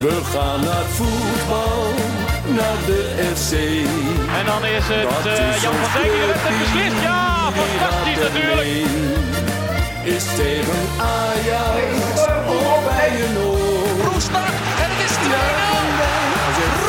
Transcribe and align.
We 0.00 0.20
gaan 0.24 0.60
naar 0.60 0.84
voetbal, 0.84 1.82
naar 2.56 2.78
de 2.86 3.32
FC. 3.34 3.52
En 4.38 4.44
dan 4.46 4.64
is 4.64 4.84
het 4.88 5.26
uh, 5.26 5.62
Jan 5.62 5.74
van 5.74 5.92
Dijk 5.92 6.12
die 6.12 6.20
de 6.20 6.26
wedstrijd 6.26 6.58
beslist. 6.58 7.02
Ja, 7.02 7.50
fantastisch 7.52 8.20
natuurlijk. 8.26 8.68
Is 10.14 10.24
tegen 10.24 10.82
Ajax 10.98 12.20
of 12.46 12.84
bij 12.84 13.10
een 13.24 13.38
oor. 13.38 14.12
Roestak 14.12 14.54
en 14.82 14.90
het 14.92 15.00
is 15.06 15.14
2-0. 15.26 15.30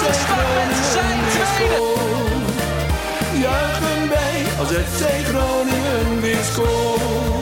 Roestak 0.03 0.47
met 0.67 0.85
zijn 0.93 1.19
tweede. 1.33 1.81
Juichen 3.43 4.09
wij 4.09 4.37
als 4.59 4.69
FC 4.69 5.27
Groningen 5.27 6.21
weer 6.21 6.43
scoort. 6.51 7.40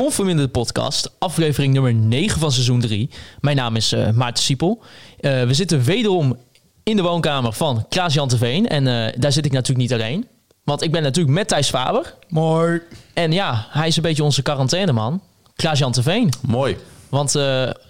In 0.00 0.36
de 0.36 0.48
podcast, 0.48 1.10
aflevering 1.18 1.72
nummer 1.72 1.94
9 1.94 2.40
van 2.40 2.52
seizoen 2.52 2.80
3. 2.80 3.10
Mijn 3.40 3.56
naam 3.56 3.76
is 3.76 3.92
eh, 3.92 4.10
Maarten 4.10 4.42
Siepel. 4.42 4.82
Eh, 5.20 5.42
we 5.42 5.54
zitten 5.54 5.82
wederom 5.82 6.36
in 6.82 6.96
de 6.96 7.02
woonkamer 7.02 7.52
van 7.52 7.86
Klaas-Jan 7.88 8.28
Terveen. 8.28 8.68
En 8.68 8.86
eh, 8.86 9.20
daar 9.20 9.32
zit 9.32 9.44
ik 9.44 9.52
natuurlijk 9.52 9.90
niet 9.90 10.00
alleen. 10.00 10.26
Want 10.64 10.82
ik 10.82 10.90
ben 10.92 11.02
natuurlijk 11.02 11.34
met 11.34 11.48
Thijs 11.48 11.68
Faber. 11.68 12.14
Mooi. 12.28 12.80
En 13.14 13.32
ja, 13.32 13.66
hij 13.70 13.86
is 13.88 13.96
een 13.96 14.02
beetje 14.02 14.24
onze 14.24 14.42
quarantaineman. 14.42 15.20
Klaas-Jan 15.56 15.92
Terveen. 15.92 16.32
Mooi. 16.46 16.76
Want 17.08 17.32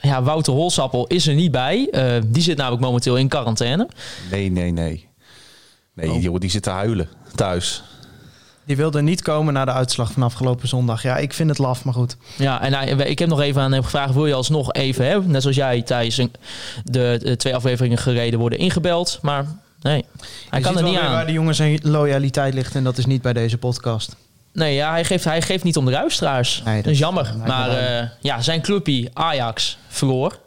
ja, 0.01 0.23
Wouter 0.23 0.53
Holsappel 0.53 1.07
is 1.07 1.27
er 1.27 1.35
niet 1.35 1.51
bij. 1.51 1.93
Die 2.27 2.43
zit 2.43 2.57
namelijk 2.57 2.83
momenteel 2.83 3.17
in 3.17 3.29
quarantaine. 3.29 3.89
Nee, 4.31 4.51
nee, 4.51 4.71
nee. 4.71 5.09
Nee, 5.95 6.11
Oh. 6.11 6.23
joh, 6.23 6.39
die 6.39 6.51
zit 6.51 6.63
te 6.63 6.71
huilen 6.71 7.09
thuis. 7.35 7.83
Die 8.65 8.77
wilde 8.77 9.03
niet 9.03 9.23
komen 9.23 9.53
na 9.53 9.65
de 9.65 9.73
uitslag 9.73 10.13
van 10.13 10.23
afgelopen 10.23 10.69
zondag. 10.69 11.03
Ja, 11.03 11.17
ik 11.17 11.33
vind 11.33 11.49
het 11.49 11.59
laf, 11.59 11.85
maar 11.85 11.95
goed. 11.95 12.17
Ja, 12.37 12.61
en 12.63 12.75
hij- 12.75 12.89
ik 12.89 13.19
heb 13.19 13.29
nog 13.29 13.41
even 13.41 13.63
aan 13.63 13.73
hem 13.73 13.83
gevraagd: 13.83 14.15
wil 14.15 14.27
je 14.27 14.35
alsnog 14.35 14.73
even, 14.73 15.07
hè, 15.07 15.23
net 15.23 15.43
zoals 15.43 15.57
jij, 15.57 15.83
Thijs, 15.83 16.17
een- 16.19 16.33
de, 16.85 17.21
de 17.23 17.37
twee 17.37 17.55
afleveringen 17.55 17.99
gereden 17.99 18.39
worden 18.39 18.59
ingebeld? 18.59 19.19
Maar 19.23 19.45
nee, 19.83 20.05
hij 20.51 20.59
Je 20.59 20.65
kan 20.65 20.73
ziet 20.77 20.83
er 20.85 20.89
niet 20.91 20.99
aan. 20.99 21.11
waar 21.13 21.27
de 21.27 21.33
jongen 21.33 21.55
zijn 21.55 21.79
loyaliteit 21.83 22.55
ligt 22.55 22.75
en 22.75 22.85
dat 22.85 22.99
is 22.99 23.07
niet 23.07 23.23
bij 23.23 23.33
deze 23.33 23.59
podcast. 23.59 24.17
Nee, 24.53 24.75
ja, 24.75 24.91
hij, 24.91 25.05
geeft, 25.05 25.25
hij 25.25 25.43
geeft 25.43 25.65
niet 25.65 25.77
om 25.77 25.85
de 25.85 25.91
luisteraars. 25.91 26.63
Nee, 26.65 26.75
dat, 26.75 26.85
dat 26.85 26.93
is 26.93 26.99
jammer. 26.99 27.35
Maar 27.47 27.71
eh, 27.71 28.09
ja, 28.21 28.41
zijn 28.41 28.61
clubpie 28.63 29.11
Ajax 29.13 29.79
verloor. 29.89 30.39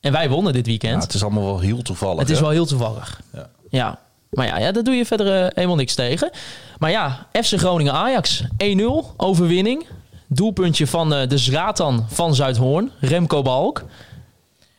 En 0.00 0.12
wij 0.12 0.28
wonnen 0.28 0.52
dit 0.52 0.64
Ja, 0.66 0.70
weekend. 0.70 1.02
het 1.02 1.14
is 1.14 1.22
allemaal 1.22 1.44
wel 1.44 1.60
heel 1.60 1.82
toevallig. 1.82 2.18
het 2.20 2.30
is 2.30 2.40
wel 2.40 2.50
heel 2.50 2.66
toevallig. 2.66 3.20
Ja. 3.32 3.48
Ja. 3.70 3.98
Maar 4.30 4.46
ja, 4.46 4.58
ja, 4.58 4.72
daar 4.72 4.82
doe 4.82 4.94
je 4.94 5.06
verder 5.06 5.44
eh, 5.44 5.50
helemaal 5.54 5.76
niks 5.76 5.94
tegen. 5.94 6.30
Maar 6.78 6.90
ja, 6.90 7.26
FC 7.32 7.58
Groningen 7.58 7.92
Ajax 7.92 8.42
1-0 8.42 8.46
overwinning. 9.16 9.86
Doelpuntje 10.26 10.86
van 10.86 11.14
eh, 11.14 11.28
de 11.28 11.38
Zratan 11.38 12.06
van 12.08 12.34
Zuidhoorn, 12.34 12.90
Remco 13.00 13.42
Balk. 13.42 13.84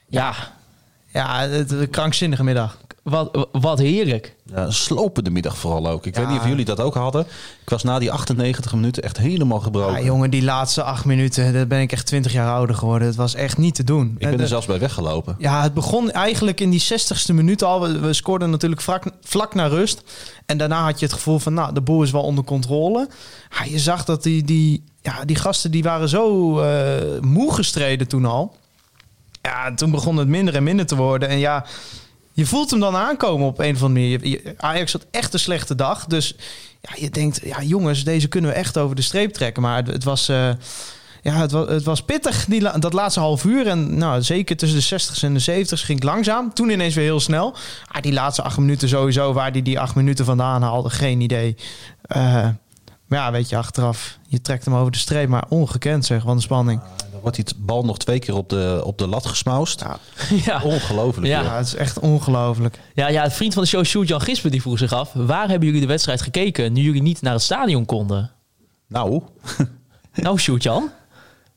Ja, 0.08 0.34
Ja, 1.14 1.46
een 1.48 1.90
krankzinnige 1.90 2.44
middag. 2.44 2.78
Wat, 3.04 3.48
wat 3.52 3.80
heerlijk. 3.80 4.36
Ja, 4.46 4.64
een 4.66 4.74
slopende 4.74 5.30
middag 5.30 5.58
vooral 5.58 5.88
ook. 5.88 6.06
Ik 6.06 6.16
Ja. 6.16 6.22
weet 6.22 6.30
niet 6.30 6.40
of 6.40 6.48
jullie 6.48 6.66
dat 6.66 6.80
ook 6.80 6.94
hadden. 6.94 7.22
Ik 7.62 7.70
was 7.70 7.84
na 7.84 8.00
die 8.00 8.12
98 8.12 8.74
minuten 8.74 9.04
echt 9.04 9.18
helemaal 9.18 9.60
gebroken. 9.60 9.94
Ja, 10.00 10.06
jongen, 10.06 10.30
die 10.30 10.44
laatste 10.44 10.84
acht 10.84 11.06
minuten, 11.06 11.54
daar 11.54 11.68
ben 11.68 11.82
ik 11.82 11.92
echt 11.92 12.06
20 12.06 12.32
jaar 12.32 12.52
ouder 12.54 12.76
geworden. 12.76 13.08
Het 13.08 13.18
was 13.18 13.34
echt 13.36 13.58
niet 13.58 13.76
te 13.76 13.84
doen. 13.84 14.06
ik 14.12 14.18
ben 14.18 14.28
Eh, 14.28 14.34
er 14.34 14.38
de- 14.40 14.48
zelfs 14.48 14.66
bij 14.66 14.80
weggelopen. 14.80 15.36
Ja, 15.38 15.62
het 15.62 15.74
begon 15.74 16.12
eigenlijk 16.12 16.60
in 16.60 16.70
die 16.70 16.80
60ste 16.82 17.34
minuut 17.34 17.64
al. 17.64 17.82
We, 17.82 18.00
we 18.00 18.14
scoorden 18.14 18.50
natuurlijk 18.50 18.82
vlak, 18.82 19.04
vlak 19.22 19.54
naar 19.56 19.70
rust. 19.70 20.02
En 20.46 20.58
daarna 20.58 20.84
had 20.84 21.00
je 21.00 21.06
het 21.06 21.14
gevoel 21.16 21.40
van, 21.40 21.54
nou, 21.54 21.74
de 21.74 21.82
boel 21.82 22.04
is 22.04 22.12
wel 22.12 22.24
onder 22.24 22.44
controle. 22.44 23.08
Ja, 23.58 23.64
je 23.64 23.80
zag 23.80 24.06
dat 24.06 24.24
die, 24.24 24.44
die, 24.44 24.84
ja, 25.02 25.26
die 25.26 25.36
gasten 25.36 25.72
die 25.72 25.84
waren 25.84 26.10
zo 26.10 26.60
eh, 26.60 27.20
moe 27.22 27.54
gestreden 27.54 28.08
toen 28.08 28.26
al. 28.26 28.56
Ja, 29.42 29.74
toen 29.74 29.92
begon 29.92 30.18
het 30.18 30.28
minder 30.28 30.56
en 30.56 30.64
minder 30.64 30.86
te 30.86 30.96
worden. 30.96 31.30
En 31.30 31.38
ja, 31.38 31.66
je 32.42 32.48
voelt 32.48 32.72
hem 32.72 32.80
dan 32.80 32.96
aankomen 32.96 33.48
op 33.48 33.60
een 33.60 33.76
of 33.76 33.84
andere 33.84 34.20
manier. 34.20 34.54
Ajax 34.58 34.92
had 34.92 35.06
echt 35.12 35.34
een 35.34 35.40
slechte 35.40 35.76
dag. 35.76 36.06
Dus 36.06 36.36
ja, 36.82 36.90
je 36.96 37.10
denkt, 37.10 37.42
ja 37.44 37.62
jongens, 37.62 38.04
deze 38.04 38.28
kunnen 38.28 38.50
we 38.50 38.56
echt 38.56 38.78
over 38.78 38.96
de 38.96 39.02
streep 39.02 39.34
trekken. 39.34 39.62
Maar 39.62 39.84
het, 39.84 40.04
was... 40.04 40.30
eh, 40.30 40.50
ja, 41.22 41.34
het 41.34 41.52
was, 41.52 41.68
het 41.68 41.84
was 41.84 42.02
pittig, 42.02 42.46
die, 42.46 42.80
dat 42.80 42.94
laatste 42.94 43.20
half 43.20 43.44
uur. 43.44 43.68
En 43.68 43.98
nou, 43.98 44.22
zeker 44.22 44.58
tussen 44.58 44.78
de 44.78 44.86
60 44.86 45.24
en 45.24 45.34
de 45.34 45.40
70 45.40 45.86
ging 45.86 46.00
het 46.00 46.08
langzaam. 46.08 46.54
Toen 46.54 46.70
ineens 46.70 46.96
weer 46.96 47.04
heel 47.04 47.20
snel. 47.20 47.56
Ah, 47.88 48.02
die 48.02 48.14
laatste 48.14 48.42
acht 48.42 48.58
minuten 48.58 48.90
sowieso, 48.90 49.34
waar 49.34 49.52
die 49.52 49.62
die 49.62 49.80
acht 49.80 49.96
minuten 49.96 50.26
vandaan 50.26 50.62
haalde, 50.62 50.90
geen 50.90 51.22
idee. 51.22 51.56
Eh, 52.02 52.48
maar 53.12 53.20
ja, 53.20 53.32
weet 53.32 53.50
je, 53.50 53.58
achteraf, 53.58 54.18
je 54.28 54.42
trekt 54.42 54.66
hem 54.66 54.76
over 54.76 54.92
de 54.92 54.98
streep. 54.98 55.28
Maar 55.30 55.44
ongekend 55.50 56.06
zeg, 56.06 56.22
van 56.22 56.36
de 56.36 56.42
spanning. 56.42 56.82
Dan 57.12 57.22
wordt 57.22 57.36
die 57.36 57.46
bal 57.58 57.84
nog 57.86 57.98
twee 57.98 58.20
keer 58.20 58.36
op 58.36 58.50
de, 58.50 58.82
op 58.84 58.98
de 58.98 59.08
lat 59.08 59.26
gesmaust. 59.26 59.80
Ja, 59.82 59.98
ja. 60.46 60.62
Ongelooflijk. 60.64 61.28
Ja. 61.28 61.56
het 61.58 61.66
is 61.68 61.76
echt 61.76 62.00
ongelooflijk. 62.00 62.80
Ja, 62.94 63.08
ja, 63.08 63.24
de 63.24 63.32
vriend 63.32 63.54
van 63.54 63.64
de 63.64 63.70
show, 63.70 63.86
Sjoerd 63.86 64.08
Jan 64.08 64.22
Gisper, 64.22 64.52
die 64.52 64.62
vroeg 64.62 64.78
zich 64.78 64.94
af... 64.94 65.10
waar 65.14 65.48
hebben 65.50 65.66
jullie 65.68 65.82
de 65.82 65.88
wedstrijd 65.88 66.22
gekeken 66.22 66.74
nu 66.74 66.82
jullie 66.82 67.02
niet 67.02 67.22
naar 67.22 67.34
het 67.34 67.42
stadion 67.42 67.86
konden? 67.86 68.32
Nou, 68.88 69.22
Nou, 70.14 70.40
Sjoerd 70.40 70.64
Jan. 70.64 70.90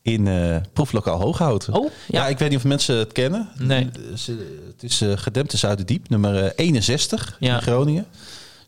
in 0.03 0.26
eh 0.28 0.56
proeflokaal 0.72 1.21
Hooghouten. 1.21 1.75
Oh, 1.75 1.91
Ja. 2.06 2.21
ja. 2.22 2.28
ik 2.28 2.38
weet 2.38 2.48
niet 2.48 2.59
of 2.59 2.65
mensen 2.65 2.97
het 2.97 3.12
kennen. 3.12 3.48
Nee. 3.59 3.91
Het 4.10 4.82
is 4.82 5.00
eh 5.00 5.12
gedempte 5.15 5.56
Zuiderdiep, 5.56 6.09
nummer 6.09 6.44
eh, 6.44 6.50
61 6.56 7.36
Ja. 7.41 7.54
in 7.56 7.62
Groningen. 7.62 8.06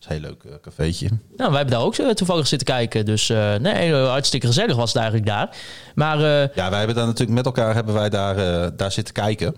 Is 0.09 0.17
een 0.17 0.22
heel 0.22 0.31
leuk 0.31 0.53
eh, 0.53 0.61
cafeetje. 0.62 1.09
Nou, 1.37 1.50
wij 1.50 1.59
hebben 1.59 1.77
daar 1.77 1.84
ook 1.84 1.94
toevallig 1.94 2.47
zitten 2.47 2.67
kijken. 2.67 3.05
Dus 3.05 3.31
eh, 3.31 3.55
nee, 3.55 3.93
eh, 3.93 4.09
hartstikke 4.09 4.47
gezellig 4.47 4.77
was 4.77 4.89
het 4.89 4.97
eigenlijk 4.97 5.27
daar. 5.27 5.56
Maar 5.94 6.19
Ja, 6.55 6.71
wij 6.71 6.78
hebben 6.78 6.97
daar 6.97 7.06
natuurlijk 7.06 7.37
met 7.37 7.47
elkaar 7.47 7.75
hebben 7.75 7.94
wij 7.94 8.09
daar, 8.09 8.37
daar 8.77 8.93
zitten 8.93 9.15
kijken. 9.15 9.56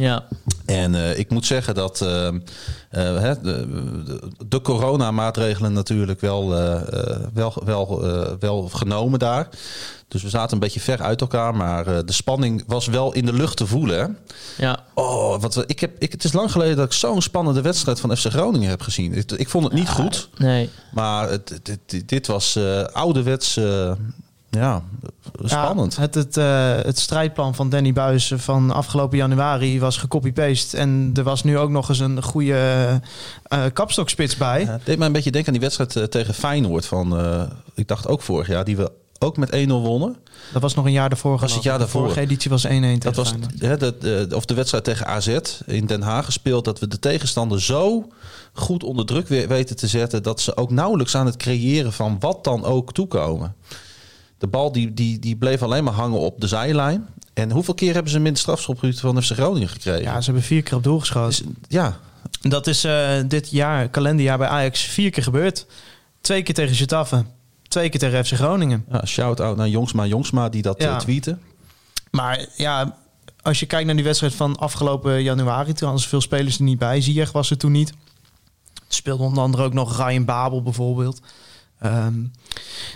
Ja, 0.00 0.24
En 0.66 0.94
eh, 0.94 1.18
ik 1.18 1.30
moet 1.30 1.46
zeggen 1.46 1.74
dat 1.74 2.00
eh, 2.00 2.26
eh, 2.26 3.36
de, 3.42 3.66
de, 4.48 4.60
coronamaatregelen 4.60 5.72
natuurlijk 5.72 6.20
wel, 6.20 6.48
wel, 7.34 7.62
wel, 7.64 8.02
wel 8.38 8.68
genomen 8.68 9.18
daar. 9.18 9.48
Dus 10.08 10.22
we 10.22 10.28
zaten 10.28 10.52
een 10.52 10.58
beetje 10.58 10.80
ver 10.80 11.02
uit 11.02 11.20
elkaar, 11.20 11.54
maar 11.54 12.04
de 12.04 12.12
spanning 12.12 12.64
was 12.66 12.86
wel 12.86 13.12
in 13.12 13.26
de 13.26 13.32
lucht 13.32 13.56
te 13.56 13.66
voelen. 13.66 13.98
Hè? 13.98 14.06
ja, 14.64 14.78
Oh, 14.94 15.40
wat, 15.40 15.64
ik 15.66 15.80
heb, 15.80 15.90
ik, 15.98 16.12
het 16.12 16.24
is 16.24 16.32
lang 16.32 16.52
geleden 16.52 16.76
dat 16.76 16.86
ik 16.86 16.92
zo'n 16.92 17.22
spannende 17.22 17.60
wedstrijd 17.60 18.00
van 18.00 18.16
FC 18.16 18.26
Groningen 18.26 18.68
heb 18.68 18.82
gezien. 18.82 19.12
Ik, 19.12 19.32
ik 19.32 19.48
vond 19.48 19.64
het 19.64 19.72
niet 19.72 19.88
goed, 19.88 20.28
nee. 20.38 20.70
maar 20.92 21.30
het, 21.30 21.60
dit, 21.62 21.78
dit, 21.86 22.08
dit 22.08 22.26
was 22.26 22.58
ouderwets 22.92 23.58
ja, 24.50 24.82
spannend. 25.44 25.94
Ja, 25.94 26.00
het, 26.00 26.14
het, 26.14 26.36
eh, 26.36 26.74
het 26.76 26.98
strijdplan 26.98 27.54
van 27.54 27.68
Danny 27.68 27.92
Buis 27.92 28.32
van 28.36 28.70
afgelopen 28.70 29.16
januari 29.18 29.80
was 29.80 29.96
gecopy-paste. 29.96 30.76
En 30.76 31.10
er 31.14 31.22
was 31.22 31.42
nu 31.42 31.58
ook 31.58 31.70
nog 31.70 31.88
eens 31.88 31.98
een 31.98 32.22
goede 32.22 33.00
eh, 33.42 33.62
kapstokspits 33.72 34.36
bij. 34.36 34.60
Ja, 34.64 34.72
het 34.72 34.86
deed 34.86 34.98
mij 34.98 35.06
een 35.06 35.12
beetje 35.12 35.30
denken 35.30 35.52
aan 35.52 35.58
die 35.58 35.68
wedstrijd 35.68 35.96
eh, 35.96 36.02
tegen 36.04 36.34
Feyenoord 36.34 36.86
van, 36.86 37.16
eh, 37.18 37.42
ik 37.74 37.88
dacht 37.88 38.08
ook 38.08 38.22
vorig 38.22 38.46
jaar, 38.48 38.64
die 38.64 38.76
we 38.76 38.92
ook 39.18 39.36
met 39.36 39.50
1-0 39.52 39.80
wonnen. 39.82 40.16
Dat 40.52 40.62
was 40.62 40.74
nog 40.74 40.84
een 40.84 40.92
jaar 40.92 41.08
daarvoor. 41.08 41.38
Was 41.38 41.54
het 41.54 41.62
jaar 41.62 41.78
daarvoor? 41.78 42.00
De 42.00 42.06
vorige 42.06 42.26
editie 42.26 42.50
was 42.50 42.64
1-1 42.64 42.68
tegen 42.68 43.00
Dat 43.00 43.16
was 43.16 43.34
hè, 43.58 43.76
dat, 43.76 43.94
eh, 44.04 44.36
of 44.36 44.44
de 44.44 44.54
wedstrijd 44.54 44.84
tegen 44.84 45.06
AZ 45.06 45.38
in 45.66 45.86
Den 45.86 46.02
Haag 46.02 46.24
gespeeld. 46.24 46.64
Dat 46.64 46.78
we 46.78 46.88
de 46.88 46.98
tegenstander 46.98 47.62
zo 47.62 48.08
goed 48.52 48.82
onder 48.84 49.06
druk 49.06 49.28
we- 49.28 49.46
weten 49.46 49.76
te 49.76 49.86
zetten. 49.86 50.22
Dat 50.22 50.40
ze 50.40 50.56
ook 50.56 50.70
nauwelijks 50.70 51.16
aan 51.16 51.26
het 51.26 51.36
creëren 51.36 51.92
van 51.92 52.16
wat 52.20 52.44
dan 52.44 52.64
ook 52.64 52.92
toekomen. 52.92 53.54
De 54.40 54.46
bal 54.46 54.72
die, 54.72 54.94
die, 54.94 55.18
die 55.18 55.36
bleef 55.36 55.62
alleen 55.62 55.84
maar 55.84 55.92
hangen 55.94 56.18
op 56.18 56.40
de 56.40 56.46
zijlijn. 56.46 57.06
En 57.34 57.50
hoeveel 57.50 57.74
keer 57.74 57.92
hebben 57.92 58.10
ze 58.10 58.16
hem 58.16 58.26
in 58.26 58.32
de 58.32 58.38
strafschopgebied 58.38 59.00
van 59.00 59.22
FC 59.22 59.32
Groningen 59.32 59.68
gekregen? 59.68 60.02
Ja, 60.02 60.18
ze 60.20 60.24
hebben 60.24 60.42
vier 60.42 60.62
keer 60.62 60.76
op 60.76 60.82
doel 60.82 60.98
geschoten. 61.00 61.46
Dus, 61.46 61.56
ja, 61.68 61.98
Dat 62.40 62.66
is 62.66 62.84
eh, 62.84 63.08
dit 63.26 63.50
jaar, 63.50 63.88
kalenderjaar 63.88 64.38
bij 64.38 64.48
Ajax, 64.48 64.80
vier 64.80 65.10
keer 65.10 65.22
gebeurd. 65.22 65.66
Twee 66.20 66.42
keer 66.42 66.54
tegen 66.54 66.74
Getafe, 66.76 67.24
twee 67.68 67.88
keer 67.88 68.00
tegen 68.00 68.24
FC 68.26 68.32
Groningen. 68.32 68.84
ja 68.90 69.04
shout-out 69.06 69.56
naar 69.56 69.68
Jongsma 69.68 70.06
Jongsma 70.06 70.48
die 70.48 70.62
dat 70.62 70.82
Ja. 70.82 70.90
eh, 70.92 70.98
tweeten. 70.98 71.40
Maar 72.10 72.46
ja, 72.56 72.96
als 73.42 73.60
je 73.60 73.66
kijkt 73.66 73.86
naar 73.86 73.94
die 73.94 74.04
wedstrijd 74.04 74.34
van 74.34 74.56
afgelopen 74.58 75.22
januari, 75.22 75.72
toen 75.72 75.82
hadden 75.88 76.02
ze 76.02 76.08
veel 76.08 76.20
spelers 76.20 76.56
er 76.58 76.62
niet 76.64 76.78
bij. 76.78 77.00
Ziyech 77.00 77.32
was 77.32 77.50
er 77.50 77.56
toen 77.58 77.72
niet. 77.72 77.88
Er 78.74 78.96
speelde 78.96 79.22
onder 79.22 79.42
andere 79.42 79.62
ook 79.62 79.72
nog 79.72 79.96
Ryan 80.06 80.24
Babel 80.24 80.62
bijvoorbeeld. 80.62 81.20
Ehm 81.80 82.14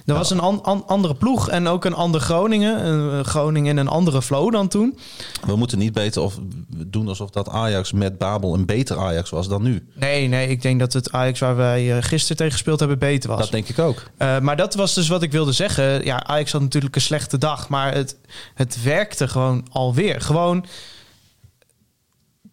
er 0.06 0.14
was 0.14 0.30
een 0.30 0.40
an- 0.40 0.62
an- 0.62 0.86
andere 0.86 1.14
ploeg 1.14 1.48
en 1.48 1.66
ook 1.66 1.84
een 1.84 1.94
ander 1.94 2.20
Groningen. 2.20 2.86
Een 2.86 3.24
Groningen 3.24 3.70
in 3.70 3.76
een 3.76 3.88
andere 3.88 4.22
flow 4.22 4.52
dan 4.52 4.68
toen. 4.68 4.98
We 5.46 5.56
moeten 5.56 5.78
niet 5.78 5.92
beter 5.92 6.22
of 6.22 6.38
doen 6.68 7.08
alsof 7.08 7.30
dat 7.30 7.48
Ajax 7.48 7.92
met 7.92 8.18
Babel 8.18 8.54
een 8.54 8.66
beter 8.66 8.98
Ajax 8.98 9.30
was 9.30 9.48
dan 9.48 9.62
nu. 9.62 9.88
Nee, 9.94 10.28
nee, 10.28 10.48
ik 10.48 10.62
denk 10.62 10.80
dat 10.80 10.92
het 10.92 11.12
Ajax 11.12 11.40
waar 11.40 11.56
wij 11.56 11.96
eh, 11.96 12.02
gisteren 12.02 12.36
tegen 12.36 12.52
gespeeld 12.52 12.78
hebben 12.78 12.98
beter 12.98 13.30
was. 13.30 13.38
Dat 13.38 13.50
denk 13.50 13.68
ik 13.68 13.78
ook. 13.78 14.02
Eh, 14.16 14.38
maar 14.38 14.56
dat 14.56 14.74
was 14.74 14.94
dus 14.94 15.08
wat 15.08 15.22
ik 15.22 15.32
wilde 15.32 15.52
zeggen. 15.52 16.04
Ja, 16.04 16.24
Ajax 16.24 16.52
had 16.52 16.60
natuurlijk 16.60 16.94
een 16.94 17.00
slechte 17.00 17.38
dag, 17.38 17.68
maar 17.68 17.94
het, 17.94 18.16
het 18.54 18.82
werkte 18.82 19.28
gewoon 19.28 19.66
alweer. 19.70 20.20
Gewoon, 20.20 20.64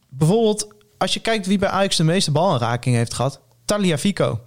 bijvoorbeeld, 0.09 0.67
als 0.97 1.13
je 1.13 1.19
kijkt 1.19 1.47
wie 1.47 1.57
bij 1.59 1.69
Ajax 1.69 1.95
de 1.95 2.03
meeste 2.03 2.31
balaanraking 2.31 2.95
heeft 2.95 3.13
gehad, 3.13 3.39
Talia 3.65 3.97
Fico. 3.97 4.39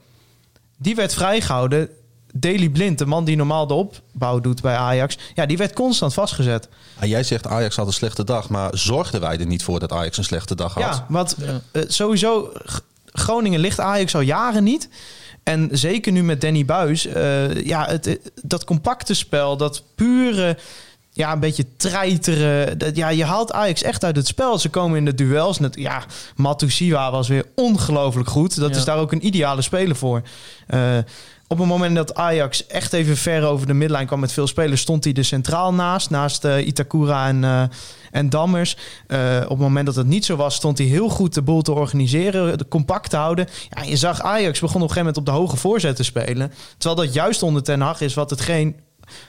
Die 0.85 0.95
werd 0.95 1.15
vrijgehouden 1.15 1.89
Daley 2.33 2.69
Blind, 2.69 2.99
de 2.99 3.07
man 3.07 3.25
die 3.25 3.37
normaal 3.37 3.67
de 3.67 3.75
opbouw 3.75 4.41
doet 4.41 4.63
bij 4.63 4.77
Ajax, 4.77 5.19
ja, 5.35 5.47
die 5.47 5.57
werd 5.57 5.73
constant 5.73 6.15
vastgezet. 6.15 6.69
Ah, 7.01 7.09
jij 7.09 7.23
zegt 7.23 7.47
Ajax 7.47 7.77
had 7.77 7.87
een 7.87 7.93
slechte 7.93 8.25
dag, 8.25 8.49
maar 8.49 8.71
zorgden 8.79 9.21
wij 9.21 9.39
er 9.39 9.47
niet 9.47 9.63
voor 9.63 9.81
dat 9.81 9.93
Ajax 9.93 10.19
een 10.19 10.25
slechte 10.25 10.55
dag 10.55 10.75
had? 10.75 10.83
Ja, 10.83 11.07
want 11.09 11.37
eh, 11.73 11.83
sowieso, 11.89 12.53
G- 12.67 12.81
Groningen 13.07 13.61
ligt 13.61 13.81
Ajax 13.81 14.15
al 14.15 14.21
jaren 14.21 14.65
niet. 14.65 14.89
En 15.43 15.69
zeker 15.73 16.13
nu 16.13 16.23
met 16.23 16.41
Danny 16.41 16.65
Buis, 16.65 17.07
eh, 17.07 17.65
ja, 17.65 17.87
het, 17.87 18.07
eh, 18.07 18.15
dat 18.43 18.65
compacte 18.65 19.15
spel, 19.15 19.57
dat 19.57 19.83
pure, 19.95 20.57
ja, 21.17 21.33
een 21.33 21.41
beetje 21.41 21.67
treiteren. 21.77 22.79
Dat, 22.79 22.97
ja, 22.97 23.09
je 23.09 23.25
haalt 23.25 23.53
Ajax 23.53 23.83
echt 23.83 24.05
uit 24.05 24.17
het 24.17 24.27
spel. 24.27 24.59
Ze 24.59 24.69
komen 24.69 24.99
in 24.99 25.05
de 25.05 25.15
duels. 25.15 25.59
Net, 25.59 25.75
ja, 25.79 26.03
Matusiwa 26.37 27.11
was 27.11 27.29
weer 27.29 27.45
ongelooflijk 27.55 28.29
goed. 28.29 28.59
Dat 28.61 28.71
Ja. 28.71 28.77
is 28.77 28.85
daar 28.85 28.99
ook 28.99 29.13
een 29.13 29.27
ideale 29.27 29.63
speler 29.63 29.97
voor. 29.97 30.23
Eh, 30.67 30.97
op 31.49 31.59
het 31.59 31.69
moment 31.69 31.97
dat 31.97 32.15
Ajax 32.15 32.67
echt 32.67 32.93
even 32.93 33.17
ver 33.17 33.45
over 33.47 33.67
de 33.67 33.75
midlijn 33.75 34.07
kwam 34.07 34.21
met 34.21 34.33
veel 34.33 34.47
spelers, 34.47 34.81
stond 34.81 35.05
hij 35.05 35.13
er 35.13 35.25
centraal 35.25 35.75
naast. 35.75 36.11
Naast 36.11 36.45
eh, 36.45 36.67
Itakura 36.67 37.29
en, 37.29 37.45
eh, 37.45 37.63
en 38.11 38.31
Dammers. 38.31 38.77
Op 39.43 39.49
het 39.49 39.59
moment 39.59 39.87
dat 39.87 39.95
het 39.95 40.07
niet 40.07 40.25
zo 40.25 40.37
was, 40.37 40.55
stond 40.55 40.79
hij 40.79 40.87
heel 40.87 41.09
goed 41.09 41.35
de 41.35 41.43
boel 41.43 41.63
te 41.63 41.73
organiseren, 41.73 42.59
de 42.59 42.69
compact 42.69 43.11
te 43.11 43.17
houden. 43.17 43.47
Ja, 43.71 43.83
je 43.83 43.97
zag 43.97 44.21
Ajax 44.23 44.61
begon 44.61 44.83
op 44.83 44.89
een 44.89 44.95
gegeven 44.95 45.13
moment 45.15 45.17
op 45.17 45.27
de 45.27 45.41
hoge 45.41 45.57
voorzet 45.57 45.97
te 45.97 46.03
spelen. 46.05 46.53
Terwijl 46.79 47.05
dat 47.07 47.15
juist 47.15 47.43
onder 47.43 47.63
Ten 47.63 47.81
Hag 47.81 48.01
is 48.01 48.15
wat 48.15 48.31
hetgeen 48.31 48.77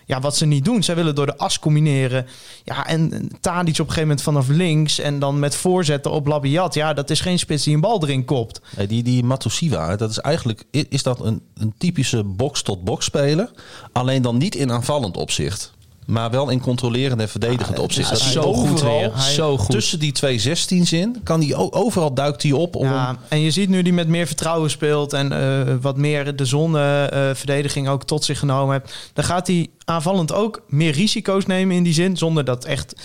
ja, 0.05 0.19
wat 0.19 0.35
ze 0.35 0.45
niet 0.45 0.65
doen. 0.65 0.83
Zij 0.83 0.95
willen 0.95 1.15
door 1.15 1.25
de 1.25 1.37
as 1.37 1.59
combineren. 1.59 2.25
Ja, 2.63 2.87
en 2.87 3.29
Tadic 3.41 3.73
op 3.73 3.79
een 3.79 3.85
gegeven 3.85 4.01
moment 4.01 4.21
vanaf 4.21 4.47
links 4.47 4.99
en 4.99 5.19
dan 5.19 5.39
met 5.39 5.55
voorzetten 5.55 6.11
op 6.11 6.27
Labiat. 6.27 6.73
Ja, 6.73 6.93
dat 6.93 7.09
is 7.09 7.19
geen 7.19 7.39
spits 7.39 7.63
die 7.63 7.73
een 7.73 7.81
bal 7.81 8.03
erin 8.03 8.25
kopt. 8.25 8.61
Nee, 8.77 8.87
die, 8.87 9.03
die 9.03 9.23
Matusiwa, 9.23 9.95
dat 9.95 10.09
is 10.09 10.19
eigenlijk 10.19 10.63
is 10.89 11.03
dat 11.03 11.19
een, 11.19 11.41
een 11.53 11.73
typische 11.77 12.23
box-tot-box 12.23 13.05
speler. 13.05 13.51
Alleen 13.91 14.21
dan 14.21 14.37
niet 14.37 14.55
in 14.55 14.71
aanvallend 14.71 15.17
opzicht. 15.17 15.73
Maar 16.05 16.31
wel 16.31 16.49
in 16.49 16.59
controlerend 16.59 17.21
en 17.21 17.29
verdedigend 17.29 17.79
opzicht. 17.79 18.07
Ja, 18.09 18.13
Dat 18.13 18.23
hij 18.23 18.31
zo 18.31 18.53
goed 18.53 18.71
overal, 18.71 18.99
weer. 18.99 19.19
Zo 19.19 19.57
goed. 19.57 19.69
Tussen 19.71 19.99
die 19.99 20.11
twee 20.11 20.39
16's 20.41 20.91
in, 20.91 21.21
kan 21.23 21.39
die 21.39 21.55
overal 21.73 22.13
duikt 22.13 22.43
hij 22.43 22.51
op. 22.51 22.75
Om, 22.75 22.85
Ja, 22.87 23.15
en 23.29 23.39
je 23.39 23.51
ziet 23.51 23.69
nu 23.69 23.81
die 23.81 23.93
met 23.93 24.07
meer 24.07 24.27
vertrouwen 24.27 24.69
speelt 24.69 25.13
en 25.13 25.31
eh, 25.31 25.75
wat 25.81 25.97
meer 25.97 26.35
de 26.35 26.45
zonneverdediging 26.45 27.87
ook 27.87 28.03
tot 28.03 28.23
zich 28.23 28.39
genomen 28.39 28.73
heeft. 28.81 28.95
Dan 29.13 29.23
gaat 29.23 29.47
hij 29.47 29.67
aanvallend 29.85 30.33
ook 30.33 30.61
meer 30.67 30.91
risico's 30.91 31.45
nemen 31.45 31.75
in 31.75 31.83
die 31.83 31.93
zin, 31.93 32.17
zonder 32.17 32.45
dat 32.45 32.65
echt 32.65 32.95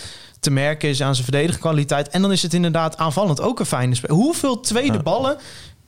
te 0.40 0.50
merken 0.50 0.88
is 0.88 1.02
aan 1.02 1.14
zijn 1.14 1.26
verdedigkwaliteit. 1.26 2.08
En 2.08 2.22
dan 2.22 2.32
is 2.32 2.42
het 2.42 2.54
inderdaad 2.54 2.96
aanvallend 2.96 3.40
ook 3.40 3.60
een 3.60 3.66
fijne 3.66 3.94
spel. 3.94 4.16
Hoeveel 4.16 4.60
tweede 4.60 4.92
Ja. 4.96 5.02
ballen, 5.02 5.36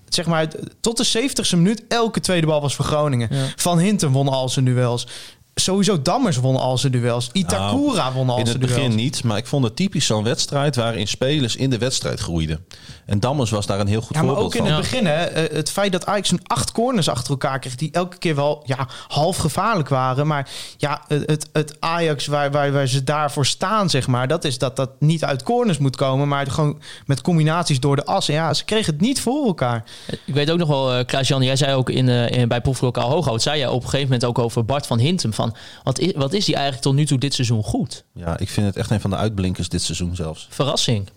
zeg 0.09 0.27
maar 0.27 0.49
tot 0.81 0.97
de 0.97 1.05
70ste 1.05 1.57
minuut, 1.57 1.83
elke 1.89 2.21
tweede 2.21 2.47
bal 2.47 2.61
was 2.61 2.75
voor 2.75 2.85
Groningen. 2.85 3.29
Ja. 3.31 3.45
Van 3.57 3.79
Hinten 3.79 4.11
won 4.11 4.29
al 4.29 4.49
zijn 4.49 4.65
duels. 4.65 5.07
Sowieso 5.55 6.03
Dammers 6.03 6.37
won 6.37 6.57
al 6.57 6.79
zijn 6.79 6.93
duels. 6.93 7.31
Itakura 7.33 8.13
won 8.13 8.31
al 8.31 8.39
in 8.39 8.47
zijn 8.47 8.59
het 8.59 8.67
begin 8.67 8.83
duels. 8.83 9.03
niet, 9.03 9.25
maar 9.25 9.37
ik 9.37 9.47
vond 9.47 9.65
het 9.65 9.77
typisch 9.77 10.07
zo'n 10.07 10.25
wedstrijd 10.25 10.77
waarin 10.77 11.09
spelers 11.09 11.57
in 11.57 11.71
de 11.71 11.79
wedstrijd 11.79 12.21
groeiden. 12.21 12.67
En 13.07 13.21
Dammers 13.21 13.51
was 13.51 13.67
daar 13.67 13.81
een 13.81 13.87
heel 13.87 14.01
goed 14.01 14.17
Ja, 14.17 14.23
maar 14.23 14.35
voorbeeld 14.35 14.55
ook 14.55 14.61
in 14.61 14.67
van. 14.67 14.73
het 14.73 14.91
begin, 14.91 15.07
hè, 15.07 15.25
eh, 15.25 15.57
het 15.57 15.71
feit 15.71 15.93
dat 15.93 16.07
Ajax 16.07 16.31
een 16.31 16.41
acht 16.47 16.73
corners 16.73 17.09
achter 17.09 17.31
elkaar 17.31 17.59
kreeg, 17.59 17.75
die 17.75 17.93
elke 17.93 18.17
keer 18.19 18.35
wel 18.35 18.63
ja, 18.67 18.89
half 19.09 19.37
gevaarlijk 19.37 19.89
waren. 19.89 20.27
Maar 20.27 20.49
ja, 20.77 21.03
het, 21.09 21.31
het, 21.31 21.49
het 21.53 21.77
Ajax 21.81 22.27
waar, 22.27 22.51
waar, 22.51 22.73
waar 22.73 22.87
ze 22.87 23.05
daarvoor 23.05 23.47
staan, 23.47 23.91
zeg 23.91 24.07
maar, 24.07 24.29
dat 24.29 24.45
is 24.45 24.59
dat 24.59 24.77
dat 24.77 24.91
niet 24.99 25.25
uit 25.25 25.43
corners 25.43 25.79
moet 25.79 25.97
komen, 25.97 26.29
maar 26.29 26.47
gewoon 26.47 26.81
met 27.07 27.21
combinaties 27.21 27.81
door 27.81 27.97
de 27.97 28.05
as. 28.05 28.29
En 28.29 28.35
ja, 28.35 28.55
ze 28.55 28.65
kregen 28.65 28.93
het 28.93 29.03
niet 29.03 29.21
voor 29.21 29.47
elkaar. 29.47 29.85
Ik 30.25 30.35
weet 30.35 30.51
ook 30.51 30.59
nog 30.59 30.69
wel, 30.69 30.99
uh, 30.99 31.05
Klaas-Jan, 31.05 31.43
jij 31.43 31.57
zei 31.57 31.75
ook 31.75 31.91
in, 31.91 32.09
uh, 32.09 32.31
in, 32.31 32.49
bij 32.49 32.61
Proeflokaal 32.61 33.11
Hooghout, 33.11 33.43
zei 33.43 33.59
jij 33.59 33.69
op 33.69 33.75
een 33.75 33.83
gegeven 33.83 34.05
moment 34.05 34.25
ook 34.25 34.39
over 34.39 34.65
Bart 34.65 34.87
van 34.87 34.99
Hintem. 34.99 35.33
Van, 35.43 35.57
wat, 35.83 35.99
is, 35.99 36.13
wat 36.17 36.33
is 36.33 36.45
die 36.45 36.55
eigenlijk 36.55 36.85
tot 36.85 36.95
nu 36.95 37.07
toe 37.07 37.19
dit 37.19 37.35
seizoen 37.35 37.63
goed? 37.63 38.05
Ja, 38.15 38.39
ik 38.39 38.49
vind 38.49 38.67
het 38.67 38.77
echt 38.77 38.91
een 38.91 39.01
van 39.01 39.11
de 39.11 39.17
uitblinkers 39.17 39.69
dit 39.69 39.83
seizoen 39.83 40.15
zelfs. 40.17 40.47
Verrassing. 40.51 41.09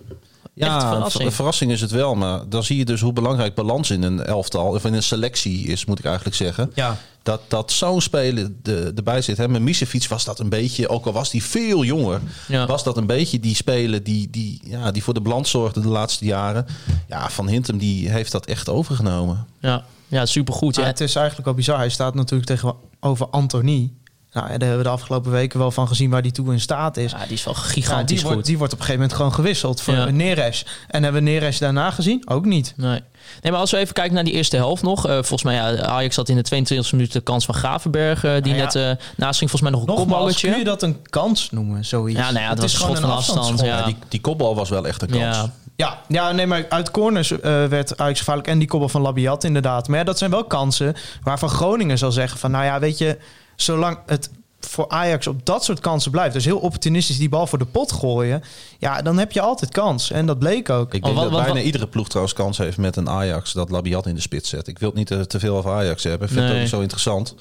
Ja, 0.54 0.76
Echt 0.76 0.86
verrassing. 0.88 1.24
ver- 1.24 1.32
verrassing 1.32 1.72
is 1.72 1.82
het 1.82 1.92
wel. 1.92 2.16
Maar 2.16 2.50
dan 2.50 2.64
zie 2.64 2.78
je 2.78 2.86
dus 2.86 3.02
hoe 3.02 3.14
belangrijk 3.14 3.56
balans 3.56 3.90
in 3.90 4.04
een 4.04 4.24
elftal, 4.24 4.68
of 4.68 4.86
in 4.86 4.94
een 4.94 5.04
selectie 5.04 5.68
is, 5.68 5.86
moet 5.86 6.00
ik 6.00 6.06
eigenlijk 6.06 6.36
zeggen. 6.36 6.72
Ja. 6.76 6.98
Dat, 7.24 7.42
dat 7.48 7.72
zo'n 7.72 8.02
speler 8.02 8.52
de, 8.62 8.92
erbij 8.96 9.22
zit. 9.22 9.38
Hè. 9.38 9.48
Met 9.48 9.62
Misefiets 9.62 10.08
was 10.08 10.26
dat 10.26 10.40
een 10.40 10.50
beetje, 10.50 10.90
ook 10.90 11.06
al 11.06 11.12
was 11.14 11.30
die 11.30 11.44
veel 11.44 11.84
jonger, 11.84 12.22
Ja. 12.48 12.66
was 12.66 12.84
dat 12.84 12.98
een 12.98 13.06
beetje 13.06 13.40
die 13.40 13.56
speler 13.56 14.04
die, 14.04 14.30
die, 14.30 14.62
ja, 14.66 14.92
die 14.92 15.04
voor 15.04 15.14
de 15.14 15.22
balans 15.22 15.50
zorgde 15.50 15.82
de 15.82 15.88
laatste 15.88 16.26
jaren. 16.26 16.66
Ja, 17.08 17.30
Van 17.30 17.48
Hintem 17.48 17.78
die 17.78 18.10
heeft 18.10 18.32
dat 18.32 18.46
echt 18.46 18.70
overgenomen. 18.70 19.46
Ja, 19.60 19.84
ja 20.08 20.26
supergoed. 20.26 20.76
Ja. 20.76 20.84
het 20.84 21.00
is 21.02 21.16
eigenlijk 21.16 21.46
wel 21.46 21.56
bizar. 21.56 21.78
Hij 21.78 21.90
staat 21.90 22.16
natuurlijk 22.16 22.50
tegenover 22.50 23.28
Anthony. 23.32 23.92
Nou, 24.36 24.48
daar 24.48 24.60
hebben 24.60 24.78
we 24.78 24.84
de 24.84 24.90
afgelopen 24.90 25.32
weken 25.32 25.60
wel 25.60 25.72
van 25.72 25.88
gezien 25.88 26.10
waar 26.10 26.22
die 26.22 26.32
toe 26.32 26.52
in 26.54 26.60
staat 26.60 26.98
is. 26.98 27.12
ja, 27.12 27.18
die 27.24 27.34
is 27.34 27.44
wel 27.44 27.54
Ja, 27.54 27.60
gigantisch 27.62 28.08
die, 28.08 28.18
goed. 28.26 28.32
wordt, 28.34 28.48
die 28.48 28.58
wordt 28.58 28.74
op 28.74 28.80
een 28.80 28.86
gegeven 28.86 29.08
moment 29.08 29.18
gewoon 29.22 29.34
gewisseld 29.34 29.82
voor 29.82 29.94
Ja. 29.94 30.06
Neres. 30.10 30.66
En 30.88 31.04
hebben 31.04 31.24
we 31.24 31.30
Neres 31.30 31.58
daarna 31.58 31.92
gezien? 31.92 32.22
Ook 32.30 32.46
niet. 32.46 32.74
Nee. 32.78 33.02
nee, 33.42 33.52
maar 33.52 33.62
als 33.62 33.72
we 33.72 33.78
even 33.78 33.94
kijken 33.94 34.14
naar 34.14 34.24
die 34.24 34.34
eerste 34.34 34.56
helft 34.56 34.84
nog. 34.84 35.06
eh, 35.08 35.14
volgens 35.14 35.44
mij, 35.44 35.56
ja, 35.56 35.78
Ajax 35.82 36.16
had 36.16 36.30
in 36.30 36.36
de 36.36 36.44
22e 36.44 36.90
minuut 36.92 37.12
de 37.12 37.22
kans 37.22 37.46
van 37.46 37.56
Gravenberg. 37.56 38.24
eh, 38.24 38.32
die 38.34 38.42
Nou 38.42 38.56
ja. 38.56 38.64
net 38.64 38.76
eh 38.76 39.06
naast 39.18 39.38
ging. 39.38 39.50
Volgens 39.50 39.62
mij 39.62 39.72
nog 39.72 39.80
een 39.82 39.88
Nogmaals, 39.88 40.10
kopballetje. 40.12 40.50
kun 40.50 40.58
je 40.58 40.64
dat 40.64 40.84
een 40.84 41.02
kans 41.10 41.50
noemen, 41.52 41.86
zoiets? 41.86 42.20
Ja, 42.20 42.32
nou 42.32 42.44
ja, 42.44 42.50
het 42.50 42.60
was 42.62 42.74
een 42.74 42.80
schot 42.80 43.00
van 43.00 43.12
afstand, 43.12 43.60
ja. 43.60 43.66
Ja, 43.66 43.86
die, 43.86 43.96
die 44.08 44.22
kopbal 44.22 44.56
was 44.56 44.70
wel 44.70 44.88
echt 44.88 45.02
een 45.02 45.08
kans. 45.10 45.22
Ja, 45.36 45.52
Ja, 45.76 46.00
ja, 46.08 46.32
nee, 46.32 46.46
maar 46.48 46.66
uit 46.70 46.92
corners 46.92 47.32
eh, 47.32 47.66
werd 47.66 47.98
Ajax 47.98 48.20
gevaarlijk. 48.20 48.48
En 48.48 48.60
die 48.60 48.68
koppel 48.68 48.90
van 48.90 49.02
Labiat 49.02 49.44
inderdaad. 49.44 49.88
Maar 49.88 49.98
ja, 49.98 50.04
dat 50.04 50.18
zijn 50.18 50.32
wel 50.32 50.44
kansen 50.44 50.96
waarvan 51.24 51.50
Groningen 51.50 51.98
zal 51.98 52.12
zeggen 52.12 52.40
van... 52.40 52.52
nou 52.52 52.66
ja, 52.66 52.80
weet 52.80 52.98
je, 52.98 53.18
zolang 53.56 53.98
het 54.06 54.30
voor 54.60 54.90
Ajax 54.90 55.28
op 55.28 55.46
dat 55.46 55.64
soort 55.64 55.80
kansen 55.80 56.12
blijft... 56.12 56.34
dus 56.34 56.46
heel 56.46 56.58
opportunistisch 56.58 57.18
die 57.18 57.30
bal 57.30 57.48
voor 57.48 57.58
de 57.58 57.66
pot 57.66 57.92
gooien... 57.92 58.44
ja, 58.80 59.02
dan 59.02 59.18
heb 59.18 59.32
je 59.32 59.42
altijd 59.42 59.72
kans. 59.72 60.12
En 60.12 60.26
dat 60.26 60.40
bleek 60.40 60.70
ook. 60.70 60.94
Ik 60.94 61.00
Oh, 61.00 61.04
denk 61.04 61.16
wat- 61.16 61.24
dat 61.24 61.34
wat- 61.34 61.42
bijna 61.42 61.56
wat- 61.56 61.66
iedere 61.66 61.88
ploeg 61.88 62.08
trouwens 62.08 62.36
kans 62.36 62.58
heeft 62.58 62.78
met 62.78 62.96
een 62.96 63.10
Ajax 63.10 63.54
dat 63.54 63.70
Labiat 63.70 64.06
in 64.08 64.16
de 64.16 64.22
spits 64.22 64.50
zet. 64.50 64.68
Ik 64.68 64.80
wil 64.80 64.90
het 64.90 64.98
niet 64.98 65.08
te, 65.08 65.28
te 65.28 65.40
veel 65.40 65.58
over 65.58 65.72
Ajax 65.72 66.04
hebben. 66.04 66.28
Ik 66.28 66.34
vind 66.34 66.46
het 66.46 66.54
Nee. 66.54 66.64
ook 66.64 66.70
zo 66.70 66.80
interessant. 66.80 67.36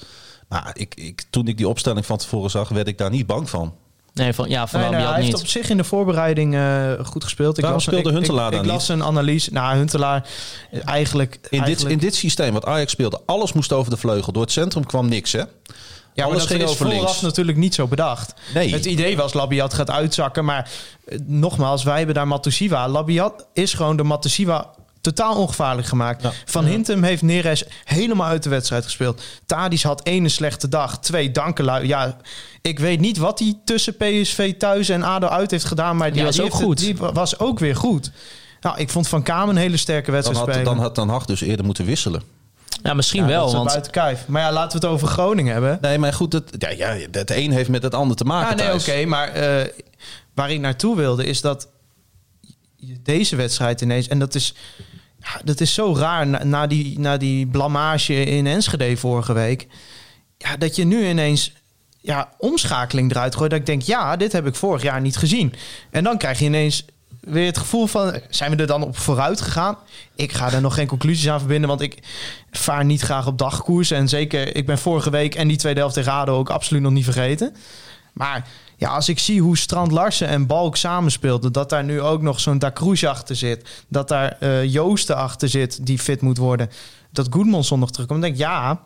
Maar 0.49 0.71
ik, 0.73 0.95
ik, 0.95 1.23
toen 1.29 1.47
ik 1.47 1.57
die 1.57 1.67
opstelling 1.67 2.05
van 2.05 2.17
tevoren 2.17 2.49
zag, 2.49 2.69
werd 2.69 2.87
ik 2.87 2.97
daar 2.97 3.09
niet 3.09 3.25
bang 3.25 3.49
van. 3.49 3.73
nee, 4.13 4.33
van, 4.33 4.49
ja, 4.49 4.67
van 4.67 4.79
Nee, 4.79 4.89
Labiat 4.89 5.09
hij 5.13 5.23
heeft 5.23 5.39
op 5.39 5.47
zich 5.47 5.69
in 5.69 5.77
de 5.77 5.83
voorbereiding 5.83 6.55
eh, 6.55 6.91
goed 7.05 7.23
gespeeld. 7.23 7.55
Ik 7.57 7.61
Waarom 7.63 7.79
las, 7.79 7.83
speelde 7.87 8.09
ik- 8.09 8.15
Huntelaar 8.15 8.47
ik, 8.51 8.55
dan 8.55 8.65
ik, 8.65 8.71
las 8.71 8.87
een 8.89 9.03
analyse. 9.03 9.51
Nou, 9.53 9.75
Huntelaar 9.77 10.27
eh, 10.71 10.79
eigenlijk... 10.85 11.33
In 11.35 11.39
dit, 11.49 11.59
eigenlijk 11.61 11.95
in 11.95 12.01
dit 12.01 12.15
systeem 12.15 12.53
wat 12.53 12.65
Ajax 12.65 12.91
speelde, 12.91 13.21
alles 13.25 13.53
moest 13.53 13.73
over 13.73 13.91
de 13.91 13.97
vleugel. 13.97 14.31
Door 14.33 14.41
het 14.43 14.51
centrum 14.51 14.85
kwam 14.85 15.07
niks, 15.09 15.31
hè? 15.31 15.43
Ja, 16.15 16.23
maar 16.23 16.33
Alles 16.33 16.37
dat 16.47 16.51
ging 16.51 16.63
is 16.63 16.69
over 16.69 16.85
vooraf 16.85 17.01
links. 17.05 17.21
natuurlijk 17.21 17.57
niet 17.57 17.73
zo 17.75 17.87
bedacht. 17.87 18.33
Nee. 18.53 18.71
Het 18.73 18.85
idee 18.85 19.17
was 19.17 19.33
Labiat 19.33 19.73
gaat 19.73 19.89
uitzakken, 19.89 20.45
maar 20.45 20.69
eh, 21.05 21.17
nogmaals, 21.25 21.83
wij 21.83 21.97
hebben 21.97 22.15
daar 22.15 22.27
Matusiwa. 22.27 22.87
Labiat 22.89 23.45
is 23.53 23.73
gewoon 23.73 23.97
de 23.97 24.03
Matusiwa 24.03 24.69
totaal 25.01 25.35
ongevaarlijk 25.35 25.87
gemaakt. 25.87 26.21
Ja. 26.23 26.31
Van 26.45 26.65
Hintem 26.65 27.03
heeft 27.03 27.21
Neres 27.21 27.63
helemaal 27.83 28.27
uit 28.27 28.43
de 28.43 28.49
wedstrijd 28.49 28.83
gespeeld. 28.83 29.21
Tadis 29.45 29.83
had 29.83 30.01
één 30.03 30.23
een 30.23 30.29
slechte 30.29 30.67
dag, 30.69 30.99
twee 30.99 31.31
dankelui. 31.31 31.87
Ja, 31.87 32.17
ik 32.61 32.79
weet 32.79 32.99
niet 32.99 33.17
wat 33.17 33.39
hij 33.39 33.53
tussen 33.65 33.95
PSV 33.97 34.53
thuis 34.57 34.89
en 34.89 35.03
ADO 35.03 35.27
uit 35.27 35.51
heeft 35.51 35.65
gedaan, 35.65 35.97
maar 35.97 36.13
die, 36.13 36.23
was 36.23 36.35
die 36.35 36.43
ook 36.45 36.51
het- 36.53 36.61
goed. 36.61 36.77
die 36.77 36.95
was 36.97 37.39
ook 37.39 37.59
weer 37.59 37.75
goed. 37.75 38.11
Nou, 38.61 38.77
ik 38.77 38.89
vond 38.89 39.07
Van 39.07 39.23
Kamen 39.23 39.55
een 39.55 39.61
hele 39.61 39.77
sterke 39.77 40.05
Dan 40.05 40.13
wedstrijd 40.13 40.45
had, 40.45 40.49
spelen. 40.55 40.73
dan 40.73 40.83
had 40.83 40.95
Ten 40.95 41.09
Hag 41.09 41.25
dus 41.25 41.41
eerder 41.41 41.65
moeten 41.65 41.85
wisselen. 41.85 42.21
Ja, 42.85 42.93
misschien 42.93 43.21
Ja, 43.21 43.27
wel. 43.27 43.39
dat 43.39 43.47
is 43.47 43.53
Want 43.53 43.67
buiten 43.67 43.91
kijf. 43.91 44.27
Maar 44.27 44.41
ja, 44.41 44.51
laten 44.51 44.79
we 44.79 44.85
het 44.85 44.95
over 44.95 45.07
Groningen 45.07 45.53
hebben. 45.53 45.77
Nee, 45.81 45.97
maar 45.97 46.13
goed, 46.13 46.33
het, 46.33 46.55
ja, 46.57 46.69
ja, 46.69 47.07
het 47.11 47.31
een 47.31 47.51
heeft 47.51 47.69
met 47.69 47.83
het 47.83 47.93
ander 47.93 48.17
te 48.17 48.23
maken. 48.23 48.57
Ja, 48.57 48.63
nee, 48.63 48.73
oké. 48.73 49.05
Maar 49.05 49.27
eh, 49.29 49.67
waar 50.33 50.51
ik 50.51 50.59
naartoe 50.59 50.95
wilde 50.95 51.25
is 51.25 51.41
dat 51.41 51.69
je 52.75 53.01
deze 53.01 53.35
wedstrijd 53.35 53.81
ineens... 53.81 54.07
En 54.07 54.19
dat 54.19 54.35
is, 54.35 54.53
dat 55.43 55.59
is 55.59 55.73
zo 55.73 55.95
raar 55.95 56.27
na, 56.27 56.43
na, 56.43 56.67
die, 56.67 56.99
na 56.99 57.17
die 57.17 57.47
blamage 57.47 58.13
in 58.23 58.47
Enschede 58.47 58.97
vorige 58.97 59.33
week. 59.33 59.67
Ja, 60.37 60.57
dat 60.57 60.75
je 60.75 60.85
nu 60.85 61.07
ineens 61.07 61.53
ja, 62.01 62.29
omschakeling 62.37 63.11
eruit 63.11 63.35
gooit. 63.35 63.49
Dat 63.49 63.59
ik 63.59 63.65
denk, 63.65 63.81
ja, 63.81 64.15
dit 64.15 64.31
heb 64.31 64.47
ik 64.47 64.55
vorig 64.55 64.81
jaar 64.81 65.01
niet 65.01 65.17
gezien. 65.17 65.53
En 65.91 66.03
dan 66.03 66.17
krijg 66.17 66.39
je 66.39 66.45
ineens 66.45 66.85
weer 67.25 67.45
het 67.45 67.57
gevoel 67.57 67.87
van... 67.87 68.19
zijn 68.29 68.51
we 68.51 68.57
er 68.57 68.67
dan 68.67 68.83
op 68.83 68.97
vooruit 68.97 69.41
gegaan? 69.41 69.77
Ik 70.15 70.33
ga 70.33 70.49
daar 70.49 70.61
nog 70.61 70.73
geen 70.73 70.87
conclusies 70.87 71.29
aan 71.29 71.39
verbinden... 71.39 71.69
want 71.69 71.81
ik 71.81 71.97
vaar 72.51 72.85
niet 72.85 73.01
graag 73.01 73.27
op 73.27 73.37
dagkoers. 73.37 73.91
En 73.91 74.09
zeker, 74.09 74.55
ik 74.55 74.65
ben 74.65 74.77
vorige 74.77 75.09
week 75.09 75.35
en 75.35 75.47
die 75.47 75.57
tweede 75.57 75.79
helft 75.79 75.95
tegen 75.95 76.11
ADO 76.11 76.37
ook 76.37 76.49
absoluut 76.49 76.81
nog 76.81 76.91
niet 76.91 77.03
vergeten. 77.03 77.55
Maar 78.13 78.47
ja, 78.77 78.89
als 78.89 79.09
ik 79.09 79.19
zie 79.19 79.41
hoe 79.41 79.57
Strand 79.57 79.91
Larsen 79.91 80.27
en 80.27 80.45
Balk 80.45 80.75
samenspeelden... 80.75 81.51
dat 81.51 81.69
daar 81.69 81.83
nu 81.83 82.01
ook 82.01 82.21
nog 82.21 82.39
zo'n 82.39 82.59
Da 82.59 82.71
Cruz 82.71 83.03
achter 83.03 83.35
zit... 83.35 83.83
dat 83.87 84.07
daar 84.07 84.37
eh 84.39 84.63
Joosten 84.63 85.15
achter 85.15 85.49
zit 85.49 85.85
die 85.85 85.99
fit 85.99 86.21
moet 86.21 86.37
worden... 86.37 86.69
dat 87.11 87.27
Goedmondson 87.29 87.79
nog 87.79 87.91
terugkomt, 87.91 88.21
dan 88.21 88.29
denk 88.29 88.41
ik, 88.41 88.47
ja, 88.47 88.81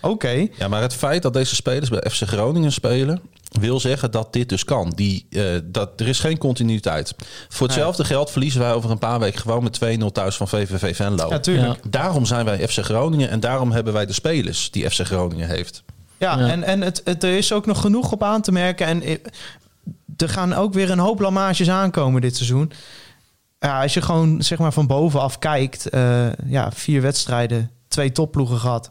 oké... 0.00 0.48
Ja, 0.58 0.68
maar 0.68 0.82
het 0.82 0.94
feit 0.94 1.22
dat 1.22 1.32
deze 1.32 1.54
spelers 1.54 1.90
bij 1.90 2.10
FC 2.10 2.22
Groningen 2.22 2.72
spelen... 2.72 3.22
wil 3.48 3.80
zeggen 3.80 4.10
dat 4.10 4.32
dit 4.32 4.48
dus 4.48 4.64
kan. 4.64 4.92
Die, 4.96 5.26
eh, 5.30 5.44
dat, 5.64 6.00
er 6.00 6.08
is 6.08 6.20
geen 6.20 6.38
continuïteit. 6.38 7.14
Voor 7.48 7.66
hetzelfde 7.66 8.04
geld 8.04 8.30
verliezen 8.30 8.60
wij 8.60 8.72
over 8.72 8.90
een 8.90 8.98
paar 8.98 9.18
weken... 9.20 9.40
gewoon 9.40 9.62
met 9.62 9.78
2-0 10.00 10.04
thuis 10.12 10.36
van 10.36 10.48
VVV 10.48 10.96
Venlo. 10.96 11.40
Ja. 11.42 11.76
Daarom 11.88 12.24
zijn 12.26 12.44
wij 12.44 12.68
FC 12.68 12.78
Groningen 12.78 13.30
en 13.30 13.40
daarom 13.40 13.72
hebben 13.72 13.92
wij 13.92 14.06
de 14.06 14.12
spelers 14.12 14.70
die 14.70 14.90
FC 14.90 15.00
Groningen 15.00 15.48
heeft. 15.48 15.82
Ja, 16.18 16.38
Ja. 16.38 16.48
en, 16.48 16.62
en 16.62 16.80
het, 16.80 17.00
het, 17.04 17.22
er 17.24 17.36
is 17.36 17.52
ook 17.52 17.66
nog 17.66 17.80
genoeg 17.80 18.12
op 18.12 18.22
aan 18.22 18.42
te 18.42 18.52
merken. 18.52 18.86
En 18.86 19.02
eh, 19.02 19.16
er 20.16 20.28
gaan 20.28 20.52
ook 20.54 20.72
weer 20.74 20.90
een 20.90 20.98
hoop 20.98 21.16
blamages 21.16 21.70
aankomen 21.70 22.20
dit 22.20 22.36
seizoen. 22.36 22.72
Ja, 23.58 23.82
als 23.82 23.94
je 23.94 24.02
gewoon 24.02 24.42
zeg 24.42 24.58
maar 24.58 24.72
van 24.72 24.86
bovenaf 24.86 25.38
kijkt. 25.38 25.88
eh, 25.88 26.26
ja, 26.46 26.72
vier 26.72 27.02
wedstrijden, 27.02 27.70
twee 27.88 28.12
topploegen 28.12 28.58
gehad. 28.58 28.90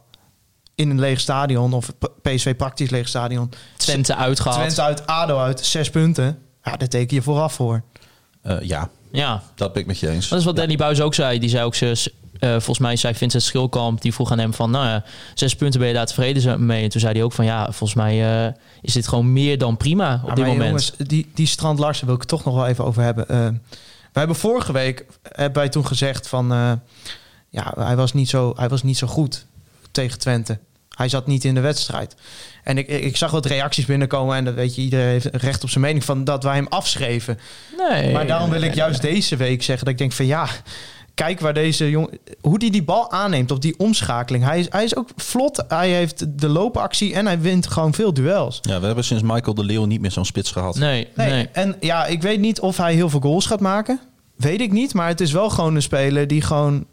In 0.77 0.89
een 0.89 1.00
leeg 1.00 1.19
stadion. 1.19 1.74
Of 1.74 1.91
PSV 2.22 2.55
praktisch 2.55 2.89
leeg 2.89 3.07
stadion. 3.07 3.51
Twente 3.77 4.15
uitgehaald. 4.15 4.57
Twente 4.62 4.81
uit, 4.81 5.07
ADO 5.07 5.38
uit, 5.39 5.65
zes 5.65 5.89
punten. 5.89 6.39
Ja, 6.63 6.77
daar 6.77 6.88
teken 6.88 7.15
je 7.15 7.22
vooraf 7.22 7.53
voor. 7.53 7.81
Eh, 8.41 8.62
ja, 8.62 8.89
Ja, 9.12 9.43
dat 9.55 9.74
ben 9.74 9.81
ik 9.81 9.88
met 9.88 10.00
je 10.00 10.10
eens. 10.10 10.27
dat 10.29 10.39
is 10.39 10.46
wat 10.46 10.55
Danny 10.55 10.75
Buis 10.75 11.01
ook 11.01 11.13
zei. 11.13 11.39
Die 11.39 11.50
zei 11.50 11.63
ook, 11.65 11.75
ze, 11.75 12.12
eh, 12.39 12.50
volgens 12.50 12.79
mij 12.79 12.96
zei 12.96 13.13
Vincent 13.15 13.43
Schilkamp, 13.43 14.01
die 14.01 14.13
vroeg 14.13 14.31
aan 14.31 14.39
hem 14.39 14.53
van, 14.53 14.72
nou 14.72 14.86
ja, 14.86 15.03
zes 15.34 15.55
punten 15.55 15.79
ben 15.79 15.89
je 15.89 15.96
daar 15.96 16.05
tevreden 16.05 16.65
mee? 16.65 16.84
En 16.84 16.89
toen 16.89 17.01
zei 17.01 17.13
hij 17.13 17.24
ook 17.24 17.34
van, 17.34 17.46
ja, 17.46 17.63
volgens 17.63 17.93
mij 17.93 18.46
eh, 18.48 18.53
is 18.81 18.93
dit 18.93 19.07
gewoon 19.07 19.34
meer 19.34 19.57
dan 19.57 19.77
prima 19.77 20.19
op 20.24 20.29
Ja, 20.29 20.36
dit 20.36 20.46
moment. 20.46 20.63
Jongens, 20.65 20.93
die, 20.98 21.31
die 21.34 21.48
Strand 21.48 21.79
Larsen 21.79 22.05
wil 22.05 22.15
ik 22.15 22.24
toch 22.24 22.43
nog 22.43 22.55
wel 22.55 22.67
even 22.67 22.86
over 22.86 23.01
hebben. 23.03 23.29
Eh, 23.29 23.48
we 24.13 24.19
hebben 24.19 24.36
vorige 24.36 24.72
week 24.72 25.05
hebben 25.31 25.62
wij 25.62 25.69
toen 25.69 25.88
gezegd 25.88 26.27
van... 26.27 26.51
eh, 26.51 26.72
ja, 27.50 27.74
hij 27.77 27.96
was, 27.96 28.13
niet 28.13 28.29
zo, 28.29 28.53
hij 28.55 28.69
was 28.69 28.84
niet 28.84 28.98
zo 28.98 29.07
goed 29.07 29.46
tegen 29.91 30.19
Twente. 30.19 30.60
Hij 30.98 31.10
zat 31.10 31.27
niet 31.27 31.44
in 31.44 31.56
de 31.56 31.62
wedstrijd. 31.62 32.16
En 32.63 32.77
ik, 32.77 32.88
ik 32.88 33.18
zag 33.18 33.32
wat 33.32 33.46
reacties 33.46 33.86
binnenkomen... 33.86 34.36
en 34.36 34.46
dat 34.46 34.54
weet 34.54 34.75
je, 34.75 34.82
iedereen 34.82 35.08
heeft 35.08 35.30
recht 35.32 35.63
op 35.63 35.70
zijn 35.70 35.84
mening... 35.84 36.04
van 36.04 36.24
dat 36.24 36.44
wij 36.44 36.56
hem 36.56 36.68
afschreven. 36.70 37.39
Nee, 37.89 38.12
Maar 38.12 38.27
daarom 38.27 38.50
wil 38.50 38.62
ik 38.62 38.68
nee, 38.68 38.77
juist 38.77 39.01
deze 39.01 39.36
week 39.36 39.63
zeggen 39.63 39.86
dat 39.86 39.94
ik 39.94 40.00
denk 40.00 40.12
van 40.12 40.25
ja, 40.25 40.48
kijk 41.13 41.39
waar 41.39 41.54
deze 41.54 41.89
jongen, 41.89 42.20
hoe 42.42 42.60
die 42.60 42.72
die 42.72 42.84
bal 42.84 43.12
aanneemt 43.12 43.51
op 43.51 43.62
die 43.62 43.80
omschakeling. 43.80 44.44
Hij 44.44 44.60
is, 44.60 44.66
hij 44.70 44.84
is 44.84 44.96
ook 44.96 45.10
vlot, 45.16 45.63
hij 45.68 45.89
heeft 45.89 46.39
de 46.39 46.48
loopactie 46.48 47.13
en 47.13 47.25
hij 47.25 47.39
wint 47.39 47.68
gewoon 47.68 47.94
veel 47.94 48.13
duels. 48.13 48.60
Ja, 48.62 48.80
we 48.80 48.86
hebben 48.86 49.04
sinds 49.04 49.24
Michael 49.24 49.54
de 49.54 49.63
Leeuw 49.63 49.86
niet 49.86 50.01
meer 50.01 50.12
zo'n 50.12 50.25
spits 50.25 50.51
gehad. 50.51 50.75
Nee, 50.75 51.08
Nee, 51.16 51.30
nee. 51.30 51.50
En 51.51 51.75
ja, 51.80 52.06
ik 52.06 52.22
weet 52.22 52.39
niet 52.39 52.60
of 52.60 52.77
hij 52.77 52.94
heel 52.94 53.10
veel 53.10 53.20
goals 53.20 53.46
gaat 53.46 53.60
maken. 53.60 54.00
Weet 54.36 54.62
ik 54.62 54.72
niet, 54.72 54.94
maar 54.94 55.08
het 55.08 55.22
is 55.22 55.32
wel 55.32 55.50
gewoon 55.50 55.75
een 55.75 55.82
speler 55.82 56.27
die 56.27 56.42
gewoon, 56.42 56.86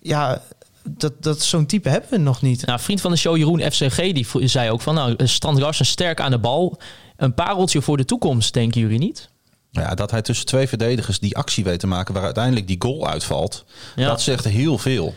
ja, 0.00 0.42
dat, 0.90 1.22
dat 1.22 1.42
zo'n 1.42 1.66
type 1.66 1.88
hebben 1.88 2.10
we 2.10 2.16
nog 2.16 2.42
niet. 2.42 2.66
Nou, 2.66 2.80
vriend 2.80 3.00
van 3.00 3.10
de 3.10 3.16
show 3.16 3.36
Jeroen 3.36 3.72
FCG 3.72 3.96
die 3.96 4.48
zei 4.48 4.70
ook 4.70 4.80
van, 4.80 4.94
nou, 4.94 5.26
Strand 5.26 5.58
Larsen 5.58 5.86
sterk 5.86 6.20
aan 6.20 6.30
de 6.30 6.38
bal. 6.38 6.78
Een 7.16 7.34
pareltje 7.34 7.82
voor 7.82 7.96
de 7.96 8.04
toekomst, 8.04 8.52
denken 8.52 8.80
jullie 8.80 8.98
niet? 8.98 9.28
Ja, 9.70 9.94
dat 9.94 10.10
hij 10.10 10.22
tussen 10.22 10.46
twee 10.46 10.68
verdedigers 10.68 11.18
die 11.18 11.36
actie 11.36 11.64
weet 11.64 11.80
te 11.80 11.86
maken 11.86 12.14
waar 12.14 12.24
uiteindelijk 12.24 12.66
die 12.66 12.76
goal 12.78 13.08
uitvalt. 13.08 13.64
Ja. 13.96 14.06
Dat 14.06 14.20
zegt 14.20 14.44
heel 14.44 14.78
veel. 14.78 15.14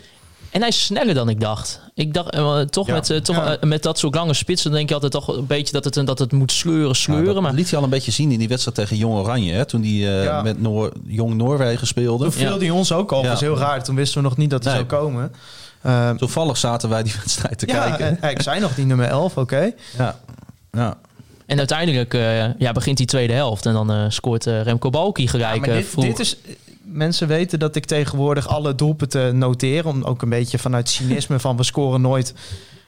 En 0.50 0.60
hij 0.60 0.68
is 0.68 0.84
sneller 0.84 1.14
dan 1.14 1.28
ik 1.28 1.40
dacht. 1.40 1.80
Ik 1.94 2.14
dacht 2.14 2.30
eh, 2.30 2.60
toch, 2.60 2.86
Ja. 2.86 2.92
met, 2.94 3.10
eh, 3.10 3.16
toch 3.18 3.36
Ja. 3.36 3.56
eh, 3.56 3.62
met 3.68 3.82
dat 3.82 3.98
soort 3.98 4.14
lange 4.14 4.34
spitsen 4.34 4.70
denk 4.72 4.88
je 4.88 4.94
altijd 4.94 5.12
toch 5.12 5.28
een 5.36 5.46
beetje 5.46 5.72
dat 5.80 5.84
het, 5.94 6.06
dat 6.06 6.18
het 6.18 6.32
moet 6.32 6.52
sleuren, 6.52 6.94
sleuren. 6.96 7.34
dat 7.34 7.42
maar 7.42 7.52
liet 7.52 7.68
hij 7.70 7.78
al 7.78 7.84
een 7.84 7.90
beetje 7.90 8.10
zien 8.10 8.32
in 8.32 8.38
die 8.38 8.48
wedstrijd 8.48 8.76
tegen 8.76 8.96
Jong 8.96 9.14
Oranje. 9.14 9.52
Hè, 9.52 9.64
toen 9.64 9.80
hij 9.82 9.90
eh, 9.90 10.24
Ja. 10.24 10.42
met 10.42 10.60
Noor, 10.60 10.92
Jong 11.06 11.34
Noorwegen 11.34 11.86
speelde. 11.86 12.22
Toen 12.24 12.32
viel 12.32 12.52
Ja. 12.52 12.58
hij 12.58 12.70
ons 12.70 12.92
ook 12.92 13.10
al, 13.12 13.16
Ja. 13.16 13.22
dat 13.22 13.32
was 13.32 13.40
heel 13.40 13.58
raar. 13.58 13.84
Toen 13.84 13.94
wisten 13.94 14.22
we 14.22 14.28
nog 14.28 14.36
niet 14.36 14.50
dat 14.50 14.64
hij 14.64 14.74
Nee. 14.74 14.84
zou 14.88 15.02
komen. 15.02 15.32
Ehm, 15.82 16.16
Toevallig 16.16 16.56
zaten 16.56 16.88
wij 16.88 17.02
die 17.02 17.12
wedstrijd 17.22 17.58
te 17.58 17.66
ja, 17.66 17.86
kijken. 17.88 18.22
en- 18.22 18.30
ik 18.30 18.42
zei 18.42 18.60
nog 18.60 18.74
die 18.74 18.86
nummer 18.86 19.06
11, 19.06 19.36
oké. 19.36 19.72
Ja. 19.98 20.18
Ja. 20.72 20.96
En 21.46 21.58
uiteindelijk 21.58 22.14
eh, 22.14 22.54
ja, 22.58 22.72
begint 22.72 22.96
die 22.96 23.06
tweede 23.06 23.32
helft. 23.32 23.66
En 23.66 23.72
dan 23.72 23.90
eh, 23.92 24.04
scoort 24.08 24.44
Remco 24.44 24.90
Balki 24.90 25.28
gelijk 25.28 25.54
Ja, 25.54 25.60
maar 25.60 25.76
dit, 25.76 25.86
vroeg. 25.86 26.04
dit 26.04 26.18
is, 26.18 26.36
mensen 26.88 27.28
weten 27.28 27.58
dat 27.58 27.76
ik 27.76 27.84
tegenwoordig 27.84 28.48
alle 28.48 28.74
doelpunten 28.74 29.38
noteer. 29.38 29.86
Om 29.86 30.02
ook 30.02 30.22
een 30.22 30.28
beetje 30.28 30.58
vanuit 30.58 30.88
cynisme 30.88 31.40
van 31.40 31.56
we 31.56 31.62
scoren 31.62 32.00
nooit 32.00 32.34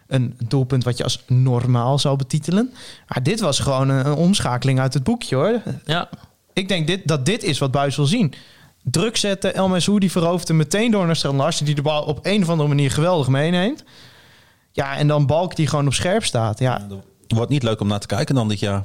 een 0.07 0.37
doelpunt 0.49 0.85
wat 0.85 0.97
je 0.97 1.03
als 1.03 1.25
normaal 1.27 1.99
zou 1.99 2.17
betitelen. 2.17 2.73
Maar 3.07 3.23
dit 3.23 3.41
was 3.41 3.59
gewoon 3.59 3.89
een, 3.89 4.07
een 4.07 4.15
omschakeling 4.15 4.81
uit 4.81 4.95
het 4.95 5.03
boekje 5.03 5.37
hoor. 5.37 5.63
Ja, 5.85 6.09
Ik 6.53 6.69
denk 6.69 6.87
dit, 6.87 7.09
dat 7.09 7.27
dit 7.27 7.43
is 7.43 7.59
wat 7.59 7.71
Buis 7.71 7.97
wil 7.97 8.07
zien. 8.07 8.35
Druk 8.83 9.17
zetten, 9.17 9.55
El 9.55 9.69
Messoudi 9.69 10.11
verhoofd 10.11 10.49
hem 10.49 10.57
meteen 10.57 10.91
door 10.91 11.07
naar 11.07 11.17
Strand 11.17 11.37
Larsen... 11.37 11.65
die 11.65 11.75
de 11.75 11.83
bal 11.83 12.03
op 12.03 12.19
een 12.23 12.43
of 12.43 12.49
andere 12.49 12.69
manier 12.69 12.91
geweldig 12.91 13.29
meeneemt. 13.29 13.85
Ja, 14.73 14.97
en 14.97 15.07
dan 15.07 15.27
Balk 15.27 15.57
die 15.57 15.67
gewoon 15.67 15.87
op 15.87 15.95
scherp 15.95 16.25
staat. 16.25 16.59
Ja, 16.59 16.87
Wordt 17.37 17.51
niet 17.51 17.63
leuk 17.63 17.81
om 17.81 17.87
naar 17.87 18.01
te 18.01 18.07
kijken 18.07 18.35
dan 18.35 18.49
dit 18.49 18.59
jaar. 18.59 18.85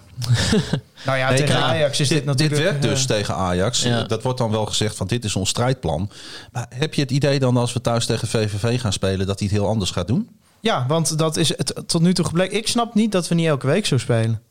nou 1.05 1.17
ja, 1.17 1.29
Nee, 1.29 1.37
tegen 1.37 1.55
kijk, 1.55 1.65
Ajax 1.67 1.99
is 1.99 2.07
dit, 2.07 2.17
dit, 2.17 2.25
natuurlijk... 2.25 2.61
werkt 2.61 2.81
dus 2.81 3.01
eh, 3.01 3.07
tegen 3.07 3.35
Ajax. 3.35 3.81
Ja. 3.81 4.03
Dat 4.03 4.23
wordt 4.23 4.37
dan 4.37 4.51
wel 4.51 4.65
gezegd 4.65 4.95
van 4.95 5.07
dit 5.07 5.23
is 5.25 5.35
ons 5.35 5.49
strijdplan. 5.49 6.09
Maar 6.51 6.65
heb 6.69 6.93
je 6.93 7.01
het 7.01 7.11
idee 7.11 7.39
dan 7.39 7.57
als 7.57 7.73
we 7.73 7.81
thuis 7.81 8.05
tegen 8.05 8.27
VVV 8.27 8.81
gaan 8.81 8.93
spelen... 8.93 9.27
dat 9.27 9.39
hij 9.39 9.47
het 9.47 9.57
heel 9.57 9.67
anders 9.67 9.91
gaat 9.91 10.07
doen? 10.07 10.29
ja, 10.59 10.85
want 10.87 11.17
dat 11.17 11.37
is 11.37 11.49
het 11.49 11.83
tot 11.87 12.01
nu 12.01 12.13
toe 12.13 12.25
gebleken. 12.25 12.57
Ik 12.57 12.67
snap 12.67 12.95
niet 12.95 13.11
dat 13.11 13.27
we 13.27 13.35
niet 13.35 13.47
elke 13.47 13.67
week 13.67 13.85
zo 13.85 13.97
spelen. 13.97 14.41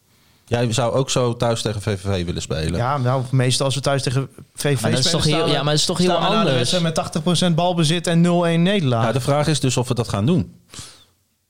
Jij 0.46 0.72
zou 0.72 0.92
ook 0.92 1.10
zo 1.10 1.36
thuis 1.36 1.62
tegen 1.62 1.82
VVV 1.82 2.24
willen 2.24 2.42
spelen. 2.42 2.74
Ja, 2.74 2.98
nou, 2.98 3.22
meestal 3.30 3.66
als 3.66 3.74
we 3.74 3.80
thuis 3.80 4.02
tegen 4.02 4.28
VV 4.54 4.80
Maar 4.80 4.90
dat 4.90 5.00
is 5.00 5.06
spelen... 5.06 5.22
toch 5.22 5.32
heel- 5.32 5.42
staan 5.42 5.50
ja, 5.50 5.62
maar 5.62 5.72
dat 5.72 5.80
is 5.80 5.84
toch 5.84 5.98
heel 5.98 6.16
anders? 6.16 6.80
met 6.80 7.50
80% 7.50 7.54
balbezit 7.54 8.06
en 8.06 8.24
0-1 8.24 8.28
nederlaag. 8.60 9.04
Ja, 9.04 9.12
de 9.12 9.20
vraag 9.20 9.46
is 9.46 9.60
dus 9.60 9.76
of 9.76 9.88
we 9.88 9.94
dat 9.94 10.08
gaan 10.08 10.26
doen. 10.26 10.54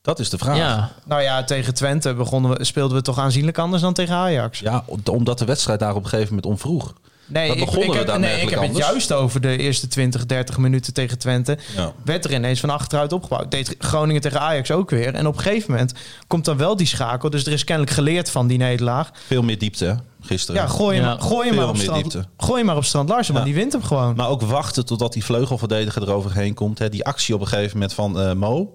Dat 0.04 0.18
is 0.18 0.30
de 0.30 0.38
vraag. 0.38 0.56
ja. 0.56 0.90
Nou 1.04 1.23
ja, 1.23 1.44
tegen 1.44 1.75
Twente 1.75 2.14
begonnen 2.14 2.56
we, 2.58 2.64
speelden 2.64 2.96
we 2.96 3.02
toch 3.02 3.18
aanzienlijk 3.18 3.58
anders 3.58 3.82
dan 3.82 3.92
tegen 3.92 4.14
Ajax. 4.14 4.58
Ja, 4.58 4.84
omdat 5.11 5.38
de 5.38 5.44
wedstrijd 5.44 5.80
daar 5.80 5.94
op 5.94 6.02
een 6.02 6.08
gegeven 6.08 6.28
moment 6.34 6.46
omvroeg. 6.46 6.92
Nee, 7.26 7.46
Dat 7.49 7.56
ik, 7.56 7.64
begonnen 7.64 7.87
ik 8.00 8.04
we 8.06 8.11
heb, 8.12 8.20
nee, 8.20 8.40
ik 8.42 8.49
heb 8.50 8.61
het 8.61 8.76
juist 8.76 9.12
over 9.12 9.40
de 9.40 9.56
eerste 9.56 9.88
20, 9.88 10.26
30 10.26 10.58
minuten 10.58 10.92
tegen 10.92 11.18
Twente. 11.18 11.58
Ja. 11.76 11.92
Werd 12.04 12.25
er 12.25 12.32
ineens 12.32 12.61
van 12.61 12.70
achteruit 12.70 13.12
opgebouwd. 13.12 13.50
Deed 13.50 13.75
Groningen 13.78 14.20
tegen 14.20 14.40
Ajax 14.40 14.70
ook 14.70 14.90
weer. 14.90 15.14
En 15.14 15.26
op 15.26 15.37
een 15.37 15.42
gegeven 15.42 15.70
moment 15.70 15.92
komt 16.26 16.44
dan 16.44 16.56
wel 16.56 16.76
die 16.76 16.87
schakel. 16.87 17.30
Dus 17.30 17.46
er 17.46 17.52
is 17.52 17.64
kennelijk 17.64 17.94
geleerd 17.94 18.30
van 18.30 18.46
die 18.46 18.58
nederlaag. 18.58 19.11
Veel 19.26 19.42
meer 19.42 19.58
diepte 19.58 19.84
hè, 19.84 19.94
gisteren. 20.20 20.61
Ja, 20.61 20.66
gooi 20.68 20.96
hem, 20.99 21.06
Ja. 21.06 21.16
gooi 21.20 21.46
hem 21.49 21.56
maar 21.56 21.68
op 21.68 21.76
strand, 21.76 22.02
diepte. 22.02 22.25
gooi 22.37 22.56
hem 22.56 22.66
maar 22.66 22.76
op 22.76 22.84
strand 22.84 23.08
Larsen, 23.08 23.34
want 23.34 23.46
Ja. 23.46 23.52
die 23.52 23.61
wint 23.61 23.73
hem 23.73 23.82
gewoon. 23.82 24.16
Maar 24.16 24.28
ook 24.28 24.42
wachten 24.42 24.87
totdat 24.87 25.12
die 25.12 25.25
vleugelverdediger 25.25 26.02
eroverheen 26.02 26.54
komt. 26.54 26.78
Hè. 26.78 26.88
Die 26.88 27.04
actie 27.04 27.34
op 27.34 27.40
een 27.40 27.46
gegeven 27.46 27.73
moment 27.73 27.94
van 27.94 28.20
eh, 28.20 28.32
Mo. 28.32 28.73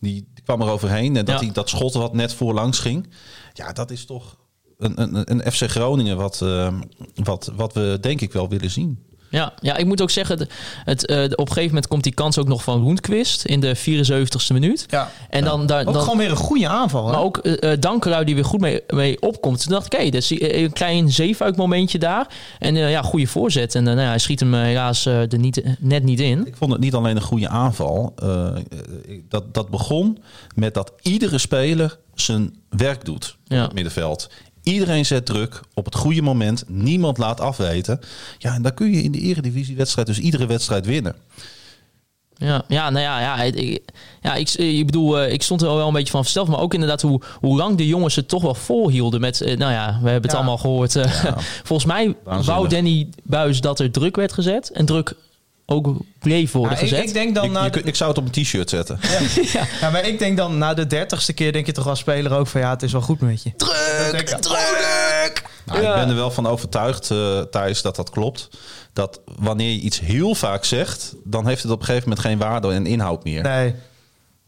Die 0.00 0.26
kwam 0.44 0.60
er 0.60 0.68
overheen. 0.70 1.16
En 1.16 1.24
dat, 1.24 1.34
Ja. 1.34 1.40
die, 1.40 1.52
dat 1.52 1.68
schot 1.68 1.94
wat 1.94 2.12
net 2.14 2.34
voorlangs 2.34 2.78
ging. 2.78 3.06
Ja, 3.52 3.72
dat 3.72 3.90
is 3.90 4.04
toch 4.04 4.36
een, 4.78 5.00
een, 5.02 5.30
een 5.40 5.52
FC 5.52 5.62
Groningen 5.70 6.16
wat, 6.16 6.42
eh, 6.42 6.74
wat, 7.14 7.52
wat 7.56 7.72
we 7.72 7.98
denk 8.00 8.20
ik 8.20 8.32
wel 8.32 8.48
willen 8.48 8.70
zien. 8.70 8.98
Ja, 9.34 9.52
ja, 9.60 9.76
ik 9.76 9.86
moet 9.86 10.00
ook 10.00 10.10
zeggen, 10.10 10.38
het, 10.38 10.50
het, 10.84 11.06
eh, 11.06 11.22
op 11.24 11.38
een 11.38 11.46
gegeven 11.46 11.68
moment 11.68 11.86
komt 11.86 12.02
die 12.02 12.14
kans 12.14 12.38
ook 12.38 12.48
nog 12.48 12.62
van 12.62 12.82
Roentquist 12.82 13.44
in 13.44 13.60
de 13.60 13.76
74ste 13.76 14.52
minuut. 14.52 14.86
Ja. 14.90 15.10
En 15.30 15.44
dan, 15.44 15.66
daar, 15.66 15.86
Ook 15.86 15.92
dan, 15.92 16.02
gewoon 16.02 16.18
weer 16.18 16.30
een 16.30 16.36
goede 16.36 16.68
aanval. 16.68 17.06
Hè? 17.06 17.12
maar 17.12 17.22
ook 17.22 17.42
Dankerui 17.80 18.24
die 18.24 18.34
weer 18.34 18.44
goed 18.44 18.60
mee, 18.60 18.80
mee 18.86 19.20
opkomt. 19.22 19.62
Toen 19.62 19.72
dacht 19.72 19.86
ik, 19.94 19.98
hé, 20.00 20.04
dat 20.04 20.14
is 20.22 20.26
die- 20.28 20.56
een 20.58 20.72
klein 20.72 21.10
zeefuik 21.12 21.56
momentje 21.56 21.98
daar. 21.98 22.26
En 22.58 22.76
eh, 22.76 22.90
ja, 22.90 23.02
goede 23.02 23.26
voorzet. 23.26 23.74
En 23.74 23.80
eh, 23.86 23.92
nou 23.92 24.00
ja, 24.04 24.08
hij 24.08 24.18
schiet 24.18 24.40
hem 24.40 24.54
helaas 24.54 25.06
eh, 25.06 25.32
er 25.32 25.38
niet, 25.38 25.62
net 25.78 26.02
niet 26.02 26.20
in. 26.20 26.46
Ik 26.46 26.56
vond 26.56 26.72
het 26.72 26.80
niet 26.80 26.94
alleen 26.94 27.16
een 27.16 27.22
goede 27.22 27.48
aanval. 27.48 28.12
eh, 28.16 28.48
dat, 29.28 29.54
dat 29.54 29.68
begon 29.70 30.18
met 30.54 30.74
dat 30.74 30.92
iedere 31.02 31.38
speler 31.38 31.98
zijn 32.14 32.54
werk 32.68 33.04
doet 33.04 33.36
op 33.44 33.52
Ja. 33.56 33.62
het 33.62 33.72
middenveld. 33.72 34.30
Iedereen 34.64 35.06
zet 35.06 35.26
druk 35.26 35.60
op 35.74 35.84
het 35.84 35.94
goede 35.94 36.22
moment. 36.22 36.64
Niemand 36.68 37.18
laat 37.18 37.40
afweten. 37.40 38.00
Ja, 38.38 38.54
en 38.54 38.62
dan 38.62 38.74
kun 38.74 38.90
je 38.90 39.02
in 39.02 39.12
de 39.12 39.20
eredivisiewedstrijd 39.20 40.06
dus 40.06 40.18
iedere 40.18 40.46
wedstrijd 40.46 40.86
winnen. 40.86 41.14
Ja, 42.36 42.64
ja, 42.68 42.90
nou 42.90 43.04
ja, 43.04 43.20
ja, 43.20 43.42
ik, 43.42 43.80
ja 44.20 44.34
ik, 44.34 44.50
ik 44.50 44.86
bedoel, 44.86 45.18
eh, 45.20 45.32
ik 45.32 45.42
stond 45.42 45.62
er 45.62 45.74
wel 45.74 45.86
een 45.86 45.92
beetje 45.92 46.10
van 46.10 46.20
versteld. 46.22 46.48
Maar 46.48 46.58
ook 46.60 46.74
inderdaad 46.74 47.02
hoe, 47.02 47.20
hoe 47.40 47.56
lang 47.56 47.76
de 47.76 47.86
jongens 47.86 48.14
het 48.16 48.28
toch 48.28 48.42
wel 48.42 48.54
volhielden. 48.54 49.20
Met, 49.20 49.40
eh, 49.40 49.56
nou 49.56 49.72
ja, 49.72 49.86
we 50.02 50.10
hebben 50.10 50.22
het 50.22 50.30
Ja. 50.30 50.36
allemaal 50.36 50.58
gehoord. 50.58 50.96
eh, 50.96 51.24
volgens 51.64 51.84
mij 51.88 52.14
Waanzinnig. 52.24 52.46
wou 52.56 52.68
Danny 52.68 53.08
Buis 53.22 53.60
dat 53.60 53.78
er 53.80 53.90
druk 53.90 54.16
werd 54.16 54.32
gezet. 54.32 54.70
En 54.70 54.84
druk 54.86 55.14
ook 55.66 55.96
bleef 56.18 56.52
worden 56.52 56.76
Ja, 56.76 56.82
ik, 56.82 56.88
gezet. 56.88 57.06
ik 57.08 57.12
denk 57.12 57.34
dan 57.34 57.44
Ik, 57.44 57.50
na 57.50 57.58
je 57.58 57.64
de- 57.64 57.70
kunt- 57.70 57.86
ik 57.86 57.94
zou 57.94 58.10
het 58.10 58.18
op 58.18 58.24
een 58.24 58.42
t-shirt 58.42 58.70
zetten. 58.70 58.98
Ja, 59.80 59.90
maar 59.90 60.06
ik 60.06 60.18
denk 60.18 60.36
dan 60.36 60.58
na 60.58 60.74
de 60.74 60.86
dertigste 60.86 61.32
keer 61.32 61.52
denk 61.52 61.66
je 61.66 61.72
toch 61.72 61.86
als 61.88 61.98
speler 61.98 62.32
ook 62.32 62.46
van 62.46 62.60
ja, 62.60 62.70
het 62.70 62.82
is 62.82 62.92
wel 62.92 63.00
goed 63.00 63.20
met 63.20 63.42
je. 63.42 63.52
Druk, 63.56 64.26
druk. 64.28 65.42
Nou, 65.64 65.78
Ik 65.80 65.94
ben 65.94 66.08
er 66.08 66.14
wel 66.14 66.30
van 66.30 66.46
overtuigd, 66.46 67.10
eh 67.10 67.40
Thijs, 67.40 67.82
dat 67.82 67.96
dat 67.96 68.10
klopt. 68.10 68.48
Dat 68.92 69.20
wanneer 69.38 69.70
je 69.72 69.80
iets 69.80 70.00
heel 70.00 70.34
vaak 70.34 70.64
zegt, 70.64 71.14
dan 71.24 71.46
heeft 71.46 71.62
het 71.62 71.72
op 71.72 71.78
een 71.80 71.84
gegeven 71.86 72.08
moment 72.08 72.26
geen 72.26 72.38
waarde 72.38 72.70
en 72.72 72.86
inhoud 72.86 73.24
meer. 73.24 73.42
Nee. 73.42 73.74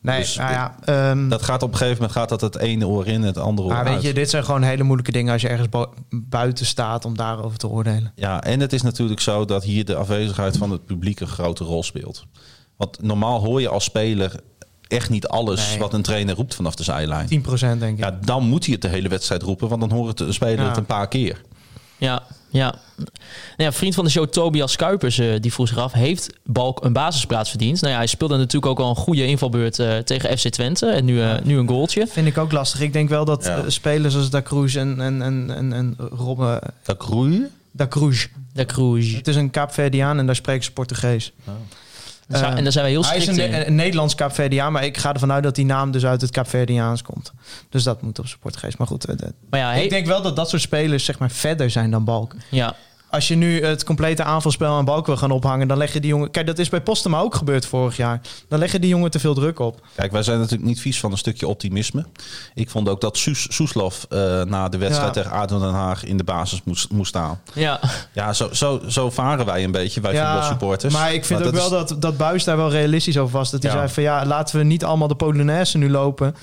Nee, 0.07 0.21
Dus, 0.21 0.37
nou 0.37 0.51
ja. 0.53 0.75
ehm, 0.85 1.29
Dat 1.29 1.43
gaat 1.43 1.63
op 1.63 1.71
een 1.71 1.77
gegeven 1.77 1.97
moment 2.01 2.19
gaat 2.19 2.29
dat 2.29 2.41
het 2.41 2.57
ene 2.59 2.87
oor 2.87 3.07
in 3.07 3.15
en 3.15 3.23
het 3.23 3.39
andere 3.39 3.69
oor 3.69 3.75
maar 3.75 3.85
weet 3.85 3.93
uit. 3.93 4.03
je, 4.03 4.15
dit 4.15 4.31
zijn 4.31 4.45
gewoon 4.45 4.63
hele 4.63 4.83
moeilijke 4.83 5.13
dingen 5.13 5.33
als 5.33 5.43
je 5.43 5.49
ergens 5.49 5.69
buiten 6.11 6.67
staat 6.67 7.05
om 7.05 7.17
daarover 7.17 7.59
te 7.59 7.69
oordelen. 7.69 8.13
Ja, 8.15 8.43
en 8.43 8.61
het 8.61 8.73
is 8.73 8.83
natuurlijk 8.83 9.21
zo 9.21 9.45
dat 9.45 9.65
hier 9.65 9.85
de 9.85 9.95
afwezigheid 9.97 10.57
van 10.57 10.71
het 10.71 10.85
publiek 10.85 11.21
een 11.21 11.27
grote 11.27 11.65
rol 11.65 11.83
speelt. 11.83 12.25
Want 12.77 13.03
normaal 13.03 13.45
hoor 13.45 13.61
je 13.61 13.69
als 13.69 13.85
speler 13.85 14.33
echt 14.89 15.11
niet 15.11 15.27
alles 15.29 15.69
Nee. 15.69 15.79
wat 15.79 15.93
een 15.95 16.03
trainer 16.03 16.35
roept 16.35 16.55
vanaf 16.55 16.75
de 16.75 16.83
zijlijn. 16.83 17.27
10% 17.29 17.79
denk 17.79 17.99
ik. 17.99 18.05
Ja, 18.05 18.19
dan 18.25 18.45
moet 18.49 18.65
hij 18.65 18.73
het 18.73 18.83
de 18.83 18.89
hele 18.89 19.09
wedstrijd 19.09 19.43
roepen, 19.43 19.69
want 19.69 19.81
dan 19.81 19.91
hoort 19.93 20.19
de 20.19 20.33
speler 20.33 20.61
Ja. 20.61 20.69
het 20.69 20.77
een 20.77 20.87
paar 20.87 21.09
keer. 21.09 21.41
Ja, 21.99 22.23
ja. 22.49 22.75
Nou 22.97 23.09
ja, 23.57 23.73
vriend 23.73 23.95
van 23.95 24.05
de 24.05 24.11
show 24.11 24.27
Tobias 24.29 24.77
Kuipers, 24.77 25.19
eh, 25.19 25.29
die 25.41 25.53
vroeg 25.53 25.69
zich 25.69 25.79
af... 25.79 25.93
heeft 25.93 26.29
Balk 26.45 26.85
een 26.85 26.93
basisplaats 26.93 27.49
verdiend? 27.51 27.81
Nou 27.81 27.93
ja, 27.93 27.99
hij 27.99 28.07
speelde 28.07 28.37
natuurlijk 28.37 28.67
ook 28.67 28.81
al 28.81 28.89
een 28.89 28.97
goede 28.97 29.27
invalbeurt 29.27 29.79
eh, 29.79 29.99
tegen 29.99 30.39
FC 30.39 30.49
Twente. 30.49 30.87
En 30.87 31.05
nu, 31.05 31.23
eh, 31.23 31.35
nu 31.43 31.59
een 31.59 31.69
goaltje. 31.69 32.07
Vind 32.07 32.27
ik 32.27 32.39
ook 32.39 32.53
lastig. 32.53 32.81
Ik 32.81 32.93
denk 32.93 33.09
wel 33.09 33.25
dat 33.25 33.45
Ja. 33.45 33.71
spelers 33.71 34.17
als 34.17 34.31
Da 34.31 34.43
Cruz 34.43 34.77
en, 34.77 35.01
en, 35.01 35.23
en, 35.23 35.51
en, 35.51 35.73
en 35.73 35.97
Robben... 36.11 36.61
Dat 36.83 36.97
groeien. 37.03 37.51
Da 37.73 37.87
Cruz. 37.87 38.27
De 38.53 38.67
Cruz. 38.67 39.15
Het 39.15 39.29
is 39.29 39.37
een 39.37 39.51
Kaapverdiaan 39.51 40.19
en 40.19 40.27
daar 40.27 40.35
spreken 40.37 40.65
ze 40.65 40.73
Portugees. 40.73 41.33
En 41.45 41.53
en 42.29 42.63
daar 42.63 42.73
zijn 42.73 42.87
heel 42.87 43.05
Hij 43.05 43.17
is 43.17 43.23
strikt 43.23 43.41
een, 43.41 43.61
in. 43.61 43.67
een 43.67 43.75
Nederlands 43.75 44.15
Kaapverdiaan, 44.15 44.73
maar 44.73 44.85
ik 44.85 44.97
ga 44.97 45.13
ervan 45.13 45.33
uit 45.33 45.43
dat 45.43 45.55
die 45.55 45.65
naam 45.65 45.91
dus 45.91 46.05
uit 46.07 46.21
het 46.21 46.31
Kaapverdiaans 46.31 47.03
komt. 47.03 47.33
Dus 47.69 47.83
dat 47.83 48.03
moet 48.03 48.19
op 48.19 48.27
zijn 48.27 48.41
Portugees. 48.41 48.77
Maar 48.77 48.87
goed, 48.87 49.05
eh, 49.05 49.17
dat- 49.17 49.33
Maar 49.51 49.61
ja, 49.61 49.73
ik 49.73 49.91
denk 49.91 50.07
wel 50.07 50.23
dat 50.23 50.37
dat 50.37 50.49
soort 50.49 50.63
spelers 50.63 51.05
zeg 51.05 51.19
maar 51.19 51.31
verder 51.31 51.71
zijn 51.71 51.91
dan 51.91 52.05
Balk. 52.05 52.35
ja, 52.51 52.75
Als 53.17 53.29
je 53.29 53.35
nu 53.35 53.65
het 53.65 53.85
complete 53.85 54.23
aanvalspel 54.23 54.73
aan 54.75 54.85
Balk 54.85 55.07
wil 55.07 55.17
gaan 55.17 55.31
ophangen, 55.31 55.69
dan 55.69 55.77
leg 55.77 55.93
je 55.93 56.01
die 56.01 56.11
jongen... 56.11 56.31
Kijk, 56.31 56.47
dat 56.47 56.59
is 56.59 56.69
bij 56.69 56.81
Postema 56.81 57.19
ook 57.21 57.35
gebeurd 57.35 57.67
vorig 57.67 57.97
jaar. 57.97 58.21
Dan 58.49 58.59
leg 58.59 58.73
je 58.73 58.79
die 58.79 58.89
jongen 58.89 59.11
te 59.11 59.19
veel 59.19 59.35
druk 59.35 59.59
op. 59.59 59.81
Kijk, 59.95 60.13
wij 60.13 60.23
zijn 60.23 60.39
natuurlijk 60.39 60.69
niet 60.69 60.81
vies 60.81 61.01
van 61.01 61.13
een 61.13 61.19
stukje 61.19 61.49
optimisme. 61.49 62.05
Ik 62.55 62.71
vond 62.71 62.89
ook 62.89 63.01
dat 63.01 63.17
Soes, 63.17 63.47
Soeslof 63.55 64.07
eh, 64.09 64.43
na 64.43 64.69
de 64.69 64.79
wedstrijd 64.79 65.15
Ja. 65.15 65.23
tegen 65.23 65.37
ADO 65.39 65.59
Den 65.59 65.73
Haag 65.75 66.05
in 66.05 66.17
de 66.17 66.25
basis 66.25 66.61
moest, 66.65 66.91
moest 66.91 67.09
staan. 67.09 67.41
ja. 67.53 67.81
Ja, 68.13 68.33
zo, 68.33 68.49
zo, 68.53 68.81
zo 68.89 69.11
varen 69.11 69.47
wij 69.47 69.65
een 69.65 69.71
beetje, 69.73 70.01
wij 70.01 70.15
voetbalsupporters. 70.17 70.93
maar 70.95 71.15
ik 71.15 71.25
vind 71.25 71.39
ook 71.39 71.45
dat 71.45 71.55
wel 71.71 71.81
is- 71.83 71.89
dat, 71.89 72.03
dat 72.03 72.17
Buis 72.17 72.45
daar 72.45 72.57
wel 72.57 72.71
realistisch 72.71 73.19
over 73.19 73.37
was. 73.39 73.51
Dat 73.51 73.63
hij 73.63 73.73
Ja. 73.73 73.77
zei 73.79 73.91
van 73.93 74.03
ja, 74.03 74.25
laten 74.27 74.59
we 74.59 74.65
niet 74.65 74.85
allemaal 74.85 75.09
de 75.09 75.15
Polonaise 75.17 75.79
nu 75.79 75.91
lopen. 75.91 76.37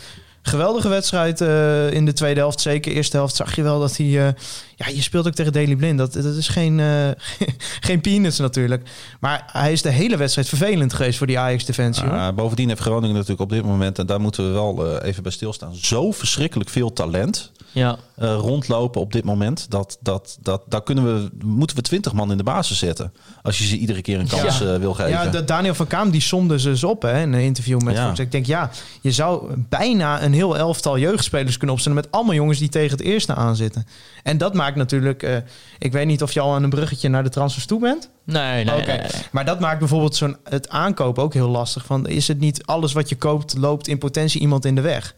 Geweldige 0.45 0.87
wedstrijd 0.89 1.41
eh, 1.41 1.91
in 1.91 2.05
de 2.05 2.13
tweede 2.13 2.39
helft. 2.39 2.61
Zeker 2.61 2.91
eerste 2.91 3.17
helft 3.17 3.35
zag 3.35 3.55
je 3.55 3.61
wel 3.63 3.79
dat 3.79 3.97
hij... 3.97 4.27
eh, 4.27 4.33
ja, 4.75 4.87
je 4.87 5.01
speelt 5.01 5.27
ook 5.27 5.33
tegen 5.33 5.51
Daley 5.53 5.75
Blind. 5.75 5.97
Dat, 5.97 6.13
dat 6.13 6.35
is 6.35 6.47
geen, 6.47 6.79
eh, 6.79 7.09
geen 7.87 8.01
peanuts 8.01 8.37
natuurlijk. 8.39 8.89
Maar 9.19 9.43
hij 9.51 9.71
is 9.71 9.81
de 9.81 9.89
hele 9.89 10.17
wedstrijd 10.17 10.49
vervelend 10.49 10.93
geweest 10.93 11.17
voor 11.17 11.27
die 11.27 11.39
Ajax-defensie. 11.39 12.05
Ja, 12.05 12.33
bovendien 12.33 12.67
heeft 12.67 12.81
Groningen 12.81 13.13
natuurlijk 13.13 13.41
op 13.41 13.49
dit 13.49 13.63
moment, 13.65 13.99
en 13.99 14.05
daar 14.05 14.21
moeten 14.21 14.45
we 14.47 14.51
wel 14.51 14.87
eh, 14.99 15.07
even 15.07 15.23
bij 15.23 15.31
stilstaan, 15.31 15.75
zo 15.75 16.11
verschrikkelijk 16.11 16.69
veel 16.69 16.93
talent 16.93 17.51
ja. 17.71 17.97
eh, 18.15 18.35
rondlopen 18.35 19.01
op 19.01 19.11
dit 19.11 19.23
moment. 19.23 19.65
Dat, 19.71 19.97
dat, 20.01 20.37
dat, 20.41 20.61
daar 20.67 20.83
kunnen 20.83 21.03
we, 21.03 21.29
moeten 21.45 21.75
we 21.75 21.81
twintig 21.81 22.13
man 22.13 22.31
in 22.31 22.37
de 22.37 22.43
basis 22.43 22.77
zetten. 22.77 23.13
Als 23.41 23.57
je 23.57 23.65
ze 23.65 23.77
iedere 23.77 24.01
keer 24.01 24.19
een 24.19 24.27
kans 24.27 24.57
Ja. 24.59 24.79
wil 24.79 24.93
geven. 24.93 25.11
Ja, 25.11 25.25
de- 25.27 25.43
Daniel 25.43 25.73
van 25.75 25.87
Kaam 25.87 26.09
die 26.09 26.21
somde 26.21 26.59
ze 26.59 26.69
eens 26.69 26.83
op 26.83 27.01
hè, 27.01 27.21
in 27.21 27.33
een 27.33 27.41
interview 27.41 27.81
met 27.81 27.95
Ja. 27.95 28.07
Fox. 28.07 28.19
Ik 28.19 28.31
denk, 28.31 28.45
ja, 28.45 28.69
je 29.01 29.11
zou 29.11 29.53
bijna 29.69 30.23
een 30.23 30.33
heel 30.33 30.57
elftal 30.57 30.97
jeugdspelers 30.97 31.57
kunnen 31.57 31.75
opstellen... 31.75 32.01
met 32.01 32.11
allemaal 32.11 32.33
jongens 32.33 32.59
die 32.59 32.69
tegen 32.69 32.97
het 32.97 33.05
eerste 33.05 33.35
aanzitten. 33.35 33.87
En 34.23 34.37
dat 34.37 34.53
maakt 34.53 34.62
natuurlijk... 34.71 35.23
eh, 35.23 35.37
ik 35.79 35.91
weet 35.91 36.05
niet 36.05 36.21
of 36.21 36.31
je 36.31 36.39
al 36.39 36.53
aan 36.53 36.63
een 36.63 36.69
bruggetje 36.69 37.09
naar 37.09 37.23
de 37.23 37.29
transfers 37.29 37.65
toe 37.65 37.79
bent. 37.79 38.09
Nee, 38.23 38.63
nee, 38.63 38.75
nee, 38.75 38.97
nee. 38.97 39.07
Maar 39.31 39.45
dat 39.45 39.59
maakt 39.59 39.79
bijvoorbeeld 39.79 40.15
zo'n 40.15 40.37
het 40.43 40.69
aankopen 40.69 41.23
ook 41.23 41.33
heel 41.33 41.49
lastig. 41.49 41.85
Van, 41.85 42.07
is 42.07 42.27
het 42.27 42.39
niet 42.39 42.65
alles 42.65 42.93
wat 42.93 43.09
je 43.09 43.15
koopt, 43.15 43.57
loopt 43.57 43.87
in 43.87 43.97
potentie 43.97 44.41
iemand 44.41 44.65
in 44.65 44.75
de 44.75 44.81
weg? 44.81 45.15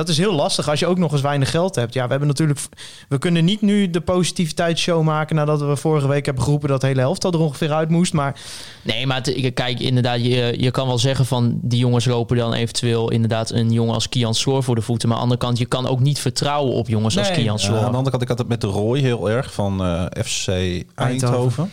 Dat 0.00 0.08
is 0.08 0.18
heel 0.18 0.34
lastig 0.34 0.68
als 0.68 0.78
je 0.80 0.86
ook 0.86 0.98
nog 0.98 1.12
eens 1.12 1.20
weinig 1.20 1.50
geld 1.50 1.74
hebt. 1.74 1.94
Ja, 1.94 2.04
we 2.04 2.10
hebben 2.10 2.28
natuurlijk. 2.28 2.60
We 3.08 3.18
kunnen 3.18 3.44
niet 3.44 3.60
nu 3.60 3.90
de 3.90 4.00
positiviteitsshow 4.00 5.02
maken 5.02 5.36
nadat 5.36 5.60
we 5.60 5.76
vorige 5.76 6.08
week 6.08 6.24
hebben 6.26 6.44
geroepen 6.44 6.68
dat 6.68 6.80
de 6.80 6.86
hele 6.86 7.00
helft 7.00 7.24
er 7.24 7.38
ongeveer 7.38 7.72
uit 7.72 7.88
moest. 7.90 8.12
Maar 8.12 8.40
Nee, 8.82 9.06
maar 9.06 9.16
het- 9.22 9.50
kijk, 9.54 9.80
inderdaad, 9.80 10.24
je, 10.24 10.54
je 10.58 10.70
kan 10.70 10.86
wel 10.86 10.98
zeggen 10.98 11.26
van 11.26 11.58
die 11.62 11.78
jongens 11.78 12.04
lopen 12.04 12.36
dan 12.36 12.52
eventueel 12.52 13.10
inderdaad 13.10 13.50
een 13.50 13.72
jongen 13.72 13.94
als 13.94 14.08
Kian 14.08 14.34
Sloor 14.34 14.62
voor 14.62 14.74
de 14.74 14.82
voeten. 14.82 15.08
Maar 15.08 15.16
aan 15.18 15.22
de 15.28 15.28
andere 15.30 15.46
kant, 15.46 15.58
je 15.58 15.66
kan 15.66 15.86
ook 15.86 16.00
niet 16.00 16.18
vertrouwen 16.20 16.74
op 16.74 16.88
jongens 16.88 17.18
als. 17.18 17.30
Kian 17.30 17.44
Ja, 17.44 17.56
Sloor. 17.56 17.76
aan 17.76 17.90
de 17.90 17.96
andere 17.96 18.10
kant, 18.10 18.22
ik 18.22 18.28
had 18.28 18.38
het 18.38 18.48
met 18.48 18.60
de 18.60 18.66
Roy 18.66 18.98
heel 19.00 19.30
erg 19.30 19.52
van 19.52 19.84
eh, 19.84 20.04
FC 20.24 20.48
Eindhoven. 20.48 20.86
Eindhoven. 20.94 21.70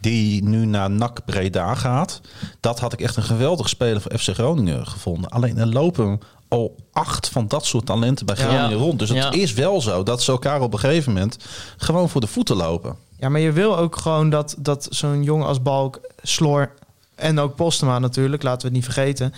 Die 0.00 0.44
nu 0.44 0.66
naar 0.66 0.90
NAC 0.90 1.24
Breda 1.24 1.74
gaat. 1.74 2.20
Dat 2.60 2.80
had 2.80 2.92
ik 2.92 3.00
echt 3.00 3.16
een 3.16 3.22
geweldig 3.22 3.68
speler 3.68 4.00
voor 4.00 4.18
FC 4.18 4.28
Groningen 4.34 4.86
gevonden. 4.86 5.30
Alleen 5.30 5.58
er 5.58 5.66
lopen 5.66 6.20
al 6.52 6.76
acht 6.92 7.28
van 7.28 7.48
dat 7.48 7.66
soort 7.66 7.86
talenten 7.86 8.26
bij 8.26 8.36
Groningen 8.36 8.70
Ja. 8.70 8.76
rond. 8.76 8.98
Dus 8.98 9.08
het 9.08 9.18
Ja. 9.18 9.30
is 9.30 9.52
wel 9.52 9.80
zo 9.80 10.02
dat 10.02 10.22
ze 10.22 10.32
elkaar 10.32 10.60
op 10.60 10.72
een 10.72 10.78
gegeven 10.78 11.12
moment 11.12 11.36
gewoon 11.76 12.08
voor 12.08 12.20
de 12.20 12.26
voeten 12.26 12.56
lopen. 12.56 12.96
Ja, 13.18 13.28
maar 13.28 13.40
je 13.40 13.52
wil 13.52 13.78
ook 13.78 13.96
gewoon 13.96 14.30
dat, 14.30 14.54
dat 14.58 14.86
zo'n 14.90 15.22
jongen 15.22 15.46
als 15.46 15.62
Balk, 15.62 16.00
Sloor 16.22 16.70
en 17.14 17.38
ook 17.38 17.54
Postema 17.54 17.98
natuurlijk, 17.98 18.42
laten 18.42 18.60
we 18.60 18.66
het 18.66 18.74
niet 18.74 18.84
vergeten, 18.94 19.32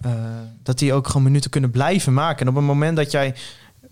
eh, 0.00 0.10
dat 0.62 0.78
die 0.78 0.92
ook 0.92 1.06
gewoon 1.06 1.22
minuten 1.22 1.50
kunnen 1.50 1.70
blijven 1.70 2.12
maken. 2.12 2.40
En 2.40 2.48
op 2.48 2.54
het 2.54 2.64
moment 2.64 2.96
dat 2.96 3.10
jij 3.10 3.34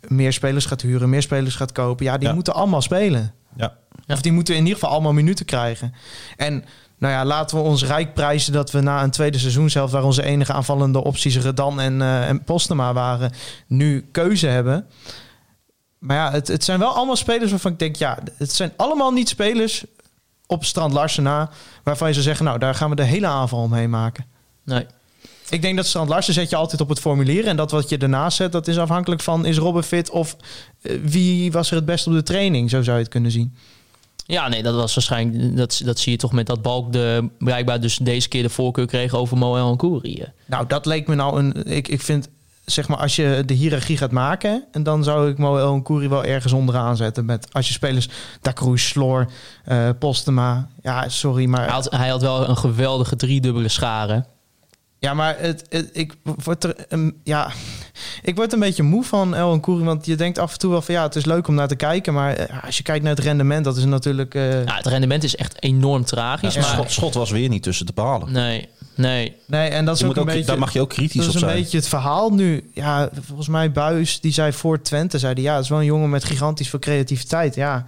meer 0.09 0.33
spelers 0.33 0.66
gaat 0.66 0.80
huren, 0.83 1.11
meer 1.11 1.22
spelers 1.22 1.54
gaat 1.54 1.72
kopen, 1.72 2.04
ja, 2.04 2.18
die 2.18 2.28
Ja. 2.28 2.35
moeten 2.35 2.54
allemaal 2.54 2.83
spelen. 2.83 3.33
Ja. 3.56 3.76
Ja. 4.11 4.16
Of 4.16 4.23
die 4.23 4.33
moeten 4.33 4.55
in 4.55 4.61
ieder 4.61 4.79
geval 4.79 4.90
allemaal 4.90 5.12
minuten 5.12 5.44
krijgen. 5.44 5.94
En 6.37 6.64
nou 6.99 7.12
ja, 7.12 7.25
laten 7.25 7.57
we 7.57 7.62
ons 7.62 7.85
rijk 7.85 8.14
prijzen 8.14 8.53
dat 8.53 8.70
we 8.70 8.81
na 8.81 9.03
een 9.03 9.11
tweede 9.11 9.38
seizoenshelft, 9.38 9.92
waar 9.92 10.05
onze 10.05 10.23
enige 10.23 10.53
aanvallende 10.53 11.05
opties 11.05 11.38
Redan 11.38 11.81
en, 11.81 12.03
eh 12.03 12.29
en 12.29 12.44
Postema 12.44 12.92
waren, 12.92 13.33
nu 13.66 14.09
keuze 14.11 14.46
hebben. 14.46 14.87
Maar 15.99 16.16
ja, 16.16 16.31
het, 16.31 16.49
het 16.49 16.64
zijn 16.64 16.79
wel 16.79 16.94
allemaal 16.94 17.16
spelers 17.16 17.51
waarvan 17.51 17.73
ik 17.73 17.79
denk, 17.79 17.96
ja, 17.96 18.18
het 18.37 18.53
zijn 18.53 18.73
allemaal 18.77 19.11
niet 19.11 19.29
spelers 19.29 19.85
op 20.46 20.64
Strand 20.64 20.92
Larsen 20.92 21.23
na, 21.23 21.51
waarvan 21.83 22.09
je 22.09 22.12
zou 22.12 22.27
zeggen, 22.27 22.44
nou, 22.44 22.59
daar 22.59 22.75
gaan 22.75 22.90
we 22.90 22.96
de 22.96 23.03
hele 23.03 23.27
aanval 23.27 23.62
omheen 23.62 23.90
maken. 23.90 24.25
Nee. 24.64 24.87
Ik 25.51 25.62
denk 25.62 25.77
dat 25.77 25.87
Strand 25.87 26.09
Larsen 26.09 26.35
zet 26.35 26.51
je 26.51 26.57
altijd 26.57 26.81
op 26.81 26.88
het 26.88 27.01
formulier. 27.01 27.46
En 27.46 27.57
dat 27.57 27.70
wat 27.70 27.88
je 27.88 27.99
ernaast 27.99 28.37
zet, 28.37 28.53
dat 28.53 28.68
is 28.68 28.79
afhankelijk 28.79 29.20
van... 29.20 29.44
is 29.44 29.59
Robben 29.59 29.85
fit 29.85 30.11
of 30.11 30.37
eh, 30.83 30.99
wie 31.03 31.53
was 31.53 31.70
er 31.70 31.77
het 31.77 31.85
best 31.85 32.07
op 32.07 32.12
de 32.12 32.23
training? 32.23 32.70
Zo 32.70 32.83
zou 32.83 32.96
je 32.96 33.03
het 33.03 33.12
kunnen 33.12 33.31
zien. 33.31 33.57
Ja, 34.31 34.49
nee, 34.49 34.62
dat 34.62 34.75
was 34.75 34.95
waarschijnlijk. 34.95 35.57
Dat, 35.57 35.81
dat 35.85 35.99
zie 35.99 36.12
je 36.12 36.19
toch 36.19 36.33
met 36.33 36.47
dat 36.47 36.62
Balk 36.62 36.93
de, 36.93 37.29
blijkbaar 37.38 37.81
dus 37.81 37.97
deze 37.97 38.29
keer 38.29 38.43
de 38.43 38.49
voorkeur 38.49 38.87
kreeg 38.87 39.14
over 39.14 39.37
Moel 39.37 39.57
en 39.57 39.77
Koeri. 39.77 40.25
Nou, 40.47 40.66
dat 40.66 40.87
leek 40.87 41.07
me 41.07 41.14
nou 41.14 41.38
een... 41.38 41.64
Ik, 41.64 41.88
ik 41.88 42.01
vind, 42.01 42.29
zeg 42.64 42.88
maar, 42.88 42.99
als 42.99 43.16
je 43.16 43.43
de 43.47 43.55
hiërarchie 43.55 43.97
gaat 43.97 44.11
maken... 44.11 44.64
en 44.73 44.83
dan 44.83 45.05
zou 45.05 45.31
ik 45.31 45.38
Moel 45.38 45.75
en 45.75 45.83
Koeri 45.83 46.09
wel 46.09 46.25
ergens 46.25 46.53
onderaan 46.53 46.97
zetten. 46.97 47.25
Met, 47.25 47.47
als 47.53 47.66
je 47.66 47.73
spelers, 47.73 48.09
Da 48.40 48.53
Cruz, 48.53 48.83
Sloor, 48.83 49.31
eh, 49.64 49.88
Postema... 49.99 50.69
Ja, 50.83 51.09
sorry, 51.09 51.47
maar... 51.47 51.64
Hij 51.64 51.73
had, 51.73 51.90
hij 51.90 52.09
had 52.09 52.23
wel 52.23 52.49
een 52.49 52.57
geweldige 52.57 53.16
driedubbele 53.16 53.69
scharen. 53.69 54.27
Ja, 55.00 55.14
maar 55.14 55.36
het, 55.38 55.64
het- 55.68 55.90
ik 55.92 56.12
word 56.44 56.64
er 56.64 56.74
een, 56.88 57.16
ja, 57.24 57.50
ik 58.22 58.36
word 58.36 58.52
een 58.52 58.58
beetje 58.58 58.82
moe 58.82 59.04
van 59.04 59.34
El 59.34 59.52
en 59.52 59.60
Koeri, 59.60 59.84
want 59.84 60.06
je 60.06 60.14
denkt 60.16 60.38
af 60.38 60.52
en 60.52 60.58
toe 60.58 60.70
wel 60.70 60.82
van 60.82 60.94
ja, 60.94 61.02
het 61.02 61.16
is 61.16 61.24
leuk 61.24 61.48
om 61.48 61.54
naar 61.54 61.68
te 61.68 61.76
kijken, 61.76 62.14
maar 62.14 62.34
eh, 62.34 62.64
als 62.64 62.76
je 62.76 62.82
kijkt 62.82 63.04
naar 63.04 63.14
het 63.14 63.24
rendement, 63.24 63.64
dat 63.64 63.76
is 63.76 63.84
natuurlijk. 63.84 64.34
eh, 64.34 64.64
Ja, 64.64 64.76
het 64.76 64.86
rendement 64.86 65.24
is 65.24 65.36
echt 65.36 65.62
enorm 65.62 66.04
tragisch. 66.04 66.54
Het 66.54 66.64
maar 66.64 66.72
schot, 66.74 66.90
schot 66.90 67.14
was 67.14 67.30
weer 67.30 67.48
niet 67.48 67.62
tussen 67.62 67.86
te 67.86 67.92
palen. 67.92 68.32
nee, 68.32 68.68
nee. 68.94 69.36
nee, 69.46 69.68
en 69.68 69.84
dat 69.84 69.94
is 69.96 70.00
ook 70.02 70.06
moet 70.08 70.16
een 70.16 70.22
ook, 70.22 70.28
beetje. 70.28 70.44
daar 70.44 70.58
mag 70.58 70.72
je 70.72 70.80
ook 70.80 70.88
kritisch 70.88 71.14
dat 71.16 71.28
op 71.28 71.34
is 71.34 71.40
een 71.42 71.48
zijn. 71.48 71.60
beetje 71.60 71.76
het 71.78 71.88
verhaal 71.88 72.30
nu. 72.30 72.70
Ja, 72.74 73.08
volgens 73.26 73.48
mij 73.48 73.72
Buis, 73.72 74.20
die 74.20 74.32
zei 74.32 74.52
voor 74.52 74.82
Twente, 74.82 75.18
zei 75.18 75.34
die, 75.34 75.44
ja, 75.44 75.54
het 75.54 75.62
is 75.64 75.70
wel 75.70 75.78
een 75.78 75.84
jongen 75.84 76.10
met 76.10 76.24
gigantisch 76.24 76.68
veel 76.68 76.78
creativiteit. 76.78 77.54
Ja, 77.54 77.84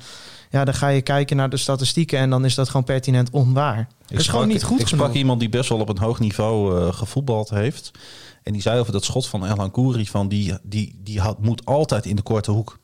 ja, 0.52 0.64
dan 0.64 0.74
ga 0.74 0.88
je 0.88 1.02
kijken 1.02 1.36
naar 1.36 1.50
de 1.50 1.56
statistieken 1.56 2.18
en 2.18 2.30
dan 2.30 2.44
is 2.44 2.54
dat 2.54 2.66
gewoon 2.66 2.84
pertinent 2.84 3.30
onwaar. 3.30 3.88
Het 4.06 4.20
is 4.20 4.28
gewoon 4.28 4.48
niet 4.48 4.62
goed 4.62 4.80
Ik 4.80 4.86
sprak 4.86 5.00
genoeg. 5.00 5.16
iemand 5.16 5.40
die 5.40 5.48
best 5.48 5.68
wel 5.68 5.78
op 5.78 5.88
een 5.88 5.98
hoog 5.98 6.18
niveau 6.20 6.80
eh, 6.80 6.92
gevoetbald 6.94 7.50
heeft. 7.50 7.90
En 8.42 8.52
die 8.52 8.62
zei 8.62 8.80
over 8.80 8.92
dat 8.92 9.04
schot 9.04 9.26
van 9.26 9.46
Elan 9.46 9.70
Kouri 9.70 10.06
van 10.06 10.28
die, 10.28 10.54
die, 10.62 11.00
die 11.04 11.20
had, 11.20 11.38
moet 11.42 11.64
altijd 11.64 12.06
in 12.06 12.16
de 12.16 12.22
korte 12.22 12.50
hoek. 12.50 12.78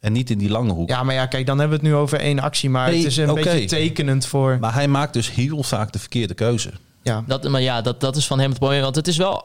En 0.00 0.12
niet 0.12 0.30
in 0.30 0.38
die 0.38 0.50
lange 0.50 0.72
hoek. 0.72 0.88
Ja, 0.88 1.02
maar 1.02 1.14
ja, 1.14 1.26
kijk, 1.26 1.46
dan 1.46 1.58
hebben 1.58 1.78
we 1.78 1.84
het 1.84 1.94
nu 1.94 2.00
over 2.00 2.20
één 2.20 2.38
actie, 2.38 2.70
maar 2.70 2.88
Nee, 2.88 2.96
het 2.98 3.06
is 3.06 3.16
een 3.16 3.34
beetje 3.34 3.64
tekenend 3.64 4.26
voor. 4.26 4.58
Maar 4.60 4.74
hij 4.74 4.88
maakt 4.88 5.12
dus 5.12 5.30
heel 5.34 5.62
vaak 5.62 5.92
de 5.92 5.98
verkeerde 5.98 6.34
keuze. 6.34 6.70
Ja, 7.02 7.24
Dat, 7.26 7.48
maar 7.48 7.60
ja, 7.60 7.80
dat, 7.80 8.00
dat 8.00 8.16
is 8.16 8.26
van 8.26 8.38
hem 8.38 8.50
het 8.50 8.60
mooie. 8.60 8.80
Want 8.80 8.94
het 8.96 9.08
is 9.08 9.16
wel, 9.16 9.44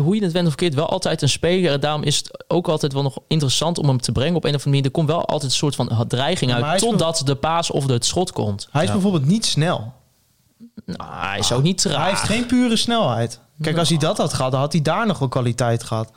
hoe 0.00 0.14
je 0.14 0.22
het 0.22 0.32
went 0.32 0.46
of 0.46 0.54
keert, 0.54 0.74
wel 0.74 0.88
altijd 0.88 1.22
een 1.22 1.28
speler. 1.28 1.80
Daarom 1.80 2.02
is 2.02 2.16
het 2.16 2.44
ook 2.48 2.68
altijd 2.68 2.92
wel 2.92 3.02
nog 3.02 3.18
interessant 3.28 3.78
om 3.78 3.88
hem 3.88 4.00
te 4.00 4.12
brengen 4.12 4.36
op 4.36 4.44
een 4.44 4.54
of 4.54 4.54
andere 4.54 4.68
manier. 4.68 4.84
Er 4.84 4.90
komt 4.90 5.08
wel 5.08 5.26
altijd 5.26 5.50
een 5.50 5.56
soort 5.56 5.74
van 5.74 6.04
dreiging 6.08 6.52
uit, 6.52 6.78
totdat 6.78 7.22
de 7.24 7.34
paas 7.34 7.70
of 7.70 7.86
het 7.86 8.04
schot 8.04 8.32
komt. 8.32 8.68
hij 8.70 8.84
is 8.84 8.90
bijvoorbeeld 8.90 9.26
niet 9.26 9.46
snel. 9.46 9.92
Nou, 10.84 11.10
hij 11.12 11.38
is 11.38 11.52
ook 11.52 11.62
niet 11.62 11.78
traag. 11.78 11.96
Hij 11.96 12.08
heeft 12.08 12.22
geen 12.22 12.46
pure 12.46 12.76
snelheid. 12.76 13.40
Kijk, 13.60 13.78
als 13.78 13.88
hij 13.88 13.98
dat 13.98 14.18
had 14.18 14.34
gehad, 14.34 14.50
dan 14.50 14.60
had 14.60 14.72
hij 14.72 14.82
daar 14.82 15.06
nog 15.06 15.18
wel 15.18 15.28
kwaliteit 15.28 15.82
gehad. 15.82 16.10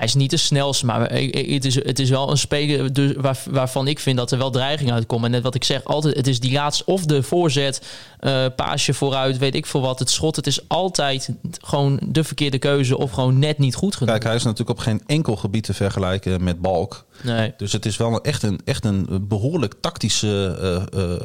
Hij 0.00 0.08
is 0.08 0.14
niet 0.14 0.30
de 0.30 0.36
snelste, 0.36 0.86
maar 0.86 1.00
het 1.10 1.64
is, 1.64 1.74
het 1.74 1.98
is 1.98 2.10
wel 2.10 2.30
een 2.30 2.38
speler 2.38 2.92
dus 2.92 3.12
waar, 3.16 3.38
waarvan 3.50 3.88
ik 3.88 3.98
vind 3.98 4.16
dat 4.16 4.30
er 4.32 4.38
wel 4.38 4.50
dreiging 4.50 4.92
uitkomt. 4.92 5.24
En 5.24 5.30
net 5.30 5.42
wat 5.42 5.54
ik 5.54 5.64
zeg, 5.64 5.84
altijd, 5.84 6.16
het 6.16 6.26
is 6.26 6.40
die 6.40 6.52
laatste 6.52 6.84
of 6.84 7.04
de 7.04 7.22
voorzet, 7.22 7.86
eh, 8.18 8.46
paasje 8.56 8.94
vooruit, 8.94 9.38
weet 9.38 9.54
ik 9.54 9.66
veel 9.66 9.80
wat, 9.80 9.98
het 9.98 10.10
schot. 10.10 10.36
Het 10.36 10.46
is 10.46 10.68
altijd 10.68 11.30
gewoon 11.60 12.00
de 12.06 12.24
verkeerde 12.24 12.58
keuze 12.58 12.98
of 12.98 13.10
gewoon 13.10 13.38
net 13.38 13.58
niet 13.58 13.74
goed 13.74 13.94
genoeg. 13.94 14.10
Kijk, 14.10 14.24
hij 14.24 14.34
is 14.34 14.42
natuurlijk 14.42 14.78
op 14.78 14.84
geen 14.84 15.02
enkel 15.06 15.36
gebied 15.36 15.64
te 15.64 15.74
vergelijken 15.74 16.44
met 16.44 16.60
Balk. 16.60 17.04
Nee. 17.22 17.54
Dus 17.56 17.72
het 17.72 17.86
is 17.86 17.96
wel 17.96 18.12
een, 18.12 18.22
echt, 18.22 18.42
een, 18.42 18.60
echt 18.64 18.84
een 18.84 19.26
behoorlijk 19.28 19.74
tactische 19.80 20.56
eh, 20.92 21.02
eh, 21.02 21.20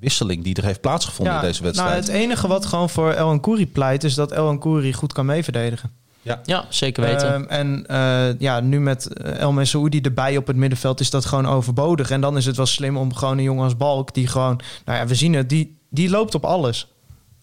wisseling 0.00 0.44
die 0.44 0.54
er 0.54 0.64
heeft 0.64 0.80
plaatsgevonden 0.80 1.34
in 1.34 1.40
deze 1.40 1.62
wedstrijd. 1.62 1.90
Nou, 1.90 2.02
het 2.02 2.12
enige 2.12 2.48
wat 2.48 2.66
gewoon 2.66 2.90
voor 2.90 3.12
El 3.12 3.40
Kouri 3.40 3.66
pleit, 3.66 4.04
is 4.04 4.14
dat 4.14 4.32
El 4.32 4.58
Kouri 4.58 4.92
goed 4.92 5.12
kan 5.12 5.26
meeverdedigen. 5.26 5.98
Ja, 6.22 6.64
zeker 6.68 7.02
weten. 7.02 7.32
Ehm, 7.34 7.44
en 7.48 7.86
eh, 7.86 8.38
ja, 8.40 8.60
nu 8.60 8.80
met 8.80 9.06
eh, 9.12 9.38
El 9.38 9.64
Saoudi 9.66 10.00
erbij 10.00 10.36
op 10.36 10.46
het 10.46 10.56
middenveld 10.56 11.00
is 11.00 11.10
dat 11.10 11.24
gewoon 11.24 11.46
overbodig. 11.46 12.10
En 12.10 12.20
dan 12.20 12.36
is 12.36 12.46
het 12.46 12.56
wel 12.56 12.66
slim 12.66 12.96
om 12.96 13.14
gewoon 13.14 13.38
een 13.38 13.44
jongen 13.44 13.64
als 13.64 13.76
Balk, 13.76 14.14
die 14.14 14.26
gewoon, 14.26 14.60
nou 14.84 14.98
ja, 14.98 15.06
we 15.06 15.14
zien 15.14 15.32
het, 15.34 15.48
die, 15.48 15.78
die 15.90 16.10
loopt 16.10 16.34
op 16.34 16.44
alles 16.44 16.88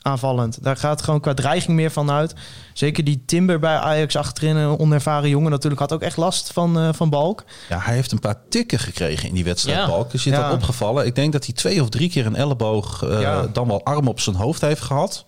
aanvallend. 0.02 0.64
Daar 0.64 0.78
gaat 0.78 1.02
gewoon 1.02 1.20
qua 1.20 1.34
dreiging 1.34 1.76
meer 1.76 1.92
van 1.92 2.12
uit. 2.12 2.34
Zeker 2.74 3.04
die 3.04 3.24
Timber 3.26 3.60
bij 3.60 3.76
Ajax 3.76 4.16
achterin, 4.16 4.56
een 4.56 4.80
onervaren 4.80 5.30
jongen 5.30 5.52
natuurlijk, 5.52 5.82
had 5.82 5.94
ook 5.94 6.02
echt 6.02 6.18
last 6.18 6.52
van, 6.54 6.80
eh, 6.80 6.90
van 6.94 7.10
Balk. 7.10 7.44
Ja, 7.70 7.80
hij 7.80 7.94
heeft 7.96 8.12
een 8.12 8.20
paar 8.20 8.42
tikken 8.50 8.80
gekregen 8.80 9.28
in 9.30 9.36
die 9.36 9.44
wedstrijd, 9.44 9.78
Ja. 9.78 9.88
Balk. 9.88 10.14
Is 10.14 10.24
je 10.24 10.30
Ja. 10.30 10.48
al 10.48 10.54
opgevallen? 10.54 11.06
Ik 11.06 11.16
denk 11.16 11.32
dat 11.34 11.46
hij 11.46 11.54
twee 11.54 11.82
of 11.82 11.90
drie 11.90 12.10
keer 12.10 12.26
een 12.26 12.36
elleboog, 12.36 13.04
eh, 13.04 13.22
Ja. 13.22 13.48
dan 13.54 13.68
wel 13.68 13.84
arm 13.86 14.08
op 14.08 14.20
zijn 14.20 14.36
hoofd 14.36 14.62
heeft 14.62 14.82
gehad. 14.82 15.26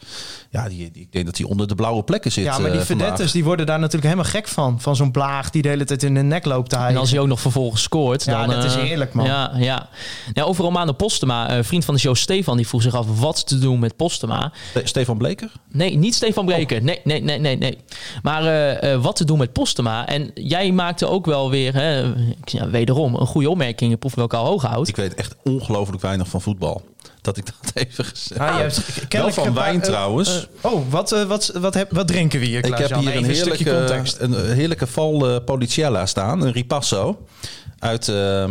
Ja, 0.52 0.70
die, 0.70 0.92
die- 0.92 1.02
ik 1.02 1.12
denk 1.12 1.26
dat 1.26 1.38
hij 1.38 1.48
onder 1.48 1.68
de 1.68 1.76
blauwe 1.76 2.04
plekken 2.04 2.32
zit. 2.32 2.44
Ja, 2.44 2.58
maar 2.60 2.72
die 2.72 2.80
eh, 2.80 2.86
verdetters 2.86 3.32
die 3.32 3.44
worden 3.44 3.66
daar 3.66 3.78
natuurlijk 3.80 4.12
helemaal 4.14 4.32
gek 4.32 4.48
van. 4.48 4.82
Van 4.82 4.96
zo'n 4.96 5.12
blaag 5.12 5.50
die 5.50 5.62
de 5.62 5.68
hele 5.70 5.84
tijd 5.86 6.04
in 6.04 6.14
de 6.14 6.22
nek 6.22 6.46
loopt 6.46 6.70
te 6.70 6.76
En 6.76 6.98
als 6.98 7.12
hij 7.12 7.20
ook 7.20 7.28
nog 7.28 7.40
vervolgens 7.42 7.82
scoort, 7.82 8.24
Ja, 8.24 8.46
dan... 8.46 8.56
dat 8.56 8.64
is 8.64 8.76
eh, 8.76 8.82
heerlijk, 8.82 9.14
man. 9.14 9.26
Ja, 9.26 9.52
ja. 9.58 9.90
ja 10.34 10.44
over 10.44 10.64
Romano 10.64 10.92
Postema, 10.92 11.50
eh, 11.50 11.64
vriend 11.64 11.86
van 11.86 11.94
de 11.94 12.00
show 12.00 12.16
Stefan, 12.16 12.58
die 12.58 12.68
vroeg 12.68 12.82
zich 12.82 12.94
af 12.96 13.20
wat 13.20 13.48
te 13.48 13.60
doen 13.60 13.80
met 13.80 13.96
Postema. 13.96 14.52
Ste- 14.70 14.82
Stefan 14.88 15.18
Bleker? 15.18 15.52
Nee, 15.72 15.98
niet 15.98 16.16
Stefan 16.16 16.46
Breker. 16.46 16.84
Nee, 16.84 17.00
nee, 17.04 17.22
nee, 17.22 17.40
nee, 17.40 17.58
nee. 17.58 17.78
Maar 18.22 18.44
eh, 18.46 18.94
eh, 18.94 19.02
wat 19.04 19.16
te 19.16 19.26
doen 19.26 19.38
met 19.38 19.54
Postema. 19.54 20.08
En 20.08 20.32
jij 20.34 20.72
maakte 20.72 21.06
ook 21.08 21.26
wel 21.26 21.50
weer, 21.50 21.74
hè, 21.74 22.10
ik- 22.16 22.50
ja, 22.50 22.70
wederom, 22.70 23.16
een 23.16 23.28
goede 23.28 23.50
opmerking. 23.50 23.92
Je 23.92 23.98
proef 23.98 24.16
welke 24.16 24.36
al 24.36 24.46
hoog 24.46 24.62
houdt. 24.64 24.88
Ik 24.90 24.96
weet 24.96 25.14
echt 25.16 25.36
ongelooflijk 25.44 26.02
weinig 26.02 26.28
van 26.28 26.42
voetbal. 26.42 26.82
Dat 27.22 27.38
ik 27.38 27.46
dat 27.46 27.56
even 27.84 28.06
gezegd 28.06 28.40
Ah, 28.42 28.56
je 28.56 28.62
hebt 28.62 28.76
Wel 28.96 29.08
kennelijk 29.08 29.40
van 29.40 29.54
wijn 29.54 29.76
eh, 29.82 29.82
trouwens. 29.88 30.48
eh, 30.62 30.72
oh, 30.74 30.90
wat, 30.90 31.12
eh, 31.12 31.24
wat, 31.24 31.52
wat, 31.60 31.74
heb, 31.74 31.92
wat 31.92 32.08
drinken 32.08 32.40
we 32.40 32.46
hier, 32.46 32.66
ik 32.66 32.78
heb 32.78 32.96
hier 32.96 33.16
een 33.16 33.24
heerlijke, 33.26 33.64
context. 33.78 34.18
een 34.20 34.52
heerlijke 34.54 34.88
Val 34.88 35.42
Policella 35.42 36.06
staan. 36.06 36.42
Een 36.42 36.52
Ripasso 36.52 37.26
uit, 37.80 38.08
eh, 38.08 38.46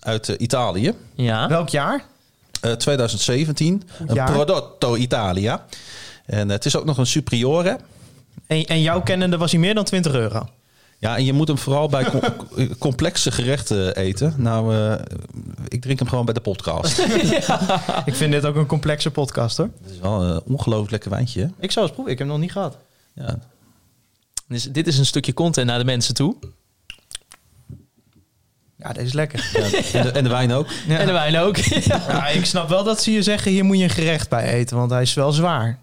uit 0.00 0.28
Italië. 0.28 0.92
Ja. 1.14 1.48
Welk 1.48 1.68
jaar? 1.68 2.04
Eh, 2.60 2.72
2017. 2.72 3.82
Een 4.06 4.14
jaar. 4.14 4.32
Prodotto 4.32 4.96
Italia. 4.96 5.64
En 6.26 6.48
het 6.48 6.64
is 6.64 6.76
ook 6.76 6.84
nog 6.84 6.98
een 6.98 7.06
Superiore. 7.06 7.78
En, 8.46 8.64
en 8.64 8.80
jouw 8.82 9.02
kennende 9.02 9.36
was 9.36 9.50
hij 9.50 9.60
meer 9.60 9.74
dan 9.74 9.84
20 9.84 10.12
euro. 10.12 10.48
Ja, 11.04 11.16
en 11.16 11.24
je 11.24 11.32
moet 11.32 11.48
hem 11.48 11.58
vooral 11.58 11.88
bij 11.88 12.04
com- 12.04 12.20
complexe 12.78 13.30
gerechten 13.30 13.96
eten. 13.96 14.34
Nou, 14.36 14.74
eh, 14.74 15.00
ik 15.68 15.80
drink 15.80 15.98
hem 15.98 16.08
gewoon 16.08 16.24
bij 16.24 16.34
de 16.34 16.40
podcast. 16.40 16.98
Ik 18.10 18.14
vind 18.14 18.32
dit 18.32 18.44
ook 18.44 18.56
een 18.56 18.66
complexe 18.66 19.10
podcast, 19.10 19.56
hoor. 19.56 19.70
Het 19.82 19.90
is 19.90 19.98
wel 19.98 20.22
een 20.22 20.42
ongelooflijk 20.44 20.90
lekker 20.90 21.10
wijntje. 21.10 21.40
hè? 21.40 21.46
Ik 21.58 21.70
zou 21.70 21.84
eens 21.86 21.94
proeven. 21.94 22.12
Ik 22.12 22.18
heb 22.18 22.26
hem 22.28 22.36
nog 22.36 22.38
niet 22.38 22.52
gehad. 22.52 22.76
Ja. 23.14 23.38
Dus 24.48 24.62
dit 24.62 24.86
is 24.86 24.98
een 24.98 25.06
stukje 25.06 25.34
content 25.34 25.66
naar 25.66 25.78
de 25.78 25.84
mensen 25.84 26.14
toe. 26.14 26.36
Ja, 28.76 28.92
deze 28.92 29.06
is 29.06 29.12
lekker. 29.12 29.50
Ja, 29.52 29.62
en, 29.98 30.02
de, 30.02 30.10
en 30.10 30.24
de 30.24 30.30
wijn 30.30 30.52
ook. 30.52 30.66
Ja. 30.86 30.98
En 30.98 31.06
de 31.06 31.12
wijn 31.12 31.36
ook. 31.38 31.56
Ja. 31.56 32.02
Ja, 32.08 32.28
ik 32.28 32.44
snap 32.44 32.68
wel 32.68 32.84
dat 32.84 33.02
ze 33.02 33.12
je 33.12 33.22
zeggen, 33.22 33.50
hier 33.50 33.64
moet 33.64 33.78
je 33.78 33.84
een 33.84 33.90
gerecht 33.90 34.28
bij 34.28 34.44
eten, 34.52 34.76
want 34.76 34.90
hij 34.90 35.02
is 35.02 35.14
wel 35.14 35.32
zwaar. 35.32 35.78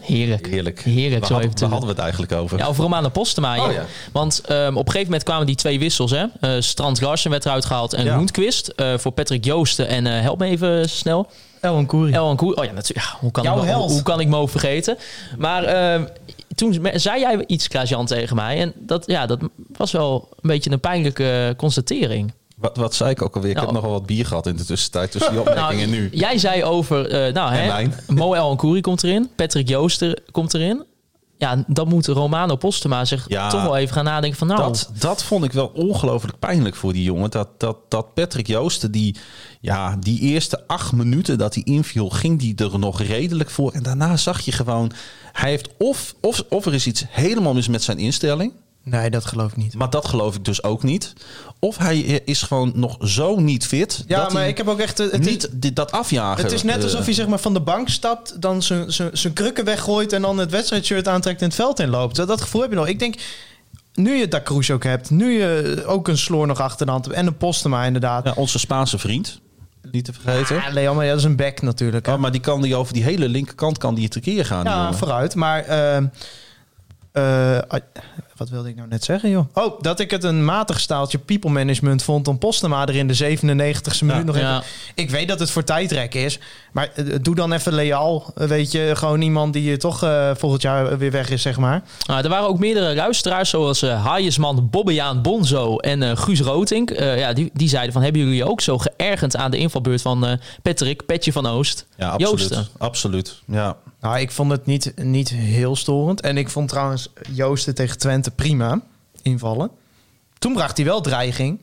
Heerlijk. 0.00 0.46
heerlijk. 0.46 0.80
Heerlijk, 0.80 1.20
Waar, 1.20 1.28
zo 1.28 1.38
even 1.46 1.60
waar 1.60 1.68
hadden 1.68 1.86
we 1.88 1.94
het 1.94 2.02
eigenlijk 2.02 2.32
over? 2.32 2.58
Ja, 2.58 2.66
over 2.66 2.82
Romano 2.82 3.08
Postema. 3.08 3.66
Oh, 3.66 3.72
ja. 3.72 3.84
Want 4.12 4.40
ehm, 4.46 4.68
op 4.68 4.76
een 4.86 4.92
gegeven 4.92 5.04
moment 5.04 5.22
kwamen 5.22 5.46
die 5.46 5.54
twee 5.54 5.78
wissels. 5.78 6.10
Hè? 6.10 6.24
Eh 6.40 6.50
Strand 6.60 7.00
Larsen 7.00 7.30
werd 7.30 7.44
eruit 7.44 7.64
gehaald 7.64 7.92
en 7.92 8.04
Ja. 8.04 8.14
Roentquist. 8.14 8.68
eh, 8.68 8.98
voor 8.98 9.12
Patrick 9.12 9.44
Joosten 9.44 9.88
en 9.88 10.06
eh, 10.06 10.20
help 10.20 10.38
me 10.38 10.46
even 10.46 10.88
snel. 10.90 11.30
El 11.60 11.84
Koeri. 11.86 12.12
Elwan 12.12 12.36
Koer. 12.36 12.54
Oh 12.56 12.64
ja, 12.64 12.72
natuurlijk. 12.72 13.06
Ja, 13.08 13.16
hoe, 13.20 13.30
kan 13.30 13.42
Jouw 13.44 13.56
ik 13.56 13.62
me, 13.62 13.68
held. 13.68 13.82
hoe, 13.84 13.92
hoe 13.92 14.02
kan 14.02 14.20
ik 14.20 14.28
me 14.28 14.36
ook 14.36 14.50
vergeten? 14.50 14.96
Maar 15.38 15.64
ehm, 15.64 16.04
toen 16.54 16.80
zei 16.94 17.20
jij 17.20 17.44
iets, 17.46 17.68
Klaas-Jan, 17.68 18.06
tegen 18.06 18.36
mij. 18.36 18.60
En 18.60 18.72
dat, 18.76 19.06
ja, 19.06 19.26
dat 19.26 19.38
was 19.76 19.92
wel 19.92 20.28
een 20.30 20.48
beetje 20.50 20.70
een 20.70 20.80
pijnlijke 20.80 21.54
constatering. 21.56 22.32
Wat, 22.60 22.76
wat 22.76 22.94
zei 22.94 23.10
ik 23.10 23.22
ook 23.22 23.34
alweer? 23.34 23.50
Ik 23.50 23.56
Nou. 23.56 23.66
heb 23.68 23.76
nogal 23.76 23.92
wat 23.92 24.06
bier 24.06 24.26
gehad 24.26 24.46
in 24.46 24.56
de 24.56 24.64
tussentijd 24.64 25.10
tussen 25.10 25.30
die 25.30 25.40
opmerkingen 25.46 25.84
en 25.84 25.90
nu. 25.90 26.08
Jij 26.12 26.38
zei 26.38 26.64
over... 26.64 27.08
eh 27.08 27.32
nou, 27.34 27.52
hè, 27.52 27.66
wijn. 27.66 27.94
Mo 28.08 28.34
El 28.34 28.56
Koeri 28.56 28.80
komt 28.80 29.04
erin. 29.04 29.30
Patrick 29.36 29.68
Joosten 29.68 30.20
komt 30.30 30.54
erin. 30.54 30.84
Ja, 31.38 31.64
dan 31.66 31.88
moet 31.88 32.06
Romano 32.06 32.56
Postema 32.56 33.04
zich 33.04 33.24
Ja. 33.28 33.50
toch 33.50 33.62
wel 33.62 33.76
even 33.76 33.94
gaan 33.94 34.04
nadenken 34.04 34.38
van... 34.38 34.46
Nou, 34.46 34.60
Dat, 34.60 34.90
dat 34.98 35.22
vond 35.22 35.44
ik 35.44 35.52
wel 35.52 35.66
ongelooflijk 35.66 36.38
pijnlijk 36.38 36.74
voor 36.74 36.92
die 36.92 37.02
jongen. 37.02 37.30
Dat, 37.30 37.48
dat, 37.60 37.76
dat 37.88 38.14
Patrick 38.14 38.46
Joosten, 38.46 38.90
die, 38.92 39.16
ja, 39.60 39.96
die 40.00 40.20
eerste 40.20 40.66
acht 40.66 40.92
minuten 40.92 41.38
dat 41.38 41.54
hij 41.54 41.62
inviel, 41.62 42.08
ging 42.10 42.38
die 42.38 42.54
er 42.56 42.78
nog 42.78 43.00
redelijk 43.02 43.50
voor. 43.50 43.72
En 43.72 43.82
daarna 43.82 44.16
zag 44.16 44.40
je 44.40 44.52
gewoon, 44.52 44.92
hij 45.32 45.50
heeft 45.50 45.68
of, 45.78 46.14
of, 46.20 46.42
of 46.48 46.66
er 46.66 46.74
is 46.74 46.86
iets 46.86 47.04
helemaal 47.08 47.54
mis 47.54 47.68
met 47.68 47.82
zijn 47.82 47.98
instelling. 47.98 48.52
Nee, 48.84 49.10
dat 49.10 49.24
geloof 49.24 49.50
ik 49.50 49.56
niet. 49.56 49.74
Maar 49.74 49.90
dat 49.90 50.08
geloof 50.08 50.34
ik 50.36 50.44
dus 50.44 50.62
ook 50.62 50.82
niet. 50.82 51.12
Of 51.58 51.76
hij 51.76 51.98
is 52.24 52.42
gewoon 52.42 52.72
nog 52.74 52.96
zo 53.00 53.38
niet 53.40 53.66
fit. 53.66 54.04
Ja, 54.06 54.20
dat 54.22 54.32
maar 54.32 54.40
hij 54.42 54.50
ik 54.50 54.56
heb 54.56 54.68
ook 54.68 54.78
echt... 54.78 54.98
Het 54.98 55.12
is, 55.20 55.26
niet 55.26 55.48
dit, 55.52 55.76
dat 55.76 55.92
afjagen. 55.92 56.42
het 56.42 56.52
is 56.52 56.62
net 56.62 56.76
eh, 56.76 56.82
alsof 56.82 57.04
hij 57.04 57.14
zeg 57.14 57.26
maar, 57.26 57.38
van 57.38 57.52
de 57.54 57.60
bank 57.60 57.88
stapt, 57.88 58.40
dan 58.42 58.62
zijn- 58.62 58.92
zijn 58.92 59.10
zijn 59.12 59.32
krukken 59.32 59.64
weggooit 59.64 60.12
en 60.12 60.22
dan 60.22 60.38
het 60.38 60.50
wedstrijdshirt 60.50 61.08
aantrekt 61.08 61.40
en 61.40 61.46
het 61.46 61.54
veld 61.54 61.80
inloopt. 61.80 62.16
Dat, 62.16 62.28
dat 62.28 62.40
gevoel 62.40 62.60
heb 62.60 62.70
je 62.70 62.76
nog. 62.76 62.86
Ik 62.86 62.98
denk, 62.98 63.14
nu 63.94 64.14
je 64.16 64.28
Da 64.28 64.40
Cruz 64.42 64.70
ook 64.70 64.84
hebt, 64.84 65.10
nu 65.10 65.38
je 65.38 65.82
ook 65.86 66.08
een 66.08 66.18
sloor 66.18 66.46
nog 66.46 66.60
achter 66.60 66.86
de 66.86 66.92
hand 66.92 67.04
hebt 67.04 67.16
en 67.16 67.26
een 67.26 67.36
Postema 67.36 67.84
inderdaad. 67.84 68.24
ja, 68.24 68.32
onze 68.36 68.58
Spaanse 68.58 68.98
vriend, 68.98 69.40
niet 69.90 70.04
te 70.04 70.12
vergeten. 70.12 70.56
Ja, 70.56 70.70
Leon, 70.72 70.96
maar 70.96 71.04
ja, 71.04 71.10
dat 71.10 71.20
is 71.20 71.26
een 71.26 71.36
back 71.36 71.62
natuurlijk. 71.62 72.06
hè. 72.06 72.12
Oh, 72.12 72.18
maar 72.18 72.32
die 72.32 72.40
kan 72.40 72.62
die 72.62 72.76
over 72.76 72.92
die 72.92 73.02
hele 73.02 73.28
linkerkant 73.28 73.78
kan 73.78 73.94
die 73.94 74.08
tekeer 74.08 74.44
gaan. 74.46 74.64
Ja, 74.64 74.76
jongen. 74.76 74.94
vooruit. 74.98 75.34
Maar 75.34 75.64
ehm, 75.64 76.06
eh, 77.12 77.58
ah, 77.68 77.80
wat 78.40 78.48
wilde 78.48 78.68
ik 78.68 78.76
nou 78.76 78.88
net 78.88 79.04
zeggen, 79.04 79.30
joh? 79.30 79.46
Oh, 79.54 79.80
dat 79.80 80.00
ik 80.00 80.10
het 80.10 80.24
een 80.24 80.44
matig 80.44 80.80
staaltje 80.80 81.18
people 81.18 81.50
management 81.50 82.02
vond 82.02 82.28
om 82.28 82.38
Postema 82.38 82.86
er 82.86 82.96
in 82.96 83.06
de 83.06 83.36
97ste 83.36 84.04
minuut 84.04 84.24
nog 84.24 84.38
ja. 84.38 84.56
even... 84.58 84.68
Ik 84.94 85.10
weet 85.10 85.28
dat 85.28 85.38
het 85.38 85.50
voor 85.50 85.64
tijdrek 85.64 86.14
is, 86.14 86.38
maar 86.72 86.90
eh, 86.94 87.04
doe 87.22 87.34
dan 87.34 87.52
even 87.52 87.72
Leal. 87.72 88.32
eh, 88.36 88.46
Weet 88.46 88.72
je, 88.72 88.90
gewoon 88.94 89.20
iemand 89.20 89.52
die 89.52 89.62
je 89.70 89.76
toch 89.76 90.02
eh, 90.02 90.30
volgend 90.34 90.62
jaar 90.62 90.98
weer 90.98 91.10
weg 91.10 91.30
is, 91.30 91.42
zeg 91.42 91.58
maar. 91.58 91.82
Nou, 92.06 92.22
er 92.22 92.28
waren 92.28 92.48
ook 92.48 92.58
meerdere 92.58 92.94
luisteraars, 92.94 93.50
zoals 93.50 93.82
eh 93.82 94.04
Haaiersman, 94.04 94.68
Bobbejaan 94.70 95.22
Bonzo 95.22 95.76
en 95.76 96.02
eh, 96.02 96.16
Guus 96.16 96.40
Rootink. 96.40 96.90
Eh, 96.90 97.18
ja, 97.18 97.32
die, 97.32 97.50
die 97.52 97.68
zeiden 97.68 97.92
van, 97.92 98.02
hebben 98.02 98.20
jullie 98.20 98.36
je 98.36 98.48
ook 98.48 98.60
zo 98.60 98.78
geërgerd 98.78 99.36
aan 99.36 99.50
de 99.50 99.56
invalbeurt 99.58 100.02
van 100.02 100.26
eh, 100.26 100.32
Patrick, 100.62 101.06
Petje 101.06 101.32
van 101.32 101.46
Oost? 101.46 101.86
Ja, 101.96 102.08
absoluut. 102.08 102.38
Joosten. 102.40 102.66
Absoluut. 102.78 103.42
Ja. 103.46 103.76
Nou, 104.00 104.18
ik 104.18 104.30
vond 104.30 104.50
het 104.50 104.66
niet, 104.66 104.92
niet 104.96 105.28
heel 105.28 105.76
storend. 105.76 106.20
En 106.20 106.36
ik 106.36 106.48
vond 106.48 106.68
trouwens 106.68 107.08
Joosten 107.32 107.74
tegen 107.74 107.98
Twente 107.98 108.30
prima 108.30 108.80
invallen. 109.22 109.70
Toen 110.38 110.52
bracht 110.52 110.76
hij 110.76 110.86
wel 110.86 111.00
dreiging. 111.00 111.60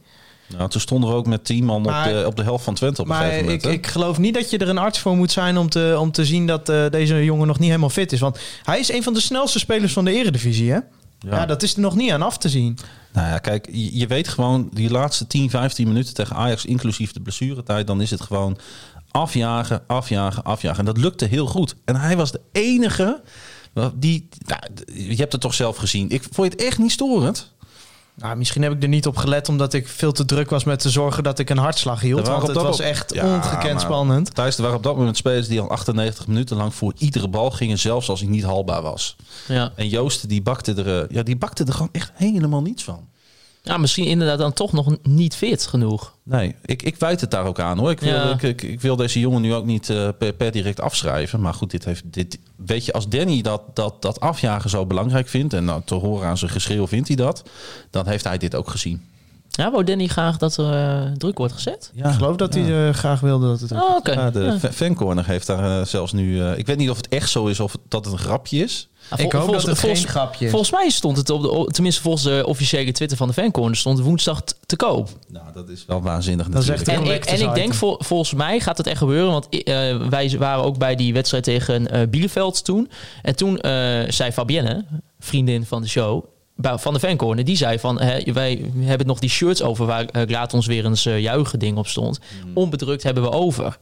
Nou, 0.58 0.70
toen 0.70 0.82
stonden 0.82 1.10
we 1.10 1.16
ook 1.16 1.28
met 1.28 1.46
10 1.46 1.64
man 1.64 1.82
Maar- 1.82 2.08
op, 2.08 2.14
de, 2.14 2.24
op 2.28 2.36
de 2.36 2.44
helft 2.44 2.64
van 2.64 2.74
Twente 2.74 3.02
op 3.02 3.08
een 3.08 3.14
Maar 3.14 3.24
gegeven 3.24 3.40
ik, 3.44 3.46
moment. 3.46 3.64
hè? 3.64 3.70
ik 3.72 3.88
geloof 3.88 4.18
niet 4.18 4.34
dat 4.34 4.50
je 4.50 4.58
er 4.58 4.70
een 4.70 4.78
arts 4.78 5.00
voor 5.00 5.16
moet 5.18 5.32
zijn 5.32 5.58
om 5.58 5.70
te, 5.70 5.96
om 6.00 6.12
te 6.12 6.26
zien 6.26 6.48
dat 6.48 6.70
eh, 6.70 6.90
deze 6.90 7.24
jongen 7.24 7.48
nog 7.48 7.60
niet 7.60 7.68
helemaal 7.68 7.90
fit 7.90 8.12
is. 8.12 8.20
Want 8.20 8.40
hij 8.64 8.80
is 8.80 8.92
een 8.92 9.04
van 9.04 9.14
de 9.14 9.22
snelste 9.22 9.60
spelers 9.60 9.94
van 9.94 10.06
de 10.06 10.12
eredivisie, 10.12 10.72
hè? 10.72 10.80
Ja, 11.20 11.46
dat 11.46 11.64
is 11.64 11.74
er 11.74 11.80
nog 11.80 11.96
niet 11.96 12.12
aan 12.12 12.22
af 12.22 12.38
te 12.38 12.50
zien. 12.50 12.78
Nou 13.14 13.28
ja, 13.28 13.38
kijk, 13.38 13.68
je, 13.72 13.98
je 13.98 14.08
weet 14.08 14.28
gewoon 14.28 14.70
die 14.74 14.90
laatste 14.90 15.28
10, 15.28 15.50
15 15.50 15.88
minuten 15.88 16.14
tegen 16.14 16.36
Ajax, 16.36 16.66
inclusief 16.66 17.12
de 17.12 17.20
blessuretijd, 17.22 17.88
dan 17.88 18.02
is 18.02 18.10
het 18.12 18.22
gewoon 18.22 18.58
afjagen, 19.18 19.84
afjagen, 19.88 20.44
afjagen. 20.44 20.80
En 20.80 20.86
dat 20.86 20.98
lukte 20.98 21.26
heel 21.26 21.46
goed. 21.46 21.76
En 21.86 21.96
hij 21.96 22.18
was 22.18 22.32
de 22.32 22.42
enige 22.52 23.22
die, 23.96 24.28
nou, 24.46 24.62
je 24.94 25.16
hebt 25.16 25.32
het 25.32 25.42
toch 25.42 25.54
zelf 25.54 25.78
gezien. 25.78 26.10
Ik 26.10 26.24
vond 26.32 26.52
je 26.52 26.58
het 26.58 26.68
echt 26.68 26.78
niet 26.78 26.92
storend. 26.92 27.56
Nou, 28.16 28.38
misschien 28.38 28.62
heb 28.62 28.72
ik 28.72 28.84
er 28.84 28.90
niet 28.90 29.08
op 29.08 29.18
gelet 29.18 29.50
omdat 29.50 29.74
ik 29.74 29.88
veel 29.88 30.12
te 30.12 30.26
druk 30.26 30.50
was 30.50 30.64
met 30.64 30.80
te 30.80 30.90
zorgen 30.90 31.24
dat 31.24 31.40
ik 31.40 31.50
een 31.50 31.58
hartslag 31.58 32.02
hield. 32.02 32.28
Want 32.28 32.44
het 32.44 32.54
dat 32.54 32.64
was 32.64 32.80
echt 32.80 33.14
Ja, 33.14 33.36
ongekend 33.36 33.72
maar- 33.74 33.82
spannend. 33.82 34.36
Thijs, 34.36 34.56
er 34.56 34.62
waren 34.62 34.78
op 34.78 34.84
dat 34.84 34.98
moment 34.98 35.18
spelers 35.18 35.48
die 35.48 35.60
al 35.62 35.70
98 35.70 36.28
minuten 36.28 36.58
lang 36.58 36.74
voor 36.76 36.94
iedere 36.98 37.28
bal 37.28 37.52
gingen, 37.52 37.80
zelfs 37.80 38.10
als 38.10 38.20
hij 38.20 38.30
niet 38.30 38.44
halbaar 38.44 38.82
was. 38.82 39.16
Ja. 39.48 39.72
En 39.76 39.88
Joost, 39.88 40.30
die 40.30 40.42
bakte 40.42 40.74
er, 40.74 41.02
eh, 41.02 41.10
ja, 41.10 41.24
die 41.24 41.36
bakte 41.38 41.64
er 41.64 41.74
gewoon 41.74 41.90
echt 41.92 42.12
helemaal 42.14 42.62
niets 42.62 42.84
van. 42.84 43.08
Ja, 43.68 43.78
misschien 43.78 44.06
inderdaad 44.06 44.38
dan 44.38 44.54
toch 44.54 44.72
nog 44.72 44.96
niet 45.04 45.36
fit 45.36 45.66
genoeg. 45.68 46.16
Nee, 46.24 46.56
ik, 46.66 46.84
ik 46.84 46.96
wijt 46.96 47.22
het 47.22 47.32
daar 47.32 47.46
ook 47.46 47.60
aan 47.60 47.78
hoor. 47.78 47.92
Ik 47.92 48.00
wil, 48.00 48.14
Ja. 48.14 48.30
ik, 48.32 48.42
ik, 48.42 48.62
ik 48.62 48.82
wil 48.82 48.96
deze 48.96 49.20
jongen 49.20 49.42
nu 49.42 49.54
ook 49.54 49.66
niet 49.66 49.90
eh, 49.90 50.10
per, 50.18 50.34
per 50.34 50.52
direct 50.52 50.82
afschrijven. 50.82 51.42
Maar 51.42 51.54
goed, 51.54 51.72
dit 51.72 51.86
heeft, 51.86 52.04
dit, 52.06 52.40
weet 52.56 52.86
je, 52.86 52.94
als 52.94 53.10
Danny 53.10 53.42
dat, 53.42 53.62
dat, 53.74 54.02
dat 54.02 54.20
afjagen 54.20 54.70
zo 54.70 54.86
belangrijk 54.86 55.28
vindt... 55.28 55.54
en 55.54 55.66
nou, 55.66 55.82
te 55.86 55.96
horen 55.96 56.28
aan 56.28 56.38
zijn 56.38 56.52
geschreeuw 56.52 56.88
vindt 56.88 57.08
hij 57.08 57.18
dat... 57.18 57.44
dan 57.92 58.08
heeft 58.08 58.24
hij 58.24 58.38
dit 58.38 58.56
ook 58.56 58.70
gezien. 58.70 59.06
Ja, 59.58 59.72
wou 59.72 59.84
Danny 59.84 60.08
graag 60.08 60.38
dat 60.38 60.58
er 60.58 60.74
eh, 60.74 61.12
druk 61.18 61.38
wordt 61.38 61.54
gezet? 61.54 61.92
Ja, 61.94 62.10
Ik 62.10 62.16
geloof 62.16 62.36
dat 62.36 62.54
hij 62.54 62.88
eh, 62.88 62.94
graag 62.94 63.20
wilde 63.20 63.48
dat 63.48 63.60
het... 63.60 63.72
Oh, 63.72 63.96
oké. 63.96 64.12
Ja, 64.12 64.30
de 64.32 64.58
Ja. 64.62 64.72
fancorner 64.72 65.26
heeft 65.28 65.48
daar 65.48 65.80
eh, 65.80 65.86
zelfs 65.86 66.12
nu... 66.12 66.42
eh, 66.42 66.58
ik 66.58 66.66
weet 66.66 66.78
niet 66.78 66.90
of 66.90 66.98
het 66.98 67.08
echt 67.08 67.30
zo 67.30 67.46
is 67.46 67.60
of 67.60 67.76
dat 67.88 68.04
het 68.06 68.14
een 68.14 68.20
grapje 68.20 68.64
is. 68.64 68.90
Ik 69.16 69.32
hoop 69.32 69.52
dat 69.52 69.66
het 69.66 69.80
volgens, 69.80 70.02
geen 70.02 70.10
grapje 70.10 70.46
is. 70.46 70.52
Volgens 70.52 70.72
mij 70.72 70.90
stond 70.90 71.18
het 71.18 71.30
op 71.30 71.42
de, 71.42 71.72
tenminste 71.74 72.02
volgens 72.02 72.24
de 72.24 72.44
officiële 72.46 72.92
Twitter 72.92 73.18
van 73.18 73.28
de 73.28 73.34
Fancorner, 73.34 73.76
stond 73.78 74.00
woensdag 74.00 74.42
te 74.66 74.76
koop. 74.76 75.10
Nou, 75.28 75.46
dat 75.54 75.70
is 75.70 75.86
wel 75.86 76.02
waanzinnig 76.02 76.48
Dat 76.50 76.62
is 76.62 76.68
natuurlijk. 76.68 77.08
echt 77.08 77.08
En 77.08 77.34
ik, 77.34 77.42
en 77.42 77.48
ik 77.48 77.54
denk, 77.56 77.74
vol- 77.74 77.98
volgens 78.00 78.34
mij 78.34 78.60
gaat 78.60 78.78
het 78.78 78.88
echt 78.88 78.98
gebeuren. 78.98 79.32
Want 79.32 79.48
wij 80.10 80.36
waren 80.40 80.64
ook 80.64 80.78
bij 80.78 80.96
die 80.96 81.14
wedstrijd 81.14 81.44
tegen 81.44 81.92
eh 81.92 82.08
Bielefeld 82.10 82.64
toen. 82.66 82.90
En 83.22 83.36
toen 83.36 83.60
eh, 83.60 83.72
zei 84.12 84.32
Fabienne, 84.32 84.86
vriendin 85.20 85.66
van 85.66 85.82
de 85.82 85.88
show, 85.88 86.24
van 86.62 86.94
de 86.94 87.00
fancorner, 87.00 87.46
die 87.46 87.56
zei 87.58 87.80
van... 87.80 88.02
Hè, 88.02 88.34
wij 88.34 88.72
hebben 88.78 89.08
nog 89.08 89.20
die 89.20 89.30
shirts 89.30 89.62
over 89.62 89.86
waar 89.86 90.06
eh, 90.06 90.22
Laat 90.30 90.54
ons 90.54 90.66
weer 90.66 90.86
eens 90.86 91.06
eh, 91.06 91.20
juichen 91.20 91.60
ding 91.60 91.78
op 91.78 91.88
stond. 91.88 92.20
Onbedrukt 92.54 93.04
hebben 93.04 93.24
we 93.24 93.32
over. 93.32 93.78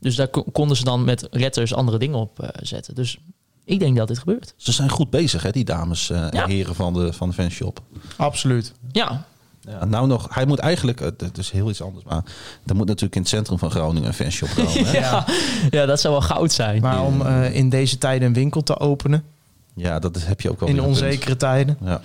Dus 0.00 0.14
daar 0.16 0.28
ko- 0.28 0.44
konden 0.52 0.76
ze 0.76 0.84
dan 0.84 1.04
met 1.04 1.26
letters 1.30 1.74
andere 1.74 1.98
dingen 1.98 2.18
op 2.18 2.40
eh, 2.40 2.48
zetten. 2.62 2.94
Dus 2.94 3.18
ik 3.64 3.78
denk 3.78 3.96
dat 3.96 4.08
dit 4.08 4.18
gebeurt. 4.18 4.54
Ze 4.56 4.72
zijn 4.72 4.88
goed 4.90 5.10
bezig, 5.10 5.42
hè, 5.42 5.50
die 5.50 5.64
dames 5.64 6.10
eh, 6.10 6.16
Ja. 6.30 6.42
en 6.42 6.50
heren 6.50 6.74
van 6.74 6.92
de, 6.94 7.12
van 7.12 7.28
de 7.28 7.34
fanshop. 7.34 7.80
Absoluut. 8.16 8.72
Ja, 8.92 9.24
Ja, 9.60 9.84
nou 9.84 10.06
nog, 10.06 10.34
hij 10.34 10.46
moet 10.46 10.58
eigenlijk, 10.58 10.98
het 11.00 11.38
is 11.38 11.50
heel 11.50 11.70
iets 11.70 11.82
anders, 11.82 12.04
maar 12.04 12.22
er 12.66 12.76
moet 12.76 12.86
natuurlijk 12.86 13.14
in 13.14 13.20
het 13.20 13.30
centrum 13.30 13.58
van 13.58 13.70
Groningen 13.70 14.08
een 14.08 14.14
fanshop 14.14 14.48
komen. 14.56 14.86
Hè? 14.86 14.98
ja. 15.00 15.24
ja, 15.70 15.86
dat 15.86 16.00
zou 16.00 16.12
wel 16.12 16.22
goud 16.22 16.52
zijn. 16.52 16.82
Maar 16.82 17.04
om 17.04 17.22
eh, 17.22 17.54
in 17.54 17.68
deze 17.68 17.98
tijden 17.98 18.28
een 18.28 18.34
winkel 18.34 18.62
te 18.62 18.78
openen, 18.78 19.24
Ja, 19.78 19.98
dat 19.98 20.16
is- 20.16 20.24
heb 20.24 20.40
je 20.40 20.50
ook 20.50 20.60
wel 20.60 20.68
in 20.68 20.74
punt. 20.74 20.86
onzekere 20.86 21.36
tijden. 21.36 21.78
Ja. 21.84 22.00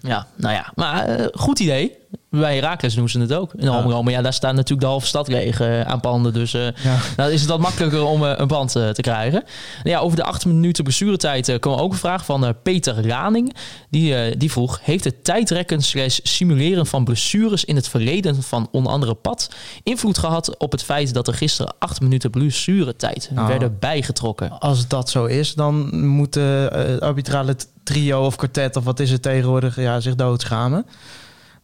Ja, 0.00 0.26
nou 0.36 0.54
ja, 0.54 0.72
maar 0.74 1.04
eh, 1.04 1.26
goed 1.32 1.60
idee. 1.60 1.92
Bij 2.30 2.54
Herakles 2.54 2.94
doen 2.94 3.08
ze 3.08 3.20
het 3.20 3.32
ook. 3.32 3.52
In 3.54 3.68
Almelo. 3.68 4.02
Maar 4.02 4.12
ja, 4.12 4.22
daar 4.22 4.32
staat 4.32 4.54
natuurlijk 4.54 4.80
de 4.80 4.86
halve 4.86 5.06
stad 5.06 5.28
leeg 5.28 5.60
eh, 5.60 5.80
aan 5.80 6.00
panden. 6.00 6.32
Dus 6.32 6.50
Ja. 6.50 6.72
nou 7.16 7.32
is 7.32 7.40
het 7.40 7.50
wat 7.50 7.60
makkelijker 7.60 8.04
om 8.04 8.24
eh, 8.24 8.32
een 8.36 8.48
band 8.48 8.76
eh, 8.76 8.88
te 8.88 9.02
krijgen. 9.02 9.42
Nou 9.84 9.96
ja, 9.96 9.98
over 9.98 10.16
de 10.16 10.24
acht 10.24 10.46
minuten 10.46 10.84
blessuretijd 10.84 11.48
uh, 11.48 11.58
kwam 11.58 11.78
ook 11.78 11.92
een 11.92 11.98
vraag 11.98 12.24
van 12.24 12.54
Peter 12.62 13.08
Raning. 13.08 13.54
Die, 13.90 14.36
die 14.36 14.50
vroeg, 14.50 14.78
heeft 14.82 15.04
het 15.04 15.24
tijdrekken 15.24 15.82
slash 15.82 16.18
simuleren 16.22 16.86
van 16.86 17.04
blessures 17.04 17.64
in 17.64 17.76
het 17.76 17.88
verleden 17.88 18.42
van 18.42 18.68
onder 18.72 18.92
andere 18.92 19.14
pad 19.14 19.50
invloed 19.82 20.18
gehad 20.18 20.58
op 20.58 20.72
het 20.72 20.82
feit 20.82 21.14
dat 21.14 21.28
er 21.28 21.34
gisteren 21.34 21.74
acht 21.78 22.00
minuten 22.00 22.30
blessuretijd 22.30 23.30
Nou. 23.34 23.48
werden 23.48 23.76
bijgetrokken? 23.80 24.58
Als 24.58 24.88
dat 24.88 25.10
zo 25.10 25.24
is, 25.24 25.54
dan 25.54 26.04
moet 26.06 26.32
de 26.32 26.68
eh, 26.72 27.06
arbitrale 27.06 27.56
trio 27.84 28.24
of 28.26 28.36
kwartet 28.36 28.76
of 28.76 28.84
wat 28.84 29.00
is 29.00 29.10
het 29.10 29.22
tegenwoordig, 29.22 29.76
ja, 29.76 30.00
zich 30.00 30.14
doodschamen. 30.14 30.86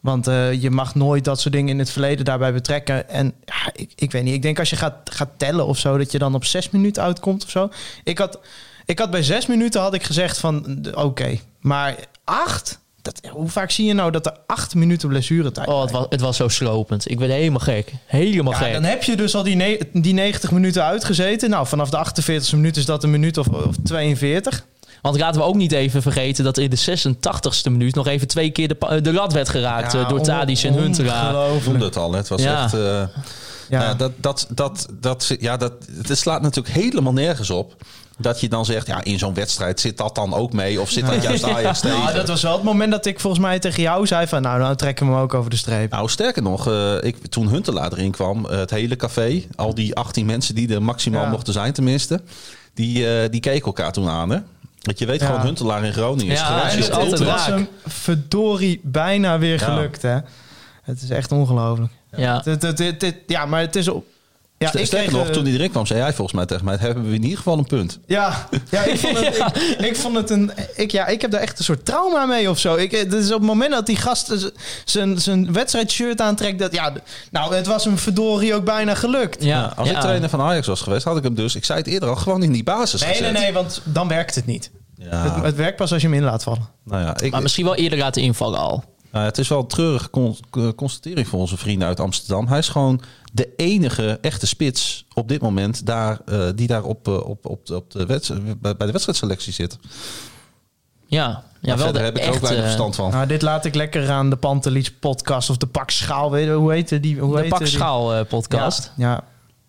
Want 0.02 0.26
eh, 0.26 0.62
je 0.62 0.70
mag 0.70 0.94
nooit 0.94 1.24
dat 1.24 1.40
soort 1.40 1.54
dingen 1.54 1.68
in 1.68 1.78
het 1.78 1.90
verleden 1.90 2.24
daarbij 2.24 2.52
betrekken. 2.52 3.08
En 3.08 3.34
ja, 3.44 3.70
ik, 3.72 3.92
ik 3.94 4.12
weet 4.12 4.22
niet, 4.22 4.34
ik 4.34 4.42
denk 4.42 4.58
als 4.58 4.70
je 4.70 4.76
gaat, 4.76 4.94
gaat 5.04 5.28
tellen 5.36 5.66
of 5.66 5.78
zo, 5.78 5.98
dat 5.98 6.12
je 6.12 6.18
dan 6.18 6.34
op 6.34 6.44
zes 6.44 6.70
minuten 6.70 7.02
uitkomt 7.02 7.44
of 7.44 7.50
zo. 7.50 7.68
Ik 8.04 8.18
had, 8.18 8.40
ik 8.84 8.98
had 8.98 9.10
bij 9.10 9.22
zes 9.22 9.46
minuten 9.46 9.80
had 9.80 9.94
ik 9.94 10.02
gezegd 10.02 10.38
van 10.38 10.86
oké, 10.94 11.38
maar 11.60 11.96
acht? 12.24 12.80
Dat, 13.02 13.20
hoe 13.30 13.48
vaak 13.48 13.70
zie 13.70 13.86
je 13.86 13.92
nou 13.92 14.10
dat 14.10 14.26
er 14.26 14.36
acht 14.46 14.74
minuten 14.74 15.08
blessuretijd 15.08 15.68
Oh, 15.68 15.82
het 15.82 15.90
was, 15.90 16.06
het 16.08 16.20
was 16.20 16.36
zo 16.36 16.48
slopend. 16.48 17.10
Ik 17.10 17.18
werd 17.18 17.32
helemaal 17.32 17.60
gek. 17.60 17.92
Helemaal 18.06 18.52
ja, 18.52 18.58
gek. 18.58 18.72
dan 18.72 18.82
heb 18.82 19.02
je 19.02 19.16
dus 19.16 19.34
al 19.34 19.42
die, 19.42 19.88
die 19.92 20.14
90 20.14 20.50
minuten 20.50 20.84
uitgezeten. 20.84 21.50
Nou, 21.50 21.66
vanaf 21.66 21.90
de 21.90 22.06
48e 22.06 22.50
minuut 22.50 22.76
is 22.76 22.84
dat 22.84 23.04
een 23.04 23.10
minuut 23.10 23.38
of, 23.38 23.48
of 23.48 23.74
42. 23.82 24.66
Want 25.02 25.18
laten 25.18 25.40
we 25.40 25.46
ook 25.46 25.54
niet 25.54 25.72
even 25.72 26.02
vergeten 26.02 26.44
dat 26.44 26.58
in 26.58 26.70
de 26.70 26.98
86e 26.98 27.70
minuut 27.70 27.94
nog 27.94 28.06
even 28.06 28.26
twee 28.28 28.50
keer 28.50 28.68
de, 28.68 28.74
pa- 28.74 29.00
de 29.00 29.12
lat 29.12 29.32
werd 29.32 29.48
geraakt 29.48 29.94
eh, 29.94 30.08
door 30.08 30.20
Tadic 30.22 30.62
en 30.62 30.74
Huntelaar. 30.74 31.20
Ik 31.30 31.36
ongelooflijk. 31.36 31.62
voelde 31.64 31.84
het 31.84 31.96
al. 31.96 32.10
hè. 32.12 32.16
Het 32.18 32.28
was 32.28 32.42
Ja. 32.42 32.64
echt... 32.64 32.74
eh, 32.74 32.80
Ja. 32.80 33.78
nou 33.78 33.82
ja, 33.84 33.94
dat, 33.94 34.12
dat, 34.16 34.46
dat, 34.50 34.86
dat, 35.00 35.36
ja, 35.40 35.56
dat, 35.56 35.72
het 36.06 36.18
slaat 36.18 36.42
natuurlijk 36.42 36.74
helemaal 36.74 37.12
nergens 37.12 37.50
op. 37.50 37.74
Dat 38.18 38.40
je 38.40 38.48
dan 38.48 38.64
zegt, 38.64 38.86
ja, 38.86 39.04
in 39.04 39.18
zo'n 39.18 39.34
wedstrijd 39.34 39.80
zit 39.80 39.96
dat 39.96 40.14
dan 40.14 40.34
ook 40.34 40.52
mee? 40.52 40.80
Of 40.80 40.90
zit 40.90 41.06
dat 41.06 41.22
juist 41.22 41.44
Ajax 41.44 41.80
tegen? 41.80 41.98
Nou, 41.98 42.14
dat 42.14 42.28
was 42.28 42.42
wel 42.42 42.52
het 42.52 42.62
moment 42.62 42.90
dat 42.90 43.06
ik 43.06 43.20
volgens 43.20 43.42
mij 43.42 43.58
tegen 43.58 43.82
jou 43.82 44.06
zei 44.06 44.26
van... 44.26 44.42
nou, 44.42 44.58
nou 44.60 44.76
trekken 44.76 45.06
we 45.06 45.12
hem 45.12 45.20
ook 45.22 45.34
over 45.34 45.50
de 45.50 45.56
streep. 45.56 45.90
Nou, 45.90 46.08
sterker 46.08 46.42
nog, 46.42 46.68
eh, 46.68 46.94
ik, 47.02 47.26
toen 47.26 47.48
Huntelaar 47.48 47.92
erin 47.92 48.10
kwam, 48.10 48.46
eh, 48.46 48.58
het 48.58 48.70
hele 48.70 48.96
café, 48.96 49.42
al 49.56 49.74
die 49.74 49.94
18 49.94 50.26
mensen 50.26 50.54
die 50.54 50.74
er 50.74 50.82
maximaal 50.82 51.22
Ja. 51.22 51.30
mochten 51.30 51.52
zijn 51.52 51.72
tenminste, 51.72 52.20
die, 52.74 53.08
eh, 53.16 53.30
die 53.30 53.40
keken 53.40 53.66
elkaar 53.66 53.92
toen 53.92 54.08
aan. 54.08 54.30
Hè? 54.30 54.38
Want 54.82 54.98
je 54.98 55.06
weet 55.06 55.20
Ja. 55.20 55.26
gewoon, 55.26 55.40
Huntelaar 55.40 55.84
in 55.84 55.92
Groningen 55.92 56.32
is 56.32 56.38
Ja, 56.40 56.66
is 56.70 56.74
het, 56.86 56.90
altijd 56.94 57.10
het 57.18 57.28
was 57.28 57.46
hem 57.46 57.68
verdorie 57.86 58.80
bijna 58.82 59.38
weer 59.38 59.58
Ja. 59.58 59.64
gelukt, 59.64 60.02
hè. 60.02 60.18
Het 60.82 61.02
is 61.02 61.10
echt 61.10 61.32
ongelooflijk. 61.32 61.92
Ja. 62.16 62.42
Het- 62.44 62.62
het- 62.62 62.78
het- 62.78 63.02
het- 63.02 63.16
ja, 63.26 63.46
maar 63.46 63.60
het 63.60 63.76
is... 63.76 63.88
op. 63.88 64.06
Ja, 64.62 64.74
ik 64.80 64.86
Sterker 64.86 65.12
nog, 65.12 65.26
eh, 65.26 65.32
toen 65.32 65.44
hij 65.44 65.52
erin 65.52 65.70
kwam, 65.70 65.86
zei 65.86 66.00
hij 66.00 66.12
volgens 66.12 66.36
mij 66.36 66.46
tegen 66.46 66.64
mij, 66.64 66.76
hebben 66.78 67.08
we 67.08 67.14
in 67.14 67.22
ieder 67.22 67.36
geval 67.36 67.58
een 67.58 67.66
punt. 67.66 67.98
Ja, 68.06 68.48
ja, 68.70 68.82
ik, 68.84 68.98
vond 68.98 69.18
het, 69.20 69.36
ik, 69.78 69.80
ik 69.86 69.96
vond 69.96 70.16
het 70.16 70.30
een. 70.30 70.50
Ik, 70.76 70.90
ja, 70.90 71.06
ik 71.06 71.20
heb 71.20 71.30
daar 71.30 71.40
echt 71.40 71.58
een 71.58 71.64
soort 71.64 71.84
trauma 71.84 72.26
mee 72.26 72.50
of 72.50 72.58
zo. 72.58 72.74
Ik, 72.76 72.90
het 72.90 73.12
is 73.12 73.26
op 73.26 73.38
het 73.38 73.48
moment 73.48 73.70
dat 73.72 73.86
die 73.86 73.96
gast 73.96 74.32
zijn, 74.84 75.20
zijn 75.20 75.52
wedstrijdshirt 75.52 76.20
aantrekt. 76.20 76.58
Dat, 76.58 76.72
ja, 76.72 76.92
nou, 77.30 77.54
het 77.54 77.66
was 77.66 77.84
hem 77.84 77.98
verdorie 77.98 78.54
ook 78.54 78.64
bijna 78.64 78.94
gelukt. 78.94 79.44
Ja, 79.44 79.60
Nou, 79.60 79.72
als 79.76 79.88
ja. 79.88 79.94
ik 79.94 80.00
trainer 80.00 80.28
van 80.28 80.40
Ajax 80.40 80.66
was 80.66 80.80
geweest, 80.80 81.04
had 81.04 81.16
ik 81.16 81.22
hem 81.22 81.34
dus, 81.34 81.54
ik 81.54 81.64
zei 81.64 81.78
het 81.78 81.88
eerder 81.88 82.08
al, 82.08 82.16
gewoon 82.16 82.42
in 82.42 82.52
die 82.52 82.64
basis 82.64 83.00
Nee, 83.00 83.10
nee, 83.10 83.18
gezet. 83.18 83.32
nee, 83.32 83.52
want 83.52 83.80
dan 83.84 84.08
werkt 84.08 84.34
het 84.34 84.46
niet. 84.46 84.70
Ja, 84.96 85.22
Het, 85.34 85.44
het 85.44 85.56
werkt 85.56 85.76
pas 85.76 85.92
als 85.92 86.02
je 86.02 86.08
hem 86.08 86.16
in 86.16 86.22
laat 86.24 86.42
vallen. 86.42 86.68
nou 86.84 87.02
ja, 87.02 87.20
ik, 87.20 87.30
Maar 87.32 87.42
misschien 87.42 87.64
wel 87.64 87.74
eerder 87.74 87.98
laten 87.98 88.22
invallen 88.22 88.58
al. 88.58 88.84
Nou, 89.12 89.24
het 89.24 89.38
is 89.38 89.48
wel 89.48 89.58
een 89.58 89.66
treurige 89.66 90.10
con- 90.10 90.36
eh, 90.52 90.68
constatering 90.76 91.28
voor 91.28 91.38
onze 91.40 91.56
vrienden 91.56 91.88
uit 91.88 92.00
Amsterdam. 92.00 92.46
Hij 92.46 92.58
is 92.58 92.68
gewoon 92.68 93.00
de 93.34 93.48
enige 93.56 94.18
echte 94.20 94.46
spits 94.46 95.06
op 95.14 95.28
dit 95.28 95.40
moment 95.40 95.86
daar, 95.86 96.18
eh, 96.26 96.48
die 96.54 96.66
daar 96.66 96.82
op, 96.82 97.08
eh, 97.08 97.14
op, 97.14 97.46
op, 97.46 97.70
op 97.70 97.90
de 97.90 98.06
wedst- 98.06 98.60
bij 98.60 98.74
de 98.86 98.92
wedstrijdselectie 98.92 99.52
zit. 99.52 99.78
Ja, 101.06 101.42
ja 101.60 101.76
wel 101.76 101.92
de 101.92 101.98
heb 101.98 102.16
ik 102.16 102.22
er 102.22 102.28
ook 102.28 102.34
echte, 102.34 102.46
weinig 102.46 102.64
verstand 102.64 102.94
van. 102.94 103.10
Nou, 103.10 103.26
dit 103.26 103.42
laat 103.42 103.64
ik 103.64 103.74
lekker 103.74 104.10
aan 104.10 104.30
de 104.30 104.36
Pantelich 104.36 104.98
podcast 104.98 105.50
of 105.50 105.56
de 105.56 105.66
Pak 105.66 105.90
Schaal. 105.90 106.30
Weet 106.30 106.44
je, 106.46 106.52
hoe 106.52 106.72
heet 106.72 107.02
die? 107.02 107.18
Hoe 107.20 107.34
de 107.34 107.40
heet 107.40 107.48
Pak? 107.48 107.66
Schaal 107.66 108.14
eh, 108.14 108.24
podcast. 108.28 108.92
Ja. 108.96 109.24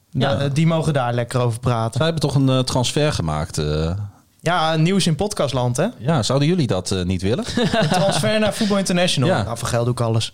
Ja. 0.09 0.31
Ja. 0.39 0.47
die 0.47 0.67
mogen 0.67 0.93
daar 0.93 1.13
lekker 1.13 1.39
over 1.39 1.59
praten. 1.59 1.93
Zij 1.93 2.05
hebben 2.05 2.21
toch 2.21 2.35
een 2.35 2.65
transfer 2.65 3.13
gemaakt. 3.13 3.61
Ja, 4.45 4.75
nieuws 4.75 5.07
in 5.07 5.15
podcastland, 5.15 5.77
hè? 5.77 5.87
ja, 5.99 6.23
zouden 6.23 6.47
jullie 6.47 6.67
dat 6.67 6.91
eh, 6.91 7.03
niet 7.03 7.21
willen? 7.21 7.45
Een 7.55 7.87
transfer 7.89 8.39
naar 8.39 8.53
Voetbal 8.53 8.77
International. 8.77 9.29
Ja. 9.29 9.43
Nou, 9.43 9.57
voor 9.57 9.67
geld 9.67 9.83
doe 9.85 9.93
ik 9.93 9.99
alles. 10.01 10.33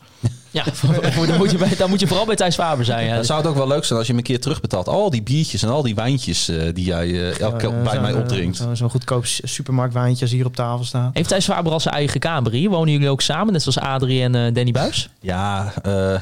Ja, 0.52 0.64
dan, 1.28 1.38
moet 1.38 1.52
je 1.52 1.58
bij, 1.58 1.76
dan 1.78 1.90
moet 1.90 2.00
je 2.00 2.08
vooral 2.08 2.26
bij 2.26 2.36
Thijs 2.36 2.56
Faber 2.56 2.86
zijn. 2.86 3.06
Ja. 3.08 3.16
Dan 3.16 3.26
zou 3.26 3.40
het 3.40 3.48
ook 3.50 3.56
wel 3.56 3.68
leuk 3.68 3.86
zijn 3.86 3.98
als 4.00 4.08
je 4.08 4.14
me 4.14 4.20
een 4.20 4.26
keer 4.26 4.40
terugbetaalt. 4.42 4.88
Al 4.88 5.10
die 5.10 5.24
biertjes 5.24 5.64
en 5.64 5.70
al 5.70 5.82
die 5.82 5.96
wijntjes 5.96 6.48
eh, 6.50 6.74
die 6.74 6.86
jij 6.86 7.08
eh, 7.10 7.40
elke 7.40 7.58
keer 7.58 7.82
bij 7.82 8.00
mij 8.02 8.14
opdrinkt. 8.14 8.58
zo- 8.58 8.76
Zo'n 8.76 8.90
goedkoop 8.90 9.26
supermarktwijntje 9.26 10.22
als 10.26 10.34
hier 10.34 10.46
op 10.46 10.56
tafel 10.56 10.86
staat. 10.86 11.10
Heeft 11.14 11.30
Thijs 11.30 11.46
Faber 11.46 11.72
al 11.72 11.80
zijn 11.80 11.96
eigen 11.96 12.20
kamer 12.20 12.52
hier? 12.52 12.70
Wonen 12.70 12.92
jullie 12.94 13.10
ook 13.10 13.22
samen, 13.22 13.54
net 13.54 13.62
zoals 13.62 13.80
Adrie 13.80 14.24
en 14.24 14.36
eh, 14.36 14.54
Danny 14.54 14.72
Buis? 14.72 15.10
Ja, 15.22 15.74
eh, 15.84 16.16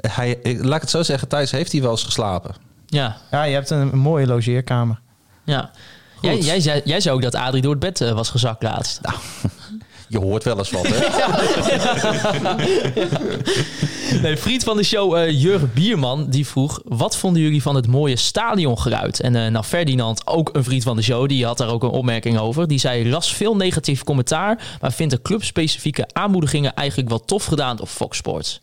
hij, 0.16 0.38
ik- 0.42 0.64
laat 0.64 0.74
ik 0.74 0.80
het 0.80 0.90
zo 0.90 1.02
zeggen. 1.02 1.28
Thijs 1.28 1.50
heeft 1.50 1.72
hier 1.72 1.82
wel 1.82 1.90
eens 1.90 2.02
geslapen. 2.04 2.54
Ja, 2.86 3.16
Ja, 3.30 3.42
je 3.42 3.54
hebt 3.54 3.70
een, 3.70 3.92
een 3.92 3.98
mooie 3.98 4.26
logeerkamer. 4.26 5.00
ja. 5.44 5.70
Jij, 6.20 6.38
jij, 6.38 6.60
zei, 6.60 6.80
jij 6.84 7.00
zei 7.00 7.14
ook 7.14 7.22
dat 7.22 7.34
Adrie 7.34 7.62
door 7.62 7.70
het 7.70 7.80
bed 7.80 8.00
eh, 8.00 8.12
was 8.12 8.28
gezakt 8.28 8.62
laatst. 8.62 9.00
Je 10.10 10.18
hoort 10.18 10.44
wel 10.44 10.58
eens 10.58 10.70
wat, 10.70 10.86
hè? 10.86 10.98
Nee, 14.22 14.36
vriend 14.36 14.64
van 14.64 14.76
de 14.76 14.82
show, 14.82 15.16
eh 15.16 15.40
Jurgen 15.40 15.70
Bierman, 15.74 16.26
die 16.30 16.46
vroeg... 16.46 16.80
wat 16.84 17.16
vonden 17.16 17.42
jullie 17.42 17.62
van 17.62 17.74
het 17.74 17.86
mooie 17.86 18.16
stadiongeluid? 18.16 19.20
En 19.20 19.36
eh 19.36 19.50
nou, 19.50 19.64
Ferdinand, 19.64 20.26
ook 20.26 20.50
een 20.52 20.64
vriend 20.64 20.82
van 20.82 20.96
de 20.96 21.02
show, 21.02 21.28
die 21.28 21.44
had 21.44 21.58
daar 21.58 21.68
ook 21.68 21.82
een 21.82 21.88
opmerking 21.88 22.38
over. 22.38 22.68
Die 22.68 22.78
zei, 22.78 23.08
las 23.08 23.32
veel 23.32 23.56
negatief 23.56 24.04
commentaar... 24.04 24.76
maar 24.80 24.92
vindt 24.92 25.14
de 25.14 25.22
clubspecifieke 25.22 26.08
aanmoedigingen 26.12 26.74
eigenlijk 26.74 27.08
wel 27.08 27.24
tof 27.24 27.44
gedaan 27.44 27.80
op 27.80 27.88
Fox 27.88 28.16
Sports. 28.16 28.60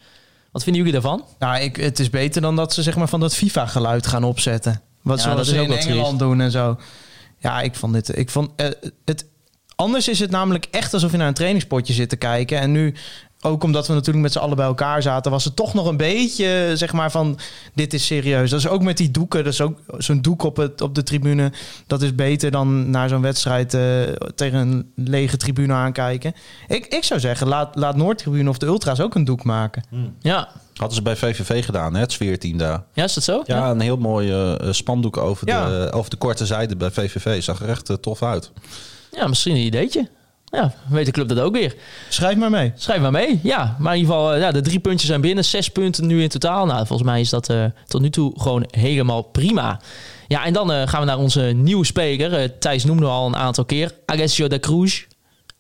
Wat 0.52 0.64
vinden 0.64 0.84
jullie 0.84 1.02
daarvan? 1.02 1.24
Nou, 1.40 1.62
ik, 1.62 1.76
het 1.76 2.00
is 2.00 2.10
beter 2.10 2.42
dan 2.42 2.56
dat 2.56 2.74
ze 2.74 2.84
zeg 2.84 2.96
maar 2.96 3.10
van 3.10 3.20
dat 3.20 3.36
FIFA-geluid 3.36 4.08
gaan 4.08 4.24
opzetten. 4.24 4.82
Wat 5.02 5.18
Ja, 5.18 5.24
zoals 5.24 5.38
dat 5.38 5.48
is 5.48 5.54
ze 5.54 5.60
ook 5.60 5.68
in 5.68 5.78
Engeland 5.78 6.06
triest. 6.08 6.20
doen 6.20 6.42
en 6.42 6.52
zo. 6.52 6.78
Ja, 7.46 7.62
ik 7.62 7.76
vond 7.76 7.94
dit. 7.94 8.18
Ik 8.18 8.30
vond 8.30 8.50
eh, 8.56 8.68
het. 9.06 9.26
Anders 9.76 10.08
is 10.08 10.20
het 10.20 10.32
namelijk 10.32 10.68
echt 10.72 10.94
alsof 10.94 11.12
je 11.12 11.18
naar 11.18 11.28
een 11.28 11.34
trainingspotje 11.34 11.94
zit 11.94 12.10
te 12.10 12.16
kijken. 12.16 12.60
En 12.60 12.72
nu, 12.72 12.94
ook 13.42 13.64
omdat 13.64 13.88
we 13.88 13.94
natuurlijk 13.94 14.24
met 14.24 14.32
z'n 14.32 14.40
allen 14.40 14.56
bij 14.56 14.66
elkaar 14.66 15.02
zaten, 15.02 15.32
was 15.32 15.46
het 15.46 15.56
toch 15.56 15.74
nog 15.74 15.88
een 15.88 15.98
beetje 15.98 16.72
zeg 16.74 16.94
maar 16.94 17.12
van: 17.12 17.40
dit 17.74 17.94
is 17.94 18.06
serieus. 18.06 18.50
Dat 18.50 18.60
is 18.60 18.68
ook 18.68 18.82
met 18.82 18.98
die 18.98 19.12
doeken. 19.12 19.44
Dat 19.44 19.54
is 19.54 19.62
ook 19.62 19.80
zo'n 19.98 20.22
doek 20.22 20.44
op, 20.44 20.58
het, 20.58 20.82
op 20.82 20.96
de 20.96 21.04
tribune. 21.04 21.52
Dat 21.88 22.02
is 22.02 22.16
beter 22.16 22.52
dan 22.52 22.90
naar 22.90 23.10
zo'n 23.10 23.22
wedstrijd 23.22 23.74
eh, 23.74 24.02
tegen 24.36 24.60
een 24.60 24.92
lege 24.96 25.38
tribune 25.38 25.74
aankijken. 25.74 26.34
Ik, 26.68 26.86
ik 26.86 27.04
zou 27.04 27.20
zeggen, 27.20 27.48
laat, 27.48 27.76
laat 27.76 27.96
Noordtribune 27.96 28.50
of 28.50 28.58
de 28.58 28.66
Ultra's 28.66 29.00
ook 29.00 29.16
een 29.16 29.26
doek 29.26 29.44
maken. 29.44 29.84
Ja, 30.20 30.50
Hadden 30.76 30.96
ze 30.96 31.02
bij 31.02 31.16
VVV 31.16 31.66
gedaan, 31.66 31.94
hè? 31.94 32.00
het 32.00 32.12
sfeerteam 32.12 32.58
daar. 32.58 32.84
ja 32.94 33.04
is 33.04 33.14
dat 33.14 33.24
zo? 33.24 33.42
Ja, 33.46 33.70
een 33.70 33.80
heel 33.80 33.98
mooi 33.98 34.32
eh, 34.32 34.72
spandoek 34.72 35.18
over, 35.18 35.48
Ja. 35.48 35.70
de, 35.70 35.92
over 35.92 36.10
de 36.10 36.18
korte 36.18 36.46
zijde 36.46 36.76
bij 36.76 36.92
VVV. 36.92 37.44
Zag 37.44 37.62
er 37.62 37.70
echt 37.70 37.90
eh, 37.90 37.96
tof 37.96 38.24
uit. 38.24 38.52
Ja, 39.12 39.28
misschien 39.28 39.56
een 39.56 39.62
ideetje. 39.66 40.08
Ja, 40.46 40.74
weet 40.90 41.06
de 41.06 41.12
club 41.12 41.28
dat 41.28 41.40
ook 41.40 41.54
weer. 41.54 41.76
Schrijf 42.10 42.38
maar 42.38 42.50
mee. 42.50 42.72
Schrijf 42.76 43.02
maar 43.02 43.12
mee. 43.12 43.40
Ja, 43.44 43.76
maar 43.80 43.94
in 43.94 44.00
ieder 44.00 44.16
geval, 44.16 44.34
eh, 44.34 44.40
ja, 44.42 44.52
de 44.52 44.62
drie 44.62 44.80
puntjes 44.80 45.10
zijn 45.10 45.22
binnen. 45.22 45.46
Zes 45.46 45.70
punten 45.70 46.08
nu 46.08 46.22
in 46.22 46.30
totaal. 46.30 46.66
Nou, 46.66 46.78
volgens 46.88 47.10
mij 47.10 47.20
is 47.22 47.30
dat 47.30 47.54
tot 47.88 48.02
nu 48.02 48.10
toe 48.10 48.34
gewoon 48.40 48.66
helemaal 48.72 49.22
prima. 49.22 49.80
Ja, 50.28 50.46
en 50.46 50.54
dan 50.54 50.72
eh, 50.72 50.88
gaan 50.88 51.00
we 51.00 51.06
naar 51.06 51.18
onze 51.18 51.42
nieuwe 51.42 51.86
speler. 51.86 52.58
Thijs 52.60 52.84
noemde 52.84 53.06
al 53.06 53.28
een 53.28 53.36
aantal 53.36 53.66
keer. 53.66 53.92
Alessio 54.06 54.48
da 54.48 54.60
Cruz. 54.60 55.06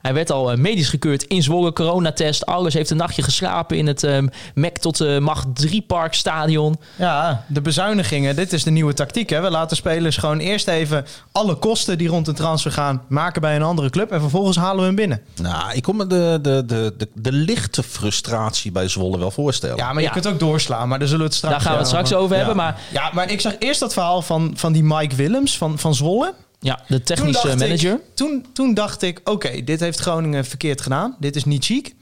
Hij 0.06 0.14
werd 0.14 0.32
al 0.32 0.52
eh, 0.52 0.58
medisch 0.58 0.90
gekeurd 0.90 1.24
in 1.24 1.44
Zwolle, 1.44 1.74
coronatest. 1.74 2.46
Alles 2.46 2.74
heeft 2.74 2.90
een 2.90 2.98
nachtje 2.98 3.22
geslapen 3.22 3.78
in 3.78 3.88
het 3.88 4.04
eh 4.04 4.18
Mac 4.56 4.78
tot 4.78 4.98
de 4.98 5.18
Macht 5.22 5.46
3 5.54 5.82
Park 5.82 6.14
stadion. 6.14 6.76
Ja, 6.96 7.44
de 7.48 7.62
bezuinigingen. 7.62 8.36
Dit 8.36 8.54
is 8.54 8.64
de 8.64 8.72
nieuwe 8.72 8.94
tactiek. 8.94 9.30
Hè? 9.30 9.42
We 9.42 9.50
laten 9.50 9.78
spelers 9.78 10.18
gewoon 10.18 10.38
eerst 10.40 10.68
even 10.68 11.06
alle 11.32 11.56
kosten 11.56 11.98
die 11.98 12.08
rond 12.08 12.28
een 12.28 12.36
transfer 12.36 12.72
gaan 12.72 13.02
maken 13.08 13.42
bij 13.42 13.56
een 13.56 13.62
andere 13.64 13.90
club. 13.90 14.12
En 14.12 14.20
vervolgens 14.22 14.58
halen 14.58 14.80
we 14.80 14.86
hem 14.86 14.96
binnen. 14.96 15.22
Nou, 15.42 15.74
ik 15.74 15.84
kon 15.84 15.96
me 15.96 16.08
de, 16.08 16.40
de, 16.42 16.64
de, 16.66 16.94
de, 16.98 17.08
de 17.14 17.32
lichte 17.32 17.84
frustratie 17.84 18.72
bij 18.72 18.88
Zwolle 18.88 19.18
wel 19.18 19.32
voorstellen. 19.32 19.78
Ja, 19.78 19.88
maar 19.94 20.02
je 20.02 20.08
Ja. 20.08 20.14
kunt 20.14 20.28
ook 20.28 20.40
doorslaan. 20.40 20.88
Maar 20.88 21.00
daar 21.00 21.08
zullen 21.08 21.24
we 21.24 21.30
het 21.30 21.38
straks 21.38 21.54
Daar 21.56 21.64
gaan 21.64 21.72
we 21.74 21.78
het 21.80 21.88
straks 21.88 22.14
over 22.14 22.36
hebben. 22.36 22.56
Maar 22.56 22.80
Ja, 22.92 23.10
maar 23.14 23.32
ik 23.32 23.42
zag 23.42 23.54
eerst 23.60 23.80
dat 23.80 23.94
verhaal 23.94 24.22
van, 24.22 24.54
van 24.56 24.74
die 24.74 24.84
Mike 24.84 25.16
Willems 25.16 25.58
van, 25.58 25.80
van 25.80 25.96
Zwolle. 25.96 26.34
Ja, 26.60 26.80
de 26.88 27.04
technische 27.04 27.48
manager. 27.48 27.94
Ik, 27.94 28.02
toen, 28.14 28.46
toen 28.54 28.74
dacht 28.74 29.02
ik, 29.02 29.22
oké, 29.24 29.64
dit 29.64 29.80
heeft 29.80 30.00
Groningen 30.00 30.46
verkeerd 30.46 30.82
gedaan. 30.82 31.16
Dit 31.20 31.36
is 31.36 31.44
niet 31.44 31.66
chic. 31.66 31.96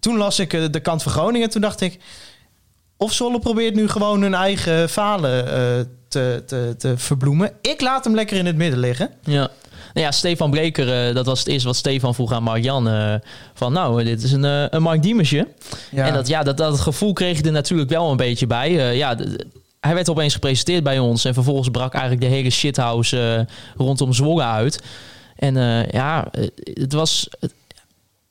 Toen 0.00 0.16
las 0.16 0.38
ik 0.38 0.52
eh, 0.52 0.62
de 0.70 0.80
kant 0.80 1.02
van 1.02 1.12
Groningen. 1.12 1.50
Toen 1.50 1.60
dacht 1.60 1.80
ik, 1.80 1.98
of 2.96 3.12
Zwolle 3.12 3.38
probeert 3.38 3.74
nu 3.74 3.88
gewoon 3.88 4.22
hun 4.22 4.34
eigen 4.34 4.88
falen 4.88 5.46
eh, 5.46 5.84
te, 6.08 6.42
te, 6.46 6.74
te 6.78 6.98
verbloemen. 6.98 7.52
Ik 7.60 7.80
laat 7.80 8.04
hem 8.04 8.14
lekker 8.14 8.36
in 8.36 8.46
het 8.46 8.56
midden 8.56 8.78
liggen. 8.78 9.10
Ja. 9.22 9.50
Nou 9.94 10.06
ja, 10.06 10.12
Stefan 10.12 10.50
Breker, 10.50 11.08
eh, 11.08 11.14
dat 11.14 11.26
was 11.26 11.38
het 11.38 11.48
eerste 11.48 11.66
wat 11.66 11.76
Stefan 11.76 12.14
vroeg 12.14 12.32
aan 12.32 12.42
Marjan. 12.42 13.20
van 13.54 13.72
nou, 13.72 14.04
dit 14.04 14.22
is 14.22 14.32
een, 14.32 14.74
een 14.74 14.82
Mark 14.82 15.02
Diemesje. 15.02 15.48
Ja. 15.90 16.06
En 16.06 16.14
dat, 16.14 16.28
ja, 16.28 16.42
dat, 16.42 16.56
dat 16.56 16.80
gevoel 16.80 17.12
kreeg 17.12 17.38
je 17.38 17.42
er 17.42 17.52
natuurlijk 17.52 17.90
wel 17.90 18.10
een 18.10 18.16
beetje 18.16 18.46
bij. 18.46 18.96
Ja, 18.96 19.16
hij 19.80 19.94
werd 19.94 20.08
opeens 20.08 20.34
gepresenteerd 20.34 20.82
bij 20.82 20.98
ons. 20.98 21.24
En 21.24 21.34
vervolgens 21.34 21.68
brak 21.68 21.92
eigenlijk 21.92 22.22
de 22.22 22.28
hele 22.36 22.50
shithouse 22.50 23.46
eh, 23.48 23.54
rondom 23.76 24.12
Zwolle 24.12 24.42
uit. 24.42 24.82
En 25.36 25.56
eh, 25.56 25.90
ja, 25.90 26.28
eh, 26.32 26.46
het 26.74 26.92
was... 26.92 27.28
het- 27.40 27.54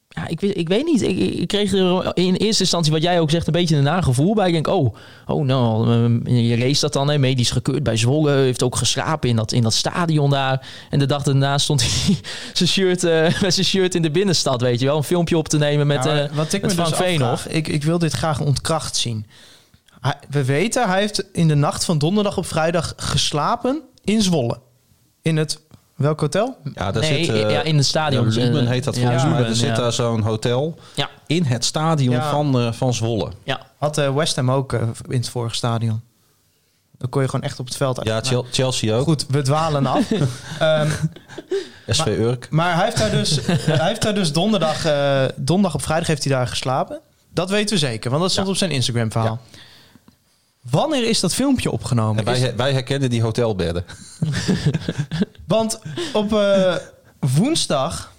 ja, 0.09 0.27
ik, 0.27 0.39
weet, 0.39 0.57
ik 0.57 0.67
weet 0.67 0.85
niet. 0.85 1.01
Ik, 1.01 1.17
ik 1.17 1.47
kreeg 1.47 1.73
er 1.73 2.11
in 2.17 2.35
eerste 2.35 2.61
instantie, 2.61 2.91
wat 2.91 3.01
jij 3.01 3.19
ook 3.19 3.29
zegt, 3.29 3.47
een 3.47 3.53
beetje 3.53 3.75
een 3.75 3.83
nagevoel 3.83 4.33
bij. 4.35 4.47
Ik 4.47 4.53
denk, 4.53 4.67
oh, 4.67 4.95
oh 5.27 5.45
nou, 5.45 5.89
je 6.31 6.57
leest 6.57 6.81
dat 6.81 6.93
dan, 6.93 7.09
hè, 7.09 7.17
medisch 7.17 7.51
gekeurd 7.51 7.83
bij 7.83 7.97
Zwolle. 7.97 8.31
Heeft 8.31 8.63
ook 8.63 8.75
geslapen 8.75 9.29
in 9.29 9.35
dat, 9.35 9.51
in 9.51 9.61
dat 9.61 9.73
stadion 9.73 10.29
daar. 10.29 10.67
En 10.89 10.99
de 10.99 11.05
dag 11.05 11.23
daarna 11.23 11.57
stond 11.57 11.81
hij 11.81 12.15
zijn 12.53 12.69
shirt, 12.69 13.01
met 13.41 13.53
zijn 13.53 13.65
shirt 13.65 13.95
in 13.95 14.01
de 14.01 14.11
binnenstad, 14.11 14.61
weet 14.61 14.79
je 14.79 14.85
wel. 14.85 14.97
Een 14.97 15.03
filmpje 15.03 15.37
op 15.37 15.47
te 15.47 15.57
nemen 15.57 15.87
met, 15.87 16.03
Ja, 16.03 16.29
wat 16.33 16.53
ik 16.53 16.61
met 16.61 16.75
me 16.75 16.83
dus 16.83 16.93
Frank 16.93 17.21
afvraag, 17.21 17.47
ik, 17.47 17.67
ik 17.67 17.83
wil 17.83 17.99
dit 17.99 18.13
graag 18.13 18.39
ontkracht 18.39 18.95
zien. 18.95 19.25
Hij- 19.99 20.17
we 20.29 20.43
weten, 20.45 20.87
hij 20.89 20.99
heeft 20.99 21.23
in 21.33 21.47
de 21.47 21.55
nacht 21.55 21.85
van 21.85 21.97
donderdag 21.97 22.37
op 22.37 22.45
vrijdag 22.45 22.93
geslapen 22.97 23.81
in 24.03 24.21
Zwolle. 24.21 24.59
In 25.21 25.37
het, 25.37 25.59
welk 25.95 26.19
hotel? 26.19 26.57
Ja, 26.73 26.91
daar 26.91 27.01
Nee, 27.01 27.23
zit, 27.25 27.33
eh, 27.35 27.49
ja, 27.51 27.61
in 27.61 27.77
het 27.77 27.85
stadion. 27.85 28.29
ja, 28.31 28.35
Lumen 28.43 28.61
Eh, 28.63 28.67
heet 28.69 28.83
dat 28.83 28.95
ja, 28.95 29.01
volgens 29.01 29.23
mij. 29.23 29.43
Er 29.43 29.55
zit 29.55 29.67
ja. 29.69 29.75
daar 29.75 29.93
zo'n 29.93 30.21
hotel 30.21 30.79
Ja, 30.95 31.09
in 31.27 31.43
het 31.43 31.65
stadion 31.65 32.15
Ja. 32.15 32.29
van, 32.29 32.59
eh, 32.59 32.71
van 32.71 32.93
Zwolle. 32.93 33.31
ja. 33.43 33.59
Had 33.77 33.97
eh, 33.97 34.15
West 34.15 34.35
Ham 34.35 34.51
ook 34.51 34.73
in 34.73 34.93
het 35.17 35.29
vorige 35.29 35.55
stadion. 35.55 36.01
Dan 36.97 37.09
kon 37.09 37.21
je 37.21 37.27
gewoon 37.29 37.45
echt 37.45 37.59
op 37.59 37.65
het 37.65 37.77
veld 37.77 37.97
uit. 37.97 38.07
Ja, 38.07 38.21
Chel- 38.21 38.45
Chelsea 38.51 38.95
ook. 38.95 39.03
Goed, 39.03 39.25
we 39.29 39.41
dwalen 39.41 39.85
af. 39.85 40.11
Ehm, 40.59 40.89
SV 41.87 42.05
Urk. 42.05 42.47
maar 42.49 42.75
hij 42.75 42.83
heeft 42.85 42.97
daar 42.97 43.11
dus, 43.11 43.39
hij 43.45 43.87
heeft 43.87 44.01
daar 44.01 44.13
dus 44.15 44.31
donderdag, 44.33 44.85
eh, 44.85 45.23
donderdag 45.35 45.73
op 45.73 45.81
vrijdag 45.83 46.07
heeft 46.07 46.23
hij 46.23 46.33
daar 46.33 46.47
geslapen. 46.47 46.99
Dat 47.33 47.49
weten 47.49 47.73
we 47.73 47.79
zeker, 47.79 48.09
want 48.09 48.21
dat 48.21 48.31
stond 48.31 48.45
Ja. 48.47 48.51
op 48.53 48.57
zijn 48.59 48.71
Instagram 48.71 49.11
verhaal. 49.11 49.39
Wanneer 50.69 51.09
is 51.09 51.19
dat 51.19 51.33
filmpje 51.33 51.71
opgenomen? 51.71 52.17
En 52.17 52.39
wij, 52.39 52.55
wij 52.55 52.73
herkennen 52.73 53.09
die 53.09 53.21
hotelbedden. 53.21 53.85
Want 55.47 55.79
op 56.13 56.33
eh, 56.33 56.75
woensdag, 57.19 58.11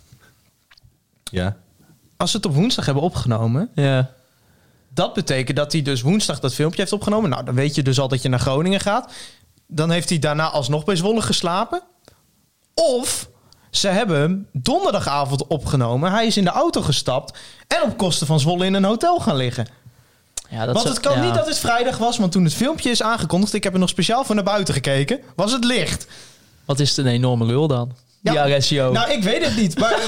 Ja. 1.31 1.57
als 2.17 2.31
ze 2.31 2.37
het 2.37 2.47
op 2.47 2.55
woensdag 2.55 2.85
hebben 2.85 3.03
opgenomen, 3.03 3.71
ja. 3.75 4.11
dat 4.89 5.15
betekent 5.15 5.57
dat 5.57 5.73
hij 5.73 5.83
dus 5.83 6.01
woensdag 6.03 6.41
dat 6.41 6.55
filmpje 6.55 6.81
heeft 6.81 6.93
opgenomen. 6.93 7.31
Nou, 7.31 7.45
dan 7.45 7.55
weet 7.55 7.75
je 7.75 7.83
dus 7.83 8.01
al 8.01 8.09
dat 8.09 8.23
je 8.23 8.29
naar 8.29 8.41
Groningen 8.41 8.81
gaat. 8.81 9.13
Dan 9.67 9.91
heeft 9.91 10.09
hij 10.09 10.19
daarna 10.19 10.51
alsnog 10.51 10.85
bij 10.85 10.97
Zwolle 10.97 11.23
geslapen. 11.23 11.83
Of 12.75 13.29
ze 13.71 13.89
hebben 13.89 14.21
hem 14.21 14.49
donderdagavond 14.53 15.47
opgenomen. 15.47 16.13
Hij 16.13 16.27
is 16.27 16.37
in 16.37 16.45
de 16.45 16.51
auto 16.51 16.83
gestapt 16.83 17.39
en 17.67 17.83
op 17.83 17.97
kosten 17.97 18.27
van 18.27 18.41
Zwolle 18.41 18.65
in 18.67 18.75
een 18.75 18.85
hotel 18.85 19.19
gaan 19.21 19.37
liggen. 19.37 19.67
Ja 20.49 20.67
dat 20.67 20.75
want 20.75 20.89
het 20.89 21.01
kan 21.01 21.17
ja. 21.17 21.25
niet 21.25 21.35
dat 21.35 21.47
het 21.47 21.59
vrijdag 21.59 21.99
was, 21.99 22.19
want 22.19 22.33
toen 22.33 22.45
het 22.45 22.55
filmpje 22.55 22.91
is 22.91 23.03
aangekondigd, 23.03 23.55
ik 23.55 23.65
heb 23.65 23.73
er 23.73 23.79
nog 23.79 23.89
speciaal 23.89 24.25
voor 24.25 24.35
naar 24.35 24.45
buiten 24.45 24.75
gekeken, 24.75 25.21
was 25.37 25.53
het 25.53 25.65
licht. 25.65 26.07
Wat 26.65 26.81
is 26.81 26.89
het 26.89 26.99
een 26.99 27.07
enorme 27.13 27.45
lul 27.45 27.69
dan? 27.69 27.93
Ja. 28.21 28.33
Ja, 28.33 28.43
Alessio. 28.43 28.93
Nou, 28.93 29.11
ik 29.13 29.23
weet 29.23 29.45
het 29.45 29.57
niet, 29.57 29.79
maar 29.79 29.93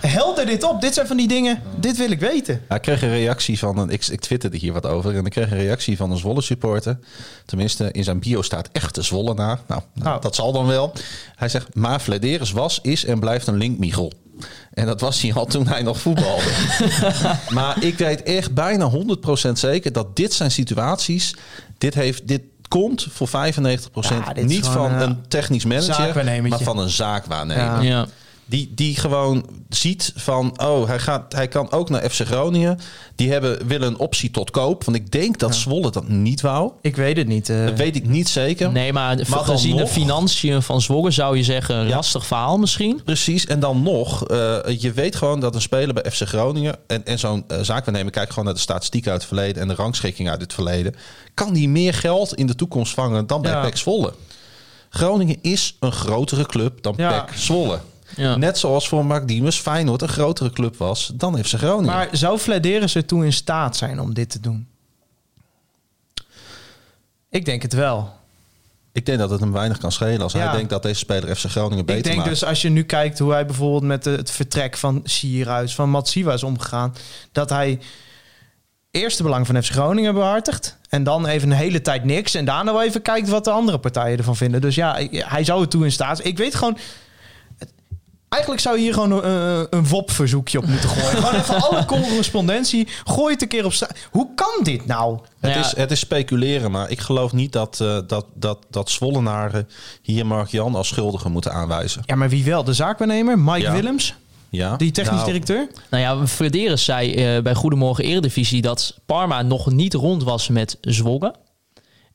eh, 0.00 0.12
helder 0.12 0.46
dit 0.46 0.62
op. 0.62 0.80
Dit 0.80 0.94
zijn 0.94 1.06
van 1.06 1.16
die 1.16 1.28
dingen, 1.28 1.62
dit 1.76 1.96
wil 1.96 2.10
ik 2.10 2.20
weten. 2.20 2.62
Ja, 2.68 2.74
ik 2.74 2.82
kreeg 2.82 3.02
een 3.02 3.08
reactie 3.08 3.58
van 3.58 3.78
een. 3.78 3.90
Ik, 3.90 4.06
ik 4.06 4.20
twitterde 4.20 4.56
hier 4.56 4.72
wat 4.72 4.86
over. 4.86 5.16
En 5.16 5.24
ik 5.24 5.30
kreeg 5.30 5.50
een 5.50 5.58
reactie 5.58 5.96
van 5.96 6.10
een 6.10 6.16
Zwolle 6.18 6.40
supporter. 6.42 6.98
Tenminste, 7.46 7.90
in 7.92 8.04
zijn 8.04 8.18
bio 8.18 8.42
staat 8.42 8.68
echte 8.72 9.02
Zwollenaar. 9.02 9.60
Nou, 9.66 9.82
Nou. 9.94 10.20
dat 10.20 10.34
zal 10.34 10.52
dan 10.52 10.66
wel. 10.66 10.92
Hij 11.36 11.48
zegt: 11.48 11.74
Maar 11.74 12.00
Flederis 12.00 12.52
was, 12.52 12.78
is 12.82 13.04
en 13.04 13.20
blijft 13.20 13.46
een 13.46 13.56
linkmichel. 13.56 14.12
En 14.72 14.86
dat 14.86 15.00
was 15.00 15.20
hij 15.20 15.32
al 15.32 15.46
toen 15.46 15.66
hij 15.66 15.82
nog 15.82 16.00
voetbalde. 16.00 16.50
maar 17.54 17.84
ik 17.84 17.98
weet 17.98 18.22
echt 18.22 18.54
bijna 18.54 18.90
100% 19.48 19.52
zeker 19.52 19.92
dat 19.92 20.16
dit 20.16 20.32
zijn 20.32 20.50
situaties. 20.50 21.34
Dit, 21.78 21.94
heeft, 21.94 22.28
dit 22.28 22.42
komt 22.68 23.06
voor 23.10 23.28
95% 23.28 23.32
Ja, 23.32 24.32
dit 24.32 24.44
is 24.44 24.50
niet 24.50 24.66
gewoon, 24.66 24.90
van 24.90 25.00
een 25.00 25.28
technisch 25.28 25.64
manager, 25.64 26.42
maar 26.48 26.58
van 26.58 26.78
een 26.78 26.90
zaakwaarnemer. 26.90 27.82
Ja. 27.82 28.06
Die, 28.48 28.72
die 28.74 28.96
gewoon 28.96 29.46
ziet 29.68 30.12
van, 30.16 30.60
oh, 30.60 30.86
hij, 30.86 30.98
gaat, 30.98 31.32
hij 31.32 31.48
kan 31.48 31.70
ook 31.70 31.90
naar 31.90 32.10
FC 32.10 32.20
Groningen. 32.26 32.78
Die 33.14 33.32
hebben, 33.32 33.66
willen 33.66 33.88
een 33.88 33.98
optie 33.98 34.30
tot 34.30 34.50
koop. 34.50 34.84
Want 34.84 34.96
ik 34.96 35.10
denk 35.12 35.38
dat 35.38 35.54
Zwolle 35.54 35.90
dat 35.90 36.08
niet 36.08 36.40
wou. 36.40 36.72
Ik 36.80 36.96
weet 36.96 37.16
het 37.16 37.26
niet. 37.26 37.48
eh. 37.48 37.64
Dat 37.64 37.76
weet 37.76 37.96
ik 37.96 38.08
niet 38.08 38.28
zeker. 38.28 38.72
Nee, 38.72 38.92
maar, 38.92 39.16
Maar 39.28 39.38
gezien 39.38 39.76
de 39.76 39.82
nog- 39.82 39.90
financiën 39.90 40.62
van 40.62 40.80
Zwolle 40.80 41.10
zou 41.10 41.36
je 41.36 41.42
zeggen 41.42 41.76
een 41.76 41.88
Ja. 41.88 41.94
lastig 41.94 42.26
verhaal 42.26 42.58
misschien. 42.58 43.00
Precies. 43.04 43.46
En 43.46 43.60
dan 43.60 43.82
nog, 43.82 44.26
eh, 44.28 44.58
je 44.78 44.92
weet 44.92 45.16
gewoon 45.16 45.40
dat 45.40 45.54
een 45.54 45.60
speler 45.60 45.94
bij 45.94 46.10
FC 46.12 46.22
Groningen... 46.22 46.76
en, 46.86 47.04
en 47.06 47.18
zo'n 47.18 47.44
eh, 47.48 47.58
zaakwaarnemer 47.60 48.12
kijkt 48.12 48.30
gewoon 48.30 48.44
naar 48.44 48.54
de 48.54 48.60
statistiek 48.60 49.06
uit 49.06 49.16
het 49.16 49.26
verleden... 49.26 49.62
en 49.62 49.68
de 49.68 49.74
rangschikking 49.74 50.30
uit 50.30 50.40
het 50.40 50.52
verleden... 50.54 50.94
kan 51.34 51.52
die 51.52 51.68
meer 51.68 51.94
geld 51.94 52.34
in 52.34 52.46
de 52.46 52.54
toekomst 52.54 52.94
vangen 52.94 53.26
dan 53.26 53.42
bij 53.42 53.50
Ja. 53.52 53.60
PEC 53.60 53.76
Zwolle. 53.76 54.12
Groningen 54.90 55.36
is 55.42 55.76
een 55.80 55.92
grotere 55.92 56.46
club 56.46 56.82
dan 56.82 56.94
Ja. 56.96 57.20
PEC 57.20 57.36
Zwolle. 57.38 57.78
Ja. 58.16 58.36
Net 58.36 58.58
zoals 58.58 58.88
voor 58.88 59.06
Mark 59.06 59.28
Diemers 59.28 59.58
Feyenoord 59.58 60.02
een 60.02 60.08
grotere 60.08 60.50
club 60.50 60.76
was 60.76 61.10
dan 61.14 61.44
FC 61.44 61.54
Groningen. 61.54 61.94
Maar 61.94 62.08
zou 62.12 62.38
Flederis 62.38 62.94
ertoe 62.94 63.24
in 63.24 63.32
staat 63.32 63.76
zijn 63.76 64.00
om 64.00 64.14
dit 64.14 64.30
te 64.30 64.40
doen? 64.40 64.68
Ik 67.30 67.44
denk 67.44 67.62
het 67.62 67.72
wel. 67.72 68.14
Ik 68.92 69.06
denk 69.06 69.18
dat 69.18 69.30
het 69.30 69.40
hem 69.40 69.52
weinig 69.52 69.78
kan 69.78 69.92
schelen 69.92 70.20
als 70.20 70.32
Ja. 70.32 70.38
hij 70.38 70.52
denkt 70.56 70.70
dat 70.70 70.82
deze 70.82 70.98
speler 70.98 71.36
FC 71.36 71.44
Groningen 71.44 71.84
beter 71.84 71.96
ik 71.98 72.04
denk 72.04 72.16
maakt. 72.16 72.28
dus 72.28 72.44
als 72.44 72.62
je 72.62 72.68
nu 72.68 72.82
kijkt 72.82 73.18
hoe 73.18 73.32
hij 73.32 73.46
bijvoorbeeld 73.46 73.82
met 73.82 74.04
het 74.04 74.30
vertrek 74.30 74.76
van 74.76 75.00
Sierhuis, 75.04 75.74
van 75.74 75.90
Matsiwa 75.90 76.32
is 76.32 76.42
omgegaan, 76.42 76.94
dat 77.32 77.50
hij 77.50 77.78
eerst 78.90 79.16
de 79.16 79.22
belang 79.22 79.46
van 79.46 79.62
FC 79.62 79.70
Groningen 79.72 80.14
behartigt 80.14 80.76
en 80.88 81.04
dan 81.04 81.26
even 81.26 81.50
een 81.50 81.56
hele 81.56 81.80
tijd 81.82 82.04
niks 82.04 82.34
en 82.34 82.44
daarna 82.44 82.72
wel 82.72 82.82
even 82.82 83.02
kijkt 83.02 83.28
wat 83.28 83.44
de 83.44 83.50
andere 83.50 83.78
partijen 83.78 84.18
ervan 84.18 84.36
vinden. 84.36 84.60
Dus 84.60 84.74
ja, 84.74 84.98
hij 85.10 85.44
zou 85.44 85.62
er 85.62 85.68
toe 85.68 85.84
in 85.84 85.92
staat. 85.92 86.24
Ik 86.24 86.38
weet 86.38 86.54
gewoon. 86.54 86.78
Eigenlijk 88.36 88.60
zou 88.60 88.76
je 88.76 88.82
hier 88.82 88.92
gewoon 88.94 89.24
een, 89.24 89.66
een 89.70 89.86
WOP-verzoekje 89.88 90.58
op 90.58 90.66
moeten 90.66 90.88
gooien. 90.88 91.16
gewoon 91.22 91.40
even 91.40 91.62
alle 91.62 91.84
correspondentie. 91.84 92.88
Gooi 93.04 93.32
het 93.32 93.42
een 93.42 93.48
keer 93.48 93.64
op 93.64 93.72
straat. 93.72 93.96
Hoe 94.10 94.28
kan 94.34 94.64
dit 94.64 94.86
nou? 94.86 95.18
Het, 95.40 95.54
Ja. 95.54 95.60
is, 95.60 95.76
het 95.76 95.90
is 95.90 95.98
speculeren, 95.98 96.70
maar 96.70 96.90
ik 96.90 97.00
geloof 97.00 97.32
niet 97.32 97.52
dat, 97.52 97.80
eh, 97.80 97.98
dat, 98.06 98.26
dat, 98.34 98.58
dat 98.70 98.90
Zwollenaren 98.90 99.68
hier 100.02 100.26
Mark 100.26 100.48
Jan 100.48 100.74
als 100.74 100.88
schuldige 100.88 101.28
moeten 101.28 101.52
aanwijzen. 101.52 102.02
Ja, 102.06 102.14
maar 102.14 102.28
wie 102.28 102.44
wel? 102.44 102.64
De 102.64 102.72
zaakwaarnemer, 102.72 103.38
Mike 103.38 103.60
Ja. 103.60 103.72
Willems, 103.72 104.14
Ja? 104.50 104.76
die 104.76 104.90
technisch 104.90 105.14
Nou, 105.14 105.26
directeur. 105.26 105.68
Nou 105.90 106.02
ja, 106.02 106.26
Frederis 106.26 106.84
zei 106.84 107.14
eh, 107.14 107.42
bij 107.42 107.54
Goedemorgen 107.54 108.04
Eredivisie 108.04 108.62
dat 108.62 108.98
Parma 109.06 109.42
nog 109.42 109.70
niet 109.70 109.94
rond 109.94 110.22
was 110.22 110.48
met 110.48 110.78
Zwolle. 110.80 111.34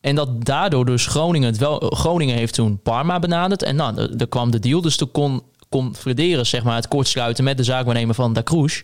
En 0.02 0.16
dat 0.16 0.46
daardoor 0.46 0.86
dus 0.86 1.06
Groningen 1.06 1.48
het 1.48 1.58
wel... 1.58 1.80
Groningen 1.80 2.36
heeft 2.36 2.54
toen 2.54 2.80
Parma 2.84 3.20
benaderd. 3.20 3.64
En 3.64 3.76
nou, 3.76 3.98
er 3.98 4.16
er 4.18 4.28
kwam 4.28 4.52
de 4.52 4.60
deal. 4.60 4.82
Dus 4.82 4.96
toen 4.98 5.12
kon, 5.12 5.44
kon 5.72 5.96
Frederis 5.96 6.50
zeg 6.50 6.64
maar 6.64 6.76
het 6.76 6.88
kort 6.88 7.08
sluiten 7.08 7.44
met 7.44 7.58
de 7.58 7.64
zaakwaarnemer 7.64 8.16
van 8.16 8.34
Da 8.34 8.44
Cruz. 8.44 8.82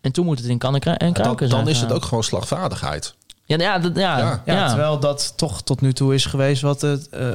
En 0.00 0.12
toen 0.12 0.24
moet 0.24 0.38
het 0.38 0.48
in 0.48 0.58
kannen 0.58 0.80
en 0.80 0.96
Dan, 0.98 1.12
kruiken 1.12 1.48
zijn. 1.48 1.64
dan 1.64 1.70
is 1.74 1.80
het 1.80 1.92
ook 1.92 2.04
gewoon 2.04 2.24
slagvaardigheid. 2.24 3.14
Ja, 3.44 3.56
ja, 3.58 3.78
dat- 3.78 3.96
ja, 3.96 4.18
Ja. 4.18 4.42
Ja, 4.46 4.54
ja. 4.54 4.68
terwijl 4.68 4.98
dat 5.00 5.32
toch 5.36 5.62
tot 5.62 5.80
nu 5.80 5.92
toe 5.92 6.14
is 6.14 6.24
geweest 6.26 6.62
wat 6.62 6.80
het 6.80 7.08
uh, 7.14 7.28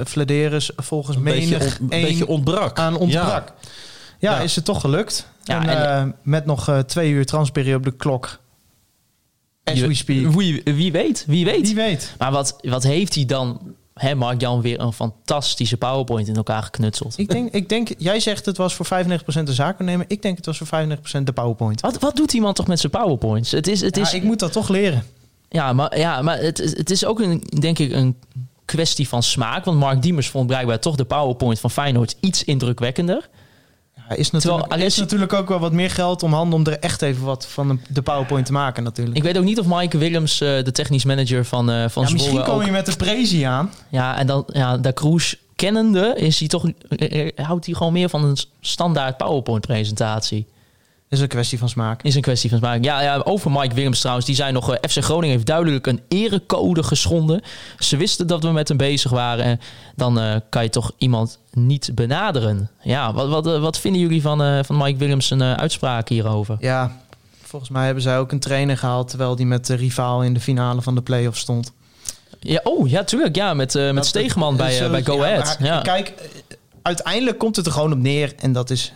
volgens 0.75 1.17
Een 1.17 1.23
beetje, 1.23 1.57
menig 1.57 1.79
on- 1.79 1.87
een 1.89 2.01
beetje 2.01 2.27
ontbrak. 2.27 2.79
aan 2.79 2.95
ontbrak. 2.97 3.53
Ja, 4.19 4.31
Ja. 4.35 4.39
is 4.39 4.55
het 4.55 4.65
toch 4.65 4.81
gelukt. 4.81 5.27
Ja, 5.43 5.61
en 5.61 5.69
en- 5.69 6.07
eh, 6.07 6.13
met 6.23 6.45
nog 6.45 6.67
eh, 6.69 6.79
twee 6.79 7.11
uur 7.11 7.25
transperiode 7.25 7.77
op 7.77 7.83
de 7.83 7.91
klok. 7.97 8.39
As 9.63 9.79
we 9.79 9.93
speak. 9.93 10.33
Wie, 10.33 10.61
wie 10.63 10.91
weet, 10.91 11.23
wie 11.27 11.45
weet. 11.45 11.65
Wie 11.67 11.75
weet. 11.75 12.15
Maar 12.17 12.31
wat, 12.31 12.55
wat 12.61 12.83
heeft 12.83 13.15
hij 13.15 13.25
dan, 13.25 13.75
hè, 13.93 14.15
Mark-Jan, 14.15 14.61
weer 14.61 14.79
een 14.79 14.93
fantastische 14.93 15.77
PowerPoint 15.77 16.27
in 16.27 16.35
elkaar 16.35 16.63
geknutseld. 16.63 17.17
Ik 17.17 17.29
denk, 17.29 17.51
ik 17.53 17.69
denk, 17.69 17.89
jij 17.97 18.19
zegt 18.19 18.45
het 18.45 18.57
was 18.57 18.73
voor 18.73 18.85
95% 18.85 19.43
de 19.43 19.53
zaakwaarnemer. 19.53 20.05
Ik 20.07 20.21
denk 20.21 20.37
het 20.37 20.45
was 20.45 20.57
voor 20.57 20.67
95% 21.19 21.23
de 21.23 21.31
PowerPoint. 21.33 21.81
Wat, 21.81 21.99
wat 21.99 22.15
doet 22.15 22.33
iemand 22.33 22.55
toch 22.55 22.67
met 22.67 22.79
zijn 22.79 22.91
PowerPoints? 22.91 23.51
Het 23.51 23.67
is, 23.67 23.81
het 23.81 23.95
Ja, 23.95 24.01
is, 24.01 24.13
ik 24.13 24.23
moet 24.23 24.39
dat 24.39 24.51
toch 24.51 24.69
leren. 24.69 25.03
Ja, 25.49 25.73
maar, 25.73 25.97
ja, 25.97 26.21
maar 26.21 26.37
het, 26.39 26.59
is- 26.59 26.77
het 26.77 26.89
is 26.89 27.05
ook 27.05 27.19
een, 27.19 27.43
denk 27.59 27.79
ik 27.79 27.91
een 27.91 28.15
kwestie 28.65 29.07
van 29.07 29.23
smaak. 29.23 29.65
Want 29.65 29.79
Mark 29.79 30.01
Diemers 30.01 30.29
vond 30.29 30.47
blijkbaar 30.47 30.79
toch 30.79 30.95
de 30.95 31.05
PowerPoint 31.05 31.59
van 31.59 31.71
Feyenoord 31.71 32.15
iets 32.19 32.43
indrukwekkender. 32.43 33.29
Ja, 34.09 34.15
is 34.15 34.31
natuurlijk, 34.31 34.61
Terwijl 34.63 34.85
is 34.87 34.97
natuurlijk 34.97 35.33
ook 35.33 35.47
wel 35.49 35.59
wat 35.59 35.71
meer 35.71 35.89
geld 35.89 36.23
om 36.23 36.33
handen 36.33 36.59
om 36.59 36.65
er 36.65 36.79
echt 36.79 37.01
even 37.01 37.23
wat 37.23 37.45
van 37.47 37.67
de- 37.67 37.77
de 37.89 38.01
PowerPoint 38.01 38.45
te 38.45 38.51
maken 38.51 38.83
natuurlijk. 38.83 39.17
Ik 39.17 39.23
weet 39.23 39.37
ook 39.37 39.43
niet 39.43 39.59
of 39.59 39.65
Mike 39.67 39.97
Willems, 39.97 40.41
eh, 40.41 40.63
de 40.63 40.71
technisch 40.71 41.05
manager 41.05 41.45
van, 41.45 41.69
eh 41.71 41.89
van 41.89 42.03
ja, 42.03 42.11
misschien 42.11 42.43
kom 42.43 42.53
ook- 42.53 42.65
je 42.65 42.71
met 42.71 42.85
de 42.85 42.95
prezi 42.95 43.41
aan. 43.43 43.71
Ja, 43.89 44.17
en 44.17 44.27
dan, 44.27 44.43
ja, 44.47 44.77
Da 44.77 44.93
Cruz 44.93 45.33
kennende 45.55 46.13
is 46.15 46.39
hij 46.39 46.47
toch, 46.47 46.67
eh, 46.89 47.29
houdt 47.35 47.65
hij 47.65 47.75
gewoon 47.75 47.93
meer 47.93 48.09
van 48.09 48.23
een 48.23 48.37
standaard 48.61 49.17
PowerPoint-presentatie. 49.17 50.45
Is 51.13 51.19
een 51.19 51.27
kwestie 51.27 51.57
van 51.57 51.69
smaak. 51.69 52.03
Is 52.03 52.15
een 52.15 52.21
kwestie 52.21 52.49
van 52.49 52.59
smaak. 52.59 52.83
Ja, 52.83 53.01
ja, 53.01 53.21
over 53.23 53.51
Mike 53.51 53.75
Willems 53.75 53.99
trouwens. 53.99 54.25
Die 54.25 54.35
zei 54.35 54.51
nog, 54.51 54.73
eh, 54.73 54.89
FC 54.89 55.03
Groningen 55.03 55.35
heeft 55.35 55.45
duidelijk 55.45 55.87
een 55.87 56.01
erecode 56.07 56.83
geschonden. 56.83 57.41
Ze 57.79 57.97
wisten 57.97 58.27
dat 58.27 58.43
we 58.43 58.51
met 58.51 58.67
hem 58.67 58.77
bezig 58.77 59.11
waren. 59.11 59.45
En 59.45 59.59
dan 59.95 60.19
eh, 60.19 60.35
kan 60.49 60.63
je 60.63 60.69
toch 60.69 60.91
iemand 60.97 61.39
niet 61.51 61.91
benaderen. 61.95 62.69
Ja, 62.81 63.13
wat, 63.13 63.27
wat, 63.29 63.47
eh, 63.47 63.61
wat 63.61 63.79
vinden 63.79 64.01
jullie 64.01 64.21
van, 64.21 64.65
van 64.65 64.77
Mike 64.77 64.97
Willems' 64.97 65.29
een, 65.29 65.41
uitspraak 65.43 66.09
hierover? 66.09 66.57
Ja, 66.59 66.97
volgens 67.41 67.71
mij 67.71 67.85
hebben 67.85 68.03
zij 68.03 68.17
ook 68.17 68.31
een 68.31 68.39
trainer 68.39 68.77
gehaald... 68.77 69.07
terwijl 69.09 69.35
die 69.35 69.45
met 69.45 69.65
de 69.65 69.75
rivaal 69.75 70.23
in 70.23 70.33
de 70.33 70.39
finale 70.39 70.81
van 70.81 70.95
de 70.95 71.01
play-off 71.01 71.37
stond. 71.37 71.71
Ja, 72.39 72.59
oh, 72.63 72.89
ja, 72.89 73.03
tuurlijk. 73.03 73.35
Ja, 73.35 73.53
met, 73.53 73.73
met 73.73 73.95
Dat- 73.95 74.05
Stegeman 74.05 74.57
bij, 74.57 74.89
bij 74.89 75.03
Go 75.03 75.23
Ahead. 75.23 75.57
Ja. 75.59 75.81
Kijk, 75.81 76.13
uiteindelijk 76.81 77.37
komt 77.37 77.55
het 77.55 77.65
er 77.65 77.71
gewoon 77.71 77.91
op 77.91 77.97
neer... 77.97 78.33
en 78.39 78.51
dat 78.51 78.69
is 78.69 78.93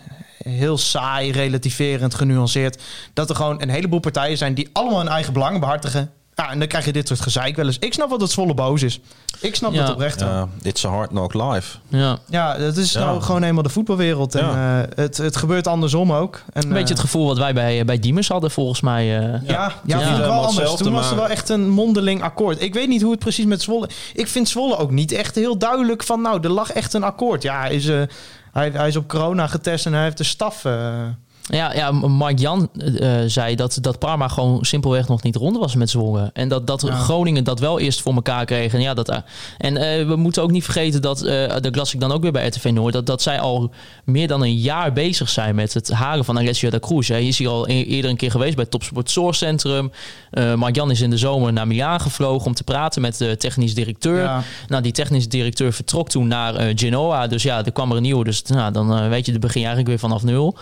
heel 0.48 0.78
saai, 0.78 1.32
relativerend, 1.32 2.16
genuanceerd... 2.16 2.82
dat 3.14 3.30
er 3.30 3.36
gewoon 3.36 3.62
een 3.62 3.70
heleboel 3.70 4.00
partijen 4.00 4.38
zijn... 4.38 4.54
die 4.54 4.70
allemaal 4.74 5.00
hun 5.00 5.08
eigen 5.08 5.34
belangen 5.34 5.60
behartigen. 5.60 6.12
Ja, 6.36 6.52
en 6.52 6.60
dan 6.60 6.68
krijg 6.68 6.86
je 6.86 6.92
dit 6.94 7.08
soort 7.08 7.20
gezeik 7.22 7.56
wel 7.56 7.66
eens. 7.66 7.80
Ik 7.80 7.94
snap 7.94 8.10
wel 8.10 8.18
dat 8.18 8.32
Zwolle 8.32 8.54
boos 8.54 8.82
is. 8.82 9.00
Ik 9.40 9.56
snap 9.56 9.74
Ja. 9.74 9.82
dat 9.86 9.92
oprecht. 9.94 10.20
Ja, 10.20 10.48
dit 10.62 10.78
is 10.78 10.84
een 10.84 10.90
hard 10.90 11.10
knock 11.10 11.34
live. 11.34 11.78
ja. 11.88 12.18
Ja, 12.30 12.58
dat 12.58 12.78
is 12.78 12.92
Ja. 12.92 13.00
nou 13.00 13.22
gewoon 13.22 13.44
eenmaal 13.44 13.64
de 13.64 13.70
voetbalwereld. 13.70 14.36
En 14.36 14.46
Ja. 14.46 14.82
eh, 14.84 14.90
het, 14.96 15.18
het 15.18 15.36
gebeurt 15.36 15.68
andersom 15.68 16.12
ook. 16.14 16.42
En, 16.54 16.64
Een 16.64 16.70
beetje 16.74 16.94
het 16.94 17.00
gevoel 17.04 17.26
wat 17.28 17.38
wij 17.38 17.54
bij, 17.54 17.86
bij 17.86 18.00
Diemers 18.00 18.28
hadden 18.28 18.52
volgens 18.52 18.82
mij. 18.82 19.18
eh. 19.18 19.24
Ja, 19.34 19.42
ja, 19.48 19.72
Ja. 19.86 19.98
wel 19.98 20.08
Helemaal 20.16 20.46
anders. 20.46 20.76
Toen 20.76 20.94
was 20.94 21.10
er 21.10 21.16
wel 21.16 21.30
echt 21.30 21.50
een 21.50 21.70
mondeling 21.70 22.22
akkoord. 22.24 22.62
Ik 22.62 22.74
weet 22.74 22.88
niet 22.88 23.02
hoe 23.02 23.12
het 23.12 23.20
precies 23.20 23.46
met 23.46 23.62
Zwolle... 23.62 23.90
Ik 24.14 24.28
vind 24.28 24.50
Zwolle 24.50 24.78
ook 24.78 24.92
niet 24.92 25.12
echt 25.12 25.36
heel 25.36 25.58
duidelijk 25.58 26.04
van... 26.04 26.22
nou, 26.22 26.40
er 26.42 26.50
lag 26.52 26.72
echt 26.72 26.94
een 26.94 27.04
akkoord. 27.04 27.44
Ja, 27.44 27.66
is, 27.66 27.88
eh, 27.88 28.02
hij, 28.58 28.70
hij 28.70 28.88
is 28.88 28.96
op 28.96 29.08
corona 29.08 29.48
getest 29.48 29.86
en 29.86 29.94
hij 29.94 30.04
heeft 30.04 30.18
de 30.18 30.24
staf... 30.24 30.66
Ja, 31.50 31.74
ja 31.74 31.92
Mark 31.92 32.40
Jan 32.40 32.70
eh, 32.78 33.22
eh, 33.22 33.30
zei 33.30 33.56
dat, 33.56 33.78
dat 33.82 34.00
Parma 34.00 34.28
gewoon 34.28 34.66
simpelweg 34.66 35.08
nog 35.08 35.24
niet 35.24 35.36
rond 35.36 35.58
was 35.58 35.76
met 35.76 35.90
Zwolle. 35.90 36.30
En 36.34 36.48
dat, 36.48 36.68
dat 36.68 36.82
Ja. 36.82 36.94
Groningen 36.94 37.44
dat 37.44 37.60
wel 37.60 37.80
eerst 37.80 38.02
voor 38.02 38.14
elkaar 38.14 38.46
kreeg. 38.46 38.74
En, 38.74 38.82
ja, 38.82 38.94
dat, 38.94 39.10
eh, 39.10 39.18
en 39.58 40.08
we 40.08 40.16
moeten 40.16 40.44
ook 40.44 40.52
niet 40.52 40.64
vergeten 40.64 41.02
dat, 41.02 41.20
dat 41.62 41.76
las 41.76 41.94
ik 41.94 42.00
dan 42.00 42.12
ook 42.12 42.22
weer 42.22 42.32
bij 42.32 42.48
RTV 42.48 42.70
Noord, 42.74 42.94
dat, 42.94 43.06
dat 43.06 43.22
zij 43.22 43.40
al 43.40 43.72
meer 44.04 44.28
dan 44.28 44.42
een 44.42 44.56
jaar 44.56 44.94
bezig 44.94 45.30
zijn 45.30 45.56
met 45.56 45.74
het 45.74 45.92
haren 45.92 46.26
van 46.26 46.38
Alessio 46.38 46.70
da 46.70 46.80
Cruz. 46.80 47.08
Hij 47.08 47.28
is 47.28 47.38
hier 47.38 47.50
al 47.50 47.70
e- 47.70 47.84
eerder 47.84 48.12
een 48.12 48.18
keer 48.18 48.32
geweest 48.32 48.56
bij 48.56 48.64
het 48.64 48.72
Topsport 48.72 49.10
Source 49.10 49.46
Centrum. 49.46 49.92
Mark 50.56 50.76
Jan 50.76 50.92
is 50.92 51.02
in 51.02 51.10
de 51.10 51.18
zomer 51.18 51.54
naar 51.54 51.68
Milaan 51.68 52.00
gevlogen 52.02 52.48
om 52.48 52.54
te 52.54 52.64
praten 52.64 53.02
met 53.02 53.18
de 53.18 53.38
technisch 53.38 53.74
directeur. 53.74 54.22
Ja. 54.22 54.44
Nou, 54.68 54.84
die 54.84 54.92
technisch 54.92 55.30
directeur 55.30 55.74
vertrok 55.74 56.10
toen 56.10 56.28
naar 56.28 56.72
Genoa. 56.76 57.28
Dus 57.28 57.44
ja, 57.44 57.66
er 57.66 57.72
kwam 57.72 57.90
er 57.90 57.98
een 57.98 58.04
nieuwe. 58.04 58.24
Dus 58.24 58.42
nou, 58.42 58.72
dan 58.72 59.10
weet 59.10 59.26
je, 59.26 59.32
dan 59.32 59.42
begin 59.42 59.62
je 59.62 59.68
eigenlijk 59.68 59.88
weer 59.88 60.10
vanaf 60.10 60.24
nul. 60.24 60.58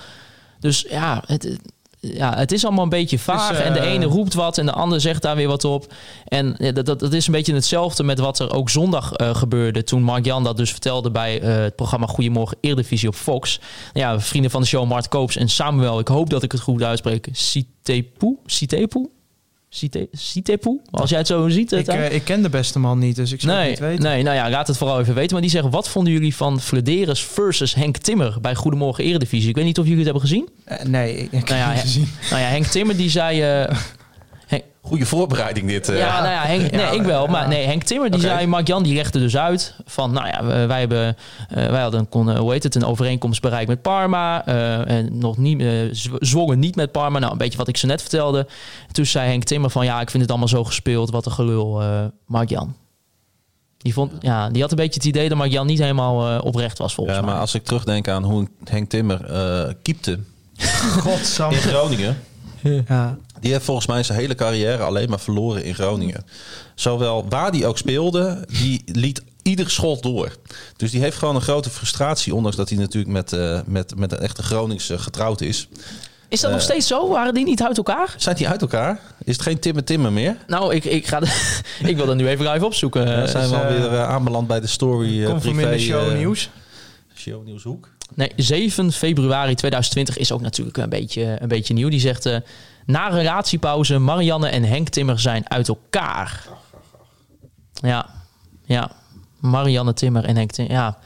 Dus 0.65 0.85
ja, 0.89 1.23
het, 1.25 1.57
ja, 1.99 2.37
het 2.37 2.51
is 2.51 2.65
allemaal 2.65 2.83
een 2.83 2.89
beetje 2.89 3.19
vaag. 3.19 3.49
Dus, 3.49 3.59
eh, 3.59 3.65
en 3.65 3.73
de 3.73 3.79
ene 3.79 4.05
roept 4.05 4.33
wat 4.33 4.57
en 4.57 4.65
de 4.65 4.71
ander 4.71 5.01
zegt 5.01 5.21
daar 5.21 5.35
weer 5.35 5.47
wat 5.47 5.63
op. 5.63 5.93
En 6.27 6.55
dat, 6.73 6.85
dat, 6.85 6.99
dat 6.99 7.13
is 7.13 7.27
een 7.27 7.33
beetje 7.33 7.53
hetzelfde 7.53 8.03
met 8.03 8.19
wat 8.19 8.39
er 8.39 8.53
ook 8.53 8.69
zondag 8.69 9.13
eh, 9.13 9.35
gebeurde. 9.35 9.83
Toen 9.83 10.01
Mark 10.01 10.25
Jan 10.25 10.43
dat 10.43 10.57
dus 10.57 10.71
vertelde 10.71 11.11
bij 11.11 11.41
eh, 11.41 11.55
het 11.55 11.75
programma 11.75 12.05
Goedemorgen 12.05 12.57
Eredivisie 12.61 13.09
op 13.09 13.15
Fox. 13.15 13.59
Ja, 13.93 14.19
vrienden 14.19 14.51
van 14.51 14.61
de 14.61 14.67
show 14.67 14.87
Mart 14.87 15.07
Koops 15.07 15.37
en 15.37 15.49
Samuel. 15.49 15.99
Ik 15.99 16.07
hoop 16.07 16.29
dat 16.29 16.43
ik 16.43 16.51
het 16.51 16.61
goed 16.61 16.83
uitspreek. 16.83 17.27
Sitepu? 17.31 18.37
Sitepu? 18.45 19.09
Site- 19.75 20.07
Sitepu? 20.11 20.79
Als 20.91 21.09
jij 21.09 21.17
het 21.19 21.27
zo 21.27 21.47
ziet. 21.49 21.71
ik, 21.71 21.77
het 21.85 21.87
eh, 21.95 22.13
ik 22.13 22.23
ken 22.23 22.41
de 22.41 22.49
beste 22.49 22.79
man 22.79 22.99
niet, 22.99 23.15
dus 23.15 23.31
ik 23.31 23.41
zou 23.41 23.53
het 23.53 23.61
Nee, 23.61 23.69
niet 23.71 23.79
weten. 23.79 24.03
nee, 24.03 24.23
nou 24.23 24.35
ja, 24.35 24.49
laat 24.49 24.67
het 24.67 24.77
vooral 24.77 24.99
even 24.99 25.13
weten. 25.15 25.31
Maar 25.31 25.41
die 25.41 25.49
zeggen, 25.51 25.71
wat 25.71 25.89
vonden 25.89 26.13
jullie 26.13 26.35
van 26.35 26.61
Flederis 26.61 27.23
versus 27.23 27.75
Henk 27.75 27.97
Timmer 27.97 28.37
bij 28.41 28.55
Goedemorgen 28.55 29.03
Eredivisie? 29.03 29.49
Ik 29.49 29.55
weet 29.55 29.65
niet 29.65 29.79
of 29.79 29.83
jullie 29.85 30.03
het 30.03 30.11
hebben 30.11 30.23
gezien. 30.29 30.49
Eh, 30.63 30.85
nee, 30.85 31.17
ik, 31.17 31.31
ik 31.31 31.49
Nou 31.49 31.59
ja, 31.59 31.67
heb 31.67 31.75
het 31.75 31.83
niet 31.85 31.93
gezien. 31.93 32.07
Nou 32.29 32.41
ja, 32.41 32.47
Henk 32.47 32.65
Timmer 32.65 32.97
die 32.97 33.09
zei... 33.09 33.41
Goede 34.85 35.05
voorbereiding 35.05 35.67
dit. 35.67 35.89
eh. 35.89 35.97
ja, 35.97 36.19
nou 36.21 36.31
ja, 36.31 36.41
Henk, 36.41 36.71
nee, 36.71 36.81
Ja, 36.81 36.89
ik 36.89 37.01
wel. 37.01 37.23
ja. 37.25 37.31
Maar 37.31 37.47
nee, 37.47 37.65
Henk 37.65 37.83
Timmer 37.83 38.09
die 38.11 38.19
zei, 38.19 38.47
Mark 38.47 38.67
Jan 38.67 38.83
die 38.83 38.93
legde 38.93 39.19
dus 39.19 39.37
uit 39.37 39.75
van, 39.85 40.11
nou 40.11 40.27
ja, 40.27 40.67
wij 40.67 40.79
hebben, 40.79 41.15
eh, 41.49 41.69
wij 41.69 41.81
hadden 41.81 41.99
een, 41.99 42.09
kon, 42.09 42.29
eh, 42.31 42.37
hoe 42.39 42.51
heet 42.51 42.63
het, 42.63 42.75
een 42.75 42.85
overeenkomst 42.85 43.41
bereikt 43.41 43.67
met 43.69 43.81
Parma. 43.81 44.45
eh, 44.45 44.89
en 44.97 45.17
nog 45.17 45.37
niet, 45.37 45.61
eh, 45.61 45.67
zw- 45.91 46.15
zwongen 46.19 46.59
niet 46.59 46.75
met 46.75 46.91
Parma. 46.91 47.19
Nou, 47.19 47.31
een 47.31 47.37
beetje 47.37 47.57
wat 47.57 47.67
ik 47.67 47.77
zo 47.77 47.87
net 47.87 48.01
vertelde. 48.01 48.47
Toen 48.91 49.05
zei 49.05 49.27
Henk 49.29 49.43
Timmer 49.43 49.69
van, 49.69 49.85
ja, 49.85 50.01
ik 50.01 50.09
vind 50.09 50.21
het 50.21 50.31
allemaal 50.31 50.49
zo 50.49 50.63
gespeeld. 50.63 51.09
Wat 51.11 51.25
een 51.25 51.31
gelul, 51.31 51.81
eh 51.81 52.03
Mark 52.25 52.49
Jan. 52.49 52.75
Die, 53.77 53.93
vond, 53.93 54.11
ja, 54.19 54.49
die 54.49 54.61
had 54.61 54.71
een 54.71 54.77
beetje 54.77 54.99
het 54.99 55.05
idee 55.09 55.29
dat 55.29 55.37
Mark 55.37 55.51
Jan 55.51 55.65
niet 55.67 55.79
helemaal 55.79 56.29
eh, 56.37 56.45
oprecht 56.45 56.77
was 56.77 56.93
volgens 56.93 57.15
Ja, 57.17 57.21
mij. 57.21 57.31
maar 57.31 57.41
als 57.41 57.53
ik 57.55 57.63
terugdenk 57.63 58.07
aan 58.07 58.23
hoe 58.23 58.47
Henk 58.63 58.89
Timmer 58.89 59.25
eh 59.25 59.73
kiepte 59.81 60.19
Godsam. 61.01 61.51
in 61.51 61.57
Groningen. 61.57 62.17
Ja. 62.87 63.17
Die 63.39 63.51
heeft 63.51 63.65
volgens 63.65 63.87
mij 63.87 64.03
zijn 64.03 64.19
hele 64.19 64.35
carrière 64.35 64.83
alleen 64.83 65.09
maar 65.09 65.19
verloren 65.19 65.63
in 65.63 65.75
Groningen. 65.75 66.25
Zowel 66.75 67.25
waar 67.29 67.51
die 67.51 67.65
ook 67.65 67.77
speelde, 67.77 68.45
die 68.61 68.81
liet 68.85 69.21
ieder 69.41 69.69
schot 69.69 70.03
door. 70.03 70.35
Dus 70.77 70.91
die 70.91 71.01
heeft 71.01 71.17
gewoon 71.17 71.35
een 71.35 71.41
grote 71.41 71.69
frustratie, 71.69 72.35
ondanks 72.35 72.57
dat 72.57 72.69
hij 72.69 72.77
natuurlijk 72.77 73.13
met, 73.13 73.33
eh, 73.33 73.59
met, 73.65 73.95
met 73.97 74.11
een 74.11 74.19
echte 74.19 74.43
Groningse 74.43 74.97
getrouwd 74.97 75.41
is. 75.41 75.67
Is 76.29 76.41
dat 76.41 76.51
nog 76.51 76.61
steeds 76.61 76.87
zo? 76.87 77.09
Waren 77.09 77.33
die 77.33 77.43
niet 77.45 77.63
uit 77.63 77.77
elkaar? 77.77 78.13
Zijn 78.17 78.35
die 78.35 78.47
uit 78.47 78.61
elkaar? 78.61 78.99
Is 79.23 79.33
het 79.33 79.41
geen 79.41 79.59
Timmer 79.59 79.83
Timmer 79.83 80.11
meer? 80.11 80.37
Nou, 80.47 80.73
ik, 80.75 80.85
ik, 80.85 81.07
ga 81.07 81.19
de- 81.19 81.51
ik 81.89 81.95
wil 81.95 82.05
dat 82.05 82.15
nu 82.15 82.27
even 82.27 82.49
live 82.51 82.65
opzoeken. 82.65 83.05
Dan 83.05 83.27
zijn 83.27 83.49
we 83.49 83.55
eh, 83.55 83.61
alweer 83.61 83.91
eh, 83.93 84.09
aanbeland 84.09 84.47
bij 84.47 84.59
de 84.59 84.67
story 84.67 85.23
eh, 85.23 85.29
Conform 85.29 85.59
in 85.59 85.65
de 85.65 85.71
privé, 85.71 85.83
show 85.83 86.09
eh, 86.11 86.17
nieuws. 86.17 86.49
Show 87.15 87.45
Nieuwshoek. 87.45 87.87
Nee, 88.13 88.31
7 88.35 88.91
februari 88.91 89.55
2020 89.55 90.17
is 90.17 90.31
ook 90.31 90.41
natuurlijk 90.41 90.77
een 90.77 90.89
beetje, 90.89 91.37
een 91.39 91.47
beetje 91.47 91.73
nieuw. 91.73 91.89
Die 91.89 91.99
zegt, 91.99 92.25
eh, 92.25 92.37
na 92.85 93.07
relatiepauze, 93.07 93.97
Marianne 93.97 94.47
en 94.47 94.63
Henk 94.63 94.89
Timmer 94.89 95.19
zijn 95.19 95.49
uit 95.49 95.67
elkaar. 95.67 96.47
Ja, 97.73 98.09
ja. 98.63 98.91
Marianne 99.39 99.93
Timmer 99.93 100.25
en 100.25 100.35
Henk 100.35 100.51
Timmer, 100.51 100.73
ja. 100.73 100.97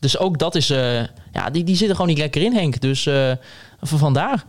Dus 0.00 0.18
ook 0.18 0.38
dat 0.38 0.54
is, 0.54 0.70
eh, 0.70 1.02
ja, 1.32 1.50
die, 1.52 1.64
die 1.64 1.76
zitten 1.76 1.96
gewoon 1.96 2.10
niet 2.10 2.20
lekker 2.20 2.42
in, 2.42 2.52
Henk. 2.52 2.80
Dus 2.80 3.06
eh, 3.06 3.32
van 3.80 3.98
vandaar. 3.98 4.44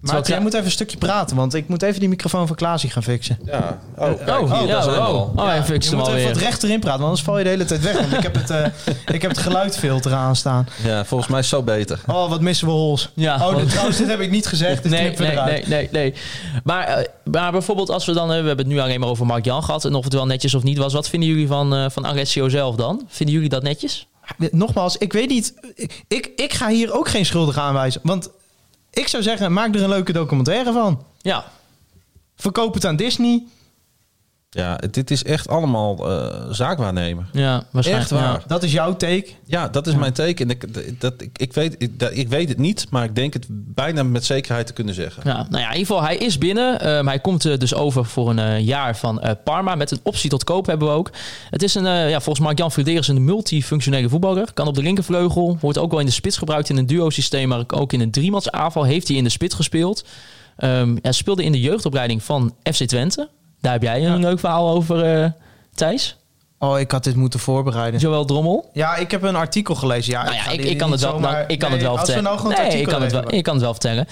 Maar 0.00 0.26
jij 0.26 0.40
moet 0.40 0.52
even 0.52 0.64
een 0.64 0.70
stukje 0.70 0.96
praten, 0.96 1.36
want 1.36 1.54
ik 1.54 1.68
moet 1.68 1.82
even 1.82 2.00
die 2.00 2.08
microfoon 2.08 2.46
van 2.46 2.56
Klaasie 2.56 2.90
gaan 2.90 3.02
fixen. 3.02 3.38
Ja. 3.44 3.78
Oh, 3.96 4.24
kijk, 4.24 4.40
oh, 4.40 4.58
hier, 4.58 4.66
ja, 4.68 4.72
daar 4.72 4.82
zijn 4.82 4.94
we 4.94 5.00
oh, 5.00 5.06
al. 5.06 5.32
oh, 5.36 5.46
hij 5.46 5.62
fixt 5.64 5.90
je 5.90 5.96
hem 5.96 6.04
moet 6.04 6.14
even 6.14 6.32
wat 6.32 6.42
rechter 6.42 6.70
in 6.70 6.80
praten, 6.80 7.00
want 7.00 7.02
anders 7.02 7.22
val 7.22 7.38
je 7.38 7.44
de 7.44 7.50
hele 7.50 7.64
tijd 7.64 7.80
weg. 7.82 8.00
Want 8.00 8.12
ik 8.12 8.22
heb 8.22 8.34
het, 8.34 8.50
eh, 8.50 8.66
ik 9.14 9.22
heb 9.22 9.30
het 9.30 9.40
geluidfilter 9.40 10.12
aanstaan. 10.12 10.68
Ja, 10.84 11.04
volgens 11.04 11.30
mij 11.30 11.38
is 11.40 11.50
het 11.50 11.58
zo 11.58 11.64
beter. 11.64 12.00
Oh, 12.06 12.28
wat 12.28 12.40
missen 12.40 12.66
we 12.66 12.72
hols. 12.72 13.10
Ja, 13.14 13.34
oh, 13.34 13.52
want- 13.52 13.68
trouwens, 13.70 13.96
dit 13.96 14.08
heb 14.08 14.20
ik 14.20 14.30
niet 14.30 14.46
gezegd. 14.46 14.82
Dit 14.82 14.92
Nee, 14.92 15.16
nee, 15.18 15.30
eruit. 15.30 15.50
nee, 15.50 15.64
nee, 15.66 15.88
nee. 15.92 16.14
Maar, 16.64 16.86
eh, 16.86 17.04
maar 17.24 17.52
bijvoorbeeld 17.52 17.90
als 17.90 18.06
we 18.06 18.12
dan... 18.12 18.28
we 18.28 18.34
hebben 18.34 18.56
het 18.56 18.66
nu 18.66 18.78
alleen 18.78 19.00
maar 19.00 19.08
over 19.08 19.26
Mark 19.26 19.44
Jan 19.44 19.64
gehad... 19.64 19.84
en 19.84 19.94
of 19.94 20.04
het 20.04 20.12
wel 20.12 20.26
netjes 20.26 20.54
of 20.54 20.62
niet 20.62 20.78
was. 20.78 20.92
Wat 20.92 21.08
vinden 21.08 21.28
jullie 21.28 21.46
van, 21.46 21.74
eh 21.74 21.84
van 21.88 22.06
Alessio 22.06 22.48
zelf 22.48 22.76
dan? 22.76 23.04
Vinden 23.08 23.34
jullie 23.34 23.50
dat 23.50 23.62
netjes? 23.62 24.08
Nogmaals, 24.50 24.96
ik 24.96 25.12
weet 25.12 25.28
niet. 25.28 25.54
Ik, 26.08 26.30
ik 26.36 26.52
ga 26.52 26.68
hier 26.68 26.92
ook 26.92 27.08
geen 27.08 27.26
schuldige 27.26 27.60
aanwijzen. 27.60 28.00
Want 28.04 28.30
ik 28.90 29.08
zou 29.08 29.22
zeggen, 29.22 29.52
maak 29.52 29.74
er 29.74 29.82
een 29.82 29.88
leuke 29.88 30.12
documentaire 30.12 30.72
van. 30.72 31.04
Ja, 31.18 31.44
Verkoop 32.40 32.74
het 32.74 32.84
aan 32.84 32.96
Disney. 32.96 33.46
Ja, 34.52 34.78
dit 34.90 35.10
is 35.10 35.24
echt 35.24 35.48
allemaal 35.48 36.10
eh, 36.10 36.46
zaakwaarnemer. 36.50 37.26
Ja, 37.32 37.62
waarschijnlijk. 37.70 38.10
Echt 38.10 38.20
waar. 38.20 38.32
ja. 38.32 38.42
Dat 38.46 38.62
is 38.62 38.72
jouw 38.72 38.96
take. 38.96 39.26
Ja, 39.46 39.68
dat 39.68 39.86
is 39.86 39.94
mijn 39.94 40.12
teken. 40.12 40.48
En 40.50 40.56
ik, 40.60 41.00
dat, 41.00 41.22
ik, 41.22 41.30
ik, 41.38 41.52
weet, 41.52 41.74
ik, 41.78 41.98
dat- 41.98 42.10
ik 42.16 42.28
weet 42.28 42.48
het 42.48 42.58
niet, 42.58 42.86
maar 42.90 43.04
ik 43.04 43.14
denk 43.14 43.32
het 43.32 43.46
bijna 43.50 44.02
met 44.02 44.24
zekerheid 44.24 44.66
te 44.66 44.72
kunnen 44.72 44.94
zeggen. 44.94 45.22
Ja, 45.26 45.34
nou 45.50 45.62
ja, 45.62 45.70
in 45.70 45.76
ieder 45.78 45.86
geval, 45.86 46.02
hij 46.02 46.16
is 46.16 46.38
binnen. 46.38 46.80
Ehm, 46.80 47.06
hij 47.06 47.18
komt 47.18 47.44
eh, 47.44 47.58
dus 47.58 47.74
over 47.74 48.04
voor 48.04 48.30
een 48.30 48.38
eh, 48.38 48.60
jaar 48.60 48.96
van 48.96 49.20
eh, 49.20 49.30
Parma. 49.44 49.74
Met 49.74 49.90
een 49.90 50.00
optie 50.02 50.30
tot 50.30 50.44
koop 50.44 50.66
hebben 50.66 50.88
we 50.88 50.94
ook. 50.94 51.10
Het 51.50 51.62
is 51.62 51.74
een, 51.74 51.86
eh, 51.86 52.10
ja, 52.10 52.20
volgens 52.20 52.44
Mark-Jan 52.46 52.72
Flederis 52.72 53.08
een 53.08 53.24
multifunctionele 53.24 54.08
voetballer. 54.08 54.52
Kan 54.54 54.66
op 54.66 54.74
de 54.74 54.82
linkervleugel. 54.82 55.56
Wordt 55.60 55.78
ook 55.78 55.90
wel 55.90 56.00
in 56.00 56.06
de 56.06 56.12
spits 56.12 56.36
gebruikt 56.36 56.68
in 56.68 56.76
een 56.76 56.86
duo-systeem. 56.86 57.48
Maar 57.48 57.64
ook 57.66 57.92
in 57.92 58.00
een 58.00 58.52
aanval 58.52 58.82
heeft 58.84 59.08
hij 59.08 59.16
in 59.16 59.24
de 59.24 59.30
spits 59.30 59.54
gespeeld. 59.54 60.04
Ehm 60.56 60.96
hij 61.02 61.12
speelde 61.12 61.44
in 61.44 61.52
de 61.52 61.60
jeugdopleiding 61.60 62.22
van 62.22 62.54
FC 62.72 62.84
Twente. 62.84 63.28
Daar 63.60 63.72
heb 63.72 63.82
jij 63.82 64.06
een 64.06 64.20
leuk 64.20 64.38
verhaal 64.38 64.70
over, 64.70 65.22
eh, 65.22 65.30
Thijs. 65.74 66.16
Oh, 66.58 66.78
ik 66.78 66.90
had 66.90 67.04
dit 67.04 67.16
moeten 67.16 67.40
voorbereiden. 67.40 68.00
Joël 68.00 68.24
Drommel. 68.24 68.70
Ja, 68.72 68.96
ik 68.96 69.10
heb 69.10 69.22
een 69.22 69.36
artikel 69.36 69.74
gelezen. 69.74 70.12
Ja, 70.12 70.22
Nou 70.22 70.34
ja, 70.34 70.48
ik, 70.48 70.62
dit 70.62 70.70
ik 70.70 70.78
kan, 70.78 70.90
het 70.90 71.00
wel, 71.00 71.10
zomaar- 71.10 71.32
nou, 71.32 71.44
ik 71.46 71.58
kan 71.58 71.72
het 71.72 71.80
wel 71.80 71.90
als 71.90 72.00
vertellen. 72.00 72.36
we 72.36 72.42
nou 72.48 72.54
nee, 72.68 72.80
ik 72.80 72.86
kan, 72.88 73.02
het 73.02 73.12
wel, 73.12 73.32
ik 73.34 73.42
kan 73.42 73.54
het 73.54 73.62
wel 73.62 73.72
vertellen. 73.72 74.06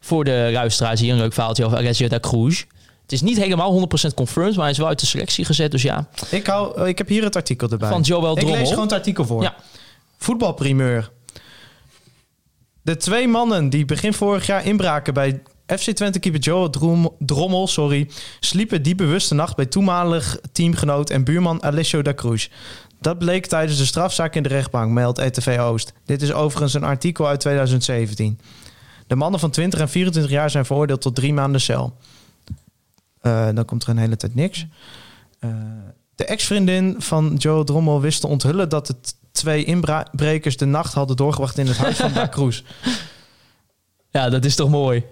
Voor 0.00 0.24
de 0.24 0.48
luisteraars 0.52 1.00
hier 1.00 1.12
een 1.12 1.18
leuk 1.18 1.32
verhaaltje 1.32 1.64
over 1.64 2.08
da 2.08 2.20
Cruz. 2.20 2.64
Het 3.02 3.12
is 3.12 3.20
niet 3.20 3.36
helemaal 3.36 3.72
100% 3.72 4.14
confirmed, 4.14 4.52
maar 4.54 4.62
hij 4.62 4.70
is 4.72 4.78
wel 4.78 4.86
uit 4.86 5.00
de 5.00 5.06
selectie 5.06 5.44
gezet. 5.44 5.70
Dus 5.70 5.82
ja, 5.82 6.08
Ik, 6.30 6.46
hou, 6.46 6.88
ik 6.88 6.98
heb 6.98 7.08
hier 7.08 7.22
het 7.24 7.36
artikel 7.36 7.68
erbij. 7.68 7.88
Van 7.88 8.00
Joël 8.00 8.30
Ik 8.32 8.38
Drommel. 8.38 8.58
lees 8.58 8.68
gewoon 8.68 8.84
het 8.84 8.92
artikel 8.92 9.24
voor. 9.24 9.42
Ja. 9.42 9.54
Voetbalprimeur. 10.18 11.10
De 12.82 12.96
twee 12.96 13.28
mannen 13.28 13.70
die 13.70 13.84
begin 13.84 14.12
vorig 14.12 14.46
jaar 14.46 14.64
inbraken 14.66 15.14
bij 15.14 15.42
FC 15.76 15.90
Twente 15.90 16.18
keeper 16.18 16.70
Drom- 16.70 17.14
Drommel 17.18 17.66
sorry, 17.66 18.10
sliepen 18.40 18.82
die 18.82 18.94
bewuste 18.94 19.34
nacht 19.34 19.56
bij 19.56 19.66
toenmalig 19.66 20.38
teamgenoot 20.52 21.10
en 21.10 21.24
buurman 21.24 21.62
Alessio 21.62 22.02
da 22.02 22.14
Cruz. 22.14 22.48
Dat 23.00 23.18
bleek 23.18 23.46
tijdens 23.46 23.78
de 23.78 23.84
strafzaak 23.84 24.34
in 24.34 24.42
de 24.42 24.48
rechtbank, 24.48 24.92
meldt 24.92 25.18
ETV 25.18 25.58
Oost. 25.58 25.92
Dit 26.04 26.22
is 26.22 26.32
overigens 26.32 26.74
een 26.74 26.84
artikel 26.84 27.26
uit 27.26 27.40
2017. 27.40 28.40
De 29.06 29.14
mannen 29.16 29.40
van 29.40 29.50
20 29.50 29.80
en 29.80 29.88
24 29.88 30.32
jaar 30.32 30.50
zijn 30.50 30.64
veroordeeld 30.64 31.00
tot 31.00 31.14
drie 31.14 31.32
maanden 31.32 31.60
cel. 31.60 31.96
Eh, 33.20 33.48
dan 33.54 33.64
komt 33.64 33.82
er 33.82 33.88
een 33.88 33.98
hele 33.98 34.16
tijd 34.16 34.34
niks. 34.34 34.66
Eh, 35.38 35.50
de 36.14 36.24
ex-vriendin 36.24 36.94
van 36.98 37.34
Joe 37.38 37.64
Drommel 37.64 38.00
wist 38.00 38.20
te 38.20 38.26
onthullen 38.26 38.68
dat 38.68 38.86
de 38.86 38.94
twee 39.32 39.64
inbrekers 39.64 40.56
de 40.56 40.64
nacht 40.64 40.94
hadden 40.94 41.16
doorgebracht 41.16 41.58
in 41.58 41.66
het 41.66 41.76
huis 41.76 41.96
van 41.96 42.12
Da 42.12 42.28
Cruz. 42.28 42.62
ja, 44.10 44.28
dat 44.28 44.44
is 44.44 44.54
toch 44.54 44.68
mooi. 44.68 45.04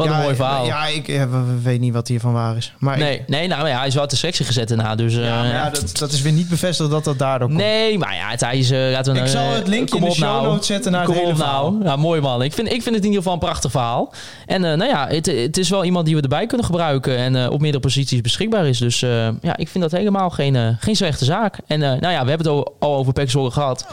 Wat 0.00 0.08
ja, 0.08 0.16
een 0.16 0.22
mooi 0.22 0.34
verhaal. 0.34 0.66
Ja, 0.66 0.86
ik 0.86 1.08
eh, 1.08 1.22
we- 1.22 1.44
we 1.44 1.60
weet 1.62 1.80
niet 1.80 1.92
wat 1.92 2.08
hiervan 2.08 2.32
waar 2.32 2.56
is. 2.56 2.72
Maar 2.78 2.94
ik- 2.98 3.02
nee, 3.02 3.22
nee 3.26 3.48
nou 3.48 3.68
ja, 3.68 3.78
hij 3.78 3.86
is 3.86 3.92
wel 3.92 4.02
uit 4.02 4.10
de 4.10 4.16
selectie 4.16 4.44
gezet 4.44 4.68
daarna. 4.68 4.94
Dus, 4.94 5.14
eh, 5.16 5.24
ja, 5.24 5.70
dat, 5.70 5.98
dat 5.98 6.12
is 6.12 6.20
weer 6.22 6.32
niet 6.32 6.48
bevestigd 6.48 6.90
dat 6.90 7.04
dat 7.04 7.18
daardoor 7.18 7.48
komt. 7.48 7.60
Nee, 7.60 7.98
maar 7.98 8.14
ja, 8.14 8.36
Thijs, 8.36 8.70
eh 8.70 8.78
laten 8.90 9.12
we 9.12 9.18
Ik 9.18 9.24
nou, 9.24 9.36
zal 9.36 9.50
eh, 9.50 9.56
het 9.58 9.66
linkje 9.68 9.96
in 9.98 10.04
de 10.04 10.10
show 10.10 10.42
nou. 10.42 10.58
zetten 10.62 10.92
naar 10.92 11.00
het 11.00 11.10
Kom 11.10 11.18
hele 11.18 11.30
op 11.32 11.36
verhaal. 11.38 11.72
nou. 11.72 11.84
Ja, 11.84 11.96
mooi 11.96 12.20
man. 12.20 12.42
Ik 12.42 12.52
vind, 12.52 12.68
ik 12.72 12.82
vind 12.82 12.94
het 12.94 13.04
in 13.04 13.10
ieder 13.10 13.16
geval 13.18 13.32
een 13.32 13.38
prachtig 13.38 13.70
verhaal. 13.70 14.12
En 14.46 14.64
eh, 14.64 14.76
nou 14.76 14.90
ja, 14.90 15.06
het, 15.08 15.26
het 15.26 15.56
is 15.56 15.68
wel 15.68 15.84
iemand 15.84 16.06
die 16.06 16.16
we 16.16 16.22
erbij 16.22 16.46
kunnen 16.46 16.66
gebruiken 16.66 17.16
en 17.16 17.36
eh, 17.44 17.50
op 17.50 17.60
meerdere 17.60 17.82
posities 17.82 18.20
beschikbaar 18.20 18.66
is. 18.66 18.78
Dus 18.78 19.02
eh, 19.02 19.28
ja, 19.40 19.56
ik 19.56 19.68
vind 19.68 19.82
dat 19.90 19.92
helemaal 19.92 20.30
geen, 20.30 20.56
eh, 20.56 20.68
geen 20.78 20.96
slechte 20.96 21.24
zaak. 21.24 21.58
En 21.66 21.82
eh, 21.82 21.88
nou 21.88 22.12
ja, 22.12 22.22
we 22.22 22.28
hebben 22.28 22.46
het 22.46 22.46
al, 22.46 22.76
over 22.78 23.12
Pek 23.12 23.30
gehad. 23.30 23.86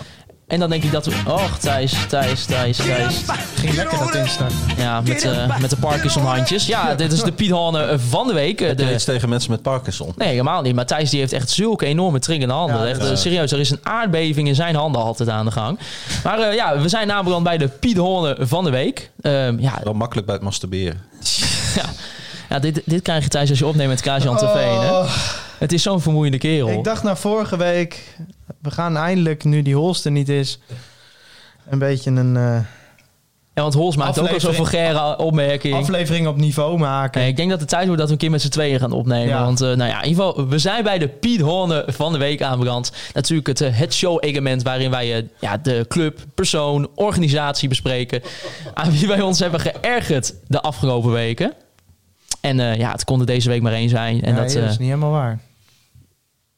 En 0.47 0.59
dan 0.59 0.69
denk 0.69 0.83
ik 0.83 0.91
dat 0.91 1.05
we... 1.05 1.13
Och, 1.27 1.57
Thijs, 1.59 1.93
Thijs, 2.07 2.45
Thijs, 2.45 2.77
Thijs. 2.77 3.23
Ging 3.55 3.73
lekker 3.75 3.97
dat 3.99 4.15
instarten. 4.15 4.57
Ja, 4.77 5.01
met, 5.01 5.23
eh, 5.23 5.57
met 5.59 5.69
de 5.69 5.75
Parkinson-handjes. 5.77 6.65
Ja, 6.65 6.95
dit 6.95 7.11
is 7.11 7.21
de 7.23 7.31
Piet 7.31 7.49
Horne 7.51 7.99
van 8.09 8.27
de 8.27 8.33
week. 8.33 8.61
Eh, 8.61 8.67
Heb 8.67 8.79
je 8.79 8.85
De, 8.85 8.93
iets 8.93 9.03
tegen 9.03 9.29
mensen 9.29 9.51
met 9.51 9.61
Parkinson? 9.61 10.13
Nee, 10.17 10.27
helemaal 10.29 10.61
niet. 10.61 10.75
Maar 10.75 10.85
Thijs 10.85 11.09
die 11.09 11.19
heeft 11.19 11.33
echt 11.33 11.49
zulke 11.49 11.85
enorme 11.85 12.19
trillende 12.19 12.53
handen. 12.53 12.77
Ja, 12.79 12.85
echt, 12.87 12.99
eh, 13.09 13.15
serieus, 13.15 13.51
er 13.51 13.59
is 13.59 13.69
een 13.69 13.79
aardbeving 13.83 14.47
in 14.47 14.55
zijn 14.55 14.75
handen 14.75 15.01
altijd 15.01 15.29
aan 15.29 15.45
de 15.45 15.51
gang. 15.51 15.79
Maar 16.23 16.39
eh, 16.39 16.55
ja, 16.55 16.79
we 16.79 16.89
zijn 16.89 17.07
namelijk 17.07 17.43
bij 17.43 17.57
de 17.57 17.67
Piet 17.67 17.97
van 18.39 18.63
de 18.63 18.69
week. 18.69 19.11
Ehm, 19.21 19.59
ja, 19.59 19.79
Wel 19.83 19.93
makkelijk 19.93 20.25
bij 20.27 20.35
het 20.35 20.43
masturberen. 20.43 21.01
ja 22.49 22.59
dit, 22.59 22.81
dit 22.85 23.01
krijg 23.01 23.23
je 23.23 23.29
Thijs 23.29 23.49
als 23.49 23.59
je 23.59 23.65
opneemt 23.67 23.89
met 23.89 24.01
Klaas-Jan 24.01 24.37
Terveen. 24.37 24.79
Hè? 24.79 25.03
Het 25.57 25.73
is 25.73 25.81
zo'n 25.81 26.01
vermoeiende 26.01 26.37
kerel. 26.37 26.69
ik 26.69 26.83
dacht 26.83 27.03
naar 27.03 27.17
vorige 27.17 27.57
week, 27.57 28.17
we 28.61 28.71
gaan 28.71 28.97
eindelijk, 28.97 29.43
nu 29.43 29.61
die 29.61 29.75
Holster 29.75 30.11
niet 30.11 30.29
is, 30.29 30.59
een 31.69 31.79
beetje 31.79 32.11
een 32.11 32.37
eh, 32.37 32.59
ja, 33.53 33.61
want 33.63 33.73
Hols 33.75 33.95
maakt 33.95 34.09
ook 34.19 34.27
al 34.27 34.35
aflevering- 34.35 34.55
vulgaire 34.55 35.17
opmerking. 35.17 35.75
aflevering 35.75 36.27
op 36.27 36.37
niveau 36.37 36.77
maken. 36.77 37.21
Nee, 37.21 37.29
ik 37.29 37.35
denk 37.35 37.49
dat 37.49 37.59
het 37.59 37.69
tijd 37.69 37.83
wordt 37.85 37.97
dat 37.99 38.07
we 38.07 38.13
een 38.13 38.19
keer 38.19 38.31
met 38.31 38.41
z'n 38.41 38.49
tweeën 38.49 38.79
gaan 38.79 38.91
opnemen. 38.91 39.27
Ja. 39.27 39.43
Want 39.43 39.61
eh, 39.61 39.67
nou 39.67 39.89
ja, 39.89 40.01
in 40.01 40.09
ieder 40.09 40.23
geval, 40.25 40.47
we 40.47 40.57
zijn 40.59 40.83
bij 40.83 40.97
de 40.97 41.07
Piet 41.07 41.41
Horne 41.41 41.83
van 41.87 42.11
de 42.11 42.17
week 42.17 42.41
aanbeland. 42.41 42.91
Natuurlijk 43.13 43.47
het, 43.47 43.61
eh, 43.61 43.69
het 43.77 43.93
show-element 43.93 44.63
waarin 44.63 44.91
wij 44.91 45.27
ja, 45.39 45.57
de 45.57 45.85
club, 45.87 46.19
persoon, 46.35 46.87
organisatie 46.95 47.69
bespreken. 47.69 48.21
aan 48.73 48.91
wie 48.91 49.07
wij 49.07 49.21
ons 49.21 49.39
hebben 49.39 49.59
geërgerd 49.59 50.33
de 50.47 50.61
afgelopen 50.61 51.11
weken. 51.11 51.53
En 52.41 52.57
ja, 52.57 52.91
het 52.91 53.03
kon 53.03 53.19
er 53.19 53.25
deze 53.25 53.49
week 53.49 53.61
maar 53.61 53.73
één 53.73 53.89
zijn. 53.89 54.21
En 54.23 54.35
dat, 54.35 54.51
dat 54.51 54.63
is 54.63 54.77
niet 54.77 54.87
helemaal 54.89 55.11
waar. 55.11 55.39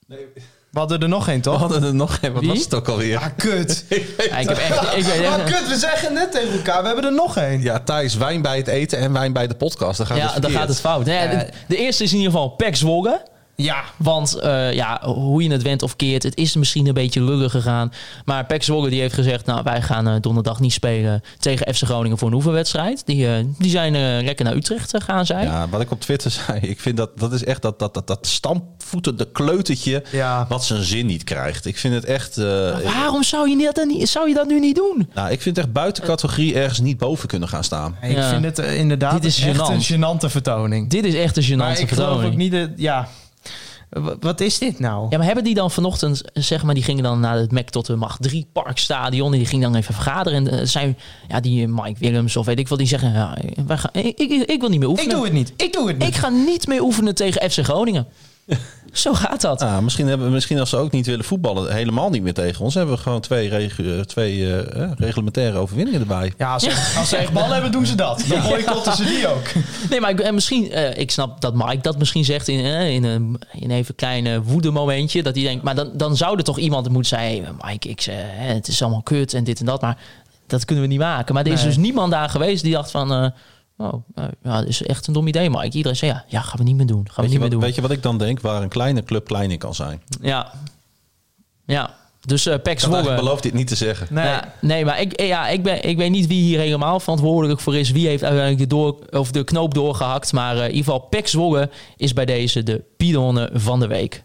We 0.10 0.80
hadden 0.80 1.00
er 1.02 1.10
nog 1.10 1.28
één, 1.28 1.36
We 1.38 1.42
toch? 1.42 1.60
hadden 1.60 1.84
er 1.84 1.96
nog 1.96 2.18
een. 2.22 2.34
Wat 2.34 2.42
Wie? 2.42 2.50
was 2.50 2.60
het 2.64 2.74
ook 2.74 2.88
alweer? 2.88 3.18
Ah, 3.18 3.26
kut. 3.38 3.86
ja, 4.30 4.38
ik 4.38 4.48
heb 4.48 4.58
echt... 4.58 4.96
Ik 4.96 5.04
weet 5.04 5.26
Ah, 5.28 5.46
kut, 5.46 5.68
we 5.68 5.76
zeggen 5.78 6.14
net 6.14 6.32
tegen 6.32 6.52
elkaar. 6.52 6.82
We 6.82 6.88
hebben 6.88 7.06
er 7.06 7.14
nog 7.14 7.38
één. 7.38 7.62
Ja, 7.62 7.80
Thijs, 7.80 8.16
wijn 8.16 8.42
bij 8.42 8.58
het 8.58 8.68
eten 8.68 9.00
en 9.00 9.14
wijn 9.14 9.34
bij 9.34 9.48
de 9.48 9.56
podcast. 9.56 9.98
Dan 9.98 10.08
gaat 10.08 10.18
ja, 10.18 10.34
het 10.34 10.42
dan 10.42 10.52
gaat 10.52 10.68
het 10.68 10.80
fout. 10.80 11.06
Ja, 11.06 11.28
de, 11.28 11.50
de 11.68 11.78
eerste 11.78 12.04
is 12.04 12.12
in 12.12 12.18
ieder 12.18 12.32
geval 12.32 12.50
Pek 12.50 12.76
Zwolle. 12.76 13.22
Ja. 13.62 13.84
Want 13.98 14.36
eh, 14.36 14.74
ja, 14.74 15.00
hoe 15.04 15.44
je 15.44 15.52
het 15.52 15.62
went 15.62 15.82
of 15.84 15.96
keert, 15.96 16.24
het 16.24 16.38
is 16.38 16.56
misschien 16.56 16.88
een 16.88 16.94
beetje 16.94 17.24
lullig 17.24 17.52
gegaan. 17.52 17.92
Maar 18.26 18.46
Pek 18.46 18.64
Zwolle 18.64 18.90
die 18.90 19.00
heeft 19.02 19.14
gezegd, 19.14 19.46
nou 19.46 19.62
wij 19.64 19.82
gaan 19.82 20.08
eh, 20.08 20.16
donderdag 20.22 20.60
niet 20.60 20.74
spelen 20.74 21.22
tegen 21.40 21.74
FC 21.76 21.84
Groningen 21.84 22.18
voor 22.18 22.28
een 22.28 22.34
oefenwedstrijd. 22.34 23.06
Die, 23.06 23.28
eh, 23.28 23.44
die 23.58 23.70
zijn 23.72 23.96
eh, 23.96 24.24
lekker 24.26 24.46
naar 24.46 24.56
Utrecht 24.56 24.90
gegaan, 24.90 25.26
zij. 25.26 25.44
Ja, 25.44 25.70
wat 25.70 25.82
ik 25.82 25.92
op 25.92 26.02
Twitter 26.02 26.32
zei, 26.48 26.60
ik 26.60 26.80
vind 26.80 26.98
dat 26.98 27.20
dat 27.20 27.34
is 27.34 27.44
echt 27.44 27.62
dat, 27.62 27.80
dat, 27.80 27.94
dat, 27.94 28.08
dat 28.08 28.28
stampvoetende 28.28 29.28
kleutertje 29.32 30.04
Ja. 30.12 30.46
wat 30.50 30.64
zijn 30.66 30.84
zin 30.84 31.06
niet 31.06 31.24
krijgt. 31.24 31.66
Ik 31.66 31.78
vind 31.78 31.94
het 31.94 32.06
echt. 32.06 32.38
eh, 32.38 32.46
Waarom 32.84 33.24
zou 33.24 33.50
je, 33.50 33.64
dat 33.66 33.76
dan 33.76 33.88
niet, 33.88 34.10
zou 34.10 34.28
je 34.28 34.34
dat 34.34 34.48
nu 34.48 34.60
niet 34.60 34.76
doen? 34.76 35.10
nou, 35.14 35.32
ik 35.32 35.42
vind 35.42 35.56
het 35.56 35.66
echt 35.66 35.74
buiten 35.74 36.04
categorie 36.04 36.56
ergens 36.56 36.80
niet 36.80 36.98
boven 36.98 37.28
kunnen 37.28 37.50
gaan 37.50 37.64
staan. 37.64 37.96
Ik 38.02 38.12
Ja. 38.18 38.30
vind 38.30 38.44
het 38.44 38.58
inderdaad 38.58 39.12
Dit 39.22 39.26
is 39.26 39.42
echt 39.42 39.58
gênant. 39.60 39.74
een 39.90 39.98
gênante 40.00 40.32
vertoning. 40.32 40.90
Dit 40.90 41.06
is 41.06 41.14
echt 41.14 41.38
een 41.38 41.58
maar 41.58 41.76
gênante 41.76 41.80
ik 41.82 41.90
geloof 41.90 42.08
vertoning. 42.08 42.32
ook 42.32 42.38
niet 42.38 42.52
dat... 42.52 42.70
Ja. 42.76 43.08
Wat 44.20 44.40
is 44.42 44.58
dit 44.58 44.80
nou? 44.80 45.08
Ja, 45.10 45.18
maar 45.18 45.26
hebben 45.26 45.44
die 45.44 45.54
dan 45.54 45.72
vanochtend, 45.72 46.22
zeg 46.34 46.64
maar, 46.64 46.74
die 46.74 46.84
gingen 46.84 47.04
dan 47.04 47.20
naar 47.20 47.38
het 47.38 47.52
Mac 47.52 47.70
tot 47.70 47.86
de 47.86 47.96
Macht 47.96 48.22
3 48.22 48.48
Parkstadion. 48.54 49.32
En 49.32 49.38
die 49.38 49.48
gingen 49.48 49.72
dan 49.72 49.82
even 49.82 49.94
vergaderen. 49.94 50.48
En 50.48 50.60
eh, 50.60 50.66
zijn, 50.66 50.98
ja, 51.28 51.40
die 51.40 51.68
Mike 51.68 52.00
Willems 52.00 52.38
of 52.38 52.46
weet 52.46 52.60
ik 52.60 52.68
wel, 52.68 52.78
die 52.78 52.88
zeggen, 52.88 53.14
ja, 53.14 53.38
wij 53.66 53.78
gaan, 53.78 53.90
ik, 53.94 54.18
ik, 54.18 54.32
ik 54.32 54.60
wil 54.60 54.70
niet 54.70 54.80
meer 54.80 54.90
ik 54.90 54.94
oefenen. 54.96 55.16
doe 55.16 55.24
het 55.24 55.34
niet. 55.34 55.54
Ik 55.56 55.74
doe 55.74 55.88
het 55.88 55.98
niet. 55.98 56.08
Ik 56.08 56.16
ga 56.16 56.30
niet 56.30 56.68
meer 56.68 56.82
oefenen 56.82 57.16
tegen 57.16 57.52
FC 57.52 57.58
Groningen. 57.64 58.08
Zo 58.92 59.14
gaat 59.14 59.42
dat. 59.42 59.62
Ah, 59.62 59.80
misschien, 59.80 60.08
hebben, 60.08 60.32
misschien 60.32 60.60
als 60.60 60.70
ze 60.70 60.78
ook 60.78 60.92
niet 60.92 61.06
willen 61.06 61.26
voetballen, 61.26 61.74
helemaal 61.74 62.10
niet 62.10 62.22
meer 62.24 62.34
tegen 62.34 62.64
ons. 62.64 62.74
Hebben 62.74 62.96
we 62.96 63.02
gewoon 63.02 63.22
twee, 63.22 63.50
regu- 63.50 64.06
twee 64.06 64.46
eh, 64.54 64.84
eh, 64.84 64.92
reglementaire 64.96 65.58
overwinningen 65.58 66.00
erbij. 66.02 66.34
Ja, 66.38 66.54
als 66.54 66.64
ze, 66.64 66.70
als 67.00 67.10
ze 67.10 67.18
echt 67.18 67.34
bal 67.34 67.50
hebben, 67.50 67.72
doen 67.72 67.86
ze 67.86 67.96
dat. 67.96 68.24
Dan 68.28 68.42
boycotten 68.42 68.96
ze 68.96 69.04
die 69.04 69.28
ook. 69.28 69.44
Nee, 69.90 70.00
maar 70.00 70.10
ik, 70.10 70.20
en 70.20 70.34
misschien, 70.34 70.72
eh, 70.72 70.98
ik 70.98 71.12
snap 71.12 71.42
dat 71.42 71.54
Mike 71.56 71.82
dat 71.82 71.98
misschien 71.98 72.26
zegt 72.26 72.48
in, 72.48 72.66
eh, 72.66 72.90
in, 72.90 73.04
een, 73.04 73.40
in 73.52 73.72
even 73.72 73.90
een 73.90 73.96
klein 73.96 74.28
eh, 74.28 74.38
woedemomentje. 74.44 75.24
Dat 75.24 75.36
hij 75.36 75.44
denkt, 75.44 75.64
maar 75.64 75.76
dan, 75.76 75.90
dan 75.94 76.18
zou 76.18 76.38
er 76.38 76.44
toch 76.44 76.58
iemand 76.60 76.90
moeten 76.90 77.18
zeggen: 77.20 77.44
hey, 77.44 77.54
Mike, 77.72 77.90
ik, 77.90 78.02
zeg, 78.02 78.16
het 78.30 78.68
is 78.68 78.82
allemaal 78.82 79.02
kut 79.02 79.34
en 79.34 79.44
dit 79.44 79.60
en 79.60 79.66
dat. 79.66 79.82
Maar 79.82 79.98
dat 80.48 80.66
kunnen 80.66 80.84
we 80.84 80.90
niet 80.90 81.00
maken. 81.00 81.34
Maar 81.34 81.46
er 81.46 81.52
is 81.52 81.60
Nee. 81.60 81.68
dus 81.68 81.78
niemand 81.78 82.12
daar 82.12 82.30
geweest 82.30 82.64
die 82.64 82.74
dacht 82.74 82.92
van. 82.92 83.34
Eh, 83.80 83.86
Oh, 83.86 84.04
eh, 84.16 84.24
ja, 84.44 84.60
dat 84.60 84.68
is 84.68 84.84
echt 84.84 85.08
een 85.08 85.14
dom 85.14 85.28
idee, 85.28 85.50
Mike. 85.50 85.78
Iedereen 85.78 85.98
zei 85.98 86.12
ja, 86.12 86.26
ja, 86.28 86.42
gaan 86.42 86.58
we 86.58 86.64
niet 86.64 86.76
meer 86.76 86.86
doen. 86.86 87.06
Gaan 87.08 87.16
we 87.16 87.22
niet 87.22 87.32
meer 87.32 87.40
wat, 87.40 87.52
doen. 87.52 87.60
weet 87.60 87.76
je 87.76 87.82
wat 87.82 87.92
ik 87.92 88.04
dan 88.04 88.18
denk? 88.18 88.42
Waar 88.42 88.62
een 88.62 88.70
kleine 88.70 89.04
club 89.04 89.26
klein 89.26 89.52
in 89.52 89.58
kan 89.58 89.76
zijn. 89.76 90.02
Ja, 90.22 90.52
ja. 91.66 91.98
Dus 92.26 92.46
eh 92.46 92.54
Pek 92.64 92.74
Ik 92.74 92.80
Zwolle. 92.80 93.16
beloofd 93.16 93.44
dit 93.44 93.54
niet 93.54 93.68
te 93.68 93.76
zeggen. 93.76 94.08
Nee. 94.10 94.26
Ja, 94.26 94.54
nee, 94.62 94.86
maar 94.86 95.02
ik, 95.02 95.22
ja, 95.22 95.48
ik, 95.48 95.64
ben, 95.64 95.84
ik 95.84 95.98
weet 95.98 96.10
niet 96.10 96.28
wie 96.28 96.42
hier 96.42 96.60
helemaal 96.60 97.00
verantwoordelijk 97.00 97.60
voor 97.60 97.76
is. 97.76 97.92
Wie 97.92 98.08
heeft 98.08 98.24
uiteindelijk 98.24 98.70
de, 98.70 98.76
door, 98.76 98.98
of 99.12 99.32
de 99.32 99.44
knoop 99.44 99.74
doorgehakt. 99.74 100.34
Maar 100.34 100.56
eh, 100.56 100.62
in 100.64 100.70
ieder 100.70 100.84
geval, 100.84 101.00
Pek 101.00 101.28
Zwolle 101.28 101.70
is 101.98 102.14
bij 102.14 102.26
deze 102.26 102.64
de 102.64 102.84
Pidonne 102.98 103.50
van 103.54 103.80
de 103.80 103.88
week. 103.88 104.24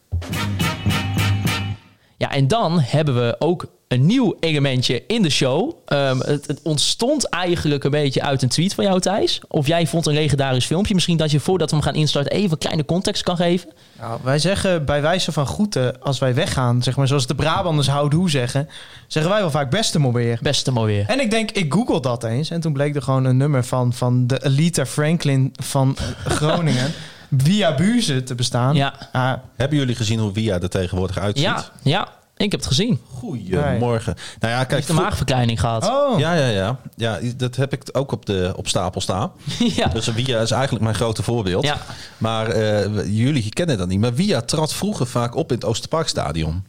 Ja, 2.17 2.31
en 2.31 2.49
dan 2.49 2.81
hebben 2.81 3.15
we 3.15 3.37
ook 3.39 3.67
een 3.89 4.07
nieuw 4.07 4.37
elementje 4.41 5.03
in 5.07 5.23
de 5.23 5.31
show. 5.31 5.73
Ehm, 5.87 6.19
het, 6.19 6.47
het 6.47 6.61
ontstond 6.63 7.29
eigenlijk 7.29 7.85
een 7.85 7.91
beetje 7.91 8.23
uit 8.23 8.43
een 8.43 8.49
tweet 8.49 8.75
van 8.75 8.85
jou, 8.85 9.01
Thijs. 9.01 9.41
Of 9.49 9.67
jij 9.67 9.87
vond 9.87 10.07
een 10.07 10.15
legendarisch 10.15 10.67
filmpje. 10.67 10.95
Misschien 10.95 11.17
dat 11.17 11.31
je 11.31 11.41
voordat 11.41 11.71
we 11.71 11.77
hem 11.77 11.85
gaan 11.85 11.95
instarten 11.95 12.33
even 12.33 12.51
een 12.51 12.59
kleine 12.59 12.85
context 12.85 13.23
kan 13.23 13.37
geven. 13.37 13.71
Nou, 14.01 14.21
wij 14.23 14.39
zeggen 14.39 14.85
bij 14.85 15.03
wijze 15.03 15.33
van 15.33 15.47
groeten, 15.47 16.03
als 16.03 16.19
wij 16.19 16.35
weggaan, 16.35 16.83
zeg 16.83 16.97
maar 16.97 17.09
zoals 17.09 17.27
de 17.27 17.35
Brabanders 17.35 17.89
houdoe 17.89 18.31
zeggen, 18.31 18.69
zeggen 19.07 19.33
wij 19.33 19.41
wel 19.41 19.51
vaak 19.51 19.71
beste 19.71 19.99
maar 19.99 20.13
weer. 20.13 20.39
Beste 20.43 20.85
weer. 20.85 21.05
En 21.09 21.21
ik 21.21 21.31
denk, 21.31 21.51
ik 21.51 21.73
google 21.73 22.01
dat 22.01 22.25
eens. 22.25 22.51
En 22.51 22.61
toen 22.61 22.73
bleek 22.73 22.97
er 22.97 23.03
gewoon 23.03 23.25
een 23.25 23.37
nummer 23.37 23.65
van, 23.65 23.93
van 23.93 24.27
de 24.27 24.45
Elita 24.45 24.87
Franklin 24.87 25.53
van 25.57 25.97
Groningen. 26.25 26.93
via 27.39 27.75
Buze 27.75 28.23
te 28.23 28.35
bestaan. 28.35 28.75
Ja. 28.75 28.95
Ah, 29.13 29.33
Hebben 29.57 29.79
jullie 29.79 29.95
gezien 29.95 30.19
hoe 30.19 30.33
Via 30.33 30.61
er 30.61 30.69
tegenwoordig 30.69 31.19
uitziet? 31.19 31.45
Ja, 31.45 31.65
ja, 31.83 32.09
ik 32.37 32.51
heb 32.51 32.61
het 32.61 32.67
gezien. 32.69 33.01
Goedemorgen. 33.11 34.15
Nou 34.41 34.53
ja, 34.53 34.59
kijk. 34.59 34.71
heeft 34.71 34.89
een 34.89 34.95
voor- 34.95 35.05
maagverkleining 35.05 35.61
gehad. 35.61 35.85
oh, 35.89 36.19
Ja, 36.19 36.35
ja, 36.35 36.47
ja. 36.49 36.79
Ja, 36.97 37.19
dat 37.37 37.57
heb 37.57 37.73
ik 37.73 37.83
ook 37.93 38.13
op, 38.13 38.27
de, 38.27 38.53
op 38.57 38.69
stapel 38.69 39.01
staan. 39.01 39.33
ja. 39.77 39.87
Dus 39.89 40.09
Via 40.09 40.41
is 40.41 40.51
eigenlijk 40.51 40.83
mijn 40.85 40.95
grote 40.97 41.23
voorbeeld. 41.23 41.65
Ja. 41.65 41.81
Maar 42.19 42.49
eh, 42.49 43.07
jullie 43.07 43.49
kennen 43.49 43.79
dat 43.79 43.89
niet. 43.89 44.01
Maar 44.01 44.15
Via 44.15 44.41
trad 44.41 44.75
vroeger 44.75 45.07
vaak 45.07 45.35
op 45.35 45.49
in 45.51 45.57
het 45.57 45.65
Oosterparkstadion. 45.65 46.65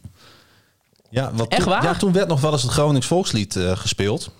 Ja, 1.10 1.30
want 1.34 1.50
Echt 1.50 1.62
toen, 1.62 1.70
waar? 1.70 1.82
Ja, 1.82 1.94
toen 1.94 2.12
werd 2.12 2.28
nog 2.28 2.40
wel 2.40 2.52
eens 2.52 2.62
het 2.62 2.70
Gronings 2.72 3.06
volkslied 3.06 3.56
eh, 3.56 3.76
gespeeld. 3.76 4.30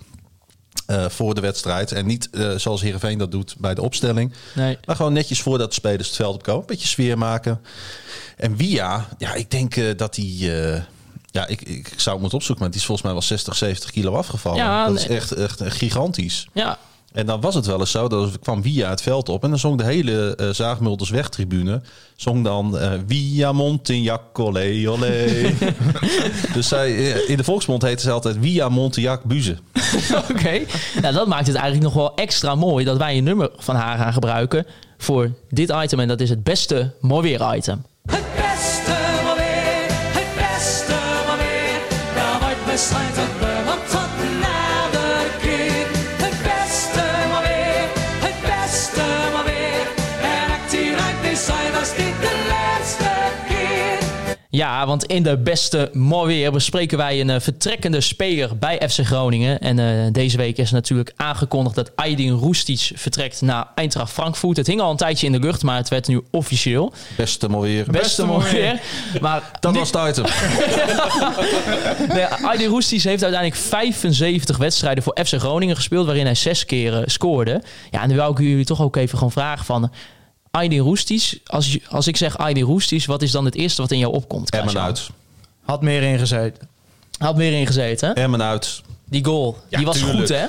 eh, 0.85 1.05
voor 1.09 1.35
de 1.35 1.41
wedstrijd. 1.41 1.91
En 1.91 2.05
niet 2.05 2.29
eh, 2.29 2.51
zoals 2.55 2.81
Heerenveen 2.81 3.17
dat 3.17 3.31
doet 3.31 3.55
bij 3.57 3.73
de 3.73 3.81
opstelling. 3.81 4.33
Nee. 4.55 4.77
Maar 4.85 4.95
gewoon 4.95 5.13
netjes 5.13 5.41
voordat 5.41 5.67
de 5.69 5.73
spelers 5.75 6.07
het 6.07 6.15
veld 6.17 6.35
opkomen. 6.35 6.61
Een 6.61 6.67
beetje 6.67 6.87
sfeer 6.87 7.17
maken. 7.17 7.61
En 8.37 8.57
Via, 8.57 9.05
ja, 9.17 9.33
ik 9.33 9.51
denk 9.51 9.97
dat 9.97 10.15
hij... 10.15 10.85
ja, 11.31 11.47
ik, 11.47 11.61
ik 11.61 11.87
zou 11.87 12.09
het 12.09 12.19
moeten 12.19 12.37
opzoeken, 12.37 12.63
maar 12.63 12.71
die 12.71 12.79
is 12.79 12.85
volgens 12.85 13.05
mij 13.07 13.15
wel 13.15 13.27
60, 13.27 13.55
70 13.55 13.91
kilo 13.91 14.13
afgevallen. 14.13 14.57
Ja, 14.59 14.87
dat 14.87 14.95
is 14.95 15.07
echt, 15.07 15.31
echt 15.31 15.61
gigantisch. 15.65 16.47
Ja, 16.53 16.77
En 17.13 17.25
dan 17.25 17.41
was 17.41 17.55
het 17.55 17.65
wel 17.65 17.79
eens 17.79 17.91
zo, 17.91 18.07
dat 18.07 18.39
kwam 18.39 18.61
Via 18.61 18.89
het 18.89 19.01
veld 19.01 19.29
op 19.29 19.43
en 19.43 19.49
dan 19.49 19.59
zong 19.59 19.77
de 19.77 19.83
hele 19.83 20.51
Zaagmulders 20.51 21.09
wegtribune, 21.09 21.81
zong 22.15 22.43
dan 22.43 22.77
eh, 22.77 22.91
Via 23.07 23.51
Montignac, 23.51 24.39
olé, 24.39 24.89
olé. 24.89 25.53
dus 26.53 26.67
zij, 26.67 26.95
eh, 26.95 27.29
in 27.29 27.37
de 27.37 27.43
volksmond 27.43 27.81
heette 27.81 28.03
ze 28.03 28.11
altijd 28.11 28.37
Via 28.41 28.69
Montignac 28.69 29.23
Buze. 29.23 29.57
oké. 30.31 30.61
Nou, 31.01 31.13
dat 31.13 31.27
maakt 31.27 31.47
het 31.47 31.55
eigenlijk 31.55 31.83
nog 31.83 31.93
wel 31.93 32.15
extra 32.15 32.55
mooi 32.55 32.85
dat 32.85 32.97
wij 32.97 33.17
een 33.17 33.23
nummer 33.23 33.49
van 33.57 33.75
haar 33.75 33.97
gaan 33.97 34.13
gebruiken 34.13 34.65
voor 34.97 35.31
dit 35.49 35.73
item. 35.83 35.99
En 35.99 36.07
dat 36.07 36.21
is 36.21 36.29
het 36.29 36.43
beste 36.43 36.93
mooi 37.01 37.37
weer 37.37 37.55
item. 37.55 37.85
Ja, 54.57 54.85
want 54.85 55.03
in 55.03 55.23
de 55.23 55.37
beste 55.37 55.89
mooi 55.93 56.35
weer 56.35 56.51
bespreken 56.51 56.97
wij 56.97 57.19
een 57.19 57.29
eh, 57.29 57.39
vertrekkende 57.39 58.01
speler 58.01 58.57
bij 58.57 58.89
FC 58.89 59.05
Groningen. 59.05 59.59
En 59.59 59.79
eh, 59.79 60.11
deze 60.11 60.37
week 60.37 60.57
is 60.57 60.71
natuurlijk 60.71 61.13
aangekondigd 61.15 61.75
dat 61.75 61.91
Aydin 61.95 62.31
Roestic 62.31 62.91
vertrekt 62.95 63.41
naar 63.41 63.67
Eintracht 63.75 64.11
Frankfurt. 64.11 64.57
Het 64.57 64.67
hing 64.67 64.81
al 64.81 64.91
een 64.91 64.97
tijdje 64.97 65.25
in 65.25 65.31
de 65.31 65.39
lucht, 65.39 65.63
maar 65.63 65.77
het 65.77 65.89
werd 65.89 66.07
nu 66.07 66.21
officieel. 66.31 66.93
Beste 67.15 67.49
maar 67.49 67.61
weer. 67.61 67.85
Beste 67.91 68.25
mooi 68.25 68.51
weer. 68.51 68.81
Maar 69.21 69.51
Dat 69.59 69.75
was 69.75 69.91
het 69.91 70.09
item. 70.09 70.25
Nee, 72.15 72.25
Aydin 72.25 72.69
Roestic 72.69 73.01
heeft 73.01 73.23
uiteindelijk 73.23 73.61
75 73.61 74.57
wedstrijden 74.57 75.03
voor 75.03 75.17
FC 75.25 75.33
Groningen 75.33 75.75
gespeeld, 75.75 76.05
waarin 76.05 76.25
hij 76.25 76.35
zes 76.35 76.65
keer 76.65 76.97
eh, 76.97 77.01
scoorde. 77.05 77.61
Ja, 77.91 78.01
en 78.01 78.09
nu 78.09 78.15
wou 78.15 78.31
ik 78.31 78.37
jullie 78.37 78.65
toch 78.65 78.81
ook 78.81 78.95
even 78.95 79.17
gewoon 79.17 79.33
vragen 79.33 79.65
van... 79.65 79.91
Aydin 80.57 80.79
Roestic, 80.79 81.39
als, 81.45 81.71
je- 81.73 81.81
als 81.89 82.07
ik 82.07 82.17
zeg 82.17 82.37
Aydin 82.37 82.63
Roestic, 82.63 83.05
wat 83.05 83.21
is 83.21 83.31
dan 83.31 83.45
het 83.45 83.55
eerste 83.55 83.81
wat 83.81 83.91
in 83.91 83.97
jou 83.99 84.13
opkomt? 84.13 84.49
Emmen 84.49 84.79
uit. 84.79 85.09
had 85.65 85.81
meer 85.81 86.01
ingezeten. 86.03 86.67
Had 87.17 87.35
meer 87.37 87.51
ingezeten? 87.59 88.15
Emmen 88.15 88.41
uit. 88.43 88.81
Die 89.05 89.25
goal, 89.25 89.57
Ja, 89.69 89.77
die 89.77 89.85
was 89.85 89.97
tuurlijk. 89.97 90.17
goed, 90.17 90.29
hè? 90.29 90.45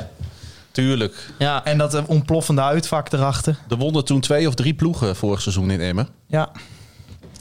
Tuurlijk. 0.71 1.31
Ja, 1.39 1.65
En 1.65 1.79
dat 1.79 1.95
eh, 1.95 2.03
ontploffende 2.07 2.63
uitvak 2.63 3.13
erachter. 3.13 3.57
Er 3.69 3.77
wonnen 3.77 4.05
toen 4.05 4.21
twee 4.21 4.49
of 4.49 4.55
drie 4.55 4.75
ploegen 4.75 5.17
vorig 5.17 5.41
seizoen 5.43 5.71
in 5.71 5.81
Emmen. 5.81 6.09
Ja, 6.27 6.51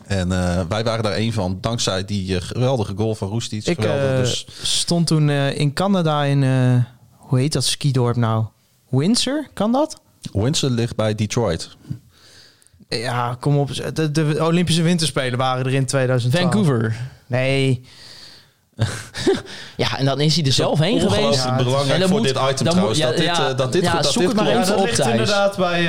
En 0.05 0.31
eh, 0.31 0.61
wij 0.69 0.83
waren 0.83 1.03
daar 1.03 1.13
één 1.13 1.33
van, 1.33 1.57
dankzij 1.61 2.05
die 2.05 2.35
eh, 2.35 2.41
geweldige 2.41 2.93
goal 2.95 3.15
van 3.15 3.27
Roestic. 3.27 3.65
ik 3.65 3.83
eh, 3.83 4.17
dus 4.17 4.45
stond 4.61 5.07
toen 5.07 5.29
eh, 5.29 5.57
in 5.59 5.73
Canada 5.73 6.23
in, 6.23 6.43
eh, 6.43 6.83
hoe 7.17 7.39
heet 7.39 7.53
dat 7.53 7.63
skidorp 7.65 8.15
nou? 8.15 8.45
Windsor, 8.89 9.47
kan 9.53 9.71
dat? 9.71 10.01
Windsor 10.33 10.69
ligt 10.69 10.95
bij 10.95 11.15
Detroit. 11.15 11.69
Ja, 12.89 13.37
kom 13.39 13.57
op. 13.57 13.95
De, 13.95 14.11
de 14.11 14.35
Olympische 14.45 14.81
Winterspelen 14.81 15.37
waren 15.37 15.65
er 15.65 15.73
in 15.73 15.85
2012. 15.85 16.43
Vancouver. 16.43 16.95
Nee, 17.27 17.85
Ja, 19.77 19.97
en 19.97 20.05
dan 20.05 20.19
is 20.21 20.35
hij 20.35 20.45
er 20.45 20.51
zelf 20.51 20.79
heen 20.79 20.99
geweest. 20.99 21.43
Ja, 21.43 21.55
belangrijk 21.55 22.01
voor 22.01 22.09
moet- 22.11 22.23
dit 22.23 22.31
item 22.37 22.65
dan 22.65 22.73
trouwens. 22.73 22.99
moet- 22.99 23.07
dat, 23.07 23.17
dit, 23.17 23.25
ja, 23.25 23.49
eh, 23.49 23.57
dat 23.57 23.71
dit, 23.71 23.83
ja, 23.83 24.01
dat 24.01 24.13
dit 24.13 24.33
maar 24.33 24.45
ja, 24.45 24.51
even 24.51 24.67
dat 24.67 24.79
op, 24.79 24.85
ligt 24.85 24.99
inderdaad 25.07 25.57
bij, 25.57 25.79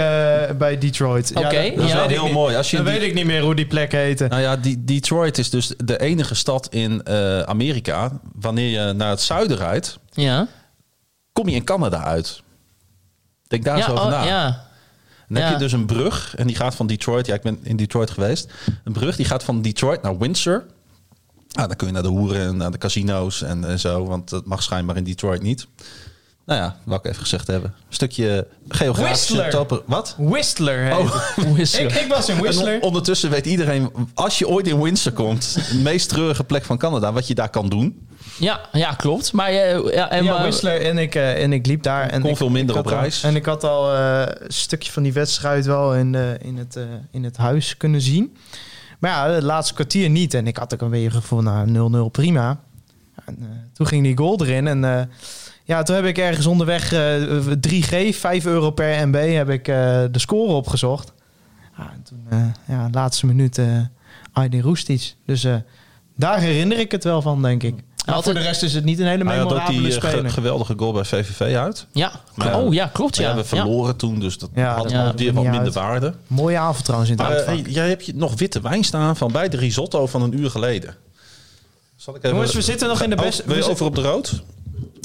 eh, 0.49 0.55
bij 0.57 0.79
Detroit. 0.79 1.31
Ja, 1.35 1.41
Oké, 1.41 1.73
dat- 1.77 1.89
ja. 1.89 1.99
is 1.99 2.05
ik 2.05 2.11
heel 2.11 2.33
mooi. 2.33 2.57
Als 2.57 2.71
je 2.71 2.77
dan 2.77 2.85
die- 2.87 2.95
weet 2.95 3.03
ik 3.09 3.15
niet 3.15 3.25
meer 3.27 3.43
hoe 3.43 3.55
die 3.55 3.67
plek 3.67 3.93
heette. 3.93 4.27
Nou 4.27 4.41
ja, 4.43 4.57
die, 4.57 4.85
Detroit 4.85 5.39
is 5.39 5.51
dus 5.51 5.73
de 5.85 6.01
enige 6.01 6.35
stad 6.35 6.67
in 6.71 7.03
eh, 7.03 7.41
Amerika. 7.41 8.21
Wanneer 8.35 8.87
je 8.87 8.93
naar 8.93 9.11
het 9.11 9.21
zuiden 9.21 9.57
rijdt, 9.57 9.99
Ja, 10.13 10.47
kom 11.33 11.49
je 11.49 11.55
in 11.55 11.65
Canada 11.65 12.05
uit. 12.05 12.43
Denk 13.47 13.65
daar 13.65 13.77
eens 13.77 13.87
ja, 13.87 13.93
over 13.93 14.05
oh, 14.05 14.11
na. 14.11 14.25
ja. 14.25 14.67
Dan 15.29 15.43
heb 15.43 15.53
je 15.53 15.59
dus 15.59 15.73
een 15.73 15.87
brug 15.87 16.35
en 16.37 16.47
die 16.47 16.57
gaat 16.57 16.75
van 16.75 16.87
Detroit. 16.87 17.27
Ja, 17.27 17.35
ik 17.35 17.43
ben 17.43 17.59
in 17.63 17.77
Detroit 17.77 18.11
geweest. 18.11 18.53
Een 18.85 18.93
brug 18.93 19.17
die 19.17 19.27
gaat 19.27 19.45
van 19.45 19.63
Detroit 19.63 20.03
naar 20.03 20.19
Windsor. 20.19 20.65
Ah, 21.53 21.67
dan 21.67 21.77
kun 21.77 21.87
je 21.87 21.93
naar 21.93 22.03
de 22.03 22.09
hoeren 22.09 22.47
en 22.47 22.57
naar 22.57 22.71
de 22.71 22.79
casino's 22.79 23.43
en, 23.43 23.65
en 23.65 23.79
zo. 23.79 24.05
Want 24.07 24.29
dat 24.31 24.45
mag 24.47 24.63
schijnbaar 24.63 24.97
in 24.97 25.05
Detroit 25.05 25.43
niet. 25.43 25.67
Nou 26.47 26.61
ja, 26.61 26.77
wat 26.85 26.99
ik 26.99 27.11
even 27.11 27.21
gezegd 27.23 27.47
hebben. 27.47 27.71
Een 27.89 27.95
stukje 27.95 28.47
geografische 28.69 29.37
Whistler. 29.37 29.83
Wat? 29.87 30.15
Whistler 30.19 30.79
heet 30.79 30.99
Oh. 30.99 31.15
Whistler. 31.55 31.85
Ik, 31.85 31.93
ik 32.03 32.09
was 32.09 32.29
in 32.29 32.39
Whistler. 32.39 32.75
on- 32.75 32.83
ondertussen 32.83 33.31
weet 33.31 33.47
iedereen, 33.47 33.91
als 34.15 34.39
je 34.39 34.49
ooit 34.49 34.67
in 34.67 34.81
Windsor 34.83 35.13
komt, 35.13 35.55
de 35.71 35.79
meest 35.79 36.09
treurige 36.09 36.45
plek 36.45 36.65
van 36.65 36.79
Canada, 36.79 37.13
wat 37.13 37.27
je 37.27 37.35
daar 37.35 37.51
kan 37.51 37.69
doen. 37.69 38.08
Ja, 38.39 38.61
ja, 38.73 38.93
klopt. 38.93 39.33
Maar, 39.33 39.49
eh, 39.49 39.93
ja, 39.95 40.11
en, 40.11 40.25
ja, 40.25 40.33
maar- 40.33 40.43
Whistler 40.43 40.81
en 40.83 40.99
ik, 40.99 41.15
eh, 41.15 41.43
en 41.43 41.53
ik 41.53 41.67
liep 41.67 41.83
daar. 41.83 42.09
En 42.09 42.21
Kon 42.21 42.31
ik, 42.31 42.37
veel 42.37 42.49
minder 42.51 42.75
ik 42.75 42.81
op 42.81 42.87
had 42.87 42.95
al- 42.95 43.01
reis. 43.01 43.23
En 43.23 43.37
ik 43.37 43.45
had 43.45 43.65
al 43.65 43.95
eh, 43.95 44.23
een 44.27 44.53
stukje 44.53 44.93
van 44.93 45.03
die 45.03 45.13
wedstrijd 45.13 45.67
wel 45.67 45.95
in, 45.95 46.13
de, 46.13 46.37
in, 46.43 46.57
het, 46.57 46.77
eh, 46.77 46.83
in 47.11 47.25
het 47.25 47.37
huis 47.37 47.77
kunnen 47.77 48.01
zien. 48.01 48.37
Maar 48.99 49.11
ja, 49.11 49.35
het 49.35 49.43
laatste 49.43 49.75
kwartier 49.75 50.11
niet. 50.11 50.35
En 50.35 50.47
ik 50.47 50.57
had 50.57 50.75
ook 50.75 50.81
een 50.81 50.91
beetje 50.91 51.11
gevoel, 51.11 51.43
nou 51.43 51.71
0-0 52.07 52.11
prima. 52.11 52.61
En, 53.25 53.37
eh, 53.41 53.47
toen 53.73 53.87
ging 53.87 54.03
die 54.03 54.17
goal 54.17 54.41
erin. 54.41 54.67
En 54.67 54.85
eh, 54.85 55.03
ja, 55.65 55.83
toen 55.83 55.97
heb 55.97 56.05
ik 56.05 56.19
ergens 56.19 56.47
onderweg 56.47 56.93
eh, 56.93 57.15
3G, 57.61 58.15
5 58.17 58.45
euro 58.47 58.71
per 58.71 59.09
MB, 59.09 59.35
heb 59.35 59.49
ik 59.51 59.69
eh, 59.69 59.75
de 60.11 60.19
score 60.19 60.53
opgezocht. 60.53 61.13
Ja, 61.77 61.91
en 61.95 62.03
toen, 62.03 62.25
eh, 62.29 62.39
ja, 62.77 62.89
laatste 62.93 63.27
minuut, 63.27 63.59
eh 63.59 63.67
Aydin 64.33 64.61
Roestic. 64.61 65.15
Dus 65.27 65.45
eh, 65.45 65.55
daar 66.17 66.39
herinner 66.41 66.79
ik 66.79 66.91
het 66.93 67.05
wel 67.05 67.23
van, 67.23 67.43
denk 67.43 67.63
ik. 67.63 67.75
Maar 68.09 68.17
Altijd- 68.17 68.37
voor 68.37 68.45
de 68.45 68.51
rest 68.51 68.63
is 68.63 68.75
het 68.75 68.85
niet 68.85 68.99
een 68.99 69.07
hele 69.07 69.25
Hij 69.25 69.37
had 69.37 69.43
ook 69.45 69.49
memorabele 69.51 69.83
die 69.83 69.95
eh, 69.97 70.01
ge- 70.03 70.09
speler. 70.09 70.31
geweldige 70.31 70.75
goal 70.77 70.93
bij 70.93 71.05
VVV 71.05 71.41
uit. 71.57 71.87
Ja, 71.93 72.13
Maar- 72.35 72.59
oh 72.59 72.73
ja, 72.75 72.87
klopt. 72.93 73.17
Ja. 73.17 73.29
ja, 73.29 73.37
we 73.37 73.45
verloren 73.45 73.97
toen, 73.97 74.21
dus 74.21 74.39
dat 74.39 74.51
Ja, 74.55 74.75
had 74.77 74.91
Ja. 74.91 75.09
op 75.09 75.17
die 75.19 75.33
wat 75.33 75.43
minder 75.43 75.61
uit. 75.61 75.75
waarde. 75.75 76.15
Mooie 76.27 76.59
avond 76.59 76.85
trouwens 76.85 77.11
in 77.11 77.19
het 77.19 77.29
Maar 77.29 77.37
eh, 77.37 77.47
hey, 77.47 77.61
jij 77.69 77.89
hebt 77.89 78.07
je 78.07 78.13
nog 78.15 78.35
witte 78.39 78.61
wijn 78.61 78.85
staan 78.85 79.17
van 79.17 79.33
bij 79.33 79.49
de 79.49 79.57
risotto 79.57 80.07
van 80.07 80.23
een 80.23 80.39
uur 80.39 80.51
geleden. 80.51 80.95
Zal 81.97 82.15
ik 82.15 82.23
even... 82.23 82.37
Jongens, 82.37 82.55
we 82.55 82.63
zitten 82.63 82.89
nog 82.89 83.03
in 83.03 83.11
de 83.11 83.17
Oh, 83.17 83.23
beste... 83.23 83.43
wil 83.47 83.57
je 83.57 83.63
we 83.65 83.71
over 83.71 83.87
op 83.87 83.95
de 83.95 84.03
rood? 84.03 84.43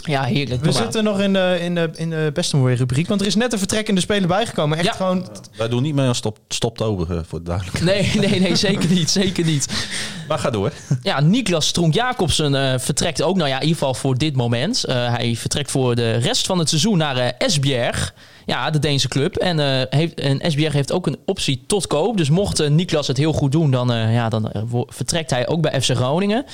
Ja, 0.06 0.24
heerlijk. 0.24 0.64
We 0.64 0.72
zitten 0.72 1.04
nog 1.04 1.20
in 1.20 1.34
de, 1.34 1.58
in 1.62 1.76
de, 1.76 1.90
in 1.96 2.10
de 2.10 2.30
beste 2.34 2.58
mooie 2.58 2.76
rubriek. 2.76 3.08
Want 3.08 3.22
er 3.22 3.28
is 3.28 3.36
net 3.36 3.52
een 3.54 3.58
vertrekkende 3.58 4.02
speler 4.02 4.28
bijgekomen. 4.28 4.78
Echt 4.78 4.88
Ja. 4.88 4.94
gewoon... 4.94 5.28
Wij 5.58 5.68
doen 5.68 5.82
niet 5.84 5.96
mee 5.96 6.08
aan 6.08 6.16
stop, 6.16 6.38
stoptober, 6.48 7.18
eh, 7.18 7.24
voor 7.28 7.40
de 7.40 7.46
duidelijkheid. 7.46 8.14
Nee, 8.16 8.30
nee, 8.30 8.40
nee, 8.40 8.56
zeker 8.56 8.90
niet. 8.90 9.10
Zeker 9.10 9.46
niet. 9.46 9.88
Maar 10.28 10.40
ga 10.40 10.50
door. 10.50 10.72
Ja, 11.02 11.22
Niklas 11.22 11.68
Stronk-Jacobsen 11.68 12.56
eh, 12.56 12.80
vertrekt 12.80 13.22
ook, 13.22 13.36
nou 13.36 13.50
ja, 13.50 13.56
in 13.56 13.62
ieder 13.62 13.78
geval 13.78 13.94
voor 13.94 14.18
dit 14.18 14.36
moment. 14.36 14.84
Eh, 14.84 14.96
hij 15.16 15.36
vertrekt 15.36 15.72
voor 15.72 15.96
de 15.96 16.12
rest 16.12 16.46
van 16.46 16.60
het 16.60 16.70
seizoen 16.70 16.98
naar 16.98 17.18
eh 17.18 17.30
Esbjerg. 17.38 18.14
Ja, 18.46 18.70
de 18.70 18.80
Deense 18.80 19.08
club. 19.08 19.36
En, 19.36 19.60
eh 19.60 19.82
heeft, 20.00 20.20
en 20.20 20.40
Esbjerg 20.40 20.74
heeft 20.74 20.92
ook 20.92 21.08
een 21.08 21.18
optie 21.26 21.64
tot 21.68 21.88
koop. 21.88 22.18
Dus 22.18 22.30
mocht 22.30 22.70
Niklas 22.70 23.08
het 23.08 23.18
heel 23.18 23.34
goed 23.34 23.52
doen, 23.52 23.72
dan, 23.72 23.92
eh, 23.94 24.14
ja, 24.14 24.30
dan 24.30 24.52
vertrekt 24.88 25.30
hij 25.30 25.48
ook 25.48 25.62
bij 25.62 25.82
FC 25.82 25.90
Groningen. 25.96 26.46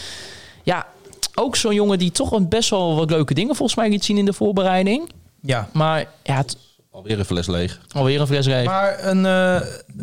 Ja, 0.63 0.85
ook 1.39 1.55
zo'n 1.55 1.73
jongen 1.73 1.97
die 1.97 2.11
toch 2.11 2.31
een 2.31 2.47
best 2.49 2.69
wel 2.69 2.95
wat 2.95 3.09
leuke 3.09 3.33
dingen 3.33 3.55
volgens 3.55 3.77
mij 3.77 3.89
liet 3.89 4.05
zien 4.05 4.17
in 4.17 4.25
de 4.25 4.33
voorbereiding. 4.33 5.09
Ja. 5.41 5.69
Maar 5.73 6.05
ja, 6.23 6.35
het, 6.35 6.57
Alweer 6.91 7.19
een 7.19 7.25
fles 7.25 7.47
leeg. 7.47 7.79
alweer 7.91 8.21
een 8.21 8.27
fles 8.27 8.45
reep. 8.47 8.65
Maar 8.65 9.03
een, 9.05 9.25
eh, 9.25 9.61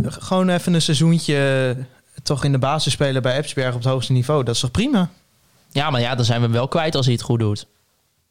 gewoon 0.08 0.48
even 0.48 0.74
een 0.74 0.82
seizoentje 0.82 1.36
eh, 1.76 1.84
toch 2.22 2.44
in 2.44 2.52
de 2.52 2.58
basis 2.58 2.92
spelen 2.92 3.22
bij 3.22 3.36
Epsberg 3.36 3.74
op 3.74 3.82
het 3.82 3.90
hoogste 3.90 4.12
niveau. 4.12 4.44
Dat 4.44 4.54
is 4.54 4.60
toch 4.60 4.70
prima? 4.70 5.10
Ja, 5.70 5.90
maar 5.90 6.00
ja, 6.00 6.14
dan 6.14 6.24
zijn 6.24 6.38
we 6.38 6.44
hem 6.44 6.54
wel 6.54 6.68
kwijt 6.68 6.94
als 6.94 7.04
hij 7.06 7.14
het 7.14 7.24
goed 7.24 7.38
doet. 7.38 7.66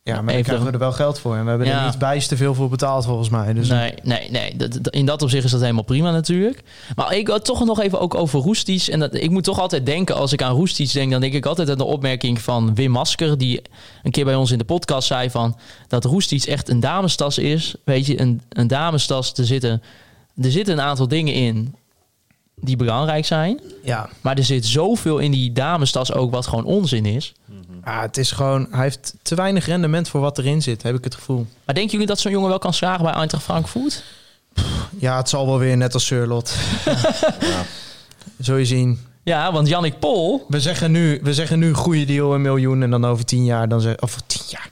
Ja, 0.07 0.21
maar 0.21 0.33
daar 0.33 0.41
krijgen 0.43 0.65
we 0.65 0.71
er 0.71 0.79
wel 0.79 0.91
geld 0.91 1.19
voor. 1.19 1.35
En 1.35 1.43
we 1.43 1.49
hebben 1.49 1.67
Ja. 1.67 1.79
er 1.79 1.85
niet 1.89 1.97
bijst 1.99 2.29
te 2.29 2.37
veel 2.37 2.53
voor 2.53 2.69
betaald 2.69 3.05
volgens 3.05 3.29
mij. 3.29 3.53
Dus 3.53 3.67
Nee, 3.67 3.93
nee, 4.03 4.31
nee. 4.31 4.55
Dat- 4.55 4.73
dat- 4.81 4.93
In 4.93 5.05
dat 5.05 5.21
opzicht 5.21 5.45
is 5.45 5.51
dat 5.51 5.61
helemaal 5.61 5.83
prima 5.83 6.11
natuurlijk. 6.11 6.63
Maar 6.95 7.15
ik 7.15 7.27
had 7.27 7.45
toch 7.45 7.65
nog 7.65 7.81
even 7.81 7.99
ook 7.99 8.15
over 8.15 8.39
Roestic. 8.39 8.81
En 8.87 8.99
dat, 8.99 9.13
ik 9.13 9.29
moet 9.29 9.43
toch 9.43 9.59
altijd 9.59 9.85
denken, 9.85 10.15
als 10.15 10.33
ik 10.33 10.41
aan 10.41 10.55
Roestic 10.55 10.91
denk... 10.93 11.11
dan 11.11 11.21
denk 11.21 11.33
ik 11.33 11.45
altijd 11.45 11.69
aan 11.69 11.77
de 11.77 11.83
opmerking 11.83 12.41
van 12.41 12.75
Wim 12.75 12.91
Masker... 12.91 13.37
die 13.37 13.61
een 14.03 14.11
keer 14.11 14.25
bij 14.25 14.35
ons 14.35 14.51
in 14.51 14.57
de 14.57 14.63
podcast 14.63 15.07
zei 15.07 15.29
van... 15.29 15.57
dat 15.87 16.05
Roestic 16.05 16.43
echt 16.43 16.69
een 16.69 16.79
damestas 16.79 17.37
is. 17.37 17.75
Weet 17.83 18.05
je, 18.05 18.19
een, 18.21 18.41
een 18.49 18.67
damestas, 18.67 19.33
er 19.33 19.45
zitten, 19.45 19.81
er 20.41 20.51
zitten 20.51 20.73
een 20.77 20.83
aantal 20.85 21.07
dingen 21.07 21.33
in... 21.33 21.75
die 22.55 22.75
belangrijk 22.75 23.25
zijn. 23.25 23.61
Ja. 23.83 24.09
Maar 24.21 24.37
er 24.37 24.43
zit 24.43 24.65
zoveel 24.65 25.17
in 25.17 25.31
die 25.31 25.51
damestas 25.51 26.13
ook 26.13 26.31
wat 26.31 26.47
gewoon 26.47 26.65
onzin 26.65 27.05
is. 27.05 27.33
Ah, 27.83 28.01
het 28.01 28.17
is 28.17 28.31
gewoon, 28.31 28.67
hij 28.71 28.81
heeft 28.81 29.13
te 29.21 29.35
weinig 29.35 29.65
rendement 29.65 30.09
voor 30.09 30.21
wat 30.21 30.37
erin 30.37 30.61
zit, 30.61 30.83
heb 30.83 30.95
ik 30.95 31.03
het 31.03 31.15
gevoel. 31.15 31.45
Maar 31.65 31.75
denken 31.75 31.91
jullie 31.91 32.07
dat 32.07 32.19
zo'n 32.19 32.31
jongen 32.31 32.49
wel 32.49 32.59
kan 32.59 32.73
slagen 32.73 33.03
bij 33.03 33.13
Eintracht 33.13 33.43
Frankfurt? 33.43 34.03
Ja, 34.97 35.17
het 35.17 35.29
zal 35.29 35.45
wel 35.45 35.57
weer 35.59 35.77
net 35.77 35.93
als 35.93 36.05
Surlot. 36.05 36.55
Zul 38.37 38.55
je 38.55 38.65
zien. 38.65 38.99
Ja, 39.25 39.51
want 39.51 39.67
Jannik 39.67 39.99
Pol... 39.99 40.45
We 40.47 40.59
zeggen 40.59 40.91
nu, 40.91 41.19
we 41.23 41.33
zeggen 41.33 41.59
nu 41.59 41.73
goede 41.73 42.05
deal, 42.05 42.33
een 42.33 42.41
miljoen. 42.41 42.83
En 42.83 42.89
dan 42.89 43.05
over 43.05 43.25
tien 43.25 43.45
jaar, 43.45 43.67
dan 43.67 43.81
zeg, 43.81 43.99
of 43.99 44.17
tien 44.27 44.41
jaar. 44.47 44.69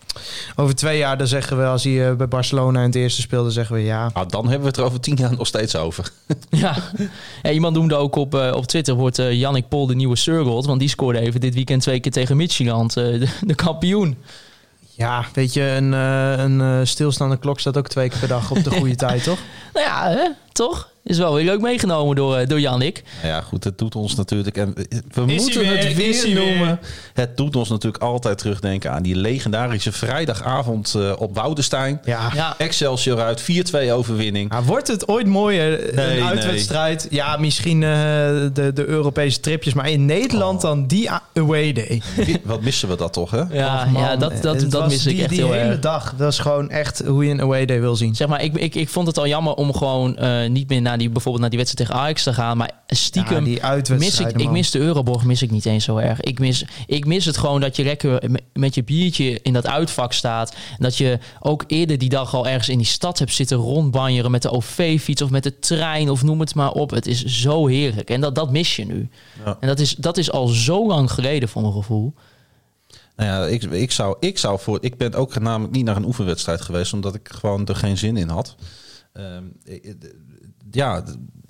Over 0.55 0.75
twee 0.75 0.97
jaar, 0.97 1.17
dan 1.17 1.27
zeggen 1.27 1.57
we, 1.57 1.65
als 1.65 1.83
hij 1.83 2.09
eh, 2.09 2.15
bij 2.15 2.27
Barcelona 2.27 2.79
in 2.79 2.85
het 2.85 2.95
eerste 2.95 3.21
speelde, 3.21 3.51
zeggen 3.51 3.75
we 3.75 3.81
ja. 3.81 4.09
Nou, 4.13 4.27
dan 4.29 4.43
hebben 4.43 4.61
we 4.61 4.67
het 4.67 4.77
er 4.77 4.83
over 4.83 4.99
tien 4.99 5.15
jaar 5.15 5.35
nog 5.35 5.47
steeds 5.47 5.75
over. 5.75 6.11
Ja. 6.49 6.75
ja, 7.43 7.51
iemand 7.51 7.75
noemde 7.75 7.95
ook 7.95 8.15
op, 8.15 8.35
eh, 8.35 8.55
op 8.55 8.65
Twitter, 8.65 8.95
wordt 8.95 9.19
eh 9.19 9.31
Jannik 9.31 9.67
Pol 9.67 9.87
de 9.87 9.95
nieuwe 9.95 10.15
Surgold? 10.15 10.65
Want 10.65 10.79
die 10.79 10.89
scoorde 10.89 11.19
even 11.19 11.39
dit 11.39 11.53
weekend 11.53 11.81
twee 11.81 11.99
keer 11.99 12.11
tegen 12.11 12.39
eh, 12.39 12.47
de, 12.85 13.27
de 13.41 13.55
kampioen. 13.55 14.17
Ja, 14.95 15.25
weet 15.33 15.53
je, 15.53 15.61
een, 15.61 15.93
eh, 15.93 16.43
een 16.43 16.61
eh, 16.61 16.79
stilstaande 16.83 17.37
klok 17.37 17.59
staat 17.59 17.77
ook 17.77 17.87
twee 17.87 18.09
keer 18.09 18.19
per 18.19 18.27
dag 18.27 18.51
op 18.51 18.63
de 18.63 18.71
goede 18.71 18.95
tijd, 19.05 19.23
toch? 19.23 19.39
Nou 19.73 19.85
ja, 19.85 20.09
hè? 20.09 20.29
Toch? 20.53 20.91
Is 21.05 21.17
wel 21.17 21.33
weer 21.33 21.45
leuk 21.45 21.61
meegenomen 21.61 22.15
door, 22.15 22.37
eh, 22.37 22.47
door 22.47 22.59
Jannik. 22.59 23.03
Nou 23.21 23.33
ja, 23.33 23.41
goed, 23.41 23.63
het 23.63 23.77
doet 23.77 23.95
ons 23.95 24.15
natuurlijk... 24.15 24.57
En 24.57 24.73
we 24.73 25.23
Is 25.25 25.41
moeten 25.41 25.59
weer? 25.59 25.77
het 25.77 25.95
weer 25.95 26.33
noemen. 26.33 26.79
Het 27.13 27.37
doet 27.37 27.55
ons 27.55 27.69
natuurlijk 27.69 28.03
altijd 28.03 28.37
terugdenken 28.37 28.91
aan 28.91 29.03
die 29.03 29.15
legendarische 29.15 29.91
vrijdagavond 29.91 30.95
eh, 30.95 31.11
op 31.17 31.35
Woudestein. 31.35 32.01
Ja. 32.05 32.31
Ja, 32.33 32.55
Excelsior 32.57 33.19
uit, 33.21 33.41
4-2 33.41 33.91
overwinning. 33.91 34.49
Maar 34.49 34.63
wordt 34.63 34.87
het 34.87 35.07
ooit 35.07 35.27
mooier, 35.27 35.69
Nee, 35.95 36.05
een 36.07 36.13
nee. 36.13 36.23
uitwedstrijd? 36.23 37.07
Ja, 37.09 37.37
misschien 37.37 37.83
eh, 37.83 37.89
de, 38.53 38.71
de 38.73 38.85
Europese 38.85 39.39
tripjes, 39.39 39.73
maar 39.73 39.89
in 39.89 40.05
Nederland 40.05 40.61
dan 40.61 40.87
die 40.87 41.09
away 41.33 41.73
day. 41.73 42.01
Wat 42.43 42.61
missen 42.61 42.89
we 42.89 42.95
dat 42.95 43.13
toch, 43.13 43.31
hè? 43.31 43.41
ja, 43.51 43.85
man, 43.85 44.01
ja 44.01 44.15
dat, 44.15 44.41
dat, 44.41 44.71
dat 44.71 44.87
mis 44.87 45.05
ik 45.05 45.13
die, 45.13 45.21
echt 45.21 45.29
die 45.29 45.39
heel 45.39 45.51
hele 45.51 45.69
erg. 45.71 45.79
dag, 45.79 46.13
dat 46.17 46.31
is 46.31 46.39
gewoon 46.39 46.69
echt 46.69 47.03
hoe 47.05 47.25
je 47.25 47.31
een 47.31 47.41
away 47.41 47.65
day 47.65 47.79
wil 47.79 47.95
zien. 47.95 48.15
Zeg 48.15 48.27
maar, 48.27 48.43
ik, 48.43 48.55
ik, 48.55 48.75
ik 48.75 48.89
vond 48.89 49.07
het 49.07 49.17
al 49.17 49.27
jammer 49.27 49.53
om 49.53 49.73
gewoon 49.73 50.17
eh, 50.17 50.42
niet 50.51 50.69
meer 50.69 50.81
naar 50.81 50.97
die, 50.97 51.09
bijvoorbeeld 51.09 51.41
naar 51.41 51.49
die 51.49 51.59
wedstrijd 51.59 51.87
tegen 51.89 52.03
Ajax 52.03 52.23
te 52.23 52.33
gaan. 52.33 52.57
Maar 52.57 52.71
stiekem 52.87 53.45
Ja, 53.47 53.81
mis 53.89 54.19
ik, 54.19 54.31
ik 54.31 54.49
mis 54.49 54.71
de 54.71 54.79
Euroborg 54.79 55.23
mis 55.23 55.41
ik 55.41 55.51
niet 55.51 55.65
eens 55.65 55.83
zo 55.83 55.97
erg. 55.97 56.21
Ik 56.21 56.39
mis, 56.39 56.65
ik 56.85 57.05
mis 57.05 57.25
het 57.25 57.37
gewoon 57.37 57.61
dat 57.61 57.75
je 57.75 57.83
lekker 57.83 58.29
me- 58.31 58.39
met 58.53 58.75
je 58.75 58.83
biertje 58.83 59.39
in 59.41 59.53
dat 59.53 59.67
uitvak 59.67 60.13
staat. 60.13 60.55
Dat 60.77 60.97
je 60.97 61.19
ook 61.39 61.63
eerder 61.67 61.97
die 61.97 62.09
dag 62.09 62.33
al 62.35 62.47
ergens 62.47 62.69
in 62.69 62.77
die 62.77 62.87
stad 62.87 63.19
hebt 63.19 63.33
zitten 63.33 63.57
rondbanjeren 63.57 64.31
met 64.31 64.41
de 64.41 64.51
OV-fiets 64.51 65.21
of 65.21 65.29
met 65.29 65.43
de 65.43 65.59
trein 65.59 66.09
of 66.09 66.23
noem 66.23 66.39
het 66.39 66.55
maar 66.55 66.71
op. 66.71 66.89
Het 66.89 67.07
is 67.07 67.25
zo 67.25 67.67
heerlijk. 67.67 68.09
En 68.09 68.21
dat, 68.21 68.35
dat 68.35 68.51
mis 68.51 68.75
je 68.75 68.85
nu. 68.85 69.09
Ja. 69.45 69.57
En 69.59 69.67
dat 69.67 69.79
is, 69.79 69.95
dat 69.95 70.17
is 70.17 70.31
al 70.31 70.47
zo 70.47 70.87
lang 70.87 71.11
geleden 71.11 71.49
voor 71.49 71.61
mijn 71.61 71.73
gevoel. 71.73 72.13
Nou 73.15 73.29
ja, 73.29 73.45
ik, 73.53 73.63
ik, 73.63 73.91
zou, 73.91 74.15
ik 74.19 74.37
zou 74.37 74.59
voor. 74.59 74.77
Ik 74.81 74.97
ben 74.97 75.13
ook 75.13 75.39
namelijk 75.39 75.73
niet 75.73 75.85
naar 75.85 75.95
een 75.95 76.05
oefenwedstrijd 76.05 76.61
geweest, 76.61 76.93
omdat 76.93 77.15
ik 77.15 77.29
gewoon 77.31 77.65
er 77.65 77.75
geen 77.75 77.97
zin 77.97 78.17
in 78.17 78.29
had. 78.29 78.55
Ehm, 79.13 79.43
ja, 80.75 81.03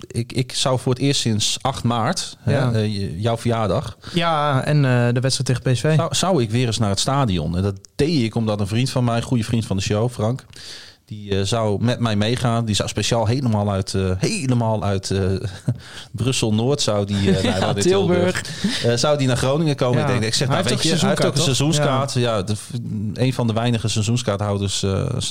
ik, 0.06 0.32
ik 0.32 0.52
zou 0.52 0.78
voor 0.78 0.92
het 0.92 1.02
eerst 1.02 1.20
sinds 1.20 1.58
8 1.60 1.82
maart, 1.84 2.36
Ja. 2.46 2.72
hè, 2.72 2.82
eh, 2.82 3.20
jouw 3.20 3.36
verjaardag, 3.36 3.96
Ja, 4.14 4.64
en 4.64 4.76
eh, 4.76 5.14
de 5.14 5.20
wedstrijd 5.20 5.44
tegen 5.44 5.72
PSV. 5.72 5.94
zou, 5.96 6.14
zou 6.14 6.42
ik 6.42 6.50
weer 6.50 6.66
eens 6.66 6.78
naar 6.78 6.90
het 6.90 7.00
stadion. 7.00 7.56
En 7.56 7.62
dat 7.62 7.74
deed 7.96 8.22
ik 8.22 8.34
omdat 8.34 8.60
een 8.60 8.66
vriend 8.66 8.90
van 8.90 9.04
mij, 9.04 9.16
een 9.16 9.22
goede 9.22 9.44
vriend 9.44 9.66
van 9.66 9.76
de 9.76 9.82
show, 9.82 10.10
Frank, 10.10 10.44
die 11.06 11.38
eh, 11.38 11.44
zou 11.44 11.84
met 11.84 11.98
mij 12.00 12.16
meegaan. 12.16 12.64
Die 12.64 12.74
zou 12.74 12.88
speciaal 12.88 13.26
helemaal 13.26 13.70
uit, 13.70 13.94
helemaal 14.18 14.84
uit 14.84 15.10
eh, 15.10 15.20
Brussel 16.12 16.54
Noord 16.54 16.80
zou 16.80 17.06
die 17.06 17.22
Ja, 17.42 17.74
in 17.74 17.82
Tilburg. 17.82 18.42
zou 18.94 19.18
die 19.18 19.26
naar 19.26 19.36
Groningen 19.36 19.76
komen? 19.76 19.98
Ja. 19.98 20.04
Ik, 20.04 20.10
denk, 20.12 20.24
ik 20.24 20.34
zeg, 20.34 20.48
Hij 20.48 20.56
nou, 20.56 20.68
heeft 20.68 20.82
weet 20.82 20.92
je, 20.92 20.98
hij 20.98 21.08
heeft 21.08 21.24
ook 21.26 21.34
een 21.36 21.42
seizoenskaart. 21.42 22.12
Ja, 22.12 22.42
de, 22.42 22.54
een 23.14 23.32
van 23.32 23.46
de 23.46 23.52
weinige 23.52 23.88
seizoenskaarthouders 23.88 24.84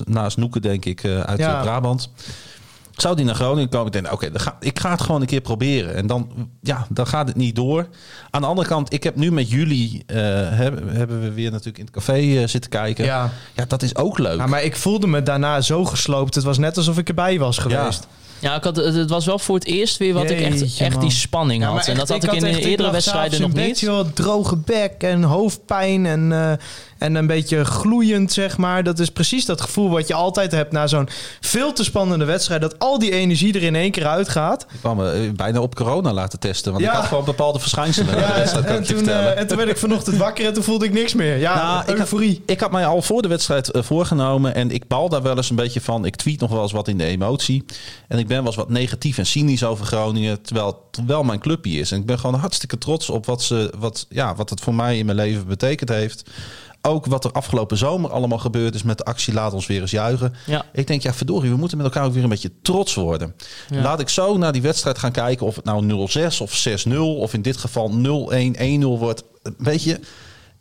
naast 0.05 0.37
Noeken, 0.37 0.61
denk 0.61 0.85
ik, 0.85 1.05
uit 1.05 1.39
Ja. 1.39 1.61
Brabant. 1.61 2.09
Zou 2.95 3.15
die 3.15 3.25
naar 3.25 3.35
Groningen 3.35 3.69
komen? 3.69 3.85
Ik 3.85 3.93
denk, 3.93 4.11
oké, 4.13 4.31
dan 4.31 4.41
ga, 4.41 4.57
ik 4.59 4.79
ga 4.79 4.91
het 4.91 5.01
gewoon 5.01 5.21
een 5.21 5.27
keer 5.27 5.41
proberen. 5.41 5.95
En 5.95 6.07
dan, 6.07 6.49
ja, 6.61 6.87
dan 6.89 7.07
gaat 7.07 7.27
het 7.27 7.37
niet 7.37 7.55
door. 7.55 7.87
Aan 8.29 8.41
de 8.41 8.47
andere 8.47 8.67
kant, 8.67 8.93
ik 8.93 9.03
heb 9.03 9.15
nu 9.15 9.31
met 9.31 9.49
jullie, 9.49 10.03
eh, 10.05 10.17
hebben, 10.49 10.95
hebben 10.95 11.21
we 11.21 11.31
weer 11.31 11.51
natuurlijk 11.51 11.77
in 11.77 11.85
het 11.85 11.93
café 11.93 12.13
eh, 12.41 12.47
zitten 12.47 12.69
kijken. 12.69 13.05
Ja. 13.05 13.29
Ja. 13.53 13.65
dat 13.67 13.81
is 13.81 13.95
ook 13.95 14.17
leuk. 14.19 14.37
Ja, 14.37 14.47
maar 14.47 14.63
ik 14.63 14.75
voelde 14.75 15.07
me 15.07 15.23
daarna 15.23 15.61
zo 15.61 15.85
gesloopt. 15.85 16.35
Het 16.35 16.43
was 16.43 16.57
net 16.57 16.77
alsof 16.77 16.97
ik 16.97 17.07
erbij 17.07 17.39
was 17.39 17.57
geweest. 17.57 18.07
Ja, 18.43 18.55
ik 18.55 18.63
had, 18.63 18.75
het 18.75 19.09
was 19.09 19.25
wel 19.25 19.39
voor 19.39 19.55
het 19.55 19.65
eerst 19.65 19.97
weer 19.97 20.13
wat 20.13 20.29
ik 20.29 20.41
echt, 20.41 20.79
echt 20.79 21.01
die 21.01 21.11
spanning 21.11 21.63
Ja, 21.63 21.69
had. 21.69 21.87
en 21.87 21.95
dat 21.95 22.09
echt, 22.09 22.25
had 22.25 22.33
ik, 22.35 22.41
in 22.41 22.51
had 22.53 22.61
de 22.61 22.69
eerdere 22.69 22.91
wedstrijden 22.91 23.41
nog 23.41 23.53
niet. 23.53 23.79
joh, 23.79 24.07
droge 24.13 24.57
bek 24.57 24.93
en 24.97 25.23
hoofdpijn 25.23 26.05
en, 26.05 26.31
eh, 26.31 26.53
en 27.03 27.15
een 27.15 27.27
beetje 27.27 27.65
gloeiend, 27.65 28.31
zeg 28.33 28.57
maar. 28.57 28.83
Dat 28.83 28.99
is 28.99 29.09
precies 29.09 29.45
dat 29.45 29.61
gevoel 29.61 29.89
wat 29.89 30.07
je 30.07 30.13
altijd 30.13 30.51
hebt 30.51 30.71
na 30.71 30.87
zo'n 30.87 31.09
veel 31.39 31.73
te 31.73 31.83
spannende 31.83 32.25
wedstrijd. 32.25 32.61
Dat 32.61 32.79
al 32.79 32.99
die 32.99 33.11
energie 33.11 33.53
er 33.53 33.63
in 33.63 33.75
één 33.75 33.91
keer 33.91 34.07
uitgaat. 34.07 34.61
Ik 34.61 34.79
kwam 34.79 34.97
me 34.97 35.11
eh, 35.11 35.31
bijna 35.31 35.59
op 35.59 35.75
corona 35.75 36.13
laten 36.13 36.39
testen. 36.39 36.71
Want 36.71 36.83
Ja. 36.83 36.89
ik 36.91 36.95
had 36.97 37.05
gewoon 37.05 37.25
bepaalde 37.25 37.59
verschijnselen. 37.59 38.17
Ja, 38.23 38.33
en, 38.65 38.83
toen, 38.83 39.09
eh, 39.09 39.39
en 39.39 39.47
toen 39.47 39.57
werd 39.57 39.69
ik 39.69 39.77
vanochtend 39.77 40.17
wakker 40.17 40.45
en 40.45 40.53
toen 40.53 40.63
voelde 40.63 40.85
ik 40.85 40.93
niks 40.93 41.13
meer. 41.13 41.37
Ja, 41.37 41.55
Nou, 41.55 41.81
ik 41.81 41.87
had- 41.87 41.97
euforie. 41.97 42.43
Ik 42.45 42.59
had 42.59 42.71
mij 42.71 42.85
al 42.85 43.01
voor 43.01 43.21
de 43.21 43.27
wedstrijd 43.27 43.71
eh, 43.71 43.83
voorgenomen 43.83 44.55
en 44.55 44.71
ik 44.71 44.87
bal 44.87 45.09
daar 45.09 45.21
wel 45.21 45.35
eens 45.37 45.49
een 45.49 45.55
beetje 45.55 45.81
van. 45.81 46.05
Ik 46.05 46.15
tweet 46.15 46.39
nog 46.39 46.49
wel 46.51 46.61
eens 46.61 46.71
wat 46.71 46.87
in 46.87 46.97
de 46.97 47.05
emotie. 47.05 47.65
En 48.07 48.19
ik 48.19 48.27
ben 48.27 48.37
wel 48.37 48.45
eens 48.45 48.55
wat 48.55 48.69
negatief 48.69 49.17
en 49.17 49.25
cynisch 49.25 49.63
over 49.63 49.85
Groningen, 49.85 50.41
terwijl 50.41 50.67
het 50.91 51.05
wel 51.05 51.23
mijn 51.23 51.39
clubje 51.39 51.79
is. 51.79 51.91
En 51.91 51.99
ik 51.99 52.05
ben 52.05 52.19
gewoon 52.19 52.39
hartstikke 52.39 52.77
trots 52.77 53.09
op 53.09 53.25
wat, 53.25 53.41
ze, 53.43 53.73
wat, 53.77 54.05
ja, 54.09 54.35
wat 54.35 54.49
het 54.49 54.59
voor 54.61 54.75
mij 54.75 54.97
in 54.97 55.05
mijn 55.05 55.17
leven 55.17 55.47
betekend 55.47 55.89
heeft. 55.89 56.29
Ook 56.87 57.05
wat 57.05 57.25
er 57.25 57.31
afgelopen 57.31 57.77
zomer 57.77 58.11
allemaal 58.11 58.37
gebeurd 58.37 58.75
is 58.75 58.83
met 58.83 58.97
de 58.97 59.03
actie 59.03 59.33
Laat 59.33 59.53
ons 59.53 59.67
weer 59.67 59.81
eens 59.81 59.91
juichen. 59.91 60.33
Ja. 60.45 60.65
Ik 60.73 60.87
denk, 60.87 61.01
ja 61.01 61.13
verdorie, 61.13 61.49
we 61.49 61.57
moeten 61.57 61.77
met 61.77 61.85
elkaar 61.85 62.05
ook 62.05 62.13
weer 62.13 62.23
een 62.23 62.29
beetje 62.29 62.51
trots 62.61 62.93
worden. 62.93 63.35
Ja. 63.69 63.81
Laat 63.81 63.99
ik 63.99 64.09
zo 64.09 64.37
naar 64.37 64.51
die 64.51 64.61
wedstrijd 64.61 64.97
gaan 64.97 65.11
kijken 65.11 65.45
of 65.45 65.55
het 65.55 65.65
nou 65.65 66.07
0-6 66.33 66.37
of 66.41 66.67
6-0 66.87 66.97
of 66.97 67.33
in 67.33 67.41
dit 67.41 67.57
geval 67.57 67.91
0-1, 67.91 68.59
1-0 68.59 68.79
wordt. 68.79 69.23
Weet 69.57 69.83
je, 69.83 69.99